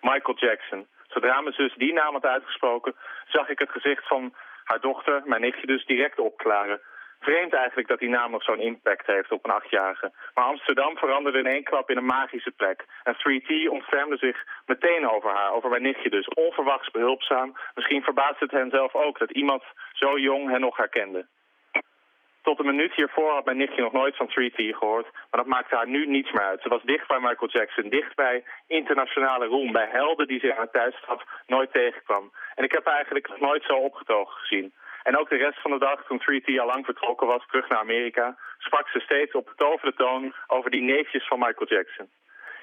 Michael 0.00 0.38
Jackson. 0.38 0.86
Zodra 1.08 1.40
mijn 1.40 1.54
zus 1.54 1.74
die 1.74 1.92
naam 1.92 2.12
had 2.12 2.24
uitgesproken... 2.24 2.94
zag 3.26 3.48
ik 3.48 3.58
het 3.58 3.70
gezicht 3.70 4.06
van 4.06 4.34
haar 4.64 4.80
dochter, 4.80 5.22
mijn 5.24 5.40
nichtje 5.40 5.66
dus, 5.66 5.86
direct 5.86 6.18
opklaren. 6.18 6.80
Vreemd 7.20 7.52
eigenlijk 7.54 7.88
dat 7.88 7.98
die 7.98 8.08
naam 8.08 8.30
nog 8.30 8.42
zo'n 8.42 8.60
impact 8.60 9.06
heeft 9.06 9.32
op 9.32 9.44
een 9.44 9.50
achtjarige. 9.50 10.12
Maar 10.34 10.44
Amsterdam 10.44 10.96
veranderde 10.96 11.38
in 11.38 11.46
één 11.46 11.64
klap 11.64 11.90
in 11.90 11.96
een 11.96 12.14
magische 12.18 12.50
plek. 12.50 12.84
En 13.02 13.14
3T 13.14 13.68
ontfermde 13.68 14.16
zich 14.16 14.44
meteen 14.66 15.08
over 15.10 15.30
haar, 15.30 15.52
over 15.52 15.70
mijn 15.70 15.82
nichtje 15.82 16.10
dus. 16.10 16.28
Onverwachts 16.28 16.90
behulpzaam. 16.90 17.56
Misschien 17.74 18.02
verbaasde 18.02 18.44
het 18.44 18.50
hen 18.50 18.70
zelf 18.70 18.94
ook 18.94 19.18
dat 19.18 19.30
iemand 19.30 19.62
zo 19.92 20.18
jong 20.18 20.50
hen 20.50 20.60
nog 20.60 20.76
herkende. 20.76 21.26
Tot 22.42 22.58
een 22.58 22.66
minuut 22.66 22.94
hiervoor 22.94 23.30
had 23.32 23.44
mijn 23.44 23.56
nichtje 23.56 23.82
nog 23.82 23.92
nooit 23.92 24.16
van 24.16 24.30
3T 24.30 24.54
gehoord. 24.54 25.06
Maar 25.12 25.40
dat 25.42 25.46
maakte 25.54 25.76
haar 25.76 25.88
nu 25.88 26.06
niets 26.06 26.32
meer 26.32 26.42
uit. 26.42 26.62
Ze 26.62 26.68
was 26.68 26.82
dicht 26.82 27.08
bij 27.08 27.20
Michael 27.20 27.50
Jackson, 27.50 27.88
dicht 27.88 28.14
bij 28.14 28.44
internationale 28.66 29.46
roem. 29.46 29.72
Bij 29.72 29.88
helden 29.90 30.26
die 30.26 30.40
ze 30.40 30.48
in 30.48 30.56
haar 30.56 30.70
thuisstad 30.70 31.22
nooit 31.46 31.72
tegenkwam. 31.72 32.32
En 32.54 32.64
ik 32.64 32.72
heb 32.72 32.84
haar 32.84 32.94
eigenlijk 32.94 33.28
nog 33.28 33.40
nooit 33.40 33.64
zo 33.64 33.74
opgetogen 33.74 34.36
gezien. 34.40 34.72
En 35.02 35.18
ook 35.18 35.28
de 35.28 35.36
rest 35.36 35.60
van 35.60 35.70
de 35.70 35.78
dag, 35.78 36.04
toen 36.04 36.22
3T 36.22 36.58
al 36.60 36.66
lang 36.66 36.84
vertrokken 36.84 37.26
was, 37.26 37.46
terug 37.46 37.68
naar 37.68 37.78
Amerika, 37.78 38.36
sprak 38.58 38.88
ze 38.88 39.00
steeds 39.00 39.32
op 39.32 39.46
betoverde 39.46 39.96
toon 39.96 40.34
over 40.46 40.70
die 40.70 40.82
neefjes 40.82 41.26
van 41.26 41.38
Michael 41.38 41.68
Jackson. 41.68 42.10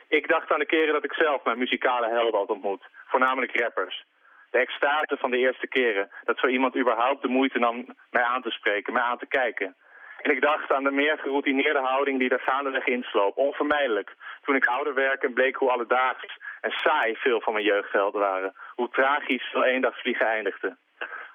Ik 0.07 0.27
dacht 0.27 0.51
aan 0.51 0.59
de 0.59 0.65
keren 0.65 0.93
dat 0.93 1.03
ik 1.03 1.13
zelf 1.13 1.43
mijn 1.43 1.57
muzikale 1.57 2.09
helden 2.09 2.39
had 2.39 2.49
ontmoet, 2.49 2.83
voornamelijk 3.07 3.59
rappers. 3.59 4.05
De 4.51 4.57
extase 4.57 5.17
van 5.19 5.31
de 5.31 5.37
eerste 5.37 5.67
keren, 5.67 6.09
dat 6.23 6.37
zo 6.39 6.47
iemand 6.47 6.77
überhaupt 6.77 7.21
de 7.21 7.27
moeite 7.27 7.59
nam 7.59 7.85
mij 8.11 8.23
aan 8.23 8.41
te 8.41 8.49
spreken, 8.49 8.93
mij 8.93 9.01
aan 9.01 9.17
te 9.17 9.27
kijken. 9.27 9.75
En 10.21 10.31
ik 10.31 10.41
dacht 10.41 10.71
aan 10.71 10.83
de 10.83 10.91
meer 10.91 11.17
geroutineerde 11.17 11.79
houding 11.79 12.19
die 12.19 12.29
daar 12.29 12.39
gaandeweg 12.39 12.85
insloop, 12.85 13.37
onvermijdelijk. 13.37 14.15
Toen 14.41 14.55
ik 14.55 14.65
ouder 14.65 14.93
werd 14.93 15.23
en 15.23 15.33
bleek 15.33 15.55
hoe 15.55 15.71
alledaags 15.71 16.37
en 16.61 16.71
saai 16.71 17.15
veel 17.15 17.41
van 17.41 17.53
mijn 17.53 17.65
jeugdhelden 17.65 18.21
waren. 18.21 18.53
Hoe 18.75 18.89
tragisch 18.89 19.49
veel 19.51 19.63
eendagsvliegen 19.63 20.25
eindigde. 20.27 20.77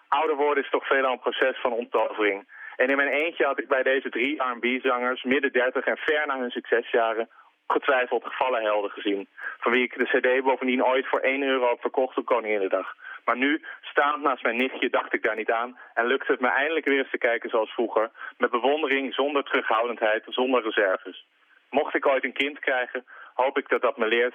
Ouder 0.09 0.37
worden 0.37 0.65
is 0.65 0.71
toch 0.71 0.87
veelal 0.87 1.13
een 1.13 1.19
proces 1.19 1.61
van 1.61 1.73
onttovering. 1.73 2.49
En 2.77 2.91
in 2.91 2.97
mijn 2.97 3.09
eentje 3.09 3.45
had 3.45 3.59
ik 3.59 3.69
bij 3.69 3.83
deze 3.83 4.09
drie 4.09 4.43
R&B-zangers, 4.43 5.23
midden 5.23 5.53
dertig 5.53 5.85
en 5.85 5.97
ver 5.97 6.27
na 6.27 6.39
hun 6.39 6.51
succesjaren, 6.51 7.29
getwijfeld 7.67 8.25
gevallen 8.25 8.63
helden 8.63 8.91
gezien. 8.91 9.29
Van 9.59 9.73
wie 9.73 9.83
ik 9.83 9.99
de 9.99 10.05
cd 10.05 10.45
bovendien 10.45 10.85
ooit 10.85 11.07
voor 11.07 11.21
1 11.21 11.43
euro 11.43 11.69
heb 11.69 11.81
verkocht 11.81 12.17
op 12.17 12.25
Koninginnedag. 12.25 12.95
Maar 13.25 13.37
nu, 13.37 13.65
staand 13.81 14.23
naast 14.23 14.43
mijn 14.43 14.57
nichtje, 14.57 14.91
dacht 14.91 15.15
ik 15.15 15.23
daar 15.23 15.37
niet 15.37 15.51
aan. 15.51 15.79
En 15.95 16.07
lukte 16.07 16.33
het 16.33 16.41
me 16.41 16.49
eindelijk 16.49 16.87
weer 16.87 16.99
eens 16.99 17.11
te 17.11 17.19
kijken 17.19 17.51
zoals 17.51 17.73
vroeger. 17.73 18.11
Met 18.39 18.51
bewondering, 18.51 19.15
zonder 19.15 19.43
terughoudendheid, 19.45 20.25
zonder 20.27 20.63
reserves. 20.63 21.27
Mocht 21.71 21.95
ik 21.95 22.07
ooit 22.07 22.25
een 22.25 22.33
kind 22.33 22.59
krijgen, 22.59 23.05
hoop 23.35 23.59
ik 23.59 23.69
dat 23.69 23.83
dat 23.83 23.97
me 23.97 24.07
leert 24.07 24.35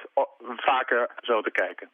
vaker 0.55 1.09
zo 1.21 1.41
te 1.41 1.51
kijken. 1.51 1.89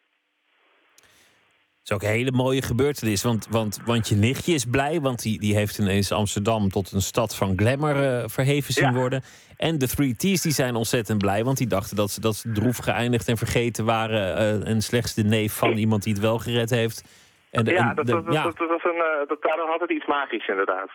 Het 1.86 1.94
is 1.94 2.00
ook 2.04 2.10
een 2.12 2.18
hele 2.18 2.32
mooie 2.32 2.62
gebeurtenis. 2.62 3.24
Want, 3.24 3.48
want, 3.50 3.80
want 3.86 4.08
je 4.10 4.16
nichtje 4.16 4.54
is 4.54 4.66
blij, 4.66 5.02
want 5.02 5.22
die, 5.22 5.40
die 5.40 5.56
heeft 5.56 5.78
ineens 5.78 6.12
Amsterdam 6.12 6.70
tot 6.70 6.92
een 6.92 7.02
stad 7.02 7.36
van 7.36 7.54
glamour 7.56 7.96
eh, 8.04 8.24
verheven 8.28 8.74
zien 8.74 8.92
Ja. 8.92 8.94
worden. 8.94 9.24
En 9.58 9.78
de 9.78 9.88
3T's 9.88 10.42
die 10.42 10.52
zijn 10.52 10.76
ontzettend 10.76 11.18
blij, 11.18 11.44
want 11.44 11.58
die 11.58 11.68
dachten 11.68 11.96
dat 11.96 12.10
ze, 12.10 12.22
dat 12.22 12.36
ze 12.36 12.52
droef 12.52 12.78
geëindigd 12.78 13.28
en 13.28 13.38
vergeten 13.38 13.86
waren. 13.86 14.36
eh, 14.38 14.68
en 14.68 14.82
slechts 14.82 15.14
de 15.14 15.24
neef 15.24 15.54
van 15.54 15.72
iemand 15.78 16.04
die 16.04 16.14
het 16.14 16.22
wel 16.22 16.38
gered 16.40 16.70
heeft. 16.70 17.04
En 17.52 17.64
de- 17.66 17.72
ja, 17.72 17.90
en 17.90 17.96
dat, 17.96 18.06
de- 18.06 18.12
dat, 18.12 18.26
dat, 18.26 18.34
ja. 18.34 18.44
dat, 18.44 18.58
dat 18.58 18.70
was 18.70 18.84
een, 18.84 18.96
eh, 19.02 19.28
dat, 19.28 19.42
daardoor 19.42 19.68
had 19.68 19.80
het 19.82 19.92
iets 19.92 20.06
magisch 20.06 20.48
inderdaad. 20.48 20.90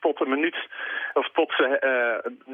Tot 0.00 0.20
een 0.20 0.30
minuut, 0.30 0.56
of 1.14 1.28
tot 1.32 1.52
ze 1.56 1.64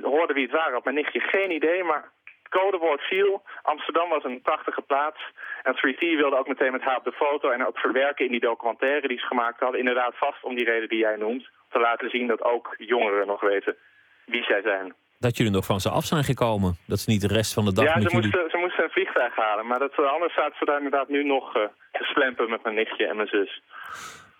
hoorden 0.02 0.34
wie 0.36 0.44
het 0.44 0.54
waren, 0.54 0.72
had 0.72 0.84
mijn 0.84 0.96
nichtje 0.96 1.20
geen 1.20 1.50
idee. 1.50 1.84
Maar 1.84 2.10
codewoord 2.58 3.00
viel. 3.00 3.42
Amsterdam 3.62 4.08
was 4.08 4.24
een 4.24 4.40
prachtige 4.42 4.82
plaats. 4.82 5.20
En 5.62 5.74
3T 5.76 6.00
wilde 6.22 6.38
ook 6.38 6.48
meteen 6.48 6.72
met 6.72 6.82
haar 6.82 6.96
op 6.96 7.04
de 7.04 7.20
foto 7.22 7.50
en 7.50 7.66
ook 7.66 7.78
verwerken 7.78 8.24
in 8.24 8.30
die 8.30 8.46
documentaire 8.50 9.08
die 9.08 9.18
ze 9.18 9.26
gemaakt 9.26 9.60
hadden. 9.60 9.80
Inderdaad 9.80 10.14
vast 10.16 10.44
om 10.44 10.54
die 10.54 10.64
reden 10.64 10.88
die 10.88 10.98
jij 10.98 11.16
noemt. 11.16 11.48
Te 11.70 11.80
laten 11.80 12.10
zien 12.10 12.26
dat 12.26 12.42
ook 12.42 12.74
jongeren 12.78 13.26
nog 13.26 13.40
weten 13.40 13.76
wie 14.24 14.44
zij 14.44 14.62
zijn. 14.62 14.94
Dat 15.18 15.36
jullie 15.36 15.52
nog 15.52 15.64
van 15.64 15.80
ze 15.80 15.88
af 15.90 16.04
zijn 16.04 16.24
gekomen. 16.24 16.76
Dat 16.86 16.98
ze 16.98 17.10
niet 17.10 17.20
de 17.20 17.34
rest 17.38 17.54
van 17.54 17.64
de 17.64 17.72
dag 17.72 17.84
ja, 17.84 17.94
met 17.94 18.02
ze 18.02 18.08
jullie... 18.08 18.30
moesten, 18.30 18.50
ze 18.50 18.56
moesten 18.56 18.84
een 18.84 18.90
vliegtuig 18.90 19.36
halen. 19.36 19.66
Maar 19.66 19.78
dat, 19.78 19.92
eh, 19.92 20.12
anders 20.12 20.34
zaten 20.34 20.56
ze 20.58 20.64
daar 20.64 20.76
inderdaad 20.76 21.08
nu 21.08 21.24
nog 21.24 21.56
eh, 21.56 21.62
te 21.92 22.04
slempen 22.04 22.50
met 22.50 22.62
mijn 22.62 22.74
nichtje 22.74 23.06
en 23.06 23.16
mijn 23.16 23.28
zus. 23.28 23.62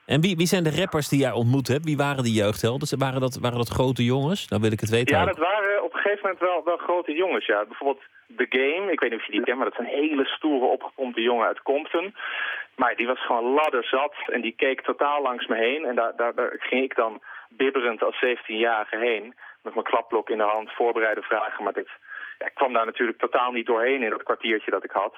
En 0.07 0.21
wie, 0.21 0.37
wie 0.37 0.47
zijn 0.47 0.65
de 0.65 0.77
rappers 0.81 1.09
die 1.09 1.21
jij 1.21 1.33
ontmoet 1.33 1.69
hebt? 1.69 1.85
Wie 1.85 1.97
waren 1.97 2.25
die 2.25 2.41
jeugdhelden? 2.43 2.99
Waren 2.99 3.21
dat, 3.21 3.39
waren 3.41 3.59
dat 3.59 3.69
grote 3.69 4.05
jongens? 4.05 4.49
Dan 4.49 4.61
wil 4.61 4.73
ik 4.73 4.81
het 4.81 4.91
weten. 4.91 5.17
Ja, 5.17 5.23
ook. 5.23 5.29
dat 5.29 5.39
waren 5.39 5.85
op 5.85 5.95
een 5.95 6.01
gegeven 6.01 6.23
moment 6.23 6.41
wel, 6.41 6.65
wel 6.65 6.77
grote 6.77 7.13
jongens, 7.13 7.47
ja. 7.47 7.65
Bijvoorbeeld 7.65 8.05
The 8.37 8.47
Game, 8.49 8.93
ik 8.93 9.01
weet 9.01 9.11
niet 9.11 9.21
of 9.21 9.27
je 9.27 9.33
die 9.33 9.45
kent, 9.45 9.57
maar 9.57 9.71
dat 9.71 9.81
is 9.81 9.87
een 9.87 10.01
hele 10.01 10.25
stoere, 10.25 10.67
opgepompte 10.67 11.21
jongen 11.21 11.47
uit 11.47 11.63
Compton. 11.63 12.15
Maar 12.77 12.97
die 12.97 13.07
was 13.07 13.27
gewoon 13.27 13.53
ladderzat 13.53 14.15
en 14.27 14.41
die 14.41 14.55
keek 14.57 14.81
totaal 14.81 15.23
langs 15.23 15.47
me 15.47 15.57
heen. 15.57 15.85
En 15.85 15.95
daar, 15.95 16.13
daar, 16.17 16.35
daar 16.35 16.57
ging 16.59 16.83
ik 16.83 16.97
dan 16.97 17.23
bibberend 17.49 18.03
als 18.03 18.25
17-jarige 18.25 18.99
heen, 18.99 19.35
met 19.63 19.75
mijn 19.75 19.87
klapblok 19.87 20.29
in 20.29 20.39
de 20.39 20.53
hand, 20.55 20.73
voorbereide 20.73 21.23
vragen. 21.23 21.65
Maar 21.65 21.73
dit, 21.73 21.89
ja, 22.39 22.47
ik 22.47 22.55
kwam 22.55 22.73
daar 22.73 22.87
natuurlijk 22.87 23.19
totaal 23.19 23.53
niet 23.53 23.67
doorheen 23.67 24.03
in 24.03 24.11
dat 24.11 24.23
kwartiertje 24.23 24.71
dat 24.71 24.85
ik 24.85 24.91
had. 24.91 25.15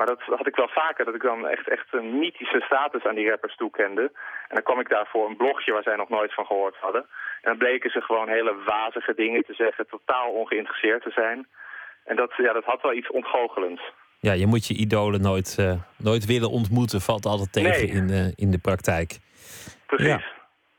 Maar 0.00 0.08
dat 0.14 0.38
had 0.38 0.46
ik 0.46 0.56
wel 0.56 0.68
vaker, 0.68 1.04
dat 1.04 1.14
ik 1.14 1.22
dan 1.22 1.48
echt, 1.48 1.68
echt 1.68 1.88
een 1.90 2.18
mythische 2.18 2.60
status 2.66 3.04
aan 3.04 3.14
die 3.14 3.28
rappers 3.28 3.56
toekende. 3.56 4.02
En 4.48 4.54
dan 4.56 4.62
kwam 4.62 4.80
ik 4.80 4.88
daar 4.88 5.06
voor 5.12 5.28
een 5.28 5.36
blogje 5.36 5.72
waar 5.72 5.82
zij 5.82 5.96
nog 5.96 6.08
nooit 6.08 6.34
van 6.34 6.46
gehoord 6.46 6.76
hadden. 6.80 7.00
En 7.42 7.48
dan 7.50 7.58
bleken 7.58 7.90
ze 7.90 8.00
gewoon 8.00 8.28
hele 8.28 8.54
wazige 8.66 9.14
dingen 9.14 9.44
te 9.44 9.54
zeggen, 9.54 9.86
totaal 9.86 10.30
ongeïnteresseerd 10.30 11.02
te 11.02 11.10
zijn. 11.10 11.46
En 12.04 12.16
dat, 12.16 12.32
ja, 12.36 12.52
dat 12.52 12.64
had 12.64 12.82
wel 12.82 12.92
iets 12.94 13.10
ontgoochelends. 13.10 13.82
Ja, 14.18 14.32
je 14.32 14.46
moet 14.46 14.66
je 14.66 14.74
idolen 14.74 15.20
nooit, 15.20 15.56
eh, 15.58 15.72
nooit 15.96 16.24
willen 16.26 16.50
ontmoeten. 16.50 17.00
Valt 17.00 17.26
altijd 17.26 17.52
tegen 17.52 17.70
Nee. 17.86 17.96
in, 17.96 18.06
de, 18.06 18.32
in 18.36 18.50
de 18.50 18.58
praktijk. 18.58 19.18
Precies. 19.86 20.06
Ja. 20.06 20.20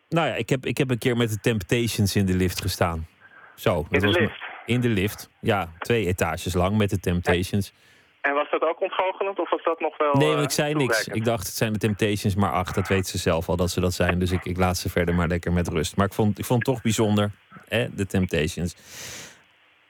Nou 0.09 0.27
ja, 0.27 0.33
ik 0.35 0.49
heb, 0.49 0.65
ik 0.65 0.77
heb 0.77 0.89
een 0.89 0.97
keer 0.97 1.17
met 1.17 1.29
de 1.29 1.39
Temptations 1.39 2.15
in 2.15 2.25
de 2.25 2.35
lift 2.35 2.61
gestaan. 2.61 3.07
Zo. 3.55 3.85
In 3.89 3.99
de 3.99 4.07
lift? 4.07 4.39
In 4.65 4.81
de 4.81 4.89
lift. 4.89 5.29
Ja, 5.41 5.67
twee 5.79 6.05
etages 6.05 6.53
lang 6.53 6.77
met 6.77 6.89
de 6.89 6.99
Temptations. 6.99 7.73
En 8.21 8.33
was 8.33 8.49
dat 8.49 8.61
ook 8.61 8.81
ontgoochelend 8.81 9.39
of 9.39 9.49
was 9.49 9.63
dat 9.63 9.79
nog 9.79 9.97
wel 9.97 10.13
Nee, 10.13 10.27
eh, 10.27 10.33
want 10.33 10.45
ik 10.45 10.51
zei 10.51 10.73
niks. 10.73 11.07
Ik 11.07 11.25
dacht, 11.25 11.47
het 11.47 11.55
zijn 11.55 11.73
de 11.73 11.79
Temptations, 11.79 12.35
maar 12.35 12.51
ach, 12.51 12.71
dat 12.71 12.87
weet 12.87 13.07
ze 13.07 13.17
zelf 13.17 13.49
al 13.49 13.55
dat 13.55 13.69
ze 13.69 13.79
dat 13.79 13.93
zijn. 13.93 14.19
Dus 14.19 14.31
ik, 14.31 14.45
ik 14.45 14.57
laat 14.57 14.77
ze 14.77 14.89
verder 14.89 15.15
maar 15.15 15.27
lekker 15.27 15.53
met 15.53 15.67
rust. 15.67 15.95
Maar 15.95 16.05
ik 16.05 16.13
vond, 16.13 16.39
ik 16.39 16.45
vond 16.45 16.65
het 16.65 16.73
toch 16.75 16.83
bijzonder, 16.83 17.31
hè, 17.67 17.95
de 17.95 18.05
Temptations. 18.05 18.75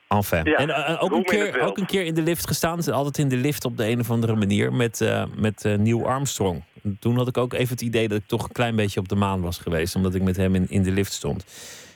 Enfin. 0.08 0.44
Ja, 0.44 0.58
en 0.58 0.70
eh, 0.70 1.04
ook, 1.04 1.10
hoe 1.10 1.18
een 1.18 1.24
keer, 1.24 1.62
ook 1.62 1.78
een 1.78 1.86
keer 1.86 2.06
in 2.06 2.14
de 2.14 2.22
lift 2.22 2.48
gestaan. 2.48 2.84
Ze 2.84 2.92
Altijd 2.92 3.18
in 3.18 3.30
de 3.30 3.36
lift 3.36 3.66
op 3.66 3.78
de 3.78 3.88
een 3.88 4.00
of 4.00 4.10
andere 4.10 4.36
manier 4.36 4.74
met, 4.74 5.02
eh, 5.02 5.24
met 5.38 5.66
eh, 5.66 5.74
Neil 5.74 6.08
Armstrong. 6.08 6.64
En 6.84 6.98
Toen 7.00 7.18
had 7.18 7.28
ik 7.28 7.38
ook 7.38 7.54
even 7.54 7.70
het 7.70 7.82
idee 7.82 8.08
dat 8.08 8.18
ik 8.18 8.28
toch 8.28 8.44
een 8.44 8.52
klein 8.52 8.76
beetje 8.76 9.00
op 9.00 9.08
de 9.08 9.16
maan 9.16 9.42
was 9.42 9.58
geweest. 9.58 9.96
Omdat 9.96 10.16
ik 10.16 10.22
met 10.22 10.38
hem 10.38 10.56
in, 10.56 10.66
in 10.70 10.84
de 10.84 10.92
lift 10.92 11.12
stond. 11.12 11.46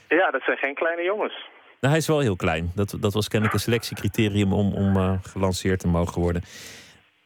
Ja, 0.08 0.30
dat 0.30 0.42
zijn 0.42 0.56
geen 0.56 0.74
kleine 0.74 1.02
jongens. 1.02 1.48
Nou, 1.80 1.92
hij 1.92 1.96
is 1.96 2.06
wel 2.06 2.20
heel 2.20 2.36
klein. 2.36 2.72
Dat, 2.74 2.96
dat 3.00 3.12
was 3.12 3.28
kennelijk 3.28 3.54
een 3.58 3.64
selectiecriterium 3.64 4.52
om, 4.52 4.72
om 4.72 4.96
eh, 4.96 5.12
gelanceerd 5.22 5.80
te 5.80 5.88
mogen 5.88 6.20
worden. 6.22 6.42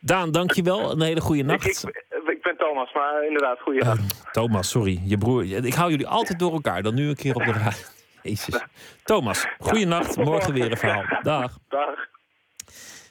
Daan, 0.01 0.31
dankjewel. 0.31 0.91
Een 0.91 1.01
hele 1.03 1.21
goede 1.21 1.43
nacht. 1.43 1.65
ik, 1.67 2.05
ik 2.29 2.43
ben 2.43 2.57
Thomas, 2.57 2.93
maar 2.95 3.25
inderdaad, 3.27 3.61
goede 3.61 3.81
Eh, 3.81 3.87
nacht. 3.87 4.33
Thomas, 4.33 4.69
sorry. 4.71 5.01
Je 5.05 5.19
broer. 5.19 5.45
Ik 5.45 5.75
hou 5.75 5.91
jullie 5.91 6.07
altijd 6.07 6.39
door 6.39 6.53
elkaar. 6.53 6.83
Dan 6.83 6.95
nu 6.95 7.09
een 7.09 7.17
keer 7.17 7.35
op 7.35 7.45
de 7.45 7.53
radio. 7.53 7.79
Jezus. 8.23 8.61
Thomas, 9.05 9.47
goeienacht. 9.59 10.17
Morgen 10.17 10.53
weer 10.53 10.71
een 10.71 10.77
verhaal. 10.77 11.19
Dag. 11.23 11.59
Dag. 11.69 12.09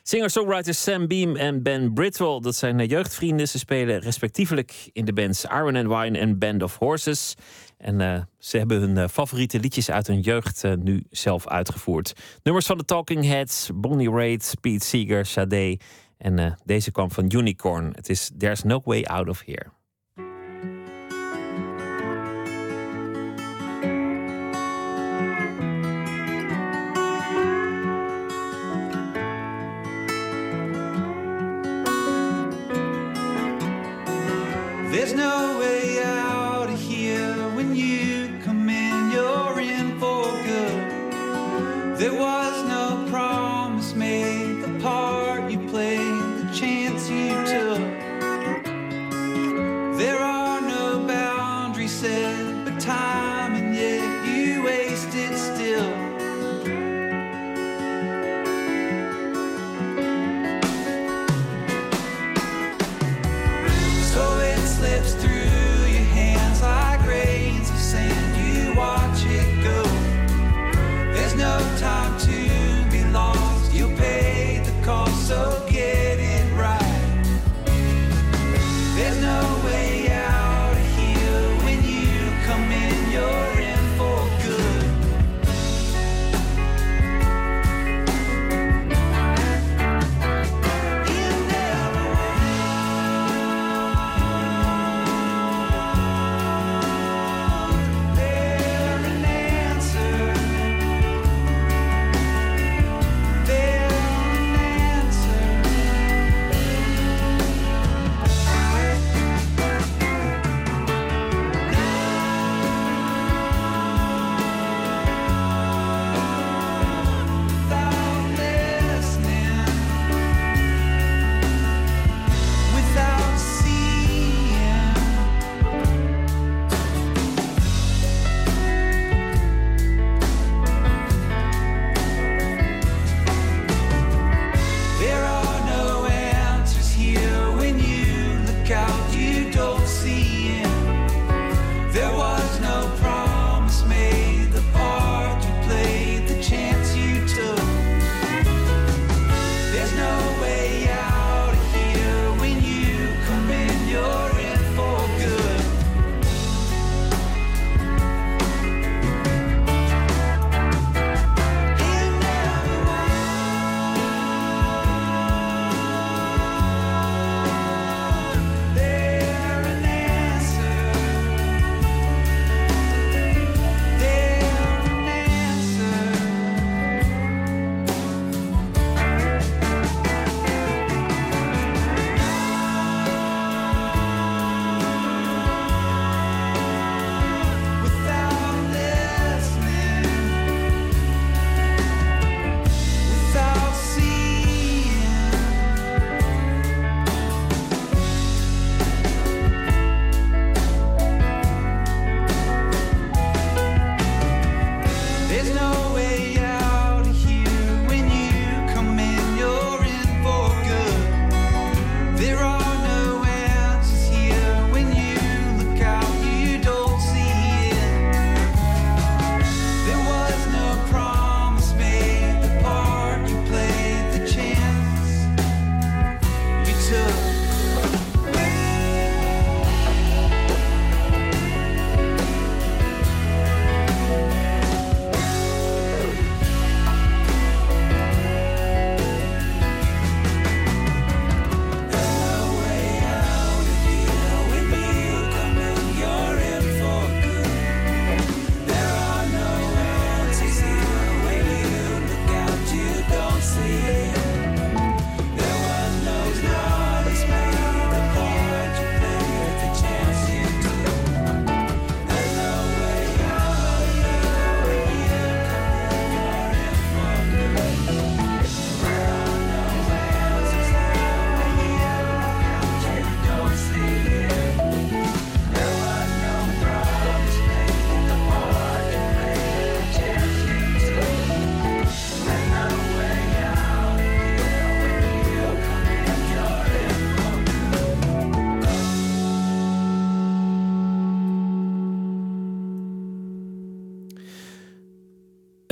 Singer-songwriters 0.04 0.84
Sam 0.84 1.08
Beam 1.08 1.36
en 1.36 1.64
Ben 1.64 1.94
Britwell, 1.94 2.40
dat 2.40 2.56
zijn 2.56 2.80
eh, 2.80 2.90
jeugdvrienden. 2.90 3.48
Ze 3.48 3.58
spelen 3.58 4.00
respectievelijk 4.00 4.90
in 4.94 5.06
de 5.06 5.14
bands 5.14 5.44
Iron 5.46 5.76
and 5.76 5.88
Wine 5.88 6.18
en 6.20 6.38
Band 6.40 6.64
of 6.64 6.78
Horses. 6.78 7.36
En 7.80 8.02
eh, 8.02 8.22
ze 8.38 8.58
hebben 8.58 8.80
hun 8.80 8.98
eh, 8.98 9.08
favoriete 9.08 9.60
liedjes 9.60 9.92
uit 9.92 10.08
hun 10.08 10.20
jeugd 10.20 10.64
eh, 10.64 10.74
nu 10.74 11.04
zelf 11.10 11.48
uitgevoerd. 11.48 12.14
Nummers 12.44 12.66
van 12.66 12.78
de 12.78 12.86
Talking 12.86 13.26
Heads, 13.26 13.70
Bonnie 13.76 14.10
Raitt, 14.10 14.54
Pete 14.62 14.86
Seeger, 14.86 15.26
Sade. 15.26 15.80
En 16.18 16.58
deze 16.66 16.92
kwam 16.92 17.12
van 17.12 17.32
Unicorn. 17.34 17.92
Het 17.96 18.10
is 18.10 18.32
There's 18.38 18.64
No 18.64 18.82
Way 18.84 19.04
Out 19.04 19.28
of 19.28 19.44
Here. 19.46 19.66
There's 34.92 35.14
no 35.14 35.60
way 35.60 36.00
out 36.04 36.29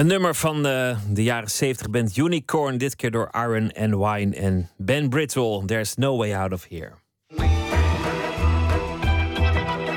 Een 0.07 0.13
nummer 0.13 0.35
van 0.35 0.63
de, 0.63 0.95
de 1.09 1.23
jaren 1.23 1.49
70 1.49 1.89
band 1.89 2.17
Unicorn, 2.17 2.77
dit 2.77 2.95
keer 2.95 3.11
door 3.11 3.29
Iron 3.31 3.71
and 3.73 3.95
Wine 3.95 4.35
en 4.35 4.69
Ben 4.77 5.09
Brittle. 5.09 5.65
There's 5.65 5.95
no 5.95 6.17
way 6.17 6.35
out 6.35 6.53
of 6.53 6.67
here. 6.69 6.91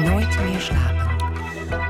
Nooit 0.05 0.41
meer 0.41 0.61
slapen. 0.61 1.01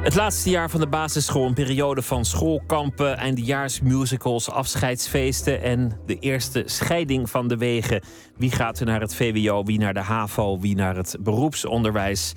Het 0.03 0.15
laatste 0.15 0.51
jaar 0.51 0.71
van 0.71 0.81
de 0.81 0.87
basisschool, 0.87 1.47
een 1.47 1.55
periode 1.55 2.03
van 2.03 2.25
schoolkampen, 2.25 3.17
eindejaarsmusicals, 3.17 4.51
afscheidsfeesten 4.51 5.63
en 5.63 6.01
de 6.07 6.19
eerste 6.19 6.63
scheiding 6.67 7.31
van 7.31 7.49
de 7.49 7.57
wegen. 7.57 8.03
Wie 8.37 8.51
gaat 8.51 8.81
er 8.81 8.87
naar 8.87 9.01
het 9.01 9.15
VWO, 9.15 9.65
wie 9.65 9.79
naar 9.79 9.95
de 9.95 10.01
HAVO, 10.01 10.59
wie 10.59 10.77
naar 10.77 10.97
het 10.97 11.17
beroepsonderwijs? 11.21 12.33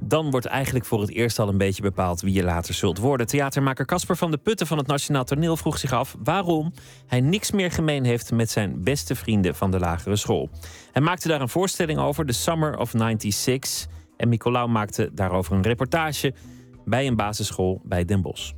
Dan 0.00 0.30
wordt 0.30 0.46
eigenlijk 0.46 0.84
voor 0.84 1.00
het 1.00 1.10
eerst 1.10 1.38
al 1.38 1.48
een 1.48 1.58
beetje 1.58 1.82
bepaald 1.82 2.20
wie 2.20 2.32
je 2.32 2.44
later 2.44 2.74
zult 2.74 2.98
worden. 2.98 3.26
Theatermaker 3.26 3.84
Casper 3.84 4.16
van 4.16 4.30
de 4.30 4.36
Putten 4.36 4.66
van 4.66 4.78
het 4.78 4.86
Nationaal 4.86 5.24
Toneel 5.24 5.56
vroeg 5.56 5.78
zich 5.78 5.92
af 5.92 6.16
waarom 6.22 6.72
hij 7.06 7.20
niks 7.20 7.50
meer 7.50 7.70
gemeen 7.70 8.04
heeft 8.04 8.32
met 8.32 8.50
zijn 8.50 8.82
beste 8.82 9.14
vrienden 9.14 9.54
van 9.54 9.70
de 9.70 9.78
lagere 9.78 10.16
school. 10.16 10.50
Hij 10.92 11.02
maakte 11.02 11.28
daar 11.28 11.40
een 11.40 11.48
voorstelling 11.48 11.98
over, 11.98 12.26
The 12.26 12.32
Summer 12.32 12.78
of 12.78 12.90
96. 12.90 13.86
En 14.16 14.28
Nicolaou 14.28 14.68
maakte 14.68 15.10
daarover 15.12 15.52
een 15.52 15.62
reportage 15.62 16.34
bij 16.84 17.06
een 17.06 17.16
basisschool 17.16 17.80
bij 17.84 18.04
Den 18.04 18.22
Bosch. 18.22 18.52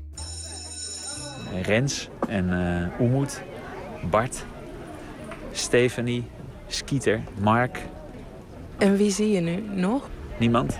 Rens 1.63 2.09
en 2.29 2.53
eh 2.53 3.01
Oemoed, 3.01 3.43
Bart, 4.11 4.45
Stephanie, 5.53 6.25
Skieter, 6.67 7.23
Mark. 7.41 7.83
En 8.79 8.97
wie 8.97 9.11
zie 9.11 9.31
je 9.31 9.41
nu 9.41 9.63
nog? 9.75 10.09
Niemand? 10.39 10.79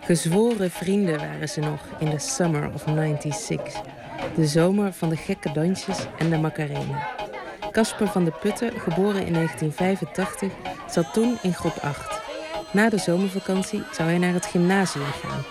Gezworen 0.00 0.70
vrienden 0.70 1.18
waren 1.18 1.48
ze 1.48 1.60
nog 1.60 1.80
in 1.98 2.10
de 2.10 2.18
Summer 2.18 2.70
of 2.74 2.82
96. 2.86 3.74
De 4.34 4.46
zomer 4.46 4.92
van 4.92 5.08
de 5.08 5.16
gekke 5.16 5.52
dansjes 5.52 5.98
en 6.18 6.30
de 6.30 6.38
Macarena. 6.38 7.08
Casper 7.70 8.06
van 8.06 8.24
de 8.24 8.32
Putten, 8.40 8.72
geboren 8.80 9.26
in 9.26 9.32
1985, 9.32 10.52
zat 10.88 11.12
toen 11.12 11.38
in 11.42 11.54
groep 11.54 11.76
8. 11.82 12.20
Na 12.72 12.88
de 12.88 12.98
zomervakantie 12.98 13.82
zou 13.92 14.08
hij 14.08 14.18
naar 14.18 14.32
het 14.32 14.46
gymnasium 14.46 15.04
gaan. 15.04 15.44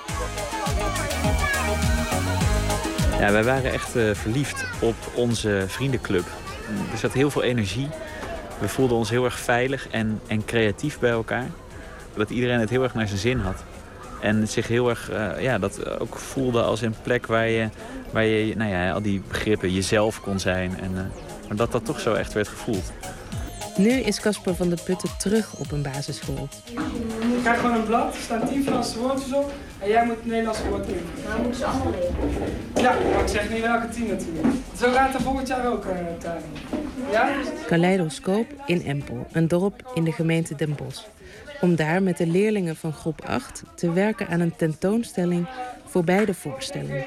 Ja, 3.19 3.31
wij 3.31 3.43
waren 3.43 3.71
echt 3.71 3.95
eh, 3.95 4.13
verliefd 4.13 4.65
op 4.81 4.95
onze 5.15 5.63
vriendenclub. 5.67 6.25
Er 6.91 6.97
zat 6.97 7.13
heel 7.13 7.29
veel 7.29 7.43
energie. 7.43 7.87
We 8.59 8.67
voelden 8.67 8.97
ons 8.97 9.09
heel 9.09 9.25
erg 9.25 9.39
veilig 9.39 9.87
en, 9.89 10.21
en 10.27 10.45
creatief 10.45 10.99
bij 10.99 11.11
elkaar. 11.11 11.49
Dat 12.19 12.29
iedereen 12.29 12.59
het 12.59 12.69
heel 12.69 12.83
erg 12.83 12.93
naar 12.93 13.07
zijn 13.07 13.19
zin 13.19 13.39
had. 13.39 13.63
En 14.21 14.47
zich 14.47 14.67
heel 14.67 14.89
erg, 14.89 15.09
eh, 15.09 15.41
ja, 15.41 15.57
dat 15.57 15.99
ook 15.99 16.15
voelde 16.15 16.61
als 16.61 16.81
een 16.81 16.95
plek 17.01 17.25
waar 17.25 17.47
je, 17.47 17.69
waar 18.11 18.25
je 18.25 18.55
nou 18.55 18.69
ja, 18.71 18.91
al 18.91 19.01
die 19.01 19.21
begrippen 19.27 19.73
jezelf 19.73 20.21
kon 20.21 20.39
zijn. 20.39 20.79
En, 20.79 20.91
eh, 20.95 21.03
maar 21.47 21.57
dat 21.57 21.71
dat 21.71 21.85
toch 21.85 21.99
zo 21.99 22.13
echt 22.13 22.33
werd 22.33 22.47
gevoeld. 22.47 22.91
Nu 23.77 23.89
is 23.89 24.19
Casper 24.19 24.55
van 24.55 24.69
de 24.69 24.77
Putten 24.85 25.09
terug 25.17 25.53
op 25.59 25.71
een 25.71 25.81
basisschool. 25.81 26.47
Je 26.65 27.39
krijgt 27.41 27.59
gewoon 27.59 27.75
een 27.75 27.85
blad, 27.85 28.15
er 28.15 28.21
staan 28.21 28.47
tien 28.47 28.63
Franse 28.63 28.99
woordjes 28.99 29.33
op 29.33 29.51
en 29.79 29.87
jij 29.87 30.05
moet 30.05 30.15
het 30.15 30.25
Nederlandse 30.25 30.69
woord 30.69 30.87
in. 30.87 31.01
Nou, 31.27 31.41
moeten 31.41 31.59
ze 31.59 31.65
allemaal 31.65 31.91
leren. 31.91 32.15
Ja, 32.75 32.95
maar 33.13 33.21
ik 33.21 33.27
zeg 33.27 33.49
niet 33.49 33.61
welke 33.61 33.89
tien 33.89 34.07
natuurlijk. 34.07 34.47
Zo 34.79 34.91
gaat 34.91 35.13
er 35.13 35.21
volgend 35.21 35.47
jaar 35.47 35.67
ook, 35.67 35.85
uh, 35.85 35.91
Tuin. 36.17 36.41
Ja? 37.11 37.29
Kaleidoscoop 37.67 38.47
in 38.65 38.81
Empel, 38.81 39.27
een 39.31 39.47
dorp 39.47 39.91
in 39.93 40.03
de 40.03 40.11
gemeente 40.11 40.55
Den 40.55 40.75
Bosch. 40.75 41.03
Om 41.61 41.75
daar 41.75 42.03
met 42.03 42.17
de 42.17 42.27
leerlingen 42.27 42.75
van 42.75 42.93
groep 42.93 43.21
8 43.25 43.63
te 43.75 43.93
werken 43.93 44.27
aan 44.27 44.39
een 44.39 44.55
tentoonstelling 44.55 45.47
voor 45.85 46.03
beide 46.03 46.33
voorstellingen. 46.33 47.05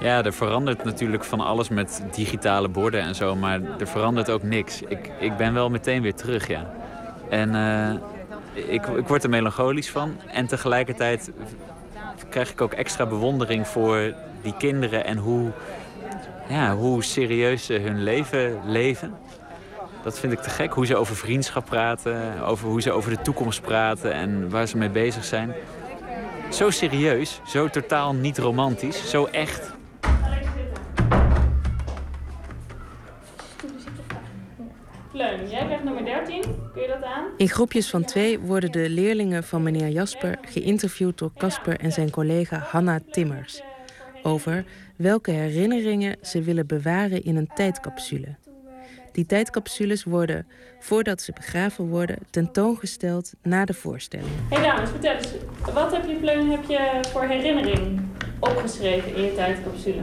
Ja, 0.00 0.24
er 0.24 0.32
verandert 0.32 0.84
natuurlijk 0.84 1.24
van 1.24 1.40
alles 1.40 1.68
met 1.68 2.02
digitale 2.12 2.68
borden 2.68 3.00
en 3.00 3.14
zo, 3.14 3.36
maar 3.36 3.60
er 3.78 3.88
verandert 3.88 4.30
ook 4.30 4.42
niks. 4.42 4.82
Ik, 4.82 5.10
ik 5.20 5.36
ben 5.36 5.54
wel 5.54 5.70
meteen 5.70 6.02
weer 6.02 6.14
terug, 6.14 6.48
ja. 6.48 6.74
En 7.28 7.54
eh, 7.54 7.94
ik, 8.72 8.86
ik 8.86 9.08
word 9.08 9.22
er 9.22 9.30
melancholisch 9.30 9.90
van. 9.90 10.16
En 10.32 10.46
tegelijkertijd 10.46 11.30
krijg 12.28 12.50
ik 12.50 12.60
ook 12.60 12.72
extra 12.72 13.06
bewondering 13.06 13.66
voor 13.66 14.14
die 14.42 14.54
kinderen 14.56 15.04
en 15.04 15.16
hoe, 15.16 15.50
ja, 16.48 16.76
hoe 16.76 17.02
serieus 17.02 17.64
ze 17.64 17.72
hun 17.72 18.02
leven 18.02 18.60
leven. 18.66 19.14
Dat 20.04 20.18
vind 20.18 20.32
ik 20.32 20.40
te 20.40 20.50
gek. 20.50 20.72
Hoe 20.72 20.86
ze 20.86 20.96
over 20.96 21.16
vriendschap 21.16 21.64
praten, 21.64 22.42
over 22.42 22.68
hoe 22.68 22.82
ze 22.82 22.92
over 22.92 23.10
de 23.10 23.22
toekomst 23.22 23.60
praten 23.60 24.12
en 24.12 24.50
waar 24.50 24.66
ze 24.66 24.76
mee 24.76 24.90
bezig 24.90 25.24
zijn. 25.24 25.52
Zo 26.50 26.70
serieus, 26.70 27.40
zo 27.46 27.68
totaal 27.68 28.14
niet 28.14 28.38
romantisch, 28.38 29.10
zo 29.10 29.24
echt. 29.24 29.72
Leun, 35.12 35.48
jij 35.48 35.64
krijgt 35.64 35.84
nummer 35.84 36.04
13. 36.04 36.42
Kun 36.72 36.82
je 36.82 36.88
dat 36.88 37.02
aan? 37.02 37.24
In 37.36 37.48
groepjes 37.48 37.90
van 37.90 38.04
twee 38.04 38.38
worden 38.38 38.72
de 38.72 38.88
leerlingen 38.88 39.44
van 39.44 39.62
meneer 39.62 39.88
Jasper 39.88 40.38
geïnterviewd 40.42 41.18
door 41.18 41.32
Casper 41.36 41.80
en 41.80 41.92
zijn 41.92 42.10
collega 42.10 42.58
Hanna 42.58 43.00
Timmers. 43.10 43.62
Over 44.22 44.64
welke 44.96 45.30
herinneringen 45.30 46.16
ze 46.22 46.42
willen 46.42 46.66
bewaren 46.66 47.24
in 47.24 47.36
een 47.36 47.50
tijdcapsule. 47.54 48.36
Die 49.14 49.26
tijdcapsules 49.26 50.04
worden, 50.04 50.46
voordat 50.78 51.22
ze 51.22 51.32
begraven 51.32 51.86
worden, 51.86 52.18
tentoongesteld 52.30 53.32
na 53.42 53.64
de 53.64 53.74
voorstelling. 53.74 54.28
Hé 54.48 54.56
hey 54.56 54.70
dames, 54.70 54.90
vertel 54.90 55.14
eens. 55.14 55.28
Wat 55.72 55.92
heb 55.92 56.08
je, 56.08 56.14
Pleun, 56.14 56.50
heb 56.50 56.64
je 56.64 57.00
voor 57.12 57.22
herinnering 57.22 58.00
opgeschreven 58.40 59.14
in 59.16 59.22
je 59.22 59.34
tijdcapsule? 59.34 60.02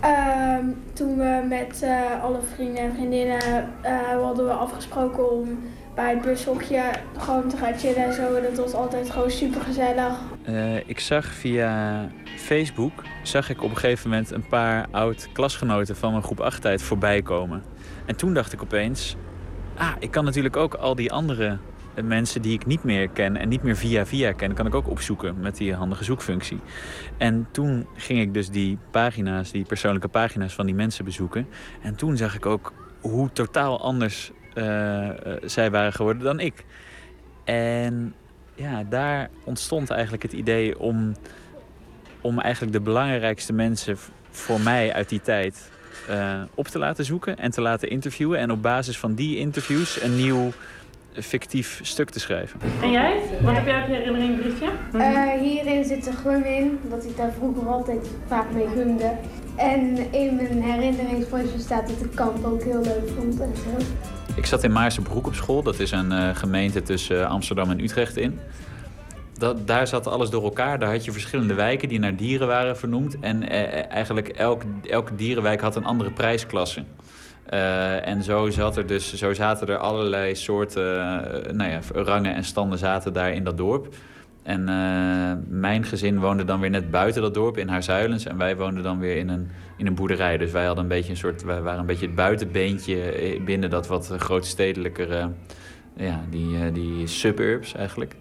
Ehm, 0.00 0.64
toen 0.92 1.16
we 1.16 1.44
met 1.48 1.82
eh, 1.82 2.22
alle 2.22 2.40
vrienden 2.54 2.82
en 2.82 2.94
vriendinnen 2.94 3.68
eh, 3.82 4.22
hadden 4.22 4.44
we 4.44 4.52
afgesproken 4.52 5.30
om 5.30 5.58
bij 5.94 6.10
het 6.10 6.22
bushokje 6.22 6.82
gewoon 7.18 7.48
te 7.48 7.56
gaan 7.56 7.78
chillen 7.78 8.04
en 8.04 8.12
zo. 8.12 8.40
Dat 8.40 8.56
was 8.56 8.72
altijd 8.72 9.10
gewoon 9.10 9.30
super 9.30 9.60
gezellig. 9.60 10.18
Uh, 10.48 10.88
ik 10.88 11.00
zag 11.00 11.24
via 11.24 12.08
Facebook 12.36 13.02
zag 13.22 13.50
ik 13.50 13.62
op 13.62 13.70
een 13.70 13.76
gegeven 13.76 14.10
moment 14.10 14.30
een 14.30 14.46
paar 14.46 14.86
oud 14.90 15.28
klasgenoten 15.32 15.96
van 15.96 16.10
mijn 16.10 16.22
groep 16.22 16.40
8 16.40 16.62
tijd 16.62 16.82
voorbij 16.82 17.22
komen. 17.22 17.62
En 18.04 18.16
toen 18.16 18.34
dacht 18.34 18.52
ik 18.52 18.62
opeens, 18.62 19.16
ah, 19.76 19.92
ik 19.98 20.10
kan 20.10 20.24
natuurlijk 20.24 20.56
ook 20.56 20.74
al 20.74 20.94
die 20.94 21.12
andere 21.12 21.58
mensen 22.00 22.42
die 22.42 22.52
ik 22.52 22.66
niet 22.66 22.84
meer 22.84 23.08
ken 23.08 23.36
en 23.36 23.48
niet 23.48 23.62
meer 23.62 23.76
via 23.76 24.06
via 24.06 24.32
ken, 24.32 24.54
kan 24.54 24.66
ik 24.66 24.74
ook 24.74 24.88
opzoeken 24.88 25.40
met 25.40 25.56
die 25.56 25.74
handige 25.74 26.04
zoekfunctie. 26.04 26.60
En 27.18 27.48
toen 27.50 27.86
ging 27.96 28.20
ik 28.20 28.34
dus 28.34 28.50
die 28.50 28.78
pagina's, 28.90 29.50
die 29.50 29.64
persoonlijke 29.64 30.08
pagina's 30.08 30.54
van 30.54 30.66
die 30.66 30.74
mensen 30.74 31.04
bezoeken. 31.04 31.48
En 31.82 31.94
toen 31.94 32.16
zag 32.16 32.34
ik 32.34 32.46
ook 32.46 32.72
hoe 33.00 33.32
totaal 33.32 33.80
anders 33.80 34.32
uh, 34.54 34.64
uh, 34.64 35.12
zij 35.44 35.70
waren 35.70 35.92
geworden 35.92 36.22
dan 36.22 36.40
ik. 36.40 36.64
En 37.44 38.14
ja, 38.54 38.84
daar 38.84 39.30
ontstond 39.44 39.90
eigenlijk 39.90 40.22
het 40.22 40.32
idee 40.32 40.78
om, 40.78 41.14
om 42.20 42.40
eigenlijk 42.40 42.72
de 42.72 42.80
belangrijkste 42.80 43.52
mensen 43.52 43.96
voor 44.30 44.60
mij 44.60 44.92
uit 44.92 45.08
die 45.08 45.20
tijd 45.20 45.71
uh, 46.10 46.42
op 46.54 46.68
te 46.68 46.78
laten 46.78 47.04
zoeken 47.04 47.38
en 47.38 47.50
te 47.50 47.60
laten 47.60 47.90
interviewen. 47.90 48.38
En 48.38 48.50
op 48.50 48.62
basis 48.62 48.98
van 48.98 49.14
die 49.14 49.38
interviews 49.38 50.02
een 50.02 50.16
nieuw 50.16 50.52
fictief 51.12 51.80
stuk 51.82 52.10
te 52.10 52.20
schrijven. 52.20 52.60
En 52.82 52.90
jij? 52.90 53.20
Wat 53.42 53.54
heb 53.54 53.66
jij 53.66 53.82
op 53.82 53.88
je 53.88 53.94
herinnering, 53.94 54.40
briefje? 54.40 54.68
Uh, 54.94 55.40
hierin 55.40 55.84
zit 55.84 56.06
een 56.06 56.12
gum 56.12 56.42
in, 56.42 56.78
dat 56.90 57.04
ik 57.04 57.16
daar 57.16 57.32
vroeger 57.38 57.66
altijd 57.66 58.08
vaak 58.26 58.52
mee 58.52 58.66
gumde. 58.74 59.12
En 59.56 60.12
in 60.12 60.36
mijn 60.36 60.62
herinneringsbriefje 60.62 61.58
staat 61.58 61.88
dat 61.88 62.00
ik 62.00 62.14
kamp 62.14 62.44
ook 62.44 62.62
heel 62.62 62.82
leuk 62.82 63.10
vond 63.16 63.40
en 63.40 63.52
zo. 63.56 63.84
Ik 64.36 64.46
zat 64.46 64.64
in 64.64 64.72
Maarsebroek 64.72 65.26
op 65.26 65.34
school. 65.34 65.62
Dat 65.62 65.78
is 65.78 65.90
een 65.90 66.12
uh, 66.12 66.36
gemeente 66.36 66.82
tussen 66.82 67.28
Amsterdam 67.28 67.70
en 67.70 67.80
Utrecht 67.80 68.16
in. 68.16 68.38
Dat, 69.42 69.66
daar 69.66 69.86
zat 69.86 70.06
alles 70.06 70.30
door 70.30 70.42
elkaar. 70.42 70.78
Daar 70.78 70.90
had 70.90 71.04
je 71.04 71.12
verschillende 71.12 71.54
wijken 71.54 71.88
die 71.88 71.98
naar 71.98 72.16
dieren 72.16 72.46
waren 72.46 72.76
vernoemd. 72.76 73.20
En 73.20 73.48
eh, 73.48 73.90
eigenlijk 73.90 74.28
elk, 74.28 74.62
elke 74.90 75.14
dierenwijk 75.14 75.60
had 75.60 75.76
een 75.76 75.84
andere 75.84 76.10
prijsklasse. 76.10 76.84
Uh, 77.52 78.06
en 78.06 78.22
zo, 78.22 78.50
zat 78.50 78.76
er 78.76 78.86
dus, 78.86 79.14
zo 79.14 79.32
zaten 79.32 79.68
er 79.68 79.76
allerlei 79.76 80.34
soorten 80.34 80.84
uh, 80.84 81.52
nou 81.52 81.70
ja, 81.70 81.80
rangen 81.92 82.34
en 82.34 82.44
standen 82.44 82.78
zaten 82.78 83.12
daar 83.12 83.32
in 83.32 83.44
dat 83.44 83.56
dorp. 83.56 83.94
En 84.42 84.64
mijn 85.48 85.84
gezin 85.84 86.20
woonde 86.20 86.44
dan 86.44 86.60
weer 86.60 86.70
net 86.70 86.90
buiten 86.90 87.22
dat 87.22 87.34
dorp 87.34 87.58
in 87.58 87.68
Haarzuilens. 87.68 88.26
En 88.26 88.38
wij 88.38 88.56
woonden 88.56 88.82
dan 88.82 88.98
weer 88.98 89.16
in 89.16 89.28
een, 89.28 89.50
in 89.76 89.86
een 89.86 89.94
boerderij. 89.94 90.36
Dus 90.36 90.50
wij 90.50 90.64
hadden 90.64 90.84
een 90.84 90.90
beetje 90.90 91.10
een 91.10 91.16
soort. 91.16 91.42
Wij 91.42 91.62
waren 91.62 91.80
een 91.80 91.86
beetje 91.86 92.06
het 92.06 92.14
buitenbeentje 92.14 93.40
binnen 93.44 93.70
dat 93.70 93.86
wat 93.86 94.14
grootstedelijkere. 94.18 95.30
Ja, 95.96 96.20
die, 96.30 96.72
die 96.72 97.06
suburbs 97.06 97.74
eigenlijk. 97.74 98.16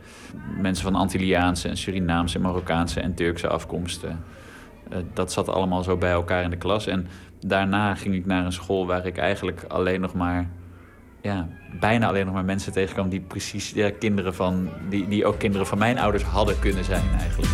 Mensen 0.58 0.84
van 0.84 0.96
Antilliaanse 0.96 1.68
en 1.68 1.78
Surinaamse 1.78 2.36
en 2.36 2.42
Marokkaanse 2.42 3.00
en 3.00 3.14
Turkse 3.14 3.48
afkomsten. 3.48 4.24
dat 5.14 5.32
zat 5.32 5.50
allemaal 5.50 5.84
zo 5.84 5.98
bij 5.98 6.12
elkaar 6.12 6.44
in 6.44 6.50
de 6.50 6.58
klas. 6.58 6.88
En 6.88 7.08
daarna 7.40 7.96
ging 7.96 8.16
ik 8.16 8.26
naar 8.26 8.46
een 8.46 8.52
school 8.52 8.86
waar 8.86 9.06
ik 9.06 9.18
eigenlijk 9.18 9.64
alleen 9.68 10.02
nog 10.02 10.14
maar, 10.14 10.50
ja, 11.22 11.48
bijna 11.80 12.08
alleen 12.08 12.26
nog 12.26 12.34
maar 12.34 12.46
mensen 12.46 12.72
tegenkwam 12.72 13.10
die 13.10 13.22
precies, 13.22 13.72
ja, 13.72 13.92
kinderen 14.00 14.36
van, 14.36 14.70
die, 14.90 15.08
die 15.08 15.26
ook 15.26 15.40
kinderen 15.40 15.68
van 15.68 15.78
mijn 15.78 16.00
ouders 16.00 16.24
hadden 16.24 16.60
kunnen 16.60 16.84
zijn 16.84 17.04
eigenlijk. 17.20 17.52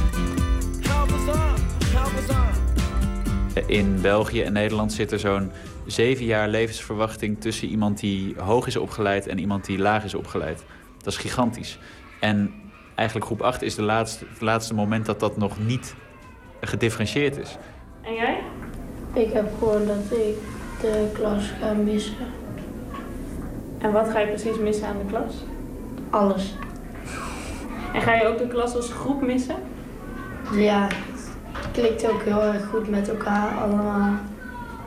In 3.66 4.02
België 4.02 4.42
en 4.42 4.54
Nederland 4.54 4.94
zit 4.94 5.12
er 5.12 5.20
zo'n 5.20 5.52
zeven 5.88 6.26
jaar 6.26 6.48
levensverwachting 6.48 7.42
tussen 7.42 7.68
iemand 7.68 8.00
die 8.00 8.36
hoog 8.38 8.68
is 8.68 8.78
opgeleid 8.78 9.28
en 9.28 9.40
iemand 9.40 9.66
die 9.66 9.78
laag 9.78 10.04
is 10.04 10.14
opgeleid. 10.14 10.64
Dat 10.98 11.14
is 11.14 11.20
gigantisch. 11.20 11.80
En 12.20 12.54
eigenlijk 12.96 13.28
groep 13.28 13.42
8 13.42 13.62
is 13.62 13.76
de 13.76 13.82
laatste, 13.82 14.26
het 14.30 14.42
laatste 14.42 14.74
moment 14.74 15.06
dat 15.06 15.20
dat 15.20 15.38
nog 15.38 15.60
niet 15.60 15.96
gedifferentieerd 16.62 17.38
is. 17.38 17.58
En 18.02 18.14
jij? 18.14 18.44
Ik 19.14 19.34
heb 19.34 19.50
gewoon 19.60 19.86
dat 19.86 20.18
ik 20.18 20.36
de 20.82 21.10
klas 21.14 21.52
ga 21.62 21.74
missen. 21.74 22.16
En 23.78 23.92
wat 23.92 24.10
ga 24.10 24.20
je 24.20 24.28
precies 24.28 24.58
missen 24.58 24.88
aan 24.88 24.98
de 24.98 25.06
klas? 25.06 25.34
Alles. 26.10 26.56
En 27.94 28.02
ga 28.02 28.14
je 28.14 28.28
ook 28.28 28.38
de 28.38 28.48
klas 28.48 28.76
als 28.76 28.92
groep 28.92 29.22
missen? 29.22 29.56
Ja, 30.54 30.88
het 31.52 31.72
klikt 31.72 32.10
ook 32.10 32.24
heel 32.24 32.42
erg 32.42 32.66
goed 32.66 32.90
met 32.90 33.10
elkaar 33.10 33.58
allemaal. 33.58 34.20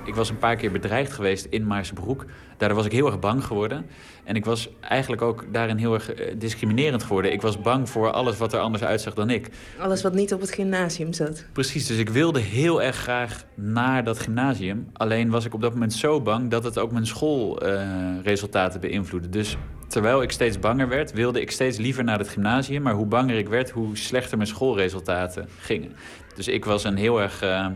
Ik 0.05 0.15
was 0.15 0.29
een 0.31 0.39
paar 0.39 0.57
keer 0.57 0.73
bedreigd 0.73 1.13
geweest 1.13 1.45
in 1.45 1.67
Maarsebroek. 1.67 2.25
Daardoor 2.57 2.77
was 2.77 2.87
ik 2.87 2.93
heel 2.93 3.07
erg 3.07 3.19
bang 3.19 3.45
geworden. 3.45 3.87
En 4.25 4.35
ik 4.37 4.45
was 4.45 4.69
eigenlijk 4.81 5.23
ook 5.23 5.45
daarin 5.53 5.77
heel 5.77 5.95
erg 5.95 6.13
eh, 6.13 6.35
discriminerend 6.39 7.03
geworden. 7.03 7.33
Ik 7.33 7.43
was 7.43 7.61
bang 7.61 7.89
voor 7.89 8.11
alles 8.11 8.37
wat 8.37 8.53
er 8.53 8.61
anders 8.61 8.83
uitzag 8.83 9.15
dan 9.15 9.31
ik. 9.31 9.49
Alles 9.79 10.03
wat 10.03 10.15
niet 10.15 10.33
op 10.33 10.41
het 10.41 10.51
gymnasium 10.51 11.13
zat. 11.13 11.45
Precies, 11.53 11.87
dus 11.87 11.99
ik 11.99 12.09
wilde 12.09 12.41
heel 12.41 12.83
erg 12.83 12.97
graag 12.97 13.45
naar 13.55 14.05
dat 14.05 14.19
gymnasium. 14.19 14.89
Alleen 14.93 15.31
was 15.31 15.45
ik 15.45 15.55
op 15.55 15.61
dat 15.61 15.73
moment 15.73 15.93
zo 15.93 16.21
bang 16.21 16.51
dat 16.51 16.65
het 16.65 16.79
ook 16.79 16.93
mijn 16.93 17.07
schoolresultaten 17.07 18.81
beïnvloedde. 18.81 19.29
Dus 19.29 19.57
terwijl 19.89 20.23
ik 20.23 20.31
steeds 20.31 20.59
banger 20.59 20.89
werd, 20.89 21.13
wilde 21.13 21.41
ik 21.41 21.51
steeds 21.51 21.79
liever 21.79 22.05
naar 22.05 22.19
het 22.19 22.29
gymnasium. 22.29 22.83
Maar 22.83 22.95
hoe 22.95 23.07
banger 23.07 23.37
ik 23.39 23.49
werd, 23.49 23.71
hoe 23.71 23.97
slechter 23.97 24.37
mijn 24.37 24.49
schoolresultaten 24.49 25.49
gingen. 25.59 25.93
Dus 26.35 26.49
ik 26.49 26.65
was 26.65 26.85
een 26.85 26.97
heel 26.97 27.21
erg, 27.21 27.43
eh, 27.43 27.67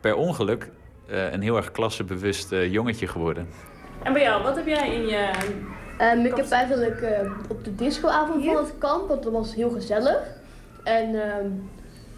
per 0.00 0.14
ongeluk, 0.14 0.62
eh, 0.62 0.79
een 1.10 1.42
heel 1.42 1.56
erg 1.56 1.70
klassebewust 1.70 2.52
eh, 2.52 2.72
jongetje 2.72 3.06
geworden. 3.06 3.48
En 4.02 4.12
bij 4.12 4.22
jou, 4.22 4.42
wat 4.42 4.56
heb 4.56 4.66
jij 4.66 4.94
in 4.94 5.06
je... 5.06 5.30
Ehm, 5.98 6.18
ik 6.18 6.36
heb 6.36 6.50
eigenlijk 6.50 7.00
eh, 7.00 7.30
op 7.48 7.64
de 7.64 7.74
discoavond 7.74 8.44
van 8.44 8.56
het 8.56 8.74
kamp, 8.78 9.08
want 9.08 9.22
dat 9.22 9.32
was 9.32 9.54
heel 9.54 9.70
gezellig. 9.70 10.22
En 10.84 11.22
ehm, 11.22 11.46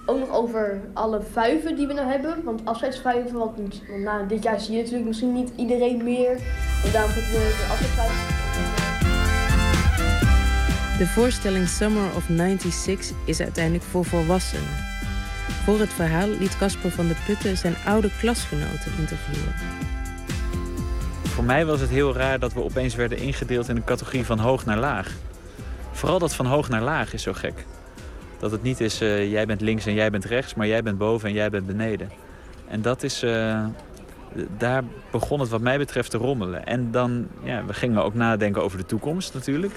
ook 0.07 0.19
nog 0.19 0.31
over 0.31 0.81
alle 0.93 1.21
vuiven 1.21 1.77
die 1.77 1.87
we 1.87 1.93
nou 1.93 2.09
hebben. 2.09 2.45
Want 2.45 2.65
afscheidsvuiven, 2.65 3.39
want, 3.39 3.57
want 3.57 3.99
na 3.99 4.23
dit 4.23 4.43
jaar 4.43 4.61
zie 4.61 4.75
je 4.75 4.79
natuurlijk 4.79 5.07
misschien 5.07 5.33
niet 5.33 5.53
iedereen 5.57 6.05
meer. 6.05 6.31
En 6.85 6.93
daarom 6.93 7.11
hebben 7.11 7.33
we 7.33 7.55
de 7.59 7.67
afscheidsvuiven. 7.71 8.41
De 10.99 11.07
voorstelling 11.07 11.69
Summer 11.69 12.05
of 12.17 12.25
96 12.29 13.17
is 13.25 13.41
uiteindelijk 13.41 13.85
voor 13.85 14.05
volwassenen. 14.05 14.92
Voor 15.65 15.79
het 15.81 15.93
verhaal 15.93 16.29
liet 16.29 16.59
Casper 16.59 16.91
van 16.91 17.09
de 17.09 17.15
Putten 17.27 17.57
zijn 17.57 17.75
oude 17.87 18.11
klasgenoten 18.21 18.93
interviewen. 18.99 19.53
Voor 21.23 21.45
mij 21.45 21.67
was 21.67 21.81
het 21.81 21.91
heel 21.91 22.15
raar 22.15 22.39
dat 22.39 22.53
we 22.53 22.63
opeens 22.63 22.95
werden 22.95 23.19
ingedeeld 23.19 23.69
in 23.69 23.77
een 23.77 23.85
categorie 23.85 24.25
van 24.25 24.39
hoog 24.39 24.65
naar 24.65 24.79
laag. 24.79 25.13
Vooral 25.93 26.19
dat 26.19 26.35
van 26.35 26.47
hoog 26.47 26.69
naar 26.69 26.83
laag 26.83 27.13
is 27.13 27.23
zo 27.23 27.33
gek. 27.33 27.67
Dat 28.39 28.51
het 28.51 28.63
niet 28.63 28.81
is 28.81 29.01
eh, 29.01 29.31
jij 29.31 29.47
bent 29.47 29.61
links 29.61 29.87
en 29.87 29.95
jij 29.95 30.11
bent 30.11 30.25
rechts, 30.25 30.55
maar 30.55 30.67
jij 30.67 30.83
bent 30.83 30.99
boven 30.99 31.29
en 31.29 31.35
jij 31.35 31.51
bent 31.51 31.67
beneden. 31.67 32.11
En 32.69 32.83
dat 32.83 33.03
is. 33.03 33.23
eh, 33.23 33.65
daar 34.59 34.83
begon 35.11 35.41
het 35.41 35.49
wat 35.49 35.61
mij 35.61 35.79
betreft 35.79 36.11
te 36.11 36.19
rommelen. 36.19 36.67
En 36.67 36.91
dan, 36.91 37.27
ja, 37.43 37.65
we 37.65 37.75
gingen 37.75 38.05
ook 38.05 38.15
nadenken 38.15 38.63
over 38.63 38.79
de 38.79 38.87
toekomst 38.87 39.35
natuurlijk. 39.35 39.75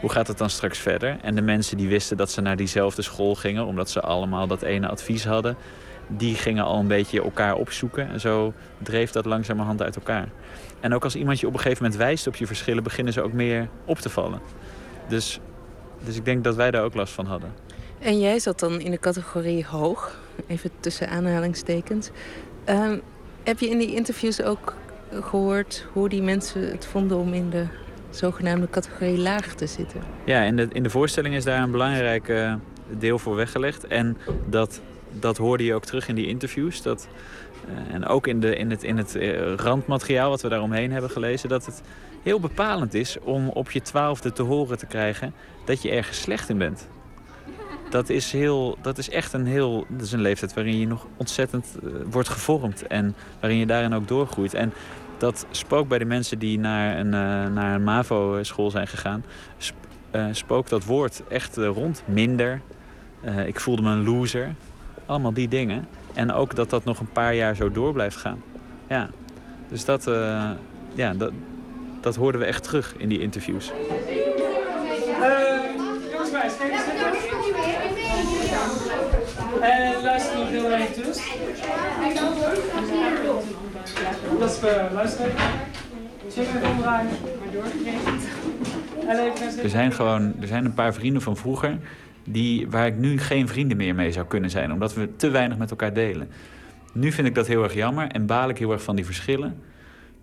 Hoe 0.00 0.10
gaat 0.10 0.26
het 0.26 0.38
dan 0.38 0.50
straks 0.50 0.78
verder? 0.78 1.18
En 1.22 1.34
de 1.34 1.42
mensen 1.42 1.76
die 1.76 1.88
wisten 1.88 2.16
dat 2.16 2.30
ze 2.30 2.40
naar 2.40 2.56
diezelfde 2.56 3.02
school 3.02 3.34
gingen, 3.34 3.66
omdat 3.66 3.90
ze 3.90 4.00
allemaal 4.00 4.46
dat 4.46 4.62
ene 4.62 4.88
advies 4.88 5.24
hadden, 5.24 5.56
die 6.06 6.34
gingen 6.34 6.64
al 6.64 6.78
een 6.78 6.86
beetje 6.86 7.22
elkaar 7.22 7.54
opzoeken. 7.54 8.08
En 8.08 8.20
zo 8.20 8.52
dreef 8.78 9.10
dat 9.10 9.24
langzamerhand 9.24 9.82
uit 9.82 9.96
elkaar. 9.96 10.28
En 10.80 10.94
ook 10.94 11.04
als 11.04 11.16
iemand 11.16 11.40
je 11.40 11.46
op 11.46 11.52
een 11.52 11.60
gegeven 11.60 11.82
moment 11.82 12.00
wijst 12.00 12.26
op 12.26 12.36
je 12.36 12.46
verschillen, 12.46 12.82
beginnen 12.82 13.12
ze 13.12 13.22
ook 13.22 13.32
meer 13.32 13.68
op 13.84 13.98
te 13.98 14.08
vallen. 14.08 14.40
Dus, 15.08 15.40
dus 16.04 16.16
ik 16.16 16.24
denk 16.24 16.44
dat 16.44 16.56
wij 16.56 16.70
daar 16.70 16.84
ook 16.84 16.94
last 16.94 17.12
van 17.12 17.26
hadden. 17.26 17.52
En 17.98 18.20
jij 18.20 18.38
zat 18.38 18.60
dan 18.60 18.80
in 18.80 18.90
de 18.90 18.98
categorie 18.98 19.66
hoog, 19.66 20.18
even 20.46 20.70
tussen 20.80 21.08
aanhalingstekens. 21.08 22.10
Ehm, 22.64 22.98
heb 23.42 23.58
je 23.58 23.68
in 23.68 23.78
die 23.78 23.94
interviews 23.94 24.42
ook 24.42 24.74
gehoord 25.10 25.86
hoe 25.92 26.08
die 26.08 26.22
mensen 26.22 26.70
het 26.70 26.86
vonden 26.86 27.18
om 27.18 27.34
in 27.34 27.50
de 27.50 27.66
zogenaamde 28.16 28.68
categorie 28.70 29.18
laag 29.18 29.54
te 29.54 29.66
zitten? 29.66 30.00
Ja, 30.24 30.42
in 30.42 30.56
de, 30.56 30.68
in 30.72 30.82
de 30.82 30.90
voorstelling 30.90 31.34
is 31.34 31.44
daar 31.44 31.62
een 31.62 31.70
belangrijk 31.70 32.28
eh, 32.28 32.54
deel 32.98 33.18
voor 33.18 33.34
weggelegd. 33.34 33.86
En 33.86 34.16
dat, 34.46 34.80
dat 35.10 35.36
hoorde 35.36 35.64
je 35.64 35.74
ook 35.74 35.84
terug 35.84 36.08
in 36.08 36.14
die 36.14 36.26
interviews. 36.26 36.82
Dat, 36.82 37.08
eh, 37.68 37.94
en 37.94 38.06
ook 38.06 38.26
in, 38.26 38.40
de, 38.40 38.56
in 38.56 38.70
het, 38.70 38.82
in 38.82 38.96
het 38.96 39.14
eh, 39.14 39.54
randmateriaal 39.54 40.30
wat 40.30 40.42
we 40.42 40.48
daaromheen 40.48 40.92
hebben 40.92 41.10
gelezen... 41.10 41.48
dat 41.48 41.66
het 41.66 41.82
heel 42.22 42.40
bepalend 42.40 42.94
is 42.94 43.18
om 43.20 43.48
op 43.48 43.70
je 43.70 43.82
twaalfde 43.82 44.32
te 44.32 44.42
horen 44.42 44.78
te 44.78 44.86
krijgen... 44.86 45.32
dat 45.64 45.82
je 45.82 45.90
ergens 45.90 46.20
slecht 46.20 46.48
in 46.48 46.58
bent. 46.58 46.88
Dat 47.90 48.08
is, 48.08 48.32
heel, 48.32 48.78
dat 48.82 48.98
is 48.98 49.10
echt 49.10 49.32
een 49.32 49.46
heel... 49.46 49.86
Dat 49.88 50.06
is 50.06 50.12
een 50.12 50.20
leeftijd 50.20 50.54
waarin 50.54 50.78
je 50.78 50.86
nog 50.86 51.06
ontzettend 51.16 51.66
wordt 52.10 52.28
gevormd. 52.28 52.86
En 52.86 53.14
waarin 53.40 53.58
je 53.58 53.66
daarin 53.66 53.94
ook 53.94 54.08
doorgroeit. 54.08 54.54
En 54.54 54.72
dat 55.18 55.46
spookt 55.50 55.88
bij 55.88 55.98
de 55.98 56.04
mensen 56.04 56.38
die 56.38 56.58
naar 56.58 56.98
een, 56.98 57.14
eh, 57.14 57.52
naar 57.54 57.74
een 57.74 57.84
MAVO-school 57.84 58.70
zijn 58.70 58.86
gegaan... 58.86 59.24
sp- 59.58 59.74
eh, 60.10 60.26
spookt 60.30 60.70
dat 60.70 60.84
woord 60.84 61.22
echt 61.28 61.56
eh, 61.58 61.66
rond. 61.66 62.02
Minder. 62.06 62.60
Eh, 63.20 63.46
ik 63.46 63.60
voelde 63.60 63.82
me 63.82 63.90
een 63.90 64.04
loser. 64.04 64.54
Allemaal 65.06 65.32
die 65.32 65.48
dingen. 65.48 65.88
En 66.14 66.32
ook 66.32 66.54
dat 66.54 66.70
dat 66.70 66.84
nog 66.84 67.00
een 67.00 67.12
paar 67.12 67.34
jaar 67.34 67.54
zo 67.56 67.70
door 67.72 67.92
blijft 67.92 68.16
gaan. 68.16 68.42
Ja. 68.88 69.08
Dus 69.68 69.84
dat, 69.84 70.06
eh, 70.06 70.50
ja, 70.94 71.12
dat, 71.14 71.32
dat 72.00 72.16
hoorden 72.16 72.40
we 72.40 72.46
echt 72.46 72.62
terug 72.62 72.94
in 72.98 73.08
die 73.08 73.20
interviews. 73.20 73.72
jongens, 76.12 76.30
meisjes, 76.32 76.56
kijk 76.58 76.72
eens 76.72 76.82
zitten. 76.84 77.06
En 79.60 80.02
luister 80.02 80.38
nog 80.38 80.48
heel 80.48 80.72
even 80.72 81.02
dus. 81.04 81.20
Dat 84.38 84.50
is 84.50 84.62
uh, 84.62 84.92
luisteren. 84.92 85.32
Omdraaien. 86.72 87.08
Maar 87.38 87.52
doorgegeven. 87.52 89.62
Er 89.62 89.68
zijn 89.68 89.92
gewoon 89.92 90.34
er 90.40 90.46
zijn 90.46 90.64
een 90.64 90.74
paar 90.74 90.94
vrienden 90.94 91.22
van 91.22 91.36
vroeger 91.36 91.78
die, 92.24 92.70
waar 92.70 92.86
ik 92.86 92.96
nu 92.96 93.18
geen 93.18 93.48
vrienden 93.48 93.76
meer 93.76 93.94
mee 93.94 94.12
zou 94.12 94.26
kunnen 94.26 94.50
zijn, 94.50 94.72
omdat 94.72 94.94
we 94.94 95.16
te 95.16 95.30
weinig 95.30 95.58
met 95.58 95.70
elkaar 95.70 95.92
delen. 95.92 96.28
Nu 96.92 97.12
vind 97.12 97.26
ik 97.26 97.34
dat 97.34 97.46
heel 97.46 97.62
erg 97.62 97.74
jammer 97.74 98.08
en 98.08 98.26
baal 98.26 98.48
ik 98.48 98.58
heel 98.58 98.72
erg 98.72 98.82
van 98.82 98.96
die 98.96 99.04
verschillen. 99.04 99.62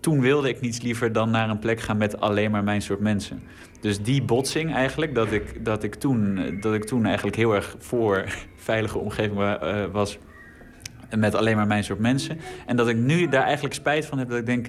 Toen 0.00 0.20
wilde 0.20 0.48
ik 0.48 0.60
niets 0.60 0.80
liever 0.80 1.12
dan 1.12 1.30
naar 1.30 1.50
een 1.50 1.58
plek 1.58 1.80
gaan 1.80 1.96
met 1.96 2.20
alleen 2.20 2.50
maar 2.50 2.64
mijn 2.64 2.82
soort 2.82 3.00
mensen. 3.00 3.42
Dus 3.80 4.02
die 4.02 4.22
botsing 4.22 4.74
eigenlijk, 4.74 5.14
dat 5.14 5.32
ik, 5.32 5.64
dat 5.64 5.82
ik, 5.82 5.94
toen, 5.94 6.40
dat 6.60 6.74
ik 6.74 6.84
toen 6.84 7.06
eigenlijk 7.06 7.36
heel 7.36 7.54
erg 7.54 7.76
voor 7.78 8.24
veilige 8.56 8.98
omgeving 8.98 9.40
eh, 9.40 9.84
was 9.92 10.18
met 11.16 11.34
alleen 11.34 11.56
maar 11.56 11.66
mijn 11.66 11.84
soort 11.84 11.98
mensen. 11.98 12.38
En 12.66 12.76
dat 12.76 12.88
ik 12.88 12.96
nu 12.96 13.28
daar 13.28 13.42
eigenlijk 13.42 13.74
spijt 13.74 14.06
van 14.06 14.18
heb 14.18 14.28
dat 14.28 14.38
ik 14.38 14.46
denk... 14.46 14.68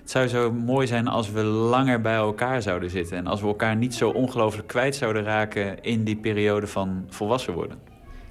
Het 0.00 0.10
zou 0.10 0.28
zo 0.28 0.52
mooi 0.52 0.86
zijn 0.86 1.08
als 1.08 1.30
we 1.30 1.42
langer 1.42 2.00
bij 2.00 2.14
elkaar 2.14 2.62
zouden 2.62 2.90
zitten. 2.90 3.16
En 3.16 3.26
als 3.26 3.40
we 3.40 3.46
elkaar 3.46 3.76
niet 3.76 3.94
zo 3.94 4.10
ongelooflijk 4.10 4.68
kwijt 4.68 4.96
zouden 4.96 5.22
raken 5.22 5.82
in 5.82 6.04
die 6.04 6.16
periode 6.16 6.66
van 6.66 7.06
volwassen 7.08 7.54
worden. 7.54 7.78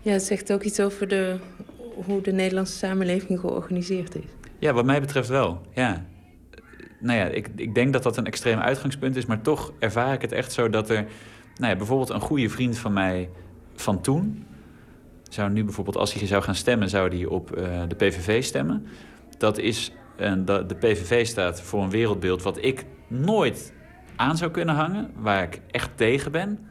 Ja, 0.01 0.11
het 0.11 0.23
zegt 0.23 0.53
ook 0.53 0.63
iets 0.63 0.79
over 0.79 1.07
de, 1.07 1.35
hoe 2.05 2.21
de 2.21 2.31
Nederlandse 2.31 2.77
samenleving 2.77 3.39
georganiseerd 3.39 4.15
is. 4.15 4.23
Ja, 4.59 4.73
wat 4.73 4.85
mij 4.85 4.99
betreft 4.99 5.29
wel. 5.29 5.61
Ja. 5.73 6.05
Nou 6.99 7.19
ja, 7.19 7.25
ik, 7.25 7.49
ik 7.55 7.75
denk 7.75 7.93
dat 7.93 8.03
dat 8.03 8.17
een 8.17 8.25
extreem 8.25 8.59
uitgangspunt 8.59 9.15
is, 9.15 9.25
maar 9.25 9.41
toch 9.41 9.73
ervaar 9.79 10.13
ik 10.13 10.21
het 10.21 10.31
echt 10.31 10.51
zo 10.51 10.69
dat 10.69 10.89
er, 10.89 11.05
nou 11.55 11.71
ja, 11.71 11.75
bijvoorbeeld 11.75 12.09
een 12.09 12.19
goede 12.19 12.49
vriend 12.49 12.77
van 12.77 12.93
mij 12.93 13.29
van 13.75 14.01
toen, 14.01 14.45
zou 15.29 15.49
nu 15.49 15.63
bijvoorbeeld, 15.63 15.97
als 15.97 16.13
hij 16.13 16.27
zou 16.27 16.43
gaan 16.43 16.55
stemmen, 16.55 16.89
zou 16.89 17.15
hij 17.15 17.25
op 17.25 17.51
eh, 17.51 17.81
de 17.87 17.95
PVV 17.95 18.43
stemmen. 18.43 18.85
Dat 19.37 19.57
is, 19.57 19.91
dat 20.45 20.69
de 20.69 20.75
PVV 20.75 21.25
staat 21.25 21.61
voor 21.61 21.83
een 21.83 21.89
wereldbeeld 21.89 22.41
wat 22.41 22.63
ik 22.63 22.85
nooit 23.07 23.73
aan 24.15 24.37
zou 24.37 24.51
kunnen 24.51 24.75
hangen, 24.75 25.11
waar 25.15 25.43
ik 25.43 25.61
echt 25.71 25.89
tegen 25.95 26.31
ben. 26.31 26.69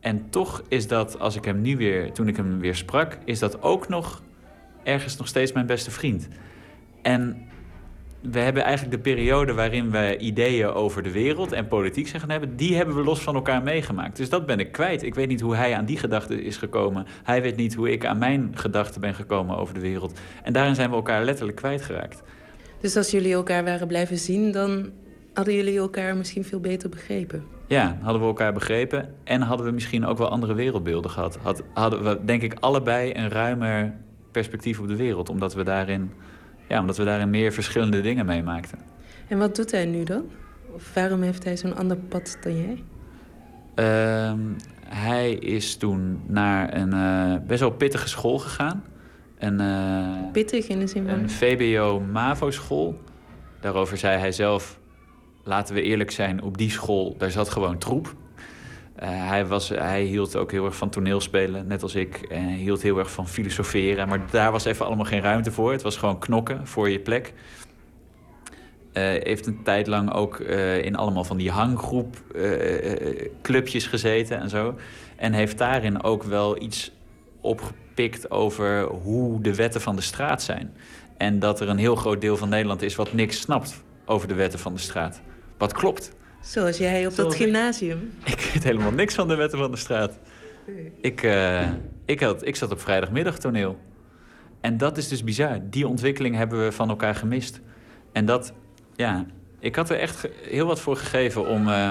En 0.00 0.30
toch 0.30 0.62
is 0.68 0.88
dat, 0.88 1.18
als 1.18 1.36
ik 1.36 1.44
hem 1.44 1.60
nu 1.60 1.76
weer, 1.76 2.12
toen 2.12 2.28
ik 2.28 2.36
hem 2.36 2.58
weer 2.58 2.74
sprak, 2.74 3.18
is 3.24 3.38
dat 3.38 3.62
ook 3.62 3.88
nog 3.88 4.22
ergens 4.82 5.16
nog 5.16 5.28
steeds 5.28 5.52
mijn 5.52 5.66
beste 5.66 5.90
vriend. 5.90 6.28
En 7.02 7.48
we 8.30 8.38
hebben 8.38 8.62
eigenlijk 8.62 8.96
de 8.96 9.10
periode 9.10 9.54
waarin 9.54 9.90
we 9.90 10.16
ideeën 10.18 10.68
over 10.68 11.02
de 11.02 11.10
wereld 11.10 11.52
en 11.52 11.68
politiek 11.68 12.08
zijn 12.08 12.20
gaan 12.20 12.30
hebben, 12.30 12.56
die 12.56 12.76
hebben 12.76 12.94
we 12.94 13.02
los 13.02 13.20
van 13.20 13.34
elkaar 13.34 13.62
meegemaakt. 13.62 14.16
Dus 14.16 14.28
dat 14.28 14.46
ben 14.46 14.58
ik 14.58 14.72
kwijt. 14.72 15.02
Ik 15.02 15.14
weet 15.14 15.28
niet 15.28 15.40
hoe 15.40 15.56
hij 15.56 15.74
aan 15.74 15.84
die 15.84 15.98
gedachten 15.98 16.42
is 16.42 16.56
gekomen. 16.56 17.06
Hij 17.22 17.42
weet 17.42 17.56
niet 17.56 17.74
hoe 17.74 17.90
ik 17.90 18.06
aan 18.06 18.18
mijn 18.18 18.50
gedachten 18.54 19.00
ben 19.00 19.14
gekomen 19.14 19.56
over 19.56 19.74
de 19.74 19.80
wereld. 19.80 20.18
En 20.42 20.52
daarin 20.52 20.74
zijn 20.74 20.90
we 20.90 20.96
elkaar 20.96 21.24
letterlijk 21.24 21.56
kwijtgeraakt. 21.56 22.22
Dus 22.80 22.96
als 22.96 23.10
jullie 23.10 23.32
elkaar 23.32 23.64
waren 23.64 23.86
blijven 23.86 24.18
zien, 24.18 24.52
dan 24.52 24.90
hadden 25.34 25.54
jullie 25.54 25.78
elkaar 25.78 26.16
misschien 26.16 26.44
veel 26.44 26.60
beter 26.60 26.88
begrepen. 26.88 27.44
Ja, 27.66 27.98
hadden 28.00 28.20
we 28.20 28.26
elkaar 28.26 28.52
begrepen 28.52 29.14
en 29.24 29.40
hadden 29.40 29.66
we 29.66 29.72
misschien 29.72 30.06
ook 30.06 30.18
wel 30.18 30.28
andere 30.28 30.54
wereldbeelden 30.54 31.10
gehad. 31.10 31.38
Had, 31.42 31.62
hadden 31.72 32.04
we 32.04 32.24
denk 32.24 32.42
ik 32.42 32.56
allebei 32.60 33.14
een 33.14 33.28
ruimer 33.28 33.94
perspectief 34.30 34.80
op 34.80 34.88
de 34.88 34.96
wereld, 34.96 35.28
omdat 35.28 35.54
we 35.54 35.62
daarin 35.62 36.10
Ja, 36.68 36.80
omdat 36.80 36.96
we 36.96 37.04
daarin 37.04 37.30
meer 37.30 37.52
verschillende 37.52 38.00
dingen 38.00 38.26
meemaakten. 38.26 38.78
En 39.28 39.38
wat 39.38 39.56
doet 39.56 39.70
hij 39.70 39.84
nu 39.84 40.04
dan? 40.04 40.24
Of 40.72 40.94
waarom 40.94 41.22
heeft 41.22 41.44
hij 41.44 41.56
zo'n 41.56 41.76
ander 41.76 41.96
pad 41.96 42.38
dan 42.40 42.56
jij? 42.56 42.82
Ehm, 43.74 44.40
hij 44.84 45.32
is 45.32 45.76
toen 45.76 46.22
naar 46.26 46.74
een 46.74 46.92
eh, 46.92 47.46
best 47.46 47.60
wel 47.60 47.70
pittige 47.70 48.08
school 48.08 48.38
gegaan. 48.38 48.84
Een, 49.38 49.60
eh, 49.60 50.32
Pittig 50.32 50.68
in 50.68 50.78
de 50.78 50.86
zin 50.86 51.08
van... 51.08 51.18
een 51.18 51.30
VBO-MAVO-school. 51.30 53.00
Daarover 53.60 53.98
zei 53.98 54.18
hij 54.18 54.32
zelf... 54.32 54.78
laten 55.42 55.74
we 55.74 55.82
eerlijk 55.82 56.10
zijn, 56.10 56.42
op 56.42 56.58
die 56.58 56.70
school, 56.70 57.14
daar 57.18 57.30
zat 57.30 57.48
gewoon 57.48 57.78
troep. 57.78 58.14
Eh, 58.96 59.08
hij, 59.28 59.46
was, 59.46 59.68
hij 59.68 60.02
hield 60.02 60.36
ook 60.36 60.50
heel 60.50 60.64
erg 60.64 60.76
van 60.76 60.90
toneelspelen, 60.90 61.66
net 61.66 61.82
als 61.82 61.94
ik. 61.94 62.16
En 62.16 62.42
hij 62.42 62.56
hield 62.56 62.82
heel 62.82 62.98
erg 62.98 63.10
van 63.10 63.28
filosoferen. 63.28 64.08
Maar 64.08 64.20
daar 64.30 64.52
was 64.52 64.64
even 64.64 64.86
allemaal 64.86 65.04
geen 65.04 65.20
ruimte 65.20 65.52
voor. 65.52 65.72
Het 65.72 65.82
was 65.82 65.96
gewoon 65.96 66.18
knokken 66.18 66.66
voor 66.66 66.90
je 66.90 67.00
plek. 67.00 67.32
Eh, 68.92 69.02
heeft 69.02 69.46
een 69.46 69.62
tijd 69.62 69.86
lang 69.86 70.12
ook 70.12 70.40
eh, 70.40 70.84
in 70.84 70.96
allemaal 70.96 71.24
van 71.24 71.36
die 71.36 71.50
hanggroep 71.50 72.16
clubjes 73.42 73.86
gezeten 73.86 74.40
en 74.40 74.48
zo. 74.48 74.74
En 75.16 75.32
heeft 75.32 75.58
daarin 75.58 76.02
ook 76.02 76.22
wel 76.22 76.62
iets 76.62 76.92
opgepikt 77.40 78.30
over 78.30 78.82
hoe 78.82 79.40
de 79.40 79.54
wetten 79.54 79.80
van 79.80 79.96
de 79.96 80.02
straat 80.02 80.42
zijn. 80.42 80.74
En 81.16 81.38
dat 81.38 81.60
er 81.60 81.68
een 81.68 81.78
heel 81.78 81.96
groot 81.96 82.20
deel 82.20 82.36
van 82.36 82.48
Nederland 82.48 82.82
is 82.82 82.94
wat 82.94 83.12
niks 83.12 83.40
snapt 83.40 83.82
over 84.04 84.28
de 84.28 84.34
wetten 84.34 84.58
van 84.58 84.74
de 84.74 84.80
straat. 84.80 85.20
Wat 85.58 85.72
klopt. 85.72 86.15
Zoals 86.46 86.76
jij 86.76 86.98
op 87.00 87.04
dat 87.04 87.14
Zoals 87.14 87.36
gymnasium. 87.36 88.12
Ik 88.24 88.50
weet 88.52 88.64
helemaal 88.64 88.92
niks 88.92 89.14
van 89.14 89.28
de 89.28 89.34
wetten 89.34 89.58
van 89.58 89.70
de 89.70 89.76
straat. 89.76 90.18
Ik, 91.00 91.22
eh, 91.22 91.68
ik, 92.04 92.20
had, 92.20 92.46
ik 92.46 92.56
zat 92.56 92.70
op 92.70 92.80
vrijdagmiddagtoneel. 92.80 93.78
En 94.60 94.76
dat 94.76 94.96
is 94.96 95.08
dus 95.08 95.24
bizar. 95.24 95.58
Die 95.62 95.88
ontwikkeling 95.88 96.36
hebben 96.36 96.64
we 96.64 96.72
van 96.72 96.88
elkaar 96.88 97.14
gemist. 97.14 97.60
En 98.12 98.24
dat, 98.24 98.52
ja, 98.94 99.26
ik 99.58 99.76
had 99.76 99.90
er 99.90 99.98
echt 99.98 100.28
heel 100.42 100.66
wat 100.66 100.80
voor 100.80 100.96
gegeven 100.96 101.48
om 101.48 101.68
eh, 101.68 101.90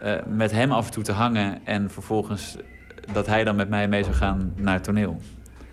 eh, 0.00 0.26
met 0.26 0.50
hem 0.50 0.72
af 0.72 0.86
en 0.86 0.92
toe 0.92 1.02
te 1.02 1.12
hangen. 1.12 1.66
En 1.66 1.90
vervolgens 1.90 2.56
dat 3.12 3.26
hij 3.26 3.44
dan 3.44 3.56
met 3.56 3.68
mij 3.68 3.88
mee 3.88 4.02
zou 4.02 4.14
gaan 4.14 4.52
naar 4.56 4.74
het 4.74 4.84
toneel. 4.84 5.20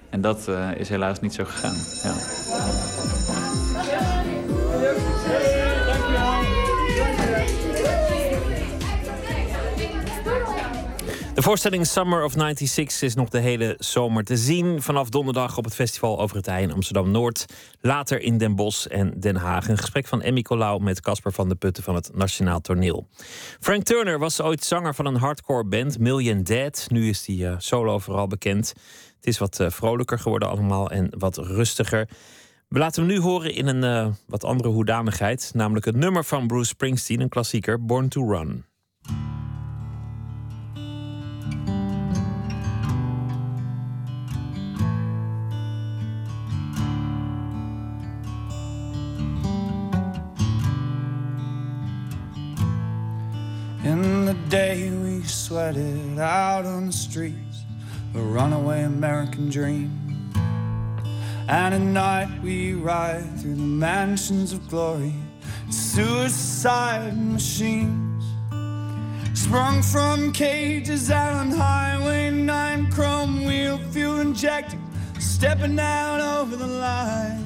En 0.10 0.22
dat 0.22 0.48
eh, 0.48 0.70
is 0.76 0.90
helaas 0.90 1.20
niet 1.20 1.34
zo 1.34 1.44
gegaan. 1.45 1.76
Ja. 2.03 3.19
De 11.40 11.45
voorstelling 11.45 11.86
Summer 11.86 12.24
of 12.24 12.32
96 12.32 13.02
is 13.02 13.16
nog 13.16 13.30
de 13.30 13.40
hele 13.40 13.76
zomer 13.78 14.24
te 14.24 14.38
zien. 14.38 14.82
Vanaf 14.82 15.10
donderdag 15.10 15.57
op 15.57 15.64
het 15.64 15.76
festival 15.76 16.20
Over 16.20 16.36
het 16.36 16.48
IJ 16.48 16.61
in 16.61 16.72
Amsterdam-Noord. 16.72 17.45
Later 17.82 18.22
in 18.22 18.38
Den 18.38 18.56
Bosch 18.56 18.86
en 18.86 19.20
Den 19.20 19.36
Haag. 19.36 19.68
Een 19.68 19.78
gesprek 19.78 20.07
van 20.07 20.22
Emmy 20.22 20.41
Colau 20.41 20.84
met 20.84 21.02
Casper 21.02 21.32
van 21.32 21.49
de 21.49 21.56
Putten 21.56 21.84
van 21.84 21.95
het 21.95 22.11
Nationaal 22.14 22.61
Toneel. 22.61 23.07
Frank 23.60 23.84
Turner 23.84 24.20
was 24.20 24.41
ooit 24.41 24.64
zanger 24.64 24.95
van 24.95 25.06
een 25.06 25.16
hardcore 25.16 25.66
band, 25.66 25.99
Million 25.99 26.44
Dead. 26.44 26.86
Nu 26.90 27.10
is 27.10 27.26
hij 27.26 27.48
eh, 27.48 27.56
solo 27.57 27.99
vooral 27.99 28.28
bekend. 28.28 28.68
Het 29.16 29.28
is 29.28 29.38
wat 29.38 29.60
eh, 29.60 29.70
vrolijker 29.70 30.20
geworden 30.20 30.49
allemaal 30.49 30.91
en 30.91 31.10
wat 31.18 31.38
rustiger. 31.38 32.10
We 32.68 32.80
laten 32.80 33.03
hem 33.03 33.11
nu 33.11 33.20
horen 33.20 33.53
in 33.53 33.68
een 33.68 33.84
eh, 33.84 34.14
wat 34.28 34.44
andere 34.44 34.70
hoedanigheid. 34.70 35.52
Namelijk 35.53 35.86
het 35.86 35.95
nummer 35.95 36.26
van 36.26 36.48
Bruce 36.48 36.70
Springsteen, 36.70 37.22
een 37.22 37.30
klassieker, 37.30 37.86
Born 37.86 38.10
to 38.10 38.32
Run. 38.32 38.66
Day 54.50 54.90
we 54.90 55.22
sweated 55.22 56.18
out 56.18 56.66
on 56.66 56.88
the 56.88 56.92
streets, 56.92 57.62
a 58.16 58.20
runaway 58.20 58.82
American 58.82 59.48
dream. 59.48 59.92
And 61.48 61.76
at 61.76 61.82
night 61.82 62.42
we 62.42 62.74
ride 62.74 63.40
through 63.40 63.54
the 63.54 63.62
mansions 63.62 64.52
of 64.52 64.68
glory, 64.68 65.14
suicide 65.70 67.16
machines. 67.16 68.24
Sprung 69.36 69.84
from 69.84 70.34
cages 70.34 71.12
out 71.12 71.34
on 71.34 71.52
Highway 71.52 72.32
9, 72.32 72.92
chrome 72.92 73.46
wheel 73.46 73.78
fuel 73.92 74.20
injected, 74.20 74.80
stepping 75.20 75.80
out 75.80 76.22
over 76.22 76.56
the 76.56 76.66
line. 76.66 77.46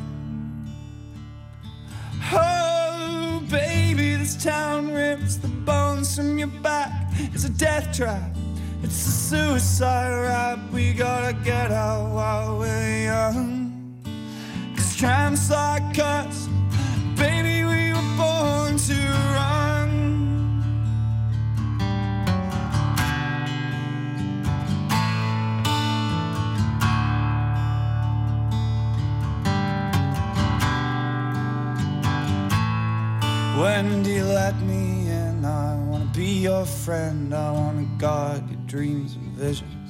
Oh, 2.32 3.44
baby, 3.50 4.16
this 4.16 4.42
town 4.42 4.94
rips 4.94 5.36
the 5.36 5.53
bones 5.66 6.16
from 6.16 6.38
your 6.38 6.48
back. 6.62 6.92
It's 7.34 7.46
a 7.46 7.50
death 7.50 7.96
trap. 7.96 8.36
It's 8.82 9.08
a 9.08 9.12
suicide 9.12 10.12
rap. 10.12 10.60
We 10.72 10.94
gotta 10.94 11.34
get 11.44 11.72
out 11.72 12.14
while 12.14 12.60
we're 12.60 13.04
young. 13.06 13.72
Cause 14.76 14.96
tramps 14.98 15.50
like 15.50 15.98
us, 16.00 16.48
baby, 17.16 17.64
we 17.66 17.94
were 17.94 18.18
born 18.18 18.78
to 18.78 19.00
run. 19.36 19.92
Wendy, 33.58 34.22
let 34.22 34.60
me 34.62 34.73
in. 34.73 34.73
I 34.73 34.73
wanna 34.73 34.73
be 36.34 36.40
your 36.40 36.66
friend. 36.66 37.34
I 37.34 37.52
wanna 37.52 37.88
guard 37.98 38.50
your 38.50 38.60
dreams 38.66 39.16
and 39.16 39.28
visions. 39.46 39.90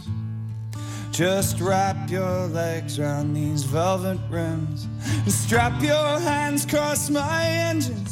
Just 1.11 1.61
wrap 1.61 2.09
your 2.09 2.47
legs 2.47 2.99
around 2.99 3.33
these 3.33 3.63
velvet 3.63 4.19
rims 4.29 4.87
and 5.23 5.31
strap 5.31 5.81
your 5.81 6.19
hands 6.19 6.65
across 6.65 7.09
my 7.09 7.41
engines. 7.69 8.11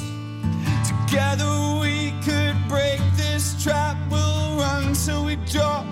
Together 0.92 1.52
we 1.82 2.14
could 2.26 2.56
break 2.70 3.02
this 3.18 3.62
trap. 3.64 3.98
We'll 4.10 4.58
run 4.64 4.94
till 4.94 5.26
we 5.26 5.36
drop. 5.54 5.86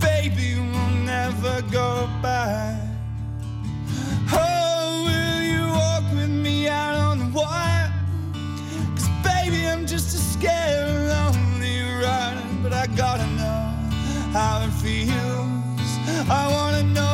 Baby, 0.00 0.48
we'll 0.72 0.96
never 1.16 1.54
go 1.70 2.08
back. 2.22 2.80
Oh, 4.32 5.04
will 5.06 5.42
you 5.52 5.64
walk 5.80 6.04
with 6.14 6.34
me 6.46 6.68
out 6.68 6.96
on 7.08 7.18
the 7.18 7.32
baby, 9.22 9.66
I'm 9.66 9.86
just 9.86 10.10
scared, 10.32 11.08
lonely 11.08 11.51
rider. 12.02 12.42
But 12.62 12.72
I 12.72 12.86
gotta 12.86 13.26
know 13.38 13.60
how 14.32 14.64
it 14.66 14.72
feels. 14.82 15.90
I 16.28 16.48
wanna 16.50 16.82
know 16.94 17.11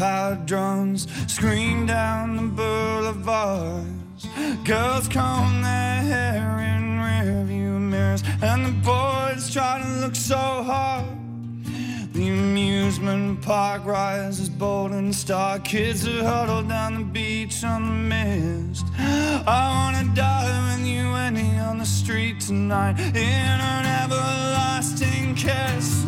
drones 0.00 1.06
scream 1.26 1.84
down 1.84 2.36
the 2.36 2.42
boulevards. 2.42 4.26
Girls 4.64 5.08
comb 5.08 5.60
their 5.60 6.00
hair 6.00 6.58
in 6.74 6.98
rearview 6.98 7.78
mirrors, 7.78 8.22
and 8.40 8.64
the 8.64 8.72
boys 8.82 9.52
try 9.52 9.78
to 9.82 9.88
look 10.00 10.14
so 10.14 10.36
hard. 10.36 11.04
The 12.14 12.28
amusement 12.28 13.42
park 13.42 13.84
rises 13.84 14.48
bold 14.48 14.92
and 14.92 15.14
star. 15.14 15.58
Kids 15.58 16.08
are 16.08 16.24
huddled 16.24 16.68
down 16.70 16.94
the 16.94 17.04
beach 17.04 17.62
on 17.62 17.82
the 17.84 18.14
mist. 18.14 18.86
I 18.98 19.92
wanna 19.92 20.14
die 20.14 20.76
with 20.76 20.86
you, 20.86 21.02
Annie, 21.26 21.58
on 21.58 21.76
the 21.76 21.84
street 21.84 22.40
tonight 22.40 22.98
in 22.98 23.60
an 23.74 23.84
everlasting 24.02 25.34
kiss. 25.34 26.06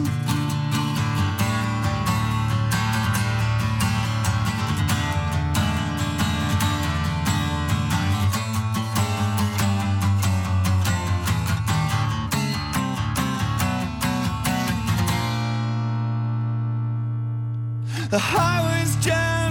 The 18.13 18.19
highway's 18.19 18.95
jammed 18.97 19.41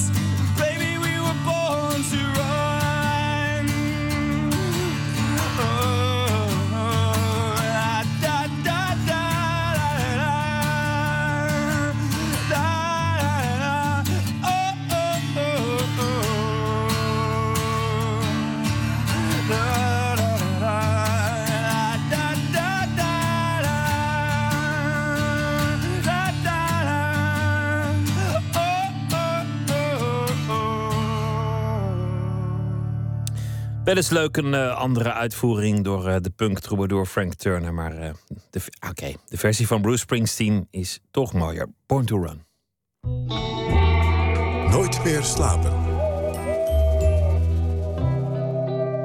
us, 0.00 0.29
Wel 33.90 33.98
eens 33.98 34.10
leuk 34.10 34.36
een 34.36 34.54
eh, 34.54 34.76
andere 34.76 35.12
uitvoering 35.12 35.84
door 35.84 36.08
eh, 36.08 36.16
de 36.20 36.30
punk 36.30 36.58
troubadour 36.58 37.06
Frank 37.06 37.34
Turner. 37.34 37.74
Maar 37.74 37.96
eh, 37.96 38.10
de, 38.50 38.60
v- 38.60 38.66
oké, 38.88 39.12
de 39.28 39.36
versie 39.36 39.66
van 39.66 39.82
Bruce 39.82 39.98
Springsteen 39.98 40.68
is 40.70 41.00
toch 41.10 41.32
mooier. 41.32 41.68
Born 41.86 42.04
to 42.06 42.18
Run. 42.22 42.44
Nooit 44.70 45.04
meer 45.04 45.22
slapen. 45.22 45.89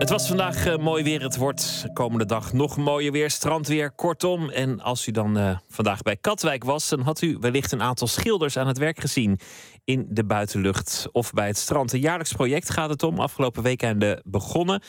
Het 0.05 0.13
was 0.13 0.27
vandaag 0.27 0.65
eh, 0.65 0.77
mooi 0.77 1.03
weer. 1.03 1.21
Het 1.21 1.37
wordt 1.37 1.85
komende 1.93 2.25
dag 2.25 2.53
nog 2.53 2.77
mooier 2.77 3.11
weer. 3.11 3.29
Strandweer, 3.29 3.91
kortom. 3.91 4.49
En 4.49 4.81
als 4.81 5.07
u 5.07 5.11
dan 5.11 5.37
eh, 5.37 5.57
vandaag 5.69 6.01
bij 6.01 6.15
Katwijk 6.15 6.63
was... 6.63 6.89
dan 6.89 7.01
had 7.01 7.21
u 7.21 7.37
wellicht 7.39 7.71
een 7.71 7.81
aantal 7.81 8.07
schilders 8.07 8.57
aan 8.57 8.67
het 8.67 8.77
werk 8.77 8.99
gezien... 8.99 9.39
in 9.83 10.05
de 10.09 10.25
buitenlucht 10.25 11.07
of 11.11 11.31
bij 11.31 11.47
het 11.47 11.57
strand. 11.57 11.93
Een 11.93 11.99
jaarlijks 11.99 12.33
project 12.33 12.69
gaat 12.69 12.89
het 12.89 13.03
om. 13.03 13.19
Afgelopen 13.19 13.63
weekende 13.63 14.21
begonnen. 14.25 14.81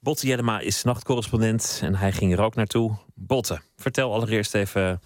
Botte 0.00 0.26
Jellema 0.26 0.60
is 0.60 0.82
nachtcorrespondent 0.82 1.80
en 1.82 1.94
hij 1.94 2.12
ging 2.12 2.32
er 2.32 2.40
ook 2.40 2.54
naartoe. 2.54 2.96
Botte, 3.14 3.60
vertel 3.76 4.12
allereerst 4.12 4.54
even... 4.54 5.00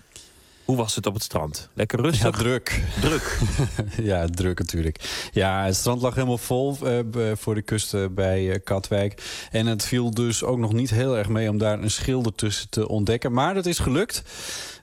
Hoe 0.64 0.76
was 0.76 0.94
het 0.94 1.06
op 1.06 1.14
het 1.14 1.22
strand? 1.22 1.68
Lekker 1.74 2.00
rustig? 2.00 2.24
Ja, 2.24 2.30
druk. 2.30 2.82
Druk. 3.00 3.38
ja, 4.10 4.26
druk 4.26 4.58
natuurlijk. 4.58 5.28
Ja, 5.32 5.64
het 5.64 5.76
strand 5.76 6.02
lag 6.02 6.14
helemaal 6.14 6.38
vol 6.38 6.76
eh, 6.84 7.00
voor 7.34 7.54
de 7.54 7.62
kust 7.62 7.94
eh, 7.94 8.04
bij 8.10 8.50
eh, 8.50 8.58
Katwijk. 8.64 9.46
En 9.50 9.66
het 9.66 9.84
viel 9.84 10.10
dus 10.10 10.44
ook 10.44 10.58
nog 10.58 10.72
niet 10.72 10.90
heel 10.90 11.18
erg 11.18 11.28
mee 11.28 11.48
om 11.48 11.58
daar 11.58 11.82
een 11.82 11.90
schilder 11.90 12.34
tussen 12.34 12.70
te 12.70 12.88
ontdekken. 12.88 13.32
Maar 13.32 13.54
dat 13.54 13.66
is 13.66 13.78
gelukt. 13.78 14.22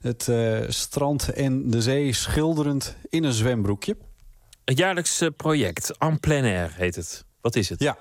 Het 0.01 0.29
strand 0.73 1.29
en 1.29 1.69
de 1.69 1.81
zee 1.81 2.13
schilderend 2.13 2.95
in 3.09 3.23
een 3.23 3.33
zwembroekje. 3.33 3.95
Het 4.69 4.77
jaarlijks 4.77 5.21
eh, 5.21 5.29
project, 5.37 5.97
En 5.97 6.19
plein 6.19 6.43
air 6.43 6.73
heet 6.75 6.95
het. 6.95 7.25
Wat 7.41 7.55
is 7.55 7.69
het? 7.69 7.79
Ja. 7.79 7.97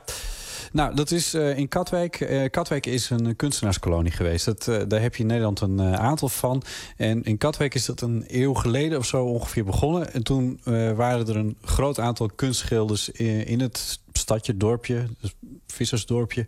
Nou, 0.73 0.95
dat 0.95 1.11
is 1.11 1.35
eh, 1.35 1.59
in 1.59 1.69
Katwijk. 1.69 2.21
Eh, 2.21 2.51
Katwijk 2.51 2.87
is 2.87 3.11
een 3.11 3.37
kunstenaarskolonie 3.37 4.13
geweest. 4.13 4.45
Dat, 4.45 4.69
eh, 4.69 4.81
daar 4.89 5.01
heb 5.01 5.15
je 5.15 5.23
in 5.23 5.29
Nederland 5.29 5.61
een 5.61 5.81
aantal 5.81 6.29
van. 6.29 6.63
En 6.97 7.23
in 7.23 7.39
Katwijk 7.39 7.75
is 7.75 7.85
dat 7.85 8.01
een 8.01 8.25
eeuw 8.27 8.55
geleden 8.55 8.99
of 8.99 9.07
zo 9.07 9.25
ongeveer 9.25 9.65
begonnen. 9.65 10.13
En 10.13 10.23
toen 10.23 10.61
waren 10.97 11.29
er 11.29 11.37
een 11.37 11.57
groot 11.63 11.99
aantal 11.99 12.31
kunstschilders 12.35 13.09
in, 13.09 13.61
het 13.61 14.01
stadje, 14.13 14.57
dorpje, 14.57 15.07
dus 15.21 15.35
vissersdorpje. 15.67 16.47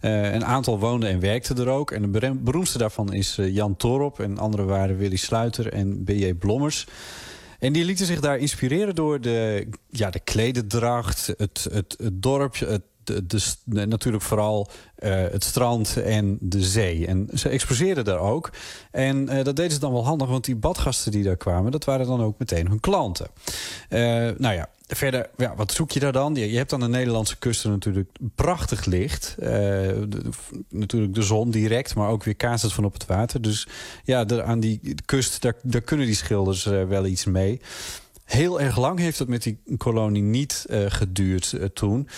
Een 0.00 0.44
aantal 0.44 0.78
woonden 0.78 1.08
en 1.08 1.20
werkten 1.20 1.58
er 1.58 1.68
ook. 1.68 1.90
En 1.90 2.12
de 2.12 2.34
beroemdste 2.34 2.78
daarvan 2.78 3.12
is 3.12 3.38
Jan 3.40 3.76
Torop. 3.76 4.20
En 4.20 4.38
andere 4.38 4.64
waren 4.64 4.96
Willy 4.96 5.16
Sluiter 5.16 5.72
en 5.72 6.04
B.J. 6.04 6.34
Blommers. 6.34 6.86
En 7.58 7.72
die 7.72 7.84
lieten 7.84 8.06
zich 8.06 8.20
daar 8.20 8.38
inspireren 8.38 8.94
door 8.94 9.20
de, 9.20 9.68
ja, 9.90 10.10
de 10.10 10.20
klededracht, 10.20 11.26
het, 11.36 11.66
het, 11.72 11.96
het 11.98 12.22
dorpje, 12.22 12.66
het, 12.66 12.82
de, 13.08 13.22
de, 13.64 13.86
natuurlijk 13.86 14.24
vooral 14.24 14.68
eh, 14.98 15.12
het 15.30 15.44
strand 15.44 15.96
en 15.96 16.38
de 16.40 16.62
zee. 16.62 17.06
En 17.06 17.28
ze 17.34 17.48
exposeerden 17.48 18.04
daar 18.04 18.18
ook. 18.18 18.50
En 18.90 19.28
eh, 19.28 19.44
dat 19.44 19.56
deden 19.56 19.72
ze 19.72 19.78
dan 19.78 19.92
wel 19.92 20.04
handig, 20.04 20.28
want 20.28 20.44
die 20.44 20.56
badgasten 20.56 21.12
die 21.12 21.22
daar 21.22 21.36
kwamen... 21.36 21.72
dat 21.72 21.84
waren 21.84 22.06
dan 22.06 22.22
ook 22.22 22.38
meteen 22.38 22.68
hun 22.68 22.80
klanten. 22.80 23.26
Eh, 23.88 24.00
nou 24.38 24.54
ja, 24.54 24.68
verder, 24.86 25.30
ja, 25.36 25.54
wat 25.56 25.72
zoek 25.72 25.90
je 25.90 26.00
daar 26.00 26.12
dan? 26.12 26.34
Je, 26.34 26.56
hebt 26.56 26.72
aan 26.72 26.80
de 26.80 26.88
Nederlandse 26.88 27.36
kusten 27.36 27.70
natuurlijk 27.70 28.10
prachtig 28.34 28.84
licht. 28.84 29.36
Natuurlijk 30.68 31.14
de 31.14 31.22
zon 31.22 31.50
direct, 31.50 31.94
maar 31.94 32.08
ook 32.08 32.24
weer 32.24 32.36
kaatst 32.36 32.72
van 32.72 32.84
op 32.84 32.92
het 32.92 33.06
water. 33.06 33.42
Dus 33.42 33.68
ja, 34.04 34.24
de- 34.24 34.42
aan 34.42 34.60
die 34.60 34.94
kust, 35.04 35.42
daar, 35.42 35.54
daar 35.62 35.80
kunnen 35.80 36.06
die 36.06 36.14
schilders 36.14 36.64
wel 36.64 37.06
iets 37.06 37.24
mee. 37.24 37.60
Heel 38.24 38.60
erg 38.60 38.78
lang 38.78 38.98
heeft 38.98 39.18
het 39.18 39.28
met 39.28 39.42
die 39.42 39.60
kolonie 39.76 40.22
niet 40.22 40.66
geduurd 40.88 41.54
toen. 41.74 42.08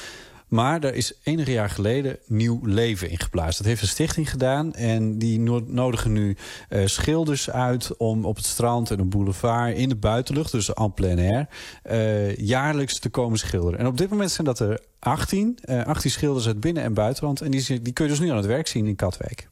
Maar 0.50 0.80
daar 0.80 0.94
is 0.94 1.12
enige 1.22 1.52
jaar 1.52 1.70
geleden 1.70 2.18
nieuw 2.26 2.60
leven 2.62 3.10
in 3.10 3.18
geblazen. 3.18 3.56
Dat 3.56 3.66
heeft 3.66 3.82
een 3.82 3.88
stichting 3.88 4.30
gedaan. 4.30 4.74
En 4.74 5.18
die 5.18 5.40
no- 5.40 5.64
nodigen 5.66 6.12
nu 6.12 6.36
eh, 6.68 6.86
schilders 6.86 7.50
uit 7.50 7.96
om 7.96 8.24
op 8.24 8.36
het 8.36 8.44
strand 8.44 8.90
en 8.90 8.98
een 8.98 9.08
boulevard 9.08 9.76
in 9.76 9.88
de 9.88 9.96
buitenlucht, 9.96 10.52
dus 10.52 10.74
en 10.74 10.94
plein 10.94 11.18
air, 11.18 11.48
eh, 11.82 12.36
jaarlijks 12.36 12.98
te 12.98 13.08
komen 13.08 13.38
schilderen. 13.38 13.78
En 13.78 13.86
op 13.86 13.96
dit 13.96 14.10
moment 14.10 14.30
zijn 14.30 14.46
dat 14.46 14.58
er 14.58 14.80
18. 14.98 15.58
eh 15.62 15.84
18 15.84 16.10
schilders 16.10 16.46
uit 16.46 16.60
binnen- 16.60 16.82
en 16.82 16.94
buitenland. 16.94 17.40
En 17.40 17.50
die, 17.50 17.82
die 17.82 17.92
kun 17.92 18.04
je 18.04 18.10
dus 18.10 18.20
nu 18.20 18.30
aan 18.30 18.36
het 18.36 18.46
werk 18.46 18.66
zien 18.66 18.86
in 18.86 18.96
Katwijk. 18.96 19.48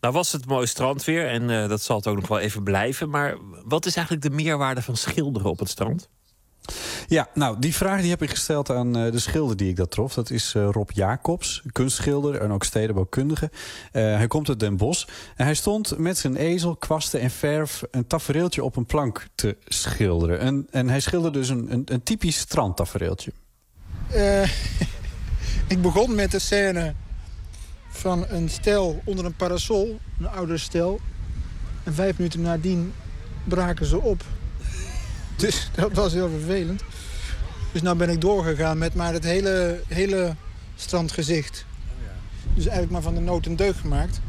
Nou 0.00 0.14
was 0.14 0.32
het 0.32 0.46
mooi 0.46 0.66
strandweer 0.66 1.28
en 1.28 1.50
eh, 1.50 1.68
dat 1.68 1.82
zal 1.82 1.96
het 1.96 2.06
ook 2.06 2.16
nog 2.16 2.28
wel 2.28 2.38
even 2.38 2.62
blijven. 2.62 3.10
Maar 3.10 3.36
wat 3.64 3.86
is 3.86 3.96
eigenlijk 3.96 4.26
de 4.26 4.34
meerwaarde 4.42 4.82
van 4.82 4.96
schilderen 4.96 5.50
op 5.50 5.58
het 5.58 5.68
strand? 5.68 6.08
Ja, 7.06 7.28
nou, 7.34 7.56
die 7.58 7.74
vraag 7.74 8.00
die 8.00 8.10
heb 8.10 8.22
ik 8.22 8.30
gesteld 8.30 8.70
aan 8.70 8.96
eh, 8.96 9.12
de 9.12 9.18
schilder 9.18 9.56
die 9.56 9.68
ik 9.68 9.76
dat 9.76 9.90
trof. 9.90 10.14
Dat 10.14 10.30
is 10.30 10.54
eh, 10.54 10.68
Rob 10.70 10.90
Jacobs, 10.90 11.62
kunstschilder 11.72 12.40
en 12.40 12.52
ook 12.52 12.64
stedenbouwkundige. 12.64 13.50
Eh, 13.92 14.02
hij 14.02 14.26
komt 14.26 14.48
uit 14.48 14.60
Den 14.60 14.76
Bosch. 14.76 15.06
En 15.36 15.44
hij 15.44 15.54
stond 15.54 15.98
met 15.98 16.18
zijn 16.18 16.36
ezel, 16.36 16.76
kwasten 16.76 17.20
en 17.20 17.30
verf... 17.30 17.82
een 17.90 18.06
tafereeltje 18.06 18.64
op 18.64 18.76
een 18.76 18.86
plank 18.86 19.26
te 19.34 19.56
schilderen. 19.64 20.38
En, 20.38 20.66
en 20.70 20.88
hij 20.88 21.00
schilderde 21.00 21.38
dus 21.38 21.48
een, 21.48 21.72
een, 21.72 21.82
een 21.84 22.02
typisch 22.02 22.38
strandtafereeltje. 22.38 23.32
Eh, 24.10 24.42
ik 25.74 25.82
begon 25.82 26.14
met 26.14 26.30
de 26.30 26.38
scène 26.38 26.94
van 27.88 28.26
een 28.28 28.48
stel 28.48 29.02
onder 29.04 29.24
een 29.24 29.36
parasol, 29.36 29.98
een 30.18 30.28
ouder 30.28 30.60
stel. 30.60 31.00
En 31.82 31.94
vijf 31.94 32.18
minuten 32.18 32.40
nadien 32.40 32.92
braken 33.44 33.86
ze 33.86 34.00
op. 34.00 34.24
Dus 35.42 35.70
dat 35.74 35.92
was 35.92 36.12
heel 36.12 36.28
vervelend. 36.28 36.82
Dus 37.72 37.82
nou 37.82 37.96
ben 37.96 38.08
ik 38.10 38.20
doorgegaan 38.20 38.78
met 38.78 38.94
maar 38.94 39.12
het 39.12 39.24
hele, 39.24 39.80
hele 39.88 40.34
strandgezicht. 40.76 41.64
Dus 42.54 42.62
eigenlijk 42.64 42.92
maar 42.92 43.02
van 43.02 43.14
de 43.14 43.20
nood 43.20 43.46
een 43.46 43.56
deugd 43.56 43.78
gemaakt. 43.78 44.20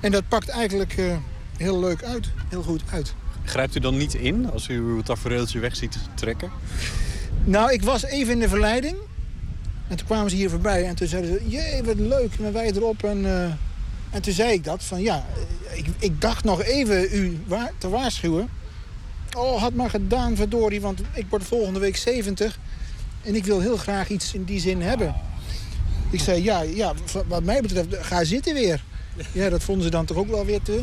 En 0.00 0.10
dat 0.10 0.28
pakt 0.28 0.48
eigenlijk 0.48 0.96
eh, 0.96 1.16
heel 1.56 1.80
leuk 1.80 2.02
uit, 2.02 2.26
heel 2.48 2.62
goed 2.62 2.82
uit. 2.90 3.14
Grijpt 3.44 3.76
u 3.76 3.80
dan 3.80 3.96
niet 3.96 4.14
in 4.14 4.50
als 4.50 4.68
u 4.68 4.74
uw 4.74 5.02
tafereeltje 5.02 5.58
weg 5.58 5.76
ziet 5.76 5.96
trekken? 6.14 6.50
Nou, 7.44 7.72
ik 7.72 7.82
was 7.82 8.04
even 8.04 8.32
in 8.32 8.38
de 8.38 8.48
verleiding. 8.48 8.96
En 9.88 9.96
toen 9.96 10.06
kwamen 10.06 10.30
ze 10.30 10.36
hier 10.36 10.50
voorbij 10.50 10.84
en 10.86 10.94
toen 10.94 11.06
zeiden 11.08 11.30
ze... 11.30 11.48
Jee, 11.48 11.82
wat 11.82 11.98
leuk, 11.98 12.38
met 12.38 12.52
wij 12.52 12.72
erop. 12.72 13.02
En, 13.04 13.24
eh, 13.24 13.44
en 14.10 14.22
toen 14.22 14.32
zei 14.32 14.52
ik 14.52 14.64
dat, 14.64 14.84
van 14.84 15.00
ja, 15.00 15.24
ik, 15.72 15.86
ik 15.98 16.20
dacht 16.20 16.44
nog 16.44 16.62
even 16.62 17.08
u 17.18 17.38
wa- 17.46 17.70
te 17.78 17.88
waarschuwen. 17.88 18.48
Oh, 19.34 19.60
had 19.60 19.74
maar 19.74 19.90
gedaan, 19.90 20.36
verdorie, 20.36 20.80
want 20.80 21.00
ik 21.12 21.26
word 21.28 21.44
volgende 21.44 21.80
week 21.80 21.96
70. 21.96 22.58
En 23.22 23.34
ik 23.34 23.44
wil 23.44 23.60
heel 23.60 23.76
graag 23.76 24.08
iets 24.08 24.34
in 24.34 24.44
die 24.44 24.60
zin 24.60 24.82
hebben. 24.82 25.14
Ik 26.10 26.20
zei, 26.20 26.42
ja, 26.42 26.60
ja 26.60 26.92
wat 27.26 27.42
mij 27.42 27.60
betreft, 27.60 27.96
ga 28.06 28.24
zitten 28.24 28.54
weer. 28.54 28.84
Ja, 29.32 29.48
dat 29.48 29.62
vonden 29.62 29.84
ze 29.84 29.90
dan 29.90 30.04
toch 30.04 30.16
ook 30.16 30.28
wel 30.28 30.44
weer 30.44 30.62
te... 30.62 30.82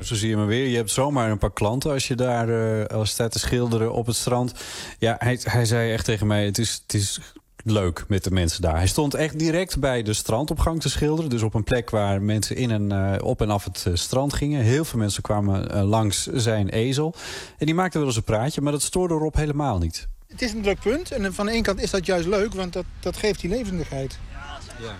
Zo 0.00 0.14
zie 0.14 0.28
je 0.28 0.36
maar 0.36 0.46
weer. 0.46 0.66
Je 0.66 0.76
hebt 0.76 0.90
zomaar 0.90 1.30
een 1.30 1.38
paar 1.38 1.52
klanten 1.52 1.90
als 1.92 2.08
je 2.08 2.14
daar 2.14 2.48
eh, 2.48 2.86
als 2.96 3.10
staat 3.10 3.32
te 3.32 3.38
schilderen 3.38 3.92
op 3.92 4.06
het 4.06 4.16
strand. 4.16 4.52
Ja, 4.98 5.16
hij, 5.18 5.38
hij 5.42 5.64
zei 5.64 5.92
echt 5.92 6.04
tegen 6.04 6.26
mij: 6.26 6.44
het 6.44 6.58
is, 6.58 6.80
het 6.82 6.94
is 6.94 7.20
leuk 7.64 8.04
met 8.08 8.24
de 8.24 8.30
mensen 8.30 8.62
daar. 8.62 8.76
Hij 8.76 8.86
stond 8.86 9.14
echt 9.14 9.38
direct 9.38 9.78
bij 9.78 10.02
de 10.02 10.12
strandopgang 10.12 10.80
te 10.80 10.88
schilderen. 10.88 11.30
Dus 11.30 11.42
op 11.42 11.54
een 11.54 11.64
plek 11.64 11.90
waar 11.90 12.22
mensen 12.22 12.56
in 12.56 12.70
en 12.70 12.92
eh, 12.92 13.24
op 13.24 13.40
en 13.40 13.50
af 13.50 13.64
het 13.64 13.84
eh, 13.86 13.94
strand 13.94 14.32
gingen. 14.32 14.62
Heel 14.62 14.84
veel 14.84 14.98
mensen 14.98 15.22
kwamen 15.22 15.70
eh, 15.70 15.82
langs 15.82 16.26
zijn 16.26 16.68
ezel. 16.68 17.14
En 17.58 17.66
die 17.66 17.74
maakte 17.74 17.98
wel 17.98 18.06
eens 18.06 18.16
een 18.16 18.22
praatje, 18.22 18.60
maar 18.60 18.72
dat 18.72 18.82
stoorde 18.82 19.14
Rob 19.14 19.34
helemaal 19.34 19.78
niet. 19.78 20.08
Het 20.28 20.42
is 20.42 20.52
een 20.52 20.62
druk 20.62 20.80
punt 20.80 21.10
en 21.10 21.34
van 21.34 21.46
de 21.46 21.52
ene 21.52 21.62
kant 21.62 21.80
is 21.82 21.90
dat 21.90 22.06
juist 22.06 22.26
leuk, 22.26 22.54
want 22.54 22.72
dat, 22.72 22.84
dat 23.00 23.16
geeft 23.16 23.40
die 23.40 23.50
levendigheid. 23.50 24.18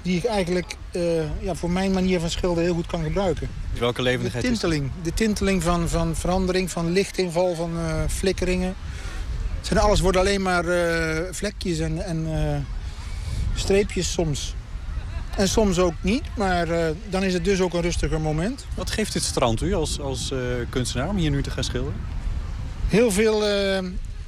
Die 0.03 0.17
ik 0.17 0.25
eigenlijk 0.25 0.77
eh, 0.91 1.43
ja, 1.43 1.55
voor 1.55 1.71
mijn 1.71 1.93
manier 1.93 2.21
van 2.21 2.31
schilderen 2.31 2.65
heel 2.65 2.75
goed 2.75 2.87
kan 2.87 3.03
gebruiken. 3.03 3.49
Welke 3.79 3.97
De 3.97 4.03
levendigheid 4.03 4.45
is 4.45 4.51
dat? 4.51 4.61
tinteling. 4.61 4.91
De 5.03 5.15
tinteling 5.15 5.63
van, 5.63 5.89
van 5.89 6.17
verandering, 6.17 6.71
van 6.71 6.91
lichtinval, 6.91 7.55
van 7.55 7.71
eh, 7.79 8.03
flikkeringen. 8.09 8.75
Zijn 9.61 9.79
alles 9.79 10.01
worden 10.01 10.21
alleen 10.21 10.43
maar 10.43 10.65
eh, 10.69 11.25
vlekjes 11.31 11.79
en, 11.79 12.05
en 12.05 12.27
eh, 12.27 12.57
streepjes 13.55 14.13
soms. 14.13 14.55
En 15.37 15.49
soms 15.49 15.79
ook 15.79 15.95
niet, 16.01 16.23
maar 16.37 16.71
eh, 16.71 16.91
dan 17.11 17.23
is 17.23 17.33
het 17.33 17.45
dus 17.45 17.61
ook 17.61 17.75
een 17.75 17.81
rustiger 17.81 18.21
moment. 18.21 18.67
Wat 18.75 18.91
geeft 18.91 19.13
dit 19.13 19.23
strand 19.23 19.63
u 19.63 19.75
als, 19.75 20.01
als 20.01 20.33
kunstenaar 20.71 21.09
om 21.09 21.17
hier 21.17 21.31
nu 21.31 21.43
te 21.43 21.51
gaan 21.51 21.65
schilderen? 21.65 22.01
Heel 22.89 23.11
veel 23.11 23.43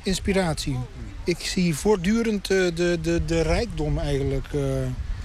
inspiratie. 0.02 0.78
Ik 1.24 1.38
zie 1.40 1.74
voortdurend 1.74 2.46
de, 2.46 2.72
de, 3.02 3.22
de 3.26 3.40
rijkdom 3.40 3.98
eigenlijk. 3.98 4.46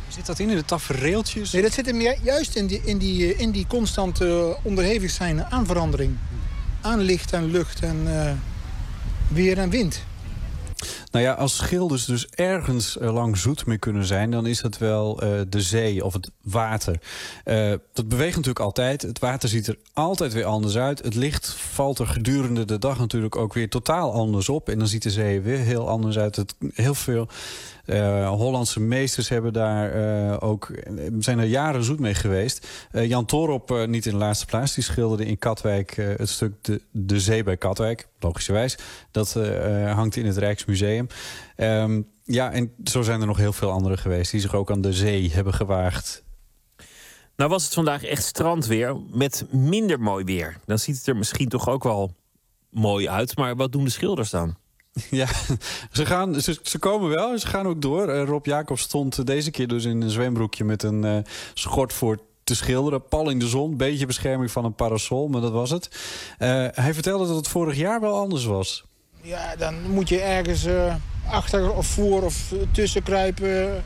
Zit 0.07 0.25
dat 0.25 0.39
in, 0.39 0.49
in 0.49 0.55
de 0.55 0.65
tafereeltjes? 0.65 1.51
Nee, 1.51 1.61
dat 1.61 1.73
zit 1.73 1.85
hem 1.85 2.01
ju- 2.01 2.17
juist 2.21 2.55
in 2.55 2.67
die, 2.67 2.81
in 2.83 2.97
die, 2.97 3.35
in 3.35 3.51
die 3.51 3.67
constant 3.67 4.21
eh, 4.21 4.49
onderhevig 4.63 5.09
zijn 5.11 5.45
aan 5.45 5.65
verandering. 5.65 6.17
Aan 6.81 6.99
licht 6.99 7.33
en 7.33 7.45
lucht 7.51 7.79
en 7.79 8.07
weer 9.27 9.57
en 9.57 9.69
wind. 9.69 10.05
Nou 11.11 11.27
ja, 11.27 11.33
als 11.33 11.55
schilders 11.55 12.05
dus 12.05 12.27
ergens 12.27 12.97
eh, 12.97 13.13
lang 13.13 13.37
zoet 13.37 13.65
mee 13.65 13.77
kunnen 13.77 14.05
zijn... 14.05 14.31
dan 14.31 14.45
is 14.45 14.61
dat 14.61 14.77
wel 14.77 15.21
eh, 15.21 15.29
de 15.49 15.61
zee 15.61 16.05
of 16.05 16.13
het 16.13 16.31
water. 16.41 16.99
Eh, 17.43 17.73
dat 17.93 18.07
beweegt 18.07 18.35
natuurlijk 18.35 18.65
altijd. 18.65 19.01
Het 19.01 19.19
water 19.19 19.49
ziet 19.49 19.67
er 19.67 19.77
altijd 19.93 20.33
weer 20.33 20.45
anders 20.45 20.77
uit. 20.77 21.03
Het 21.03 21.15
licht 21.15 21.49
valt 21.49 21.99
er 21.99 22.07
gedurende 22.07 22.65
de 22.65 22.79
dag 22.79 22.99
natuurlijk 22.99 23.35
ook 23.35 23.53
weer 23.53 23.69
totaal 23.69 24.13
anders 24.13 24.49
op. 24.49 24.69
En 24.69 24.79
dan 24.79 24.87
ziet 24.87 25.03
de 25.03 25.11
zee 25.11 25.35
er 25.35 25.43
weer 25.43 25.57
heel 25.57 25.89
anders 25.89 26.17
uit. 26.17 26.35
Het, 26.35 26.55
heel 26.73 26.95
veel 26.95 27.27
eh, 27.85 28.29
Hollandse 28.29 28.79
meesters 28.79 29.29
hebben 29.29 29.53
daar 29.53 29.91
eh, 29.91 30.37
ook, 30.39 30.71
zijn 31.19 31.39
er 31.39 31.45
jaren 31.45 31.83
zoet 31.83 31.99
mee 31.99 32.13
geweest. 32.13 32.67
Eh, 32.91 33.07
Jan 33.07 33.25
Torop, 33.25 33.85
niet 33.87 34.05
in 34.05 34.11
de 34.11 34.17
laatste 34.17 34.45
plaats, 34.45 34.73
die 34.73 34.83
schilderde 34.83 35.25
in 35.25 35.37
Katwijk 35.37 35.95
het 35.95 36.29
stuk 36.29 36.53
de, 36.61 36.81
de 36.91 37.19
Zee 37.19 37.43
bij 37.43 37.57
Katwijk, 37.57 38.07
logischerwijs. 38.19 38.77
Dat 39.11 39.33
hangt 39.93 40.15
in 40.15 40.25
het 40.25 40.37
Rijksmuseum. 40.37 41.07
Ehm, 41.55 42.01
ja, 42.23 42.51
en 42.51 42.71
zo 42.83 43.01
zijn 43.01 43.21
er 43.21 43.27
nog 43.27 43.37
heel 43.37 43.53
veel 43.53 43.71
anderen 43.71 43.97
geweest 43.97 44.31
die 44.31 44.39
zich 44.39 44.55
ook 44.55 44.71
aan 44.71 44.81
de 44.81 44.93
zee 44.93 45.31
hebben 45.31 45.53
gewaagd. 45.53 46.23
Nou 47.35 47.49
was 47.49 47.63
het 47.63 47.73
vandaag 47.73 48.03
echt 48.03 48.23
strandweer 48.23 48.97
met 49.11 49.45
minder 49.51 49.99
mooi 49.99 50.23
weer. 50.23 50.57
Dan 50.65 50.79
ziet 50.79 50.97
het 50.97 51.07
er 51.07 51.15
misschien 51.15 51.49
toch 51.49 51.69
ook 51.69 51.83
wel 51.83 52.15
mooi 52.69 53.09
uit. 53.09 53.37
Maar 53.37 53.55
wat 53.55 53.71
doen 53.71 53.83
de 53.83 53.89
schilders 53.89 54.29
dan? 54.29 54.55
Ja, 55.09 55.27
ze, 55.91 56.05
gaan, 56.05 56.41
ze, 56.41 56.59
ze 56.63 56.77
komen 56.79 57.09
wel 57.09 57.31
en 57.31 57.39
ze 57.39 57.47
gaan 57.47 57.67
ook 57.67 57.81
door. 57.81 58.09
Eh, 58.09 58.23
Rob 58.25 58.45
Jacob 58.45 58.79
stond 58.79 59.25
deze 59.25 59.51
keer 59.51 59.67
dus 59.67 59.85
in 59.85 60.01
een 60.01 60.09
zwembroekje 60.09 60.63
met 60.63 60.83
een 60.83 61.03
eh, 61.03 61.17
schort 61.53 61.93
voor 61.93 62.19
te 62.43 62.55
schilderen. 62.55 63.07
Pal 63.07 63.29
in 63.29 63.39
de 63.39 63.47
zon, 63.47 63.77
beetje 63.77 64.05
bescherming 64.05 64.51
van 64.51 64.65
een 64.65 64.73
parasol, 64.75 65.27
maar 65.27 65.41
dat 65.41 65.51
was 65.51 65.69
het. 65.69 65.89
Eh, 66.37 66.65
hij 66.71 66.93
vertelde 66.93 67.27
dat 67.27 67.35
het 67.35 67.47
vorig 67.47 67.75
jaar 67.75 68.01
wel 68.01 68.19
anders 68.19 68.45
was. 68.45 68.83
Ja, 69.21 69.55
dan 69.55 69.91
moet 69.91 70.09
je 70.09 70.21
ergens 70.21 70.65
achter 71.29 71.73
of 71.73 71.87
voor 71.87 72.23
of 72.23 72.53
tussen 72.71 73.03
kruipen. 73.03 73.83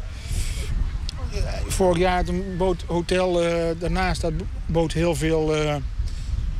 Vorig 1.67 1.97
jaar 1.97 2.27
een 2.27 2.55
boot, 2.57 2.83
hotel 2.87 3.33
daarnaast, 3.79 4.21
dat 4.21 4.33
bood 4.65 4.93
heel 4.93 5.15
veel 5.15 5.53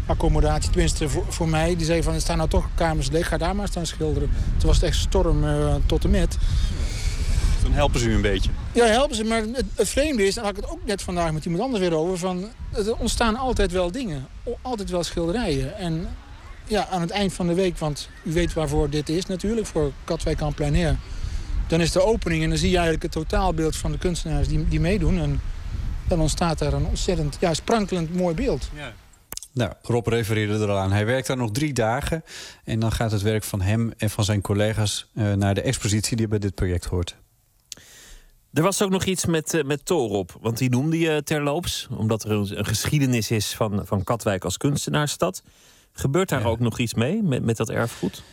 accommodatie. 0.10 0.70
Tenminste 0.70 1.10
voor, 1.10 1.26
voor 1.28 1.50
mij. 1.50 1.76
Die 1.76 1.86
zei 1.86 2.04
van, 2.04 2.14
er 2.14 2.22
staan 2.22 2.38
nou 2.38 2.50
toch 2.50 2.68
kamers 2.76 3.10
leeg, 3.10 3.28
ga 3.28 3.38
daar 3.38 3.56
maar 3.56 3.68
staan 3.68 3.86
schilderen. 3.86 4.30
Toen 4.58 4.68
was 4.68 4.76
het 4.76 4.86
echt 4.86 4.98
storm 4.98 5.44
eh, 5.44 5.76
tot 5.86 6.04
en 6.04 6.10
met. 6.10 6.38
Dan 7.64 7.72
helpen 7.72 8.00
ze 8.00 8.10
u 8.10 8.14
een 8.14 8.22
beetje. 8.22 8.50
Ja, 8.72 8.86
helpen 8.86 9.16
ze. 9.16 9.24
Maar 9.24 9.42
het, 9.42 9.66
het 9.76 9.90
vreemde 9.90 10.28
is, 10.28 10.36
daar 10.36 10.44
had 10.44 10.58
ik 10.58 10.62
het 10.64 10.72
ook 10.72 10.86
net 10.86 11.02
vandaag 11.02 11.32
met 11.32 11.46
iemand 11.46 11.64
anders 11.64 11.82
weer 11.82 11.96
over... 11.96 12.18
van 12.18 12.44
er 12.74 12.96
ontstaan 12.96 13.36
altijd 13.36 13.72
wel 13.72 13.92
dingen. 13.92 14.28
Altijd 14.62 14.90
wel 14.90 15.04
schilderijen. 15.04 15.78
En 15.78 16.08
ja, 16.68 16.88
aan 16.88 17.02
het 17.02 17.10
eind 17.10 17.34
van 17.34 17.48
de 17.48 17.54
week, 17.54 17.78
want 17.78 18.10
u 18.24 18.34
weet 18.34 18.54
waarvoor 18.54 18.90
dit 18.90 19.10
is 19.10 19.26
natuurlijk... 19.26 19.68
voor 19.68 19.92
Katwijk 20.04 20.42
aan 20.42 20.54
plein 20.54 20.76
air. 20.76 20.98
Dan 21.68 21.82
is 21.82 21.92
de 21.92 22.04
opening 22.04 22.44
en 22.44 22.50
dan 22.50 22.58
zie 22.58 22.70
je 22.70 22.76
eigenlijk 22.76 23.04
het 23.04 23.12
totaalbeeld 23.12 23.76
van 23.76 23.92
de 23.92 23.98
kunstenaars 23.98 24.48
die, 24.48 24.68
die 24.68 24.80
meedoen. 24.80 25.20
En 25.20 25.42
dan 26.08 26.20
ontstaat 26.20 26.60
daar 26.60 26.74
een 26.74 26.86
ontzettend 26.86 27.38
ja, 27.40 27.54
sprankelend 27.54 28.16
mooi 28.16 28.36
beeld. 28.36 28.70
Nou, 29.54 29.74
Rob 29.82 30.08
refereerde 30.08 30.54
er 30.54 30.70
al 30.70 30.78
aan. 30.78 30.92
Hij 30.92 31.06
werkt 31.06 31.28
daar 31.28 31.38
nog 31.38 31.52
drie 31.52 31.74
dagen. 31.74 32.24
En 32.64 32.80
dan 32.80 32.92
gaat 32.92 33.12
het 33.12 33.22
werk 33.22 33.44
van 33.44 33.62
hem 33.62 33.92
en 33.98 34.10
van 34.10 34.24
zijn 34.24 34.42
collega's 34.42 35.10
eh, 35.14 35.34
naar 35.34 35.54
de 35.54 35.62
expositie 35.62 36.18
die 36.18 36.28
bij 36.28 36.40
dit 36.40 36.56
project 36.56 36.86
hoort. 36.86 37.16
Er 38.54 38.64
was 38.64 38.82
ook 38.82 38.90
nog 38.90 39.04
iets 39.04 39.26
met, 39.26 39.54
eh, 39.54 39.64
met 39.64 39.86
Torop. 39.86 40.38
Want 40.42 40.58
die 40.58 40.70
noemde 40.70 41.00
je 41.00 41.24
terloops. 41.24 41.88
Omdat 41.98 42.24
er 42.24 42.32
een, 42.32 42.58
een 42.58 42.66
geschiedenis 42.66 43.32
is 43.32 43.54
van, 43.54 43.86
van 43.86 44.04
Katwijk 44.04 44.44
als 44.44 44.58
kunstenaarsstad. 44.58 45.44
Gebeurt 45.94 46.30
daar 46.30 46.46
ook 46.46 46.60
nog 46.60 46.80
iets 46.80 46.94
mee 46.94 47.24
met, 47.24 47.44
met 47.44 47.58
dat 47.58 47.70
erfgoed? 47.70 48.24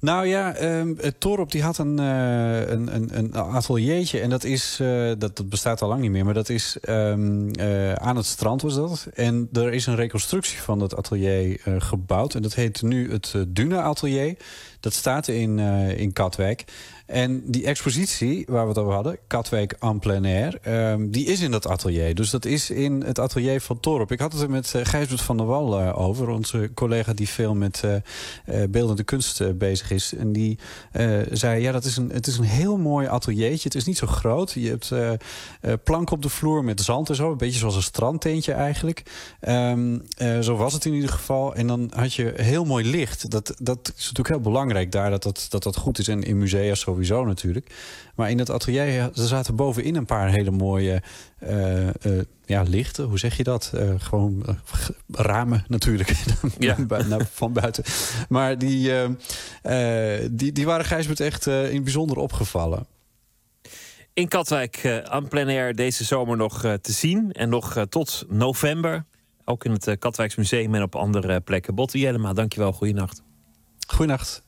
Nou 0.00 0.26
ja, 0.26 0.52
het 0.96 1.20
Torop 1.20 1.52
die 1.52 1.62
had 1.62 1.78
een, 1.78 1.98
eh, 1.98 2.68
een, 2.70 3.18
een, 3.18 3.34
ateliertje. 3.34 4.20
En 4.20 4.30
dat, 4.30 4.44
is, 4.44 4.78
eh, 4.80 5.12
dat, 5.18 5.48
bestaat 5.48 5.82
al 5.82 5.88
lang 5.88 6.00
niet 6.00 6.10
meer. 6.10 6.24
Maar 6.24 6.34
dat 6.34 6.48
is 6.48 6.76
ehm, 6.80 7.50
eh, 7.50 7.92
aan 7.92 8.16
het 8.16 8.26
strand 8.26 8.62
was 8.62 8.74
dat. 8.74 9.06
En 9.14 9.48
er 9.52 9.72
is 9.72 9.86
een 9.86 9.96
reconstructie 9.96 10.58
van 10.58 10.78
dat 10.78 10.96
atelier 10.96 11.60
gebouwd. 11.78 12.34
En 12.34 12.42
dat 12.42 12.54
heet 12.54 12.82
nu 12.82 13.12
het 13.12 13.34
Duna 13.48 13.82
Atelier. 13.82 14.36
Dat 14.80 14.92
staat 14.92 15.28
in, 15.28 15.58
in 15.96 16.12
Katwijk. 16.12 16.64
En 17.10 17.42
die 17.44 17.64
expositie 17.64 18.44
waar 18.48 18.62
we 18.62 18.68
het 18.68 18.78
over 18.78 18.92
hadden, 18.92 19.18
Katwijk 19.26 19.72
en 19.80 19.98
plein 19.98 20.24
air, 20.24 20.58
ehm, 20.62 21.10
die 21.10 21.26
is 21.26 21.40
in 21.40 21.50
dat 21.50 21.66
atelier. 21.66 22.14
Dus 22.14 22.30
dat 22.30 22.44
is 22.44 22.70
in 22.70 23.02
het 23.02 23.18
atelier 23.18 23.60
van 23.60 23.80
Torp. 23.80 24.12
Ik 24.12 24.20
had 24.20 24.32
het 24.32 24.42
er 24.42 24.50
met 24.50 24.72
uh, 24.76 24.84
Gijsbert 24.84 25.20
van 25.20 25.36
der 25.36 25.46
Wal 25.46 25.80
eh, 25.80 25.98
over, 26.00 26.28
onze 26.28 26.70
collega 26.74 27.12
die 27.12 27.28
veel 27.28 27.54
met 27.54 27.82
eh, 27.84 28.62
beeldende 28.70 29.02
kunst 29.02 29.58
bezig 29.58 29.90
is. 29.90 30.14
En 30.14 30.32
die 30.32 30.58
zei, 31.30 31.62
ja, 31.62 31.72
dat 31.72 31.84
is 31.84 31.96
een, 31.96 32.10
het 32.10 32.26
is 32.26 32.38
een 32.38 32.44
heel 32.44 32.78
mooi 32.78 33.06
ateliertje. 33.06 33.68
Het 33.68 33.74
is 33.74 33.84
niet 33.84 33.98
zo 33.98 34.06
groot. 34.06 34.52
Je 34.52 34.68
hebt 34.68 34.90
eh, 34.90 35.12
eh, 35.12 35.18
plank 35.84 36.10
op 36.10 36.22
de 36.22 36.28
vloer 36.28 36.64
met 36.64 36.80
zand 36.80 37.08
en 37.08 37.14
zo. 37.14 37.30
Een 37.30 37.36
beetje 37.36 37.58
zoals 37.58 37.76
een 37.76 37.82
strandtentje 37.82 38.52
eigenlijk. 38.52 39.02
Ehm, 39.40 39.98
eh, 40.16 40.38
zo 40.38 40.56
was 40.56 40.72
het 40.72 40.84
in 40.84 40.94
ieder 40.94 41.10
geval. 41.10 41.54
En 41.54 41.66
dan 41.66 41.90
had 41.94 42.14
je 42.14 42.32
heel 42.36 42.64
mooi 42.64 42.90
licht. 42.90 43.30
Dat, 43.30 43.54
dat 43.58 43.92
is 43.96 44.02
natuurlijk 44.02 44.28
heel 44.28 44.40
belangrijk 44.40 44.92
daar, 44.92 45.10
dat 45.10 45.22
dat, 45.22 45.46
dat, 45.48 45.62
dat 45.62 45.76
goed 45.76 45.98
is. 45.98 46.08
En 46.08 46.22
in 46.22 46.38
musea 46.38 46.74
sowieso 46.74 46.98
natuurlijk. 47.08 47.74
Maar 48.14 48.30
in 48.30 48.38
het 48.38 48.50
atelier 48.50 48.98
er 48.98 49.10
zaten 49.14 49.56
bovenin 49.56 49.96
een 49.96 50.06
paar 50.06 50.30
hele 50.30 50.50
mooie 50.50 51.02
eh, 51.38 51.88
eh, 51.88 51.94
ja, 52.44 52.62
lichten. 52.62 53.04
Hoe 53.04 53.18
zeg 53.18 53.36
je 53.36 53.42
dat? 53.42 53.72
Eh, 53.74 53.88
gewoon 53.98 54.44
ramen 55.10 55.64
natuurlijk. 55.68 56.12
Ja. 56.58 56.76
Van 57.32 57.52
buiten. 57.52 57.84
Maar 58.28 58.58
die, 58.58 58.92
die, 60.30 60.52
die 60.52 60.66
waren 60.66 60.84
Gijsbert 60.84 61.20
echt 61.20 61.46
in 61.46 61.74
het 61.74 61.84
bijzonder 61.84 62.16
opgevallen. 62.16 62.86
In 64.14 64.28
Katwijk 64.28 65.02
aan 65.04 65.28
plein 65.28 65.48
air 65.48 65.74
deze 65.74 66.04
zomer 66.04 66.36
nog 66.36 66.60
te 66.60 66.92
zien. 66.92 67.32
En 67.32 67.48
nog 67.48 67.84
tot 67.88 68.24
november. 68.28 69.04
Ook 69.50 69.64
in 69.64 69.70
het 69.72 69.86
eh, 69.86 69.98
Katwijksmuseum 69.98 70.74
en 70.74 70.82
op 70.82 70.94
andere 70.96 71.40
plekken. 71.40 71.74
Botte 71.74 71.98
Jellema, 71.98 72.32
dankjewel. 72.32 72.72
Goeienacht. 72.72 73.22
Goeienacht. 73.86 74.42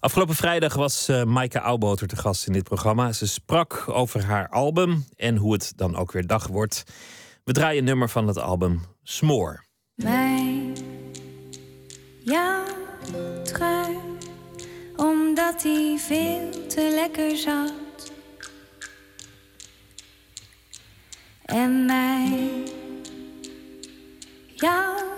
Afgelopen 0.00 0.34
vrijdag 0.34 0.74
was 0.74 1.08
eh 1.08 1.24
Maaike 1.24 1.58
Auwboter 1.58 2.06
te 2.06 2.16
gast 2.16 2.46
in 2.46 2.52
dit 2.52 2.62
programma. 2.62 3.12
Ze 3.12 3.26
sprak 3.26 3.84
over 3.88 4.24
haar 4.24 4.48
album 4.48 5.04
en 5.16 5.36
hoe 5.36 5.52
het 5.52 5.72
dan 5.76 5.96
ook 5.96 6.12
weer 6.12 6.26
dag 6.26 6.46
wordt. 6.46 6.84
We 7.44 7.52
draaien 7.52 7.78
een 7.78 7.84
nummer 7.84 8.08
van 8.08 8.26
het 8.26 8.38
album 8.38 8.80
Smoor. 9.02 9.64
Mijn, 9.94 10.76
jouw 12.18 12.64
trui, 13.42 13.96
omdat 14.96 15.62
hij 15.62 15.96
veel 15.98 16.66
te 16.68 16.90
lekker 16.94 17.36
zat. 17.36 17.72
En 21.44 21.84
mijn, 21.84 22.68
jouw 24.54 25.10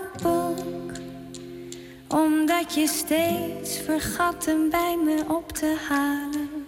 omdat 2.13 2.75
je 2.75 2.87
steeds 2.87 3.79
vergat 3.79 4.45
hem 4.45 4.71
bij 4.71 4.97
me 5.05 5.25
op 5.29 5.53
te 5.53 5.77
halen. 5.89 6.67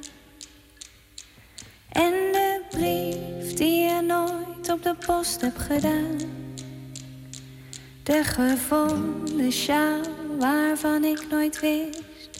En 1.88 2.12
de 2.12 2.60
brief 2.70 3.54
die 3.54 3.80
je 3.80 4.00
nooit 4.00 4.68
op 4.68 4.82
de 4.82 4.94
post 5.06 5.40
hebt 5.40 5.58
gedaan. 5.58 6.16
De 8.02 8.24
gevonden 8.24 9.52
sjaal 9.52 10.00
waarvan 10.38 11.04
ik 11.04 11.26
nooit 11.30 11.60
wist 11.60 12.30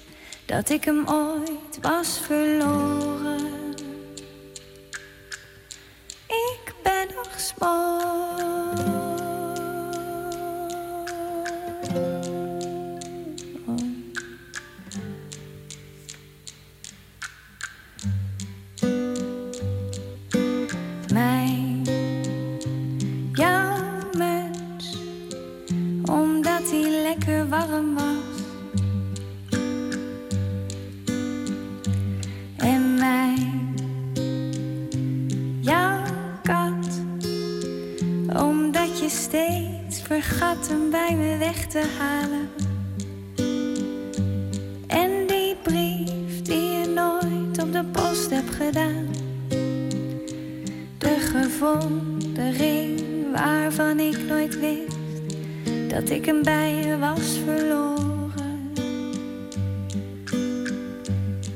dat 0.47 0.71
ik 0.71 0.85
hem 0.85 1.09
ooit 1.09 1.79
was 1.81 2.19
verloren. 2.19 3.75
Ik 6.27 6.75
ben 6.83 7.07
nog 7.15 7.41
smal. 7.41 8.54
Vergat 40.25 40.69
hem 40.69 40.91
bij 40.91 41.17
me 41.17 41.37
weg 41.39 41.67
te 41.67 41.83
halen. 41.99 42.49
En 44.87 45.27
die 45.27 45.57
brief 45.63 46.43
die 46.43 46.73
je 46.73 46.87
nooit 46.95 47.63
op 47.63 47.73
de 47.73 47.85
post 47.85 48.31
hebt 48.31 48.51
gedaan. 48.51 49.07
De 50.99 51.17
gevonden 51.33 52.53
ring 52.53 53.01
waarvan 53.33 54.01
ik 54.01 54.19
nooit 54.29 54.61
wist 54.61 54.97
dat 55.89 56.11
ik 56.11 56.25
hem 56.25 56.43
bij 56.43 56.75
je 56.75 56.99
was 56.99 57.39
verloren. 57.45 58.73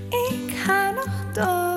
Ik 0.08 0.56
ga 0.64 0.90
nog 0.90 1.32
door. 1.32 1.67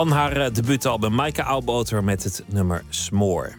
Van 0.00 0.10
haar 0.10 0.36
eh, 0.36 0.52
debuutalbum 0.52 1.14
Maaike 1.14 1.42
Oudboter 1.42 2.04
met 2.04 2.24
het 2.24 2.42
nummer 2.46 2.82
Smoor. 2.88 3.54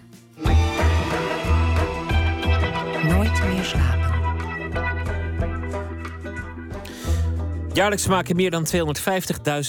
Jaarlijks 7.81 8.07
maken 8.07 8.35
meer 8.35 8.51
dan 8.51 8.67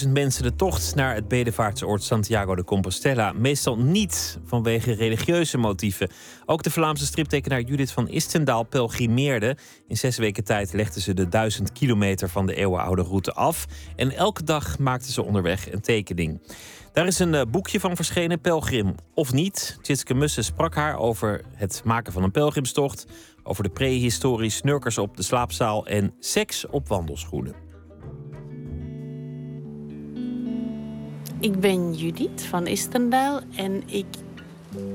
250.000 0.03 0.09
mensen 0.09 0.43
de 0.43 0.55
tocht 0.55 0.95
naar 0.95 1.15
het 1.15 1.27
bedevaartsoord 1.27 2.03
Santiago 2.03 2.55
de 2.55 2.63
Compostela. 2.63 3.31
Meestal 3.31 3.77
niet 3.77 4.39
vanwege 4.45 4.93
religieuze 4.93 5.57
motieven. 5.57 6.09
Ook 6.45 6.63
de 6.63 6.71
Vlaamse 6.71 7.05
striptekenaar 7.05 7.61
Judith 7.61 7.91
van 7.91 8.09
Istendaal 8.09 8.63
pelgrimeerde. 8.63 9.57
In 9.87 9.97
zes 9.97 10.17
weken 10.17 10.43
tijd 10.43 10.73
legde 10.73 11.01
ze 11.01 11.13
de 11.13 11.29
duizend 11.29 11.71
kilometer 11.71 12.29
van 12.29 12.45
de 12.45 12.55
eeuwenoude 12.55 13.01
route 13.01 13.33
af. 13.33 13.65
En 13.95 14.11
elke 14.11 14.43
dag 14.43 14.79
maakte 14.79 15.11
ze 15.11 15.23
onderweg 15.23 15.71
een 15.71 15.81
tekening. 15.81 16.41
Daar 16.91 17.07
is 17.07 17.19
een 17.19 17.35
eh, 17.35 17.41
boekje 17.51 17.79
van 17.79 17.95
verschenen, 17.95 18.41
Pelgrim 18.41 18.95
of 19.13 19.31
niet. 19.31 19.77
Tjitske 19.81 20.13
Mussen 20.13 20.43
sprak 20.43 20.75
haar 20.75 20.97
over 20.97 21.41
het 21.55 21.81
maken 21.85 22.13
van 22.13 22.23
een 22.23 22.31
pelgrimstocht... 22.31 23.05
over 23.43 23.63
de 23.63 23.69
prehistorie, 23.69 24.49
snurkers 24.49 24.97
op 24.97 25.17
de 25.17 25.23
slaapzaal 25.23 25.87
en 25.87 26.13
seks 26.19 26.67
op 26.67 26.87
wandelschoenen. 26.87 27.62
Ik 31.43 31.59
ben 31.59 31.93
Judith 31.93 32.41
van 32.41 32.67
Istendaal 32.67 33.39
en 33.55 33.83
ik 33.85 34.05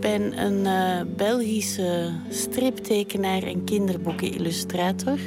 ben 0.01 0.45
een 0.45 0.67
eh, 0.67 1.07
Belgische 1.17 2.11
striptekenaar 2.29 3.43
en 3.43 3.65
kinderboekenillustrator. 3.65 5.19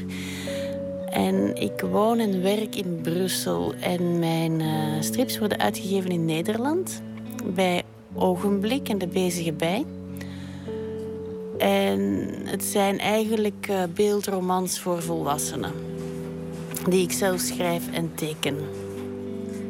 En 1.10 1.56
ik 1.56 1.82
woon 1.92 2.20
en 2.20 2.42
werk 2.42 2.76
in 2.76 3.00
Brussel. 3.02 3.74
En 3.74 4.20
mijn 4.20 4.62
eh, 4.62 4.68
strips 5.00 5.40
worden 5.40 5.60
uitgegeven 5.60 6.10
in 6.10 6.26
Nederland. 6.26 7.02
Bij 7.54 7.84
Ogenblik 8.14 8.90
en 8.90 8.98
de 8.98 9.08
Bezige 9.08 9.54
Bij. 9.54 9.86
En 11.58 12.30
het 12.44 12.64
zijn 12.64 13.00
eigenlijk 13.00 13.68
eh, 13.70 13.84
beeldromans 13.96 14.80
voor 14.80 15.02
volwassenen. 15.02 15.72
Die 16.90 17.04
ik 17.04 17.12
zelf 17.12 17.40
schrijf 17.40 17.92
en 17.92 18.12
teken. 18.16 18.58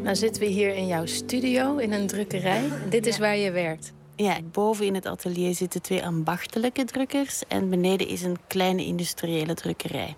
Nou 0.01 0.15
zitten 0.15 0.41
we 0.41 0.47
hier 0.47 0.75
in 0.75 0.87
jouw 0.87 1.05
studio, 1.05 1.77
in 1.77 1.91
een 1.91 2.07
drukkerij. 2.07 2.69
Dit 2.89 3.05
is 3.05 3.17
waar 3.17 3.37
je 3.37 3.51
werkt. 3.51 3.91
Ja, 4.15 4.37
boven 4.51 4.85
in 4.85 4.95
het 4.95 5.05
atelier 5.05 5.55
zitten 5.55 5.81
twee 5.81 6.05
ambachtelijke 6.05 6.85
drukkers. 6.85 7.43
En 7.47 7.69
beneden 7.69 8.07
is 8.07 8.21
een 8.21 8.37
kleine 8.47 8.85
industriële 8.85 9.53
drukkerij. 9.53 10.15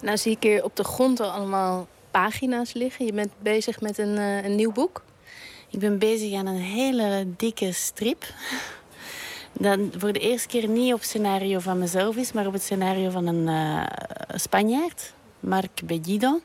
Nou 0.00 0.16
zie 0.16 0.32
ik 0.32 0.42
hier 0.42 0.64
op 0.64 0.76
de 0.76 0.84
grond 0.84 1.20
al 1.20 1.30
allemaal 1.30 1.86
pagina's 2.10 2.72
liggen. 2.72 3.06
Je 3.06 3.12
bent 3.12 3.32
bezig 3.38 3.80
met 3.80 3.98
een, 3.98 4.16
eh, 4.16 4.44
een 4.44 4.54
nieuw 4.54 4.72
boek. 4.72 5.02
Ik 5.70 5.78
ben 5.78 5.98
bezig 5.98 6.34
aan 6.34 6.46
een 6.46 6.62
hele 6.62 7.26
dikke 7.36 7.72
strip. 7.72 8.24
Dat 9.52 9.78
voor 9.96 10.12
de 10.12 10.18
eerste 10.18 10.48
keer 10.48 10.68
niet 10.68 10.92
op 10.92 10.98
het 10.98 11.08
scenario 11.08 11.58
van 11.58 11.78
mezelf 11.78 12.16
is, 12.16 12.32
maar 12.32 12.46
op 12.46 12.52
het 12.52 12.62
scenario 12.62 13.10
van 13.10 13.26
een 13.26 13.48
eh, 13.48 13.82
Spanjaard, 14.36 15.12
Marc 15.40 15.80
Bellido. 15.84 16.40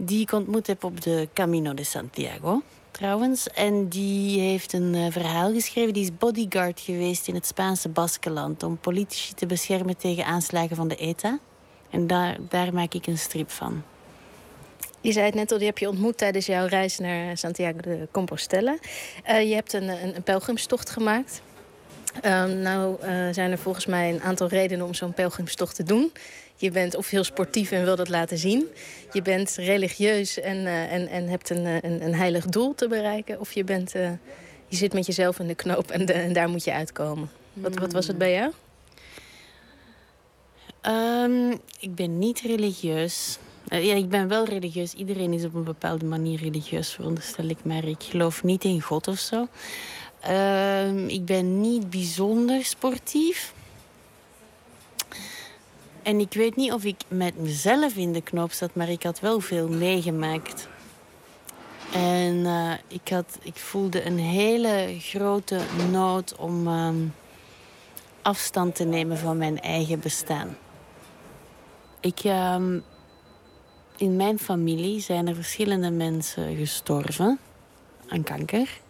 Die 0.00 0.20
ik 0.20 0.32
ontmoet 0.32 0.66
heb 0.66 0.84
op 0.84 1.00
de 1.00 1.28
Camino 1.32 1.74
de 1.74 1.84
Santiago, 1.84 2.62
trouwens. 2.90 3.48
En 3.48 3.88
die 3.88 4.40
heeft 4.40 4.72
een 4.72 4.94
eh, 4.94 5.06
verhaal 5.10 5.52
geschreven. 5.52 5.92
Die 5.92 6.02
is 6.02 6.16
bodyguard 6.18 6.80
geweest 6.80 7.28
in 7.28 7.34
het 7.34 7.46
Spaanse 7.46 7.88
Baskeland... 7.88 8.62
om 8.62 8.78
politici 8.78 9.34
te 9.34 9.46
beschermen 9.46 9.96
tegen 9.96 10.24
aanslagen 10.24 10.76
van 10.76 10.88
de 10.88 10.96
ETA. 10.96 11.38
En 11.90 12.06
daar, 12.06 12.36
daar 12.48 12.74
maak 12.74 12.94
ik 12.94 13.06
een 13.06 13.18
strip 13.18 13.50
van. 13.50 13.82
Je 15.00 15.12
zei 15.12 15.26
het 15.26 15.34
net 15.34 15.52
al, 15.52 15.58
die 15.58 15.66
heb 15.66 15.78
je 15.78 15.88
ontmoet 15.88 16.18
tijdens 16.18 16.46
jouw 16.46 16.66
reis 16.66 16.98
naar 16.98 17.36
Santiago 17.36 17.80
de 17.80 18.08
Compostela. 18.10 18.78
Eh, 19.24 19.48
je 19.48 19.54
hebt 19.54 19.72
een, 19.72 19.88
een, 19.88 20.16
een 20.16 20.22
pelgrimstocht 20.22 20.90
gemaakt. 20.90 21.42
Ehm, 22.20 22.58
nou 22.58 23.00
eh, 23.00 23.28
zijn 23.30 23.50
er 23.50 23.58
volgens 23.58 23.86
mij 23.86 24.10
een 24.10 24.22
aantal 24.22 24.48
redenen 24.48 24.86
om 24.86 24.94
zo'n 24.94 25.14
pelgrimstocht 25.14 25.74
te 25.74 25.82
doen. 25.82 26.12
Je 26.58 26.70
bent 26.70 26.96
of 26.96 27.10
heel 27.10 27.24
sportief 27.24 27.70
en 27.70 27.84
wil 27.84 27.96
dat 27.96 28.08
laten 28.08 28.38
zien. 28.38 28.66
Je 29.12 29.22
bent 29.22 29.54
religieus 29.56 30.40
en, 30.40 30.66
eh, 30.66 30.92
en, 30.92 31.08
en 31.08 31.28
hebt 31.28 31.50
een, 31.50 31.66
een, 31.66 32.04
een 32.04 32.14
heilig 32.14 32.44
doel 32.44 32.74
te 32.74 32.88
bereiken. 32.88 33.40
Of 33.40 33.52
je, 33.52 33.64
bent, 33.64 33.92
je 34.68 34.76
zit 34.76 34.92
met 34.92 35.06
jezelf 35.06 35.38
in 35.38 35.46
de 35.46 35.54
knoop 35.54 35.90
en, 35.90 36.32
daar 36.32 36.48
moet 36.48 36.64
je 36.64 36.72
uitkomen. 36.72 37.30
Wat, 37.52 37.74
wat 37.74 37.92
was 37.92 38.06
het 38.06 38.18
bij 38.18 38.32
jou? 38.32 38.52
Ehm, 40.80 41.50
ik 41.80 41.94
ben 41.94 42.18
niet 42.18 42.40
religieus. 42.40 43.38
Eh, 43.68 43.86
ja, 43.86 43.94
ik 43.94 44.08
ben 44.08 44.28
wel 44.28 44.44
religieus. 44.44 44.92
Iedereen 44.92 45.32
is 45.32 45.44
op 45.44 45.54
een 45.54 45.64
bepaalde 45.64 46.04
manier 46.04 46.38
religieus, 46.38 46.90
veronderstel 46.90 47.44
ik. 47.44 47.58
Maar 47.62 47.84
ik 47.84 48.02
geloof 48.02 48.42
niet 48.42 48.64
in 48.64 48.80
God 48.80 49.08
of 49.08 49.18
zo. 49.18 49.46
Ehm, 50.20 51.08
ik 51.08 51.24
ben 51.24 51.60
niet 51.60 51.90
bijzonder 51.90 52.64
sportief. 52.64 53.52
En 56.08 56.20
ik 56.20 56.32
weet 56.32 56.56
niet 56.56 56.72
of 56.72 56.84
ik 56.84 57.00
met 57.08 57.38
mezelf 57.38 57.96
in 57.96 58.12
de 58.12 58.20
knoop 58.20 58.52
zat, 58.52 58.74
maar 58.74 58.88
ik 58.88 59.02
had 59.02 59.20
wel 59.20 59.40
veel 59.40 59.68
meegemaakt. 59.68 60.68
En 61.92 62.46
eh, 62.46 62.72
ik, 62.86 63.08
had, 63.08 63.38
ik 63.42 63.56
voelde 63.56 64.04
een 64.04 64.18
hele 64.18 64.96
grote 64.98 65.60
nood 65.90 66.36
om 66.36 66.66
ehm, 66.66 66.96
afstand 68.22 68.74
te 68.74 68.84
nemen 68.84 69.18
van 69.18 69.38
mijn 69.38 69.60
eigen 69.60 70.00
bestaan. 70.00 70.56
Ik, 72.00 72.20
ehm, 72.20 72.78
in 73.96 74.16
mijn 74.16 74.38
familie 74.38 75.00
zijn 75.00 75.28
er 75.28 75.34
verschillende 75.34 75.90
mensen 75.90 76.56
gestorven 76.56 77.38
aan 78.08 78.22
kanker. 78.22 78.80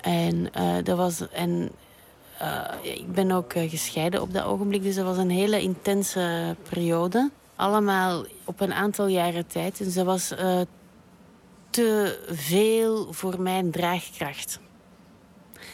En, 0.00 0.50
uh, 0.58 0.74
dat 0.84 0.96
was, 0.96 1.28
en 1.28 1.70
uh, 2.42 2.64
ik 2.82 3.12
ben 3.12 3.30
ook 3.30 3.54
uh, 3.54 3.70
gescheiden 3.70 4.20
op 4.22 4.32
dat 4.32 4.44
ogenblik, 4.44 4.82
dus 4.82 4.94
dat 4.94 5.04
was 5.04 5.16
een 5.16 5.30
hele 5.30 5.60
intense 5.60 6.56
periode. 6.68 7.30
Allemaal 7.56 8.24
op 8.44 8.60
een 8.60 8.72
aantal 8.72 9.06
jaren 9.06 9.46
tijd. 9.46 9.80
En 9.80 9.90
ze 9.90 10.04
was 10.04 10.34
te 11.70 12.18
veel 12.30 13.12
voor 13.12 13.40
mijn 13.40 13.70
draagkracht. 13.70 14.60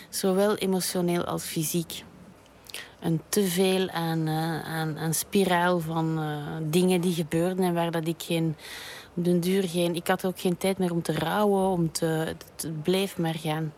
Zowel 0.09 0.57
emotioneel 0.57 1.25
als 1.25 1.45
fysiek 1.45 2.05
een 3.01 3.21
te 3.29 3.45
veel 3.45 3.89
aan, 3.89 4.27
uh, 4.27 4.61
aan, 4.61 4.99
aan 4.99 5.15
spiraal 5.15 5.81
van 5.81 6.21
dingen 6.71 7.01
die 7.01 7.15
gebeurden 7.15 7.65
en 7.65 7.75
waar 7.75 7.91
dat 7.91 8.07
ik 8.07 8.23
geen 8.23 8.57
op 9.19 9.25
den 9.25 9.41
duur 9.41 9.69
geen. 9.69 9.95
Ik 9.95 10.07
had 10.07 10.25
ook 10.25 10.41
geen 10.41 10.57
tijd 10.57 10.79
meer 10.79 10.93
om 10.93 11.03
te 11.03 11.13
rouwen, 11.13 11.69
om 11.71 11.93
te. 11.93 12.05
Het 12.05 12.83
bleef 12.83 13.19
maar 13.19 13.35
gaan. 13.35 13.73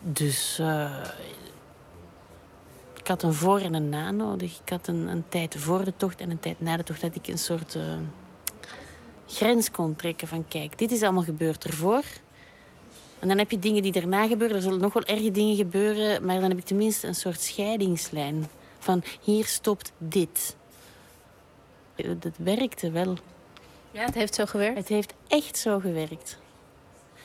Dus 0.00 0.58
uh, 0.60 1.04
ik 2.96 3.06
had 3.06 3.22
een 3.22 3.34
voor 3.34 3.60
en 3.60 3.74
een 3.74 3.88
na 3.88 4.10
nodig. 4.10 4.60
Ik 4.64 4.68
had 4.68 4.86
een, 4.86 5.06
een 5.06 5.24
tijd 5.28 5.56
voor 5.58 5.84
de 5.84 5.92
tocht 5.96 6.20
en 6.20 6.30
een 6.30 6.40
tijd 6.40 6.60
na 6.60 6.76
de 6.76 6.82
tocht 6.82 7.00
dat 7.00 7.14
ik 7.14 7.26
een 7.26 7.38
soort 7.38 7.78
grens 9.26 9.70
kon 9.70 9.96
trekken 9.96 10.28
van 10.28 10.48
kijk, 10.48 10.78
dit 10.78 10.92
is 10.92 11.02
allemaal 11.02 11.22
gebeurd 11.22 11.64
ervoor. 11.64 12.02
En 13.18 13.28
dan 13.28 13.38
heb 13.38 13.50
je 13.50 13.58
dingen 13.58 13.82
die 13.82 13.92
daarna 13.92 14.26
gebeuren. 14.26 14.56
Er 14.56 14.62
zullen 14.62 14.80
nog 14.80 14.92
wel 14.92 15.04
erge 15.04 15.30
dingen 15.30 15.56
gebeuren. 15.56 16.24
Maar 16.24 16.40
dan 16.40 16.48
heb 16.48 16.58
ik 16.58 16.64
tenminste 16.64 17.06
een 17.06 17.14
soort 17.14 17.40
scheidingslijn. 17.40 18.48
Van 18.78 19.02
hier 19.20 19.46
stopt 19.46 19.92
dit. 19.98 20.56
Dat 21.96 22.36
werkte 22.36 22.90
wel. 22.90 23.16
Ja, 23.90 24.04
het 24.04 24.14
heeft 24.14 24.34
zo 24.34 24.46
gewerkt? 24.46 24.78
Het 24.78 24.88
heeft 24.88 25.14
echt 25.28 25.58
zo 25.58 25.78
gewerkt. 25.78 26.38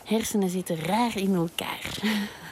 Hersenen 0.04 0.50
zitten 0.50 0.80
raar 0.80 1.18
in 1.18 1.36
elkaar. 1.36 1.92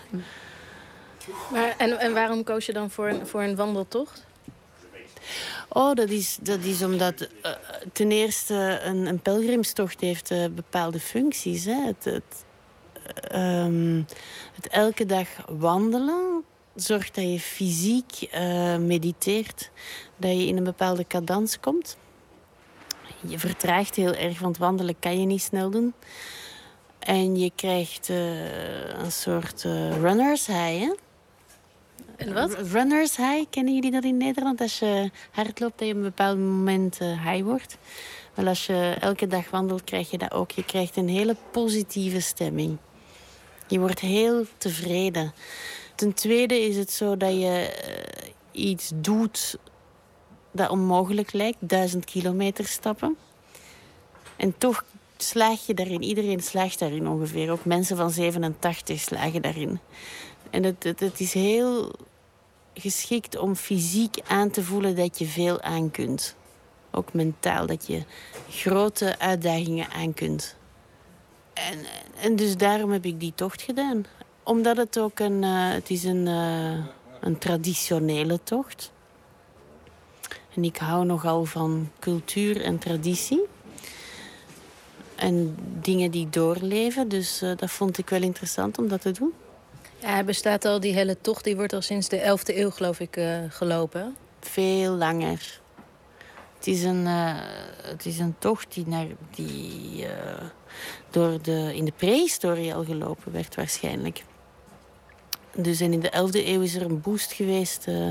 Maar, 1.52 1.76
en, 1.78 2.00
en 2.00 2.14
waarom 2.14 2.44
koos 2.44 2.66
je 2.66 2.74
dan 2.74 2.90
voor 2.90 3.08
een, 3.08 3.28
voor 3.28 3.42
een 3.42 3.56
wandeltocht? 3.56 4.26
Oh, 5.70 5.94
dat 5.94 6.10
is, 6.10 6.38
dat 6.42 6.64
is 6.64 6.84
omdat 6.84 7.22
uh, 7.22 7.52
ten 7.94 8.12
eerste 8.12 8.80
een, 8.84 9.06
een 9.06 9.20
pelgrimstocht 9.20 10.02
heeft 10.02 10.32
uh, 10.32 10.46
bepaalde 10.56 11.00
functies. 11.00 11.66
Hè. 11.66 11.86
Het, 11.86 12.04
het, 12.04 12.46
um, 13.36 14.06
het 14.56 14.68
elke 14.68 15.06
dag 15.06 15.28
wandelen 15.48 16.44
zorgt 16.76 17.16
dat 17.16 17.24
je 17.24 17.40
fysiek 17.40 18.30
uh, 18.34 18.78
mediteert, 18.78 19.70
dat 20.18 20.32
je 20.32 20.48
in 20.48 20.58
een 20.58 20.64
bepaalde 20.64 21.08
cadans 21.08 21.60
komt. 21.60 21.98
Je 23.28 23.40
vertraagt 23.40 23.96
heel 23.96 24.14
erg, 24.14 24.40
want 24.40 24.58
wandelen 24.58 25.00
kan 25.00 25.20
je 25.20 25.26
niet 25.26 25.42
snel 25.42 25.70
doen. 25.70 25.94
En 27.02 27.36
je 27.36 27.52
krijgt 27.56 28.10
uh, 28.10 29.00
een 29.00 29.12
soort 29.12 29.64
uh, 29.64 29.98
runners 30.02 30.48
high, 30.48 30.80
hè? 30.80 30.94
En 32.16 32.34
wat? 32.34 32.54
Runners 32.54 33.18
high, 33.18 33.46
kennen 33.50 33.74
jullie 33.74 33.92
dat 33.92 34.04
in 34.04 34.18
Nederland? 34.18 34.62
Als 34.62 34.80
je 34.80 35.12
hardloopt, 35.32 35.80
dat 35.80 35.88
je 35.88 35.94
op 35.94 36.00
een 36.00 36.06
bepaald 36.06 36.38
moment 36.38 36.98
high 37.00 37.44
wordt. 37.44 37.78
Wel, 38.34 38.48
als 38.48 38.66
je 38.66 38.96
elke 39.00 39.28
dag 39.28 39.50
wandelt, 39.50 39.84
krijg 39.84 40.12
je 40.12 40.18
dat 40.18 40.32
ook. 40.32 40.52
Je 40.52 40.66
krijgt 40.66 40.98
een 40.98 41.10
hele 41.10 41.36
positieve 41.52 42.20
stemming. 42.20 42.78
Je 43.68 43.80
wordt 43.80 44.00
heel 44.00 44.46
tevreden. 44.58 45.34
Ten 45.96 46.14
tweede 46.14 46.60
is 46.60 46.78
het 46.78 46.92
zo 46.92 47.18
dat 47.18 47.32
je 47.32 47.80
iets 48.52 48.92
doet 48.96 49.58
dat 50.52 50.70
onmogelijk 50.70 51.34
lijkt. 51.34 51.58
Duizend 51.60 52.06
kilometer 52.06 52.66
stappen. 52.66 53.18
En 54.36 54.58
toch 54.58 54.84
slaag 55.24 55.66
je 55.66 55.74
daarin. 55.74 56.04
Iedereen 56.04 56.42
slaagt 56.42 56.80
daarin 56.80 57.08
ongeveer. 57.08 57.52
Ook 57.52 57.66
mensen 57.66 57.98
van 57.98 58.12
87 58.12 59.00
slagen 59.00 59.42
daarin. 59.42 59.80
En 60.50 60.64
het, 60.64 60.84
het, 60.84 61.00
het 61.00 61.20
is 61.20 61.34
heel 61.34 61.92
geschikt 62.74 63.38
om 63.38 63.56
fysiek 63.56 64.18
aan 64.28 64.50
te 64.50 64.64
voelen 64.64 64.96
dat 64.96 65.20
je 65.20 65.26
veel 65.26 65.62
aan 65.62 65.92
kunt. 65.92 66.36
Ook 66.92 67.14
mentaal, 67.14 67.66
dat 67.66 67.88
je 67.88 68.04
grote 68.50 69.20
uitdagingen 69.20 69.90
aan 69.90 70.14
kunt. 70.14 70.56
En, 71.54 71.80
en 72.22 72.36
dus 72.36 72.58
daarom 72.58 72.92
heb 72.92 73.06
ik 73.06 73.20
die 73.20 73.34
tocht 73.36 73.62
gedaan. 73.62 74.06
Omdat 74.44 74.78
het 74.78 75.00
ook 75.00 75.20
een, 75.20 75.44
uh, 75.44 75.72
het 75.72 75.90
is 75.90 76.04
een, 76.04 76.26
uh, 76.26 76.86
een 77.20 77.38
traditionele 77.38 78.40
tocht. 78.44 78.92
En 80.56 80.64
ik 80.64 80.78
hou 80.78 81.06
nogal 81.06 81.46
van 81.46 81.92
cultuur 82.00 82.62
en 82.62 82.78
traditie. 82.78 83.42
En 85.22 85.56
dingen 85.82 86.12
die 86.12 86.30
doorleven. 86.30 87.10
Dus 87.10 87.42
uh, 87.44 87.52
dat 87.56 87.72
vond 87.72 87.98
ik 87.98 88.10
wel 88.10 88.22
interessant 88.22 88.78
om 88.78 88.88
dat 88.88 89.02
te 89.02 89.12
doen. 89.12 89.34
Ja, 89.98 90.10
hij 90.10 90.26
bestaat 90.26 90.66
al, 90.66 90.80
die 90.80 90.94
hele 90.94 91.18
tocht, 91.22 91.44
die 91.44 91.56
wordt 91.56 91.74
al 91.74 91.82
sinds 91.82 92.10
de 92.10 92.20
11e 92.20 92.56
eeuw, 92.56 92.70
geloof 92.70 93.00
ik, 93.00 93.22
gelopen. 93.50 94.16
Veel 94.40 94.94
langer. 94.94 95.60
Het 96.58 96.68
is 96.68 96.84
een, 96.84 97.06
uh, 97.06 97.36
het 97.82 98.06
is 98.06 98.20
een 98.20 98.36
tocht 98.40 98.74
die, 98.74 98.88
naar, 98.88 99.08
die 99.36 100.06
door 101.10 101.42
de, 101.42 101.72
in 101.76 101.86
de 101.86 101.94
prehistorie 101.96 102.74
al 102.74 102.84
gelopen 102.84 103.32
werd 103.32 103.56
waarschijnlijk. 103.56 104.24
Dus 105.56 105.82
in 105.82 106.00
de 106.00 106.12
11e 106.12 106.48
eeuw 106.48 106.62
is 106.62 106.76
er 106.76 106.82
een 106.82 107.02
boost 107.02 107.32
geweest 107.32 107.88
eh, 107.88 108.08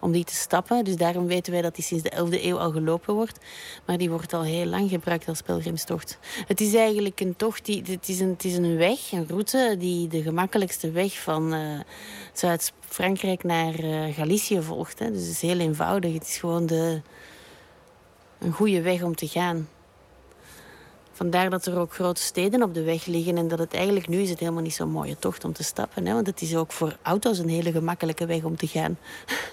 om 0.00 0.12
die 0.12 0.24
te 0.24 0.34
stappen. 0.34 0.84
Dus 0.84 0.96
daarom 0.96 1.26
weten 1.26 1.52
wij 1.52 1.62
dat 1.62 1.74
die 1.74 1.84
sinds 1.84 2.02
de 2.02 2.10
11e 2.10 2.44
eeuw 2.44 2.58
al 2.58 2.70
gelopen 2.70 3.14
wordt. 3.14 3.38
Maar 3.86 3.98
die 3.98 4.10
wordt 4.10 4.32
al 4.32 4.42
heel 4.42 4.66
lang 4.66 4.90
gebruikt 4.90 5.28
als 5.28 5.42
pelgrimstocht. 5.42 6.18
Het 6.46 6.60
is 6.60 6.74
eigenlijk 6.74 7.20
een 7.20 7.36
tocht, 7.36 7.64
die, 7.64 7.82
het, 7.86 8.08
is 8.08 8.20
een, 8.20 8.28
het 8.28 8.44
is 8.44 8.56
een 8.56 8.76
weg, 8.76 9.12
een 9.12 9.28
route 9.28 9.76
die 9.78 10.08
de 10.08 10.22
gemakkelijkste 10.22 10.90
weg 10.90 11.20
van 11.20 11.52
eh, 11.52 11.60
Zuid-Frankrijk 12.32 13.42
naar 13.42 13.74
eh, 13.74 14.14
Galicië 14.14 14.62
volgt. 14.62 14.98
Hè. 14.98 15.10
Dus 15.10 15.20
het 15.20 15.30
is 15.30 15.40
heel 15.40 15.58
eenvoudig. 15.58 16.12
Het 16.12 16.26
is 16.26 16.36
gewoon 16.36 16.66
de, 16.66 17.00
een 18.38 18.52
goede 18.52 18.82
weg 18.82 19.02
om 19.02 19.14
te 19.14 19.28
gaan. 19.28 19.68
Vandaar 21.14 21.50
dat 21.50 21.66
er 21.66 21.78
ook 21.78 21.94
grote 21.94 22.20
steden 22.20 22.62
op 22.62 22.74
de 22.74 22.82
weg 22.82 23.06
liggen 23.06 23.36
en 23.36 23.48
dat 23.48 23.58
het 23.58 23.74
eigenlijk 23.74 24.08
nu 24.08 24.20
is 24.20 24.30
het 24.30 24.38
helemaal 24.38 24.62
niet 24.62 24.74
zo'n 24.74 24.90
mooie 24.90 25.18
tocht 25.18 25.44
om 25.44 25.52
te 25.52 25.62
stappen. 25.62 26.06
Hè? 26.06 26.12
Want 26.14 26.26
het 26.26 26.40
is 26.40 26.56
ook 26.56 26.72
voor 26.72 26.96
auto's 27.02 27.38
een 27.38 27.48
hele 27.48 27.72
gemakkelijke 27.72 28.26
weg 28.26 28.42
om 28.42 28.56
te 28.56 28.66
gaan. 28.66 28.98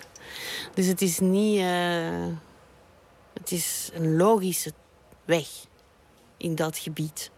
dus 0.76 0.86
het 0.86 1.02
is 1.02 1.20
niet... 1.20 1.60
eh, 1.60 2.26
het 3.34 3.52
is 3.52 3.90
een 3.94 4.16
logische 4.16 4.74
weg 5.26 5.48
in 6.38 6.56
dat 6.56 6.78
gebied. 6.78 7.32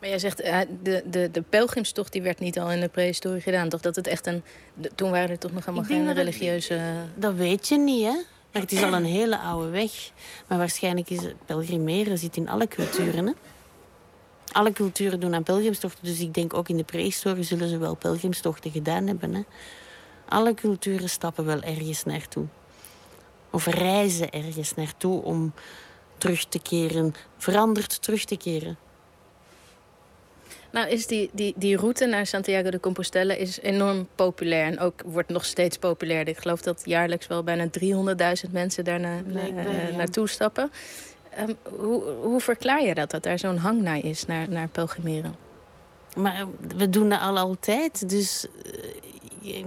Maar 0.00 0.08
jij 0.08 0.18
zegt, 0.18 0.40
eh, 0.40 0.60
de, 0.82 1.02
de, 1.06 1.30
de 1.30 1.42
pelgrimstocht 1.42 2.12
die 2.12 2.22
werd 2.22 2.38
niet 2.38 2.58
al 2.58 2.70
in 2.72 2.80
de 2.80 2.88
prehistorie 2.88 3.40
gedaan. 3.40 3.68
Toch 3.68 3.80
dat 3.80 3.96
het 3.96 4.06
echt 4.06 4.26
een... 4.26 4.42
toen 4.94 5.10
waren 5.10 5.30
er 5.30 5.38
toch 5.38 5.52
nog 5.52 5.64
helemaal 5.64 5.88
geen 5.88 6.14
religieuze... 6.14 6.80
Dat 7.14 7.34
weet 7.34 7.68
je 7.68 7.78
niet, 7.78 8.04
hè? 8.04 8.14
Maar 8.52 8.62
het 8.62 8.72
is 8.72 8.82
al 8.82 8.92
een 8.92 9.04
hele 9.04 9.38
oude 9.38 9.68
weg. 9.70 10.10
Maar 10.46 10.58
waarschijnlijk 10.58 11.10
is 11.10 11.22
het 11.22 11.46
pelgrimeren 11.46 12.18
zit 12.18 12.36
in 12.36 12.48
alle 12.48 12.68
culturen, 12.68 13.26
hè? 13.26 13.32
Alle 14.56 14.72
culturen 14.72 15.20
doen 15.20 15.34
aan 15.34 15.42
pelgrimstochten. 15.42 16.04
Dus 16.04 16.20
ik 16.20 16.34
denk 16.34 16.54
ook 16.54 16.68
in 16.68 16.76
de 16.76 16.84
prehistorie 16.84 17.42
zullen 17.42 17.68
ze 17.68 17.78
wel 17.78 17.94
pelgrimstochten 17.94 18.70
gedaan 18.70 19.06
hebben, 19.06 19.34
hè? 19.34 19.42
Alle 20.28 20.54
culturen 20.54 21.08
stappen 21.08 21.44
wel 21.44 21.62
ergens 21.62 22.04
naartoe. 22.04 22.46
Of 23.50 23.66
reizen 23.66 24.30
ergens 24.30 24.74
naartoe 24.74 25.22
om 25.22 25.52
terug 26.18 26.44
te 26.44 26.58
keren, 26.58 27.14
veranderd 27.38 28.02
terug 28.02 28.24
te 28.24 28.36
keren. 28.36 28.76
Nou, 30.70 30.88
is 30.88 31.06
die, 31.06 31.30
die, 31.32 31.54
die 31.56 31.76
route 31.76 32.06
naar 32.06 32.26
Santiago 32.26 32.70
de 32.70 32.80
Compostela 32.80 33.34
is 33.34 33.60
enorm 33.60 34.08
populair. 34.14 34.66
En 34.66 34.78
ook 34.80 35.02
wordt 35.06 35.28
nog 35.28 35.44
steeds 35.44 35.78
populairder. 35.78 36.34
Ik 36.34 36.40
geloof 36.40 36.60
dat 36.62 36.82
jaarlijks 36.84 37.26
wel 37.26 37.42
bijna 37.42 37.68
300.000 38.46 38.50
mensen 38.52 38.84
daar 38.84 39.00
na- 39.00 39.14
na- 39.14 39.22
Blijkbaar, 39.22 39.66
eh, 39.66 39.90
ja. 39.90 39.96
naartoe 39.96 40.28
stappen. 40.28 40.70
Ehm, 41.36 41.52
hoe, 41.78 42.02
hoe 42.22 42.40
verklaar 42.40 42.82
je 42.82 42.94
dat, 42.94 43.10
dat 43.10 43.22
daar 43.22 43.38
zo'n 43.38 43.56
hang 43.56 43.82
naar 43.82 44.04
is, 44.04 44.26
naar, 44.26 44.48
naar 44.48 44.68
pelgrimeren? 44.68 45.36
Maar 46.16 46.46
we 46.76 46.90
doen 46.90 47.08
dat 47.08 47.20
al 47.20 47.38
altijd. 47.38 48.08
Dus 48.08 48.46
eh, 49.42 49.64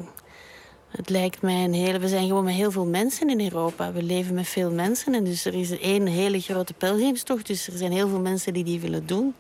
het 0.90 1.10
lijkt 1.10 1.42
mij 1.42 1.64
een 1.64 1.74
hele. 1.74 2.00
We 2.00 2.08
zijn 2.08 2.28
gewoon 2.28 2.44
met 2.44 2.54
heel 2.54 2.72
veel 2.72 2.86
mensen 2.86 3.30
in 3.30 3.42
Europa. 3.42 3.92
We 3.92 4.04
leven 4.04 4.36
met 4.36 4.48
veel 4.48 4.72
mensen. 4.72 5.14
En 5.14 5.24
dus 5.24 5.46
er 5.46 5.54
is 5.54 5.80
één 5.80 6.06
hele 6.06 6.40
grote 6.40 6.74
pelgrimstocht. 6.74 7.48
Dus 7.48 7.68
er 7.68 7.78
zijn 7.78 7.92
heel 7.92 8.08
veel 8.08 8.20
mensen 8.20 8.54
die 8.54 8.64
die 8.64 8.80
willen 8.80 9.08
doen. 9.08 9.36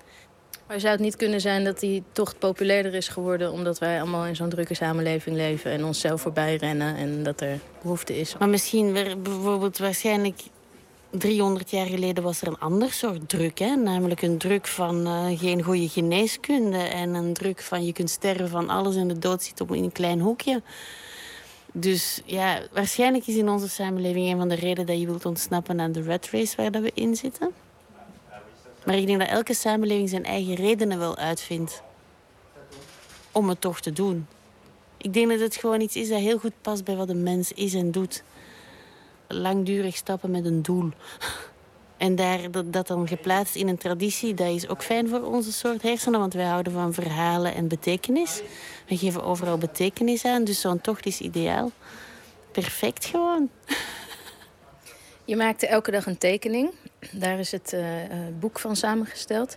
Maar 0.67 0.79
zou 0.79 0.91
het 0.91 1.01
niet 1.01 1.15
kunnen 1.15 1.41
zijn 1.41 1.63
dat 1.63 1.79
die 1.79 2.03
tocht 2.11 2.39
populairder 2.39 2.93
is 2.93 3.07
geworden... 3.07 3.51
omdat 3.51 3.79
wij 3.79 4.01
allemaal 4.01 4.25
in 4.25 4.35
zo'n 4.35 4.49
drukke 4.49 4.73
samenleving 4.73 5.35
leven... 5.35 5.71
en 5.71 5.85
onszelf 5.85 6.21
voorbij 6.21 6.55
rennen 6.55 6.95
en 6.95 7.23
dat 7.23 7.41
er 7.41 7.59
behoefte 7.81 8.19
is? 8.19 8.37
Maar 8.37 8.49
misschien 8.49 8.93
bijvoorbeeld 9.23 9.77
waarschijnlijk 9.77 10.41
300 11.09 11.69
jaar 11.69 11.85
geleden 11.85 12.23
was 12.23 12.41
er 12.41 12.47
een 12.47 12.59
ander 12.59 12.91
soort 12.91 13.29
druk. 13.29 13.59
Hè? 13.59 13.75
Namelijk 13.75 14.21
een 14.21 14.37
druk 14.37 14.67
van 14.67 15.05
eh, 15.05 15.39
geen 15.39 15.63
goede 15.63 15.89
geneeskunde. 15.89 16.77
En 16.77 17.13
een 17.13 17.33
druk 17.33 17.61
van 17.61 17.85
je 17.85 17.93
kunt 17.93 18.09
sterven 18.09 18.49
van 18.49 18.69
alles 18.69 18.95
en 18.95 19.07
de 19.07 19.19
dood 19.19 19.43
zit 19.43 19.61
op 19.61 19.73
in 19.73 19.83
een 19.83 19.91
klein 19.91 20.19
hoekje. 20.19 20.61
Dus 21.71 22.21
ja, 22.25 22.61
waarschijnlijk 22.71 23.27
is 23.27 23.35
in 23.35 23.49
onze 23.49 23.69
samenleving 23.69 24.31
een 24.31 24.37
van 24.37 24.49
de 24.49 24.55
redenen 24.55 24.85
dat 24.85 24.99
je 24.99 25.05
wilt 25.05 25.25
ontsnappen 25.25 25.79
aan 25.79 25.91
de 25.91 26.03
rat 26.03 26.29
race 26.31 26.55
waar 26.55 26.71
dat 26.71 26.81
we 26.81 26.91
in 26.93 27.15
zitten. 27.15 27.51
Maar 28.85 28.95
ik 28.95 29.07
denk 29.07 29.19
dat 29.19 29.29
elke 29.29 29.53
samenleving 29.53 30.09
zijn 30.09 30.25
eigen 30.25 30.55
redenen 30.55 30.99
wel 30.99 31.17
uitvindt 31.17 31.81
om 33.31 33.49
het 33.49 33.61
toch 33.61 33.81
te 33.81 33.91
doen. 33.91 34.27
Ik 34.97 35.13
denk 35.13 35.29
dat 35.29 35.39
het 35.39 35.55
gewoon 35.55 35.81
iets 35.81 35.95
is 35.95 36.09
dat 36.09 36.19
heel 36.19 36.37
goed 36.37 36.53
past 36.61 36.83
bij 36.83 36.95
wat 36.95 37.09
een 37.09 37.23
mens 37.23 37.51
is 37.51 37.73
en 37.73 37.91
doet. 37.91 38.23
Langdurig 39.31 39.95
stappen 39.95 40.31
met 40.31 40.45
een 40.45 40.61
doel. 40.61 40.89
En 41.97 42.15
daar, 42.15 42.39
dat, 42.65 42.87
dan 42.87 43.07
geplaatst 43.07 43.55
in 43.55 43.67
een 43.67 43.77
traditie, 43.77 44.33
dat 44.33 44.47
is 44.47 44.67
ook 44.67 44.83
fijn 44.83 45.07
voor 45.07 45.21
onze 45.21 45.51
soort 45.51 45.81
hersenen, 45.81 46.19
want 46.19 46.33
wij 46.33 46.45
houden 46.45 46.73
van 46.73 46.93
verhalen 46.93 47.55
en 47.55 47.67
betekenis. 47.67 48.41
We 48.87 48.97
geven 48.97 49.23
overal 49.23 49.57
betekenis 49.57 50.25
aan, 50.25 50.43
dus 50.43 50.61
zo'n 50.61 50.81
tocht 50.81 51.05
is 51.05 51.19
ideaal. 51.19 51.71
Perfect 52.51 53.05
gewoon. 53.05 53.49
Je 55.25 55.35
maakte 55.35 55.67
elke 55.67 55.91
dag 55.91 56.05
een 56.05 56.17
tekening. 56.17 56.71
Daar 57.11 57.39
is 57.39 57.51
het 57.51 57.73
eh, 57.73 58.03
eh, 58.03 58.11
boek 58.39 58.59
van 58.59 58.75
samengesteld. 58.75 59.55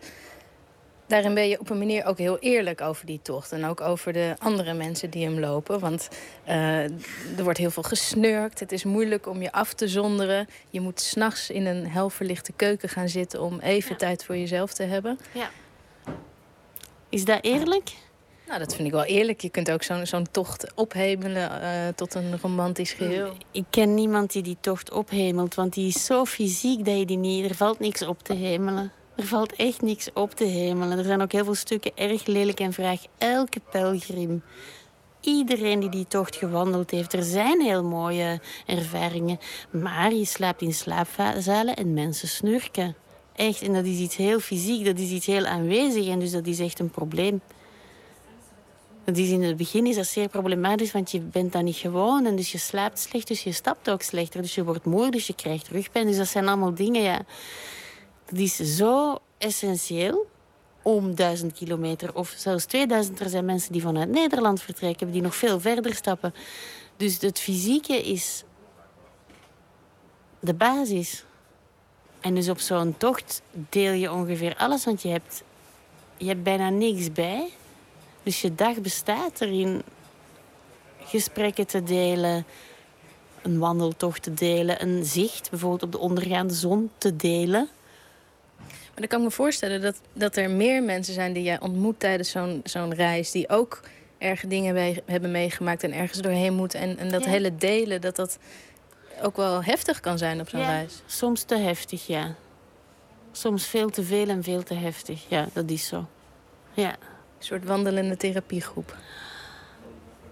Daarin 1.12 1.34
ben 1.34 1.48
je 1.48 1.60
op 1.60 1.70
een 1.70 1.78
manier 1.78 2.05
ook 2.05 2.18
heel 2.18 2.39
eerlijk 2.39 2.80
over 2.80 3.06
die 3.06 3.20
tocht. 3.22 3.52
En 3.52 3.64
ook 3.64 3.80
over 3.80 4.12
de 4.12 4.34
andere 4.39 4.74
mensen 4.74 5.10
die 5.10 5.24
hem 5.24 5.40
lopen. 5.40 5.80
Want 5.80 6.09
eh, 6.44 6.82
er 7.36 7.43
wordt 7.43 7.59
heel 7.59 7.70
veel 7.70 7.82
gesnurkt. 7.82 8.60
Het 8.60 8.72
is 8.72 8.84
moeilijk 8.84 9.26
om 9.26 9.43
je 9.43 9.52
af 9.52 9.72
te 9.72 9.89
zonderen. 9.89 10.48
Je 10.70 10.80
moet 10.80 11.01
s'nachts 11.01 11.51
in 11.51 11.66
een 11.66 11.89
helverlichte 11.89 12.52
keuken 12.52 12.89
gaan 12.89 13.09
zitten... 13.09 13.40
om 13.40 13.60
even 13.60 13.97
tijd 13.97 14.24
voor 14.24 14.36
jezelf 14.36 14.72
te 14.72 14.82
hebben. 14.82 15.18
Ja. 15.32 15.51
Is 17.09 17.24
dat 17.24 17.44
eerlijk? 17.44 17.93
Nou, 18.47 18.59
dat 18.59 18.74
vind 18.74 18.86
ik 18.86 18.94
wel 18.94 19.05
eerlijk. 19.05 19.40
Je 19.40 19.51
kunt 19.51 19.70
ook 19.70 19.82
zo'n 19.82 20.06
zo'n 20.06 20.26
tocht 20.30 20.72
ophemelen 20.74 21.62
eh, 21.62 21.89
tot 21.94 22.14
een 22.14 22.39
romantisch 22.40 22.93
geheel. 22.93 23.32
Ik 23.51 23.64
ken 23.70 23.94
niemand 23.94 24.32
die 24.32 24.43
die 24.43 24.56
tocht 24.60 24.90
ophemelt, 24.90 25.55
want 25.55 25.72
die 25.72 25.86
is 25.86 26.05
zo 26.05 26.24
fysiek 26.24 26.84
dat 26.84 26.98
je 26.98 27.06
die 27.06 27.18
niet... 27.18 27.51
Er 27.51 27.56
valt 27.56 27.78
niks 27.78 28.02
op 28.02 28.22
te 28.22 28.34
hemelen. 28.34 28.93
Er 29.16 29.26
valt 29.26 29.52
echt 29.52 29.82
niks 29.82 30.09
op 30.14 30.34
te 30.34 30.44
hemelen. 30.44 30.98
Er 30.98 31.05
zijn 31.05 31.22
ook 31.22 31.32
heel 31.32 31.44
veel 31.44 31.55
stukken 31.55 31.93
erg 31.94 32.26
lelijk 32.26 32.60
en 32.60 32.72
vraag 32.72 33.01
elke 33.18 33.60
pelgrim. 33.70 34.43
Iedereen 35.20 35.80
die 35.80 35.89
die 35.89 36.06
tocht 36.09 36.36
gewandeld 36.36 36.90
heeft. 36.90 37.12
Er 37.12 37.22
zijn 37.22 37.60
heel 37.60 37.84
mooie 37.84 38.40
ervaringen. 38.66 39.39
Maar 39.70 40.12
je 40.12 40.24
slaapt 40.24 40.62
in 40.62 40.74
slaapzalen 40.74 41.76
en 41.76 41.94
mensen 41.94 42.28
snurken. 42.28 42.97
Echt, 43.36 43.62
en 43.62 43.72
dat 43.72 43.84
is 43.84 43.98
iets 43.98 44.16
heel 44.16 44.40
fysiek, 44.40 44.84
dat 44.84 44.98
is 44.98 45.10
iets 45.10 45.26
heel 45.26 45.47
aanwezig. 45.47 46.09
En 46.09 46.18
dus 46.18 46.30
dat 46.30 46.47
is 46.47 46.60
echt 46.60 46.78
een 46.78 46.90
probleem. 46.90 47.40
Dat 49.05 49.16
is 49.16 49.30
in 49.30 49.43
het 49.43 49.56
begin 49.56 49.86
is 49.86 49.97
dat 49.97 50.06
zeer 50.06 50.28
problematisch, 50.28 50.93
want 50.93 51.10
je 51.10 51.20
bent 51.20 51.52
dat 51.52 51.62
niet 51.62 51.76
gewoon. 51.76 52.26
En 52.26 52.36
dus 52.36 52.52
je 52.52 52.59
slaapt 52.59 52.98
slecht, 52.98 53.28
dus 53.28 53.43
je 53.43 53.52
stapt 53.52 53.90
ook 53.90 54.02
slechter. 54.02 54.43
Dus 54.43 54.55
je 54.55 54.64
wordt 54.64 54.84
moe, 54.84 55.10
dus 55.10 55.26
je 55.26 55.34
krijgt 55.34 55.68
rugpijn. 55.68 56.06
Dus 56.06 56.16
dat 56.16 56.28
zijn 56.28 56.48
allemaal 56.48 56.74
dingen, 56.74 57.02
ja. 57.02 57.20
Dat 58.32 58.40
is 58.40 58.56
zo 58.56 59.18
essentieel 59.38 60.26
om 60.82 61.14
duizend 61.14 61.52
kilometer 61.52 62.14
of 62.14 62.34
zelfs 62.36 62.64
2000. 62.64 63.20
Er 63.20 63.28
zijn 63.28 63.44
mensen 63.44 63.72
die 63.72 63.82
vanuit 63.82 64.09
Nederland 64.09 64.62
vertrekken, 64.62 65.10
die 65.10 65.22
nog 65.22 65.34
veel 65.34 65.60
verder 65.60 65.94
stappen. 65.94 66.34
Dus 66.96 67.20
het 67.20 67.40
fysieke 67.40 68.02
is 68.02 68.44
de 70.40 70.54
basis. 70.54 71.24
En 72.20 72.34
dus 72.34 72.48
op 72.48 72.60
zo'n 72.60 72.96
tocht 72.96 73.42
deel 73.68 73.92
je 73.92 74.12
ongeveer 74.12 74.56
alles, 74.56 74.84
want 74.84 75.02
je 75.02 75.09
hebt, 75.09 75.42
je 76.16 76.26
hebt 76.26 76.42
bijna 76.42 76.68
niks 76.68 77.12
bij. 77.12 77.48
Dus 78.22 78.40
je 78.40 78.54
dag 78.54 78.80
bestaat 78.80 79.40
erin 79.40 79.82
gesprekken 81.04 81.66
te 81.66 81.82
delen, 81.82 82.46
een 83.42 83.59
wandeltocht 83.59 84.22
te 84.22 84.34
delen, 84.34 84.82
een 84.82 85.04
zicht 85.04 85.50
bijvoorbeeld 85.50 85.82
op 85.82 85.92
de 85.92 85.98
ondergaande 85.98 86.54
zon 86.54 86.90
te 86.98 87.16
delen. 87.16 87.68
Maar 88.93 89.01
dan 89.01 89.06
kan 89.09 89.19
ik 89.19 89.24
me 89.24 89.31
voorstellen 89.31 89.81
dat, 89.81 90.01
dat 90.12 90.36
er 90.36 90.51
meer 90.51 90.82
mensen 90.82 91.14
zijn 91.14 91.32
die 91.32 91.43
jij 91.43 91.60
ontmoet 91.60 92.01
tijdens 92.01 92.31
zo'n 92.31 92.60
zo'n 92.64 92.94
reis. 92.94 93.31
Die 93.31 93.48
ook 93.48 93.81
erge 94.19 94.47
dingen 94.47 94.74
mee- 94.74 95.02
hebben 95.06 95.31
meegemaakt 95.31 95.82
en 95.82 95.93
ergens 95.93 96.19
doorheen 96.20 96.55
moeten. 96.55 96.81
En, 96.81 96.98
en 96.98 97.09
dat 97.10 97.24
Ja. 97.24 97.31
hele 97.31 97.56
delen, 97.56 98.01
dat 98.01 98.16
dat 98.16 98.39
ook 99.23 99.36
wel 99.36 99.64
heftig 99.64 100.01
kan 100.01 100.19
zijn 100.19 100.40
op 100.40 100.48
zo'n 100.48 100.60
Ja, 100.60 100.66
reis. 100.70 101.02
Soms 101.06 101.43
te 101.43 101.56
heftig, 101.56 102.06
ja. 102.06 102.35
Soms 103.32 103.66
veel 103.66 103.90
te 103.90 104.02
veel 104.05 104.28
en 104.28 104.43
veel 104.43 104.62
te 104.62 104.74
heftig. 104.74 105.24
Ja, 105.28 105.48
dat 105.52 105.70
is 105.70 105.86
zo. 105.86 106.06
Ja. 106.73 106.90
Een 106.90 107.44
soort 107.48 107.64
wandelende 107.64 108.16
therapiegroep. 108.16 108.97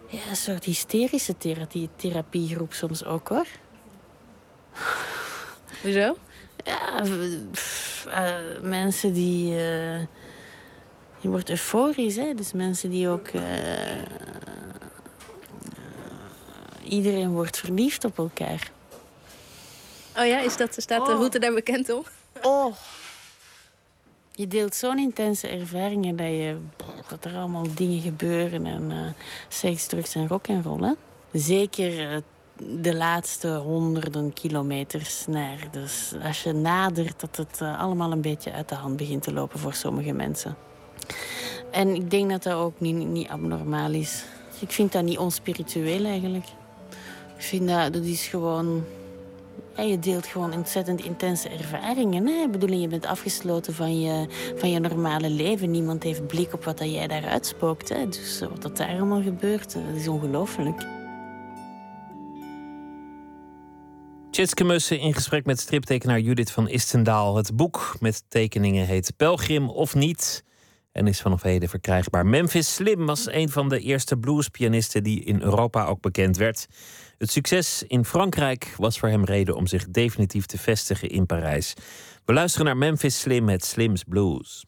Ja, 0.09 0.19
een 0.28 0.37
soort 0.37 0.65
hysterische 0.65 1.37
therapie, 1.37 1.89
therapiegroep 1.97 2.73
soms 2.73 3.05
ook 3.05 3.28
hoor. 3.28 3.47
Hoezo? 5.82 6.16
Ja, 6.65 7.03
pff, 7.51 8.07
eh, 8.07 8.35
mensen 8.62 9.12
die. 9.12 9.51
eh, 9.57 9.99
je 11.20 11.28
wordt 11.28 11.51
euforisch, 11.51 12.16
hè? 12.16 12.35
Dus 12.35 12.53
mensen 12.53 12.91
die 12.91 13.09
ook. 13.09 13.28
eh, 13.28 13.43
iedereen 16.85 17.31
wordt 17.31 17.59
verliefd 17.59 18.05
op 18.05 18.19
elkaar. 18.19 18.70
Oh 20.19 20.27
ja, 20.27 20.41
is 20.41 20.57
dat, 20.57 20.74
staat 20.78 21.07
de 21.07 21.12
Oh. 21.12 21.19
route 21.19 21.39
daar 21.39 21.55
bekend 21.55 21.91
om? 21.91 22.03
Oh. 22.43 22.74
Je 24.31 24.47
deelt 24.47 24.74
zo'n 24.74 24.99
intense 24.99 25.49
ervaringen 25.49 26.16
dat, 26.16 26.27
je, 26.27 26.57
dat 27.09 27.24
er 27.24 27.37
allemaal 27.37 27.66
dingen 27.74 28.01
gebeuren. 28.01 28.66
En 28.66 29.15
seks, 29.49 29.87
drugs 29.87 30.15
en 30.15 30.28
rock'n'roll. 30.28 30.95
Zeker 31.32 32.12
uh, 32.12 32.16
de 32.81 32.95
laatste 32.97 33.49
honderden 33.49 34.32
kilometers 34.32 35.27
naar. 35.27 35.69
Dus 35.70 36.12
als 36.23 36.43
je 36.43 36.53
nadert, 36.53 37.20
dat 37.20 37.37
het 37.37 37.61
uh, 37.62 37.81
allemaal 37.81 38.12
een 38.12 38.20
beetje 38.20 38.53
uit 38.53 38.69
de 38.69 38.74
hand 38.74 38.97
begint 38.97 39.23
te 39.23 39.32
lopen 39.32 39.59
voor 39.59 39.74
sommige 39.74 40.12
mensen. 40.12 40.57
En 41.70 41.95
ik 41.95 42.11
denk 42.11 42.31
dat 42.31 42.43
dat 42.43 42.55
ook 42.55 42.81
niet, 42.81 43.07
niet 43.09 43.28
abnormaal 43.28 43.93
is. 43.93 44.24
Ik 44.59 44.70
vind 44.70 44.93
dat 44.93 45.03
niet 45.03 45.19
onspiritueel 45.19 46.05
eigenlijk. 46.05 46.45
Ik 47.37 47.43
vind 47.43 47.69
dat, 47.69 47.93
dat 47.93 48.05
is 48.05 48.27
gewoon... 48.27 48.85
Je 49.77 49.99
deelt 49.99 50.27
gewoon 50.27 50.53
ontzettend 50.53 51.05
intense 51.05 51.49
ervaringen. 51.49 52.27
Hè? 52.27 52.43
Ik 52.43 52.51
bedoel, 52.51 52.77
je 52.77 52.89
bent 52.89 53.07
afgesloten 53.07 53.74
van 53.74 54.01
je, 54.01 54.27
van 54.57 54.70
je 54.70 54.78
normale 54.78 55.31
leven. 55.31 55.70
Niemand 55.70 56.03
heeft 56.03 56.27
blik 56.27 56.53
op 56.53 56.65
wat 56.65 56.78
dat 56.78 56.93
jij 56.93 57.07
daar 57.07 57.24
uitspookt. 57.24 57.89
Hè? 57.89 58.09
Dus 58.09 58.41
wat 58.41 58.62
dat 58.62 58.77
daar 58.77 58.89
allemaal 58.89 59.23
gebeurt, 59.23 59.73
dat 59.73 59.97
is 59.97 60.09
ongelooflijk. 60.09 60.99
Tjitske 64.31 64.98
in 64.98 65.15
gesprek 65.15 65.47
met 65.47 65.61
striptekenaar 65.61 66.20
Judith 66.20 66.51
van 66.51 66.69
Istendaal. 66.69 67.36
Het 67.36 67.57
boek 67.57 67.97
met 68.01 68.24
tekeningen 68.28 68.86
heet 68.86 69.12
Pelgrim 69.16 69.69
of 69.69 69.94
niet 69.94 70.44
en 70.93 71.07
is 71.07 71.20
vanaf 71.20 71.43
heden 71.43 71.69
verkrijgbaar. 71.69 72.27
Memphis 72.27 72.74
Slim 72.74 73.07
was 73.07 73.32
een 73.32 73.48
van 73.48 73.69
de 73.69 73.81
eerste 73.81 74.16
bluespianisten 74.16 75.02
die 75.02 75.24
in 75.24 75.43
Europa 75.43 75.85
ook 75.85 76.01
bekend 76.01 76.36
werd. 76.36 76.66
Het 77.19 77.31
succes 77.31 77.82
in 77.86 78.05
Frankrijk 78.05 78.74
was 78.77 78.98
voor 78.98 79.09
hem 79.09 79.24
reden 79.24 79.57
om 79.57 79.66
zich 79.66 79.89
definitief 79.89 80.47
te 80.47 80.59
vestigen 80.59 81.09
in 81.09 81.27
Parijs. 81.27 81.74
We 82.24 82.32
luisteren 82.32 82.66
naar 82.66 82.77
Memphis 82.77 83.20
Slim 83.20 83.44
met 83.44 83.65
Slim's 83.65 84.05
Blues. 84.05 84.65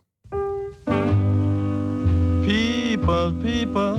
People, 2.44 3.32
people, 3.32 3.98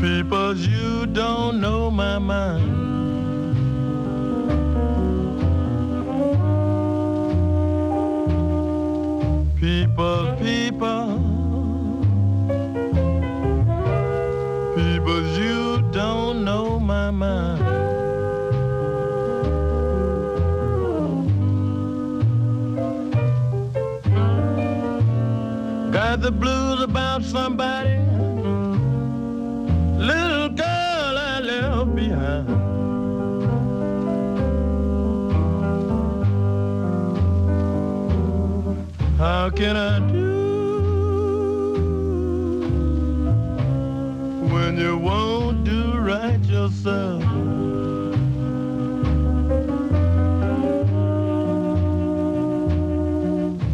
people, 0.00 0.54
you 0.56 1.12
don't 1.12 1.60
know 1.60 1.90
my 1.90 2.18
mind. 2.18 2.87
People, 9.60 10.36
people, 10.36 11.18
people, 14.76 15.22
you 15.36 15.82
don't 15.90 16.44
know 16.44 16.78
my 16.78 17.10
mind. 17.10 17.58
Got 25.92 26.22
the 26.22 26.30
blues 26.30 26.82
about 26.82 27.24
somebody, 27.24 27.98
little 29.98 30.50
girl 30.50 30.77
How 39.18 39.50
can 39.50 39.76
I 39.76 39.98
do 40.12 40.38
when 44.52 44.78
you 44.78 44.96
won't 44.96 45.64
do 45.64 45.98
right 45.98 46.38
yourself? 46.44 47.24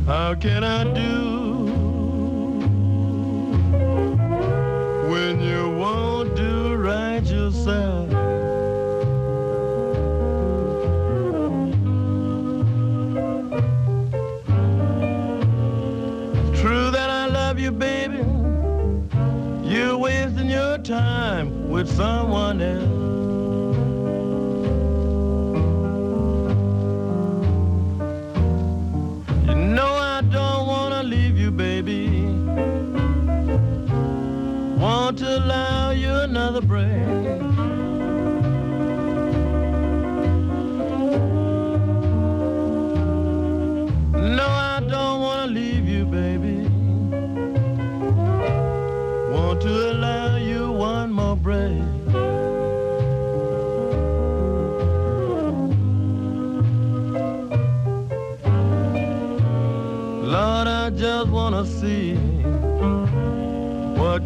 How 0.06 0.34
can 0.34 0.64
I 0.64 0.84
do 0.94 1.33
with 21.84 21.96
someone 21.96 22.62
else. 22.62 22.93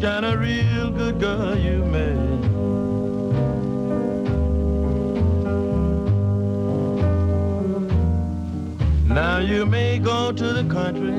Kind 0.01 0.23
of 0.23 0.39
real 0.39 0.89
good 0.91 1.19
girl 1.19 1.57
you 1.57 1.83
made. 1.83 2.39
Now 9.09 9.39
you 9.39 9.65
may 9.65 9.99
go 9.99 10.31
to 10.31 10.53
the 10.53 10.63
country, 10.73 11.11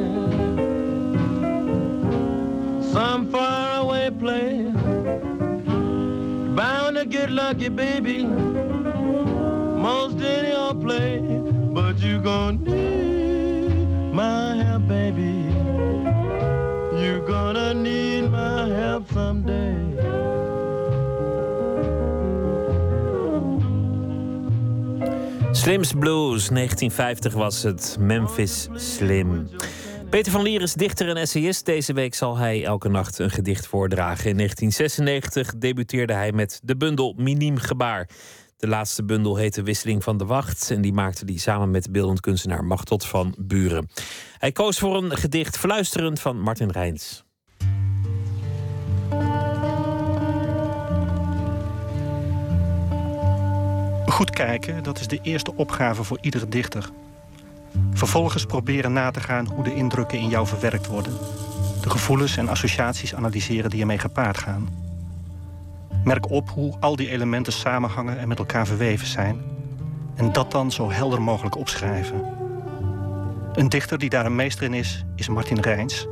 some 2.92 3.30
faraway 3.30 4.10
place. 4.10 4.74
Bound 6.56 6.96
to 6.96 7.04
get 7.04 7.30
lucky, 7.30 7.68
baby, 7.68 8.24
most 8.24 10.20
any 10.22 10.52
old 10.52 10.80
place. 10.80 11.20
But 11.74 11.98
you 11.98 12.18
gonna 12.20 12.58
need 12.58 13.09
Slim's 25.60 25.92
Blues, 25.92 26.48
1950 26.48 27.32
was 27.32 27.62
het. 27.62 27.96
Memphis 27.98 28.68
Slim. 28.74 29.48
Peter 30.10 30.32
van 30.32 30.42
Lier 30.42 30.62
is 30.62 30.74
dichter 30.74 31.08
en 31.08 31.16
essayist. 31.16 31.66
Deze 31.66 31.92
week 31.92 32.14
zal 32.14 32.36
hij 32.36 32.64
elke 32.64 32.88
nacht 32.88 33.18
een 33.18 33.30
gedicht 33.30 33.66
voordragen. 33.66 34.30
In 34.30 34.36
1996 34.36 35.58
debuteerde 35.58 36.12
hij 36.12 36.32
met 36.32 36.60
de 36.62 36.76
bundel 36.76 37.14
Miniem 37.16 37.56
Gebaar. 37.56 38.08
De 38.56 38.68
laatste 38.68 39.04
bundel 39.04 39.36
heette 39.36 39.62
Wisseling 39.62 40.04
van 40.04 40.16
de 40.16 40.24
Wacht. 40.24 40.70
En 40.70 40.80
die 40.80 40.92
maakte 40.92 41.24
hij 41.24 41.38
samen 41.38 41.70
met 41.70 41.92
beeldend 41.92 42.20
kunstenaar 42.20 42.64
Machtot 42.64 43.06
van 43.06 43.34
Buren. 43.38 43.88
Hij 44.38 44.52
koos 44.52 44.78
voor 44.78 44.96
een 44.96 45.16
gedicht 45.16 45.58
Fluisterend 45.58 46.20
van 46.20 46.40
Martin 46.40 46.70
Rijns. 46.70 47.24
Goed 54.20 54.30
kijken, 54.30 54.82
dat 54.82 55.00
is 55.00 55.06
de 55.06 55.18
eerste 55.22 55.54
opgave 55.56 56.04
voor 56.04 56.18
iedere 56.20 56.48
dichter. 56.48 56.90
Vervolgens 57.92 58.46
proberen 58.46 58.92
na 58.92 59.10
te 59.10 59.20
gaan 59.20 59.46
hoe 59.46 59.64
de 59.64 59.74
indrukken 59.74 60.18
in 60.18 60.28
jou 60.28 60.46
verwerkt 60.46 60.86
worden. 60.86 61.12
De 61.80 61.90
gevoelens 61.90 62.36
en 62.36 62.48
associaties 62.48 63.14
analyseren 63.14 63.70
die 63.70 63.80
ermee 63.80 63.98
gepaard 63.98 64.38
gaan. 64.38 64.68
Merk 66.04 66.30
op 66.30 66.50
hoe 66.50 66.76
al 66.80 66.96
die 66.96 67.10
elementen 67.10 67.52
samenhangen 67.52 68.18
en 68.18 68.28
met 68.28 68.38
elkaar 68.38 68.66
verweven 68.66 69.06
zijn. 69.06 69.40
En 70.14 70.32
dat 70.32 70.50
dan 70.50 70.72
zo 70.72 70.90
helder 70.90 71.22
mogelijk 71.22 71.56
opschrijven. 71.56 72.24
Een 73.52 73.68
dichter 73.68 73.98
die 73.98 74.10
daar 74.10 74.26
een 74.26 74.36
meester 74.36 74.64
in 74.64 74.74
is, 74.74 75.04
is 75.16 75.28
Martin 75.28 75.60
Rijns. 75.60 76.06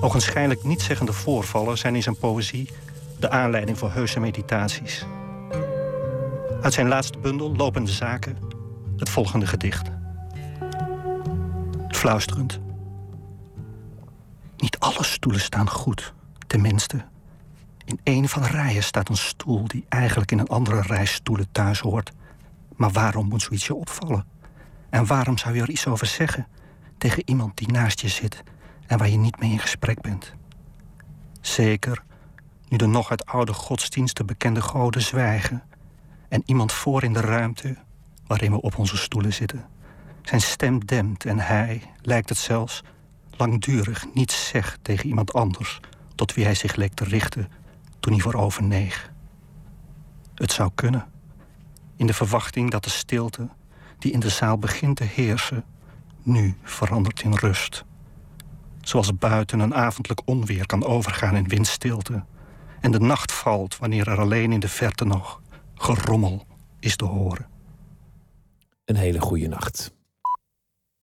Ogenschijnlijk 0.00 0.64
nietzeggende 0.64 1.12
voorvallen 1.12 1.78
zijn 1.78 1.94
in 1.94 2.02
zijn 2.02 2.16
poëzie 2.16 2.70
de 3.18 3.30
aanleiding 3.30 3.78
voor 3.78 3.90
heuse 3.90 4.20
meditaties. 4.20 5.06
Uit 6.62 6.72
zijn 6.72 6.88
laatste 6.88 7.18
bundel, 7.18 7.56
Lopende 7.56 7.90
Zaken, 7.90 8.36
het 8.96 9.08
volgende 9.08 9.46
gedicht. 9.46 9.88
Fluisterend. 11.88 12.60
Niet 14.56 14.78
alle 14.78 15.04
stoelen 15.04 15.40
staan 15.40 15.70
goed, 15.70 16.14
tenminste. 16.46 17.04
In 17.84 18.00
een 18.04 18.28
van 18.28 18.42
de 18.42 18.48
rijen 18.48 18.82
staat 18.82 19.08
een 19.08 19.16
stoel 19.16 19.68
die 19.68 19.84
eigenlijk 19.88 20.32
in 20.32 20.38
een 20.38 20.48
andere 20.48 20.80
rij 20.80 21.06
stoelen 21.06 21.52
thuis 21.52 21.80
hoort. 21.80 22.12
Maar 22.76 22.90
waarom 22.90 23.28
moet 23.28 23.42
zoiets 23.42 23.66
je 23.66 23.74
opvallen? 23.74 24.24
En 24.90 25.06
waarom 25.06 25.38
zou 25.38 25.54
je 25.54 25.62
er 25.62 25.70
iets 25.70 25.86
over 25.86 26.06
zeggen? 26.06 26.46
tegen 27.00 27.22
iemand 27.24 27.56
die 27.56 27.72
naast 27.72 28.00
je 28.00 28.08
zit 28.08 28.42
en 28.86 28.98
waar 28.98 29.08
je 29.08 29.16
niet 29.16 29.40
mee 29.40 29.50
in 29.50 29.58
gesprek 29.58 30.00
bent. 30.00 30.34
Zeker 31.40 32.02
nu 32.68 32.76
de 32.76 32.86
nog 32.86 33.10
uit 33.10 33.26
oude 33.26 33.52
godsdiensten 33.52 34.26
bekende 34.26 34.62
goden 34.62 35.02
zwijgen 35.02 35.62
en 36.30 36.42
iemand 36.46 36.72
voor 36.72 37.02
in 37.02 37.12
de 37.12 37.20
ruimte 37.20 37.76
waarin 38.26 38.50
we 38.50 38.60
op 38.60 38.78
onze 38.78 38.96
stoelen 38.96 39.32
zitten. 39.32 39.66
Zijn 40.22 40.40
stem 40.40 40.84
dempt 40.84 41.24
en 41.24 41.38
hij, 41.38 41.82
lijkt 42.02 42.28
het 42.28 42.38
zelfs, 42.38 42.82
langdurig 43.36 44.06
niets 44.14 44.48
zegt 44.48 44.78
tegen 44.82 45.06
iemand 45.06 45.32
anders 45.32 45.80
tot 46.14 46.34
wie 46.34 46.44
hij 46.44 46.54
zich 46.54 46.74
leek 46.74 46.94
te 46.94 47.04
richten 47.04 47.48
toen 48.00 48.12
hij 48.12 48.22
voorover 48.22 48.62
neeg. 48.62 49.12
Het 50.34 50.52
zou 50.52 50.70
kunnen, 50.74 51.06
in 51.96 52.06
de 52.06 52.14
verwachting 52.14 52.70
dat 52.70 52.84
de 52.84 52.90
stilte 52.90 53.48
die 53.98 54.12
in 54.12 54.20
de 54.20 54.28
zaal 54.28 54.58
begint 54.58 54.96
te 54.96 55.04
heersen, 55.04 55.64
nu 56.22 56.56
verandert 56.62 57.22
in 57.22 57.34
rust. 57.34 57.84
Zoals 58.80 59.16
buiten 59.16 59.60
een 59.60 59.74
avondelijk 59.74 60.20
onweer 60.24 60.66
kan 60.66 60.84
overgaan 60.84 61.36
in 61.36 61.48
windstilte 61.48 62.24
en 62.80 62.90
de 62.90 63.00
nacht 63.00 63.32
valt 63.32 63.78
wanneer 63.78 64.08
er 64.08 64.20
alleen 64.20 64.52
in 64.52 64.60
de 64.60 64.68
verte 64.68 65.04
nog 65.04 65.39
gerommel 65.80 66.46
is 66.80 66.96
te 66.96 67.04
horen. 67.04 67.48
Een 68.84 68.96
hele 68.96 69.20
goede 69.20 69.48
nacht. 69.48 69.92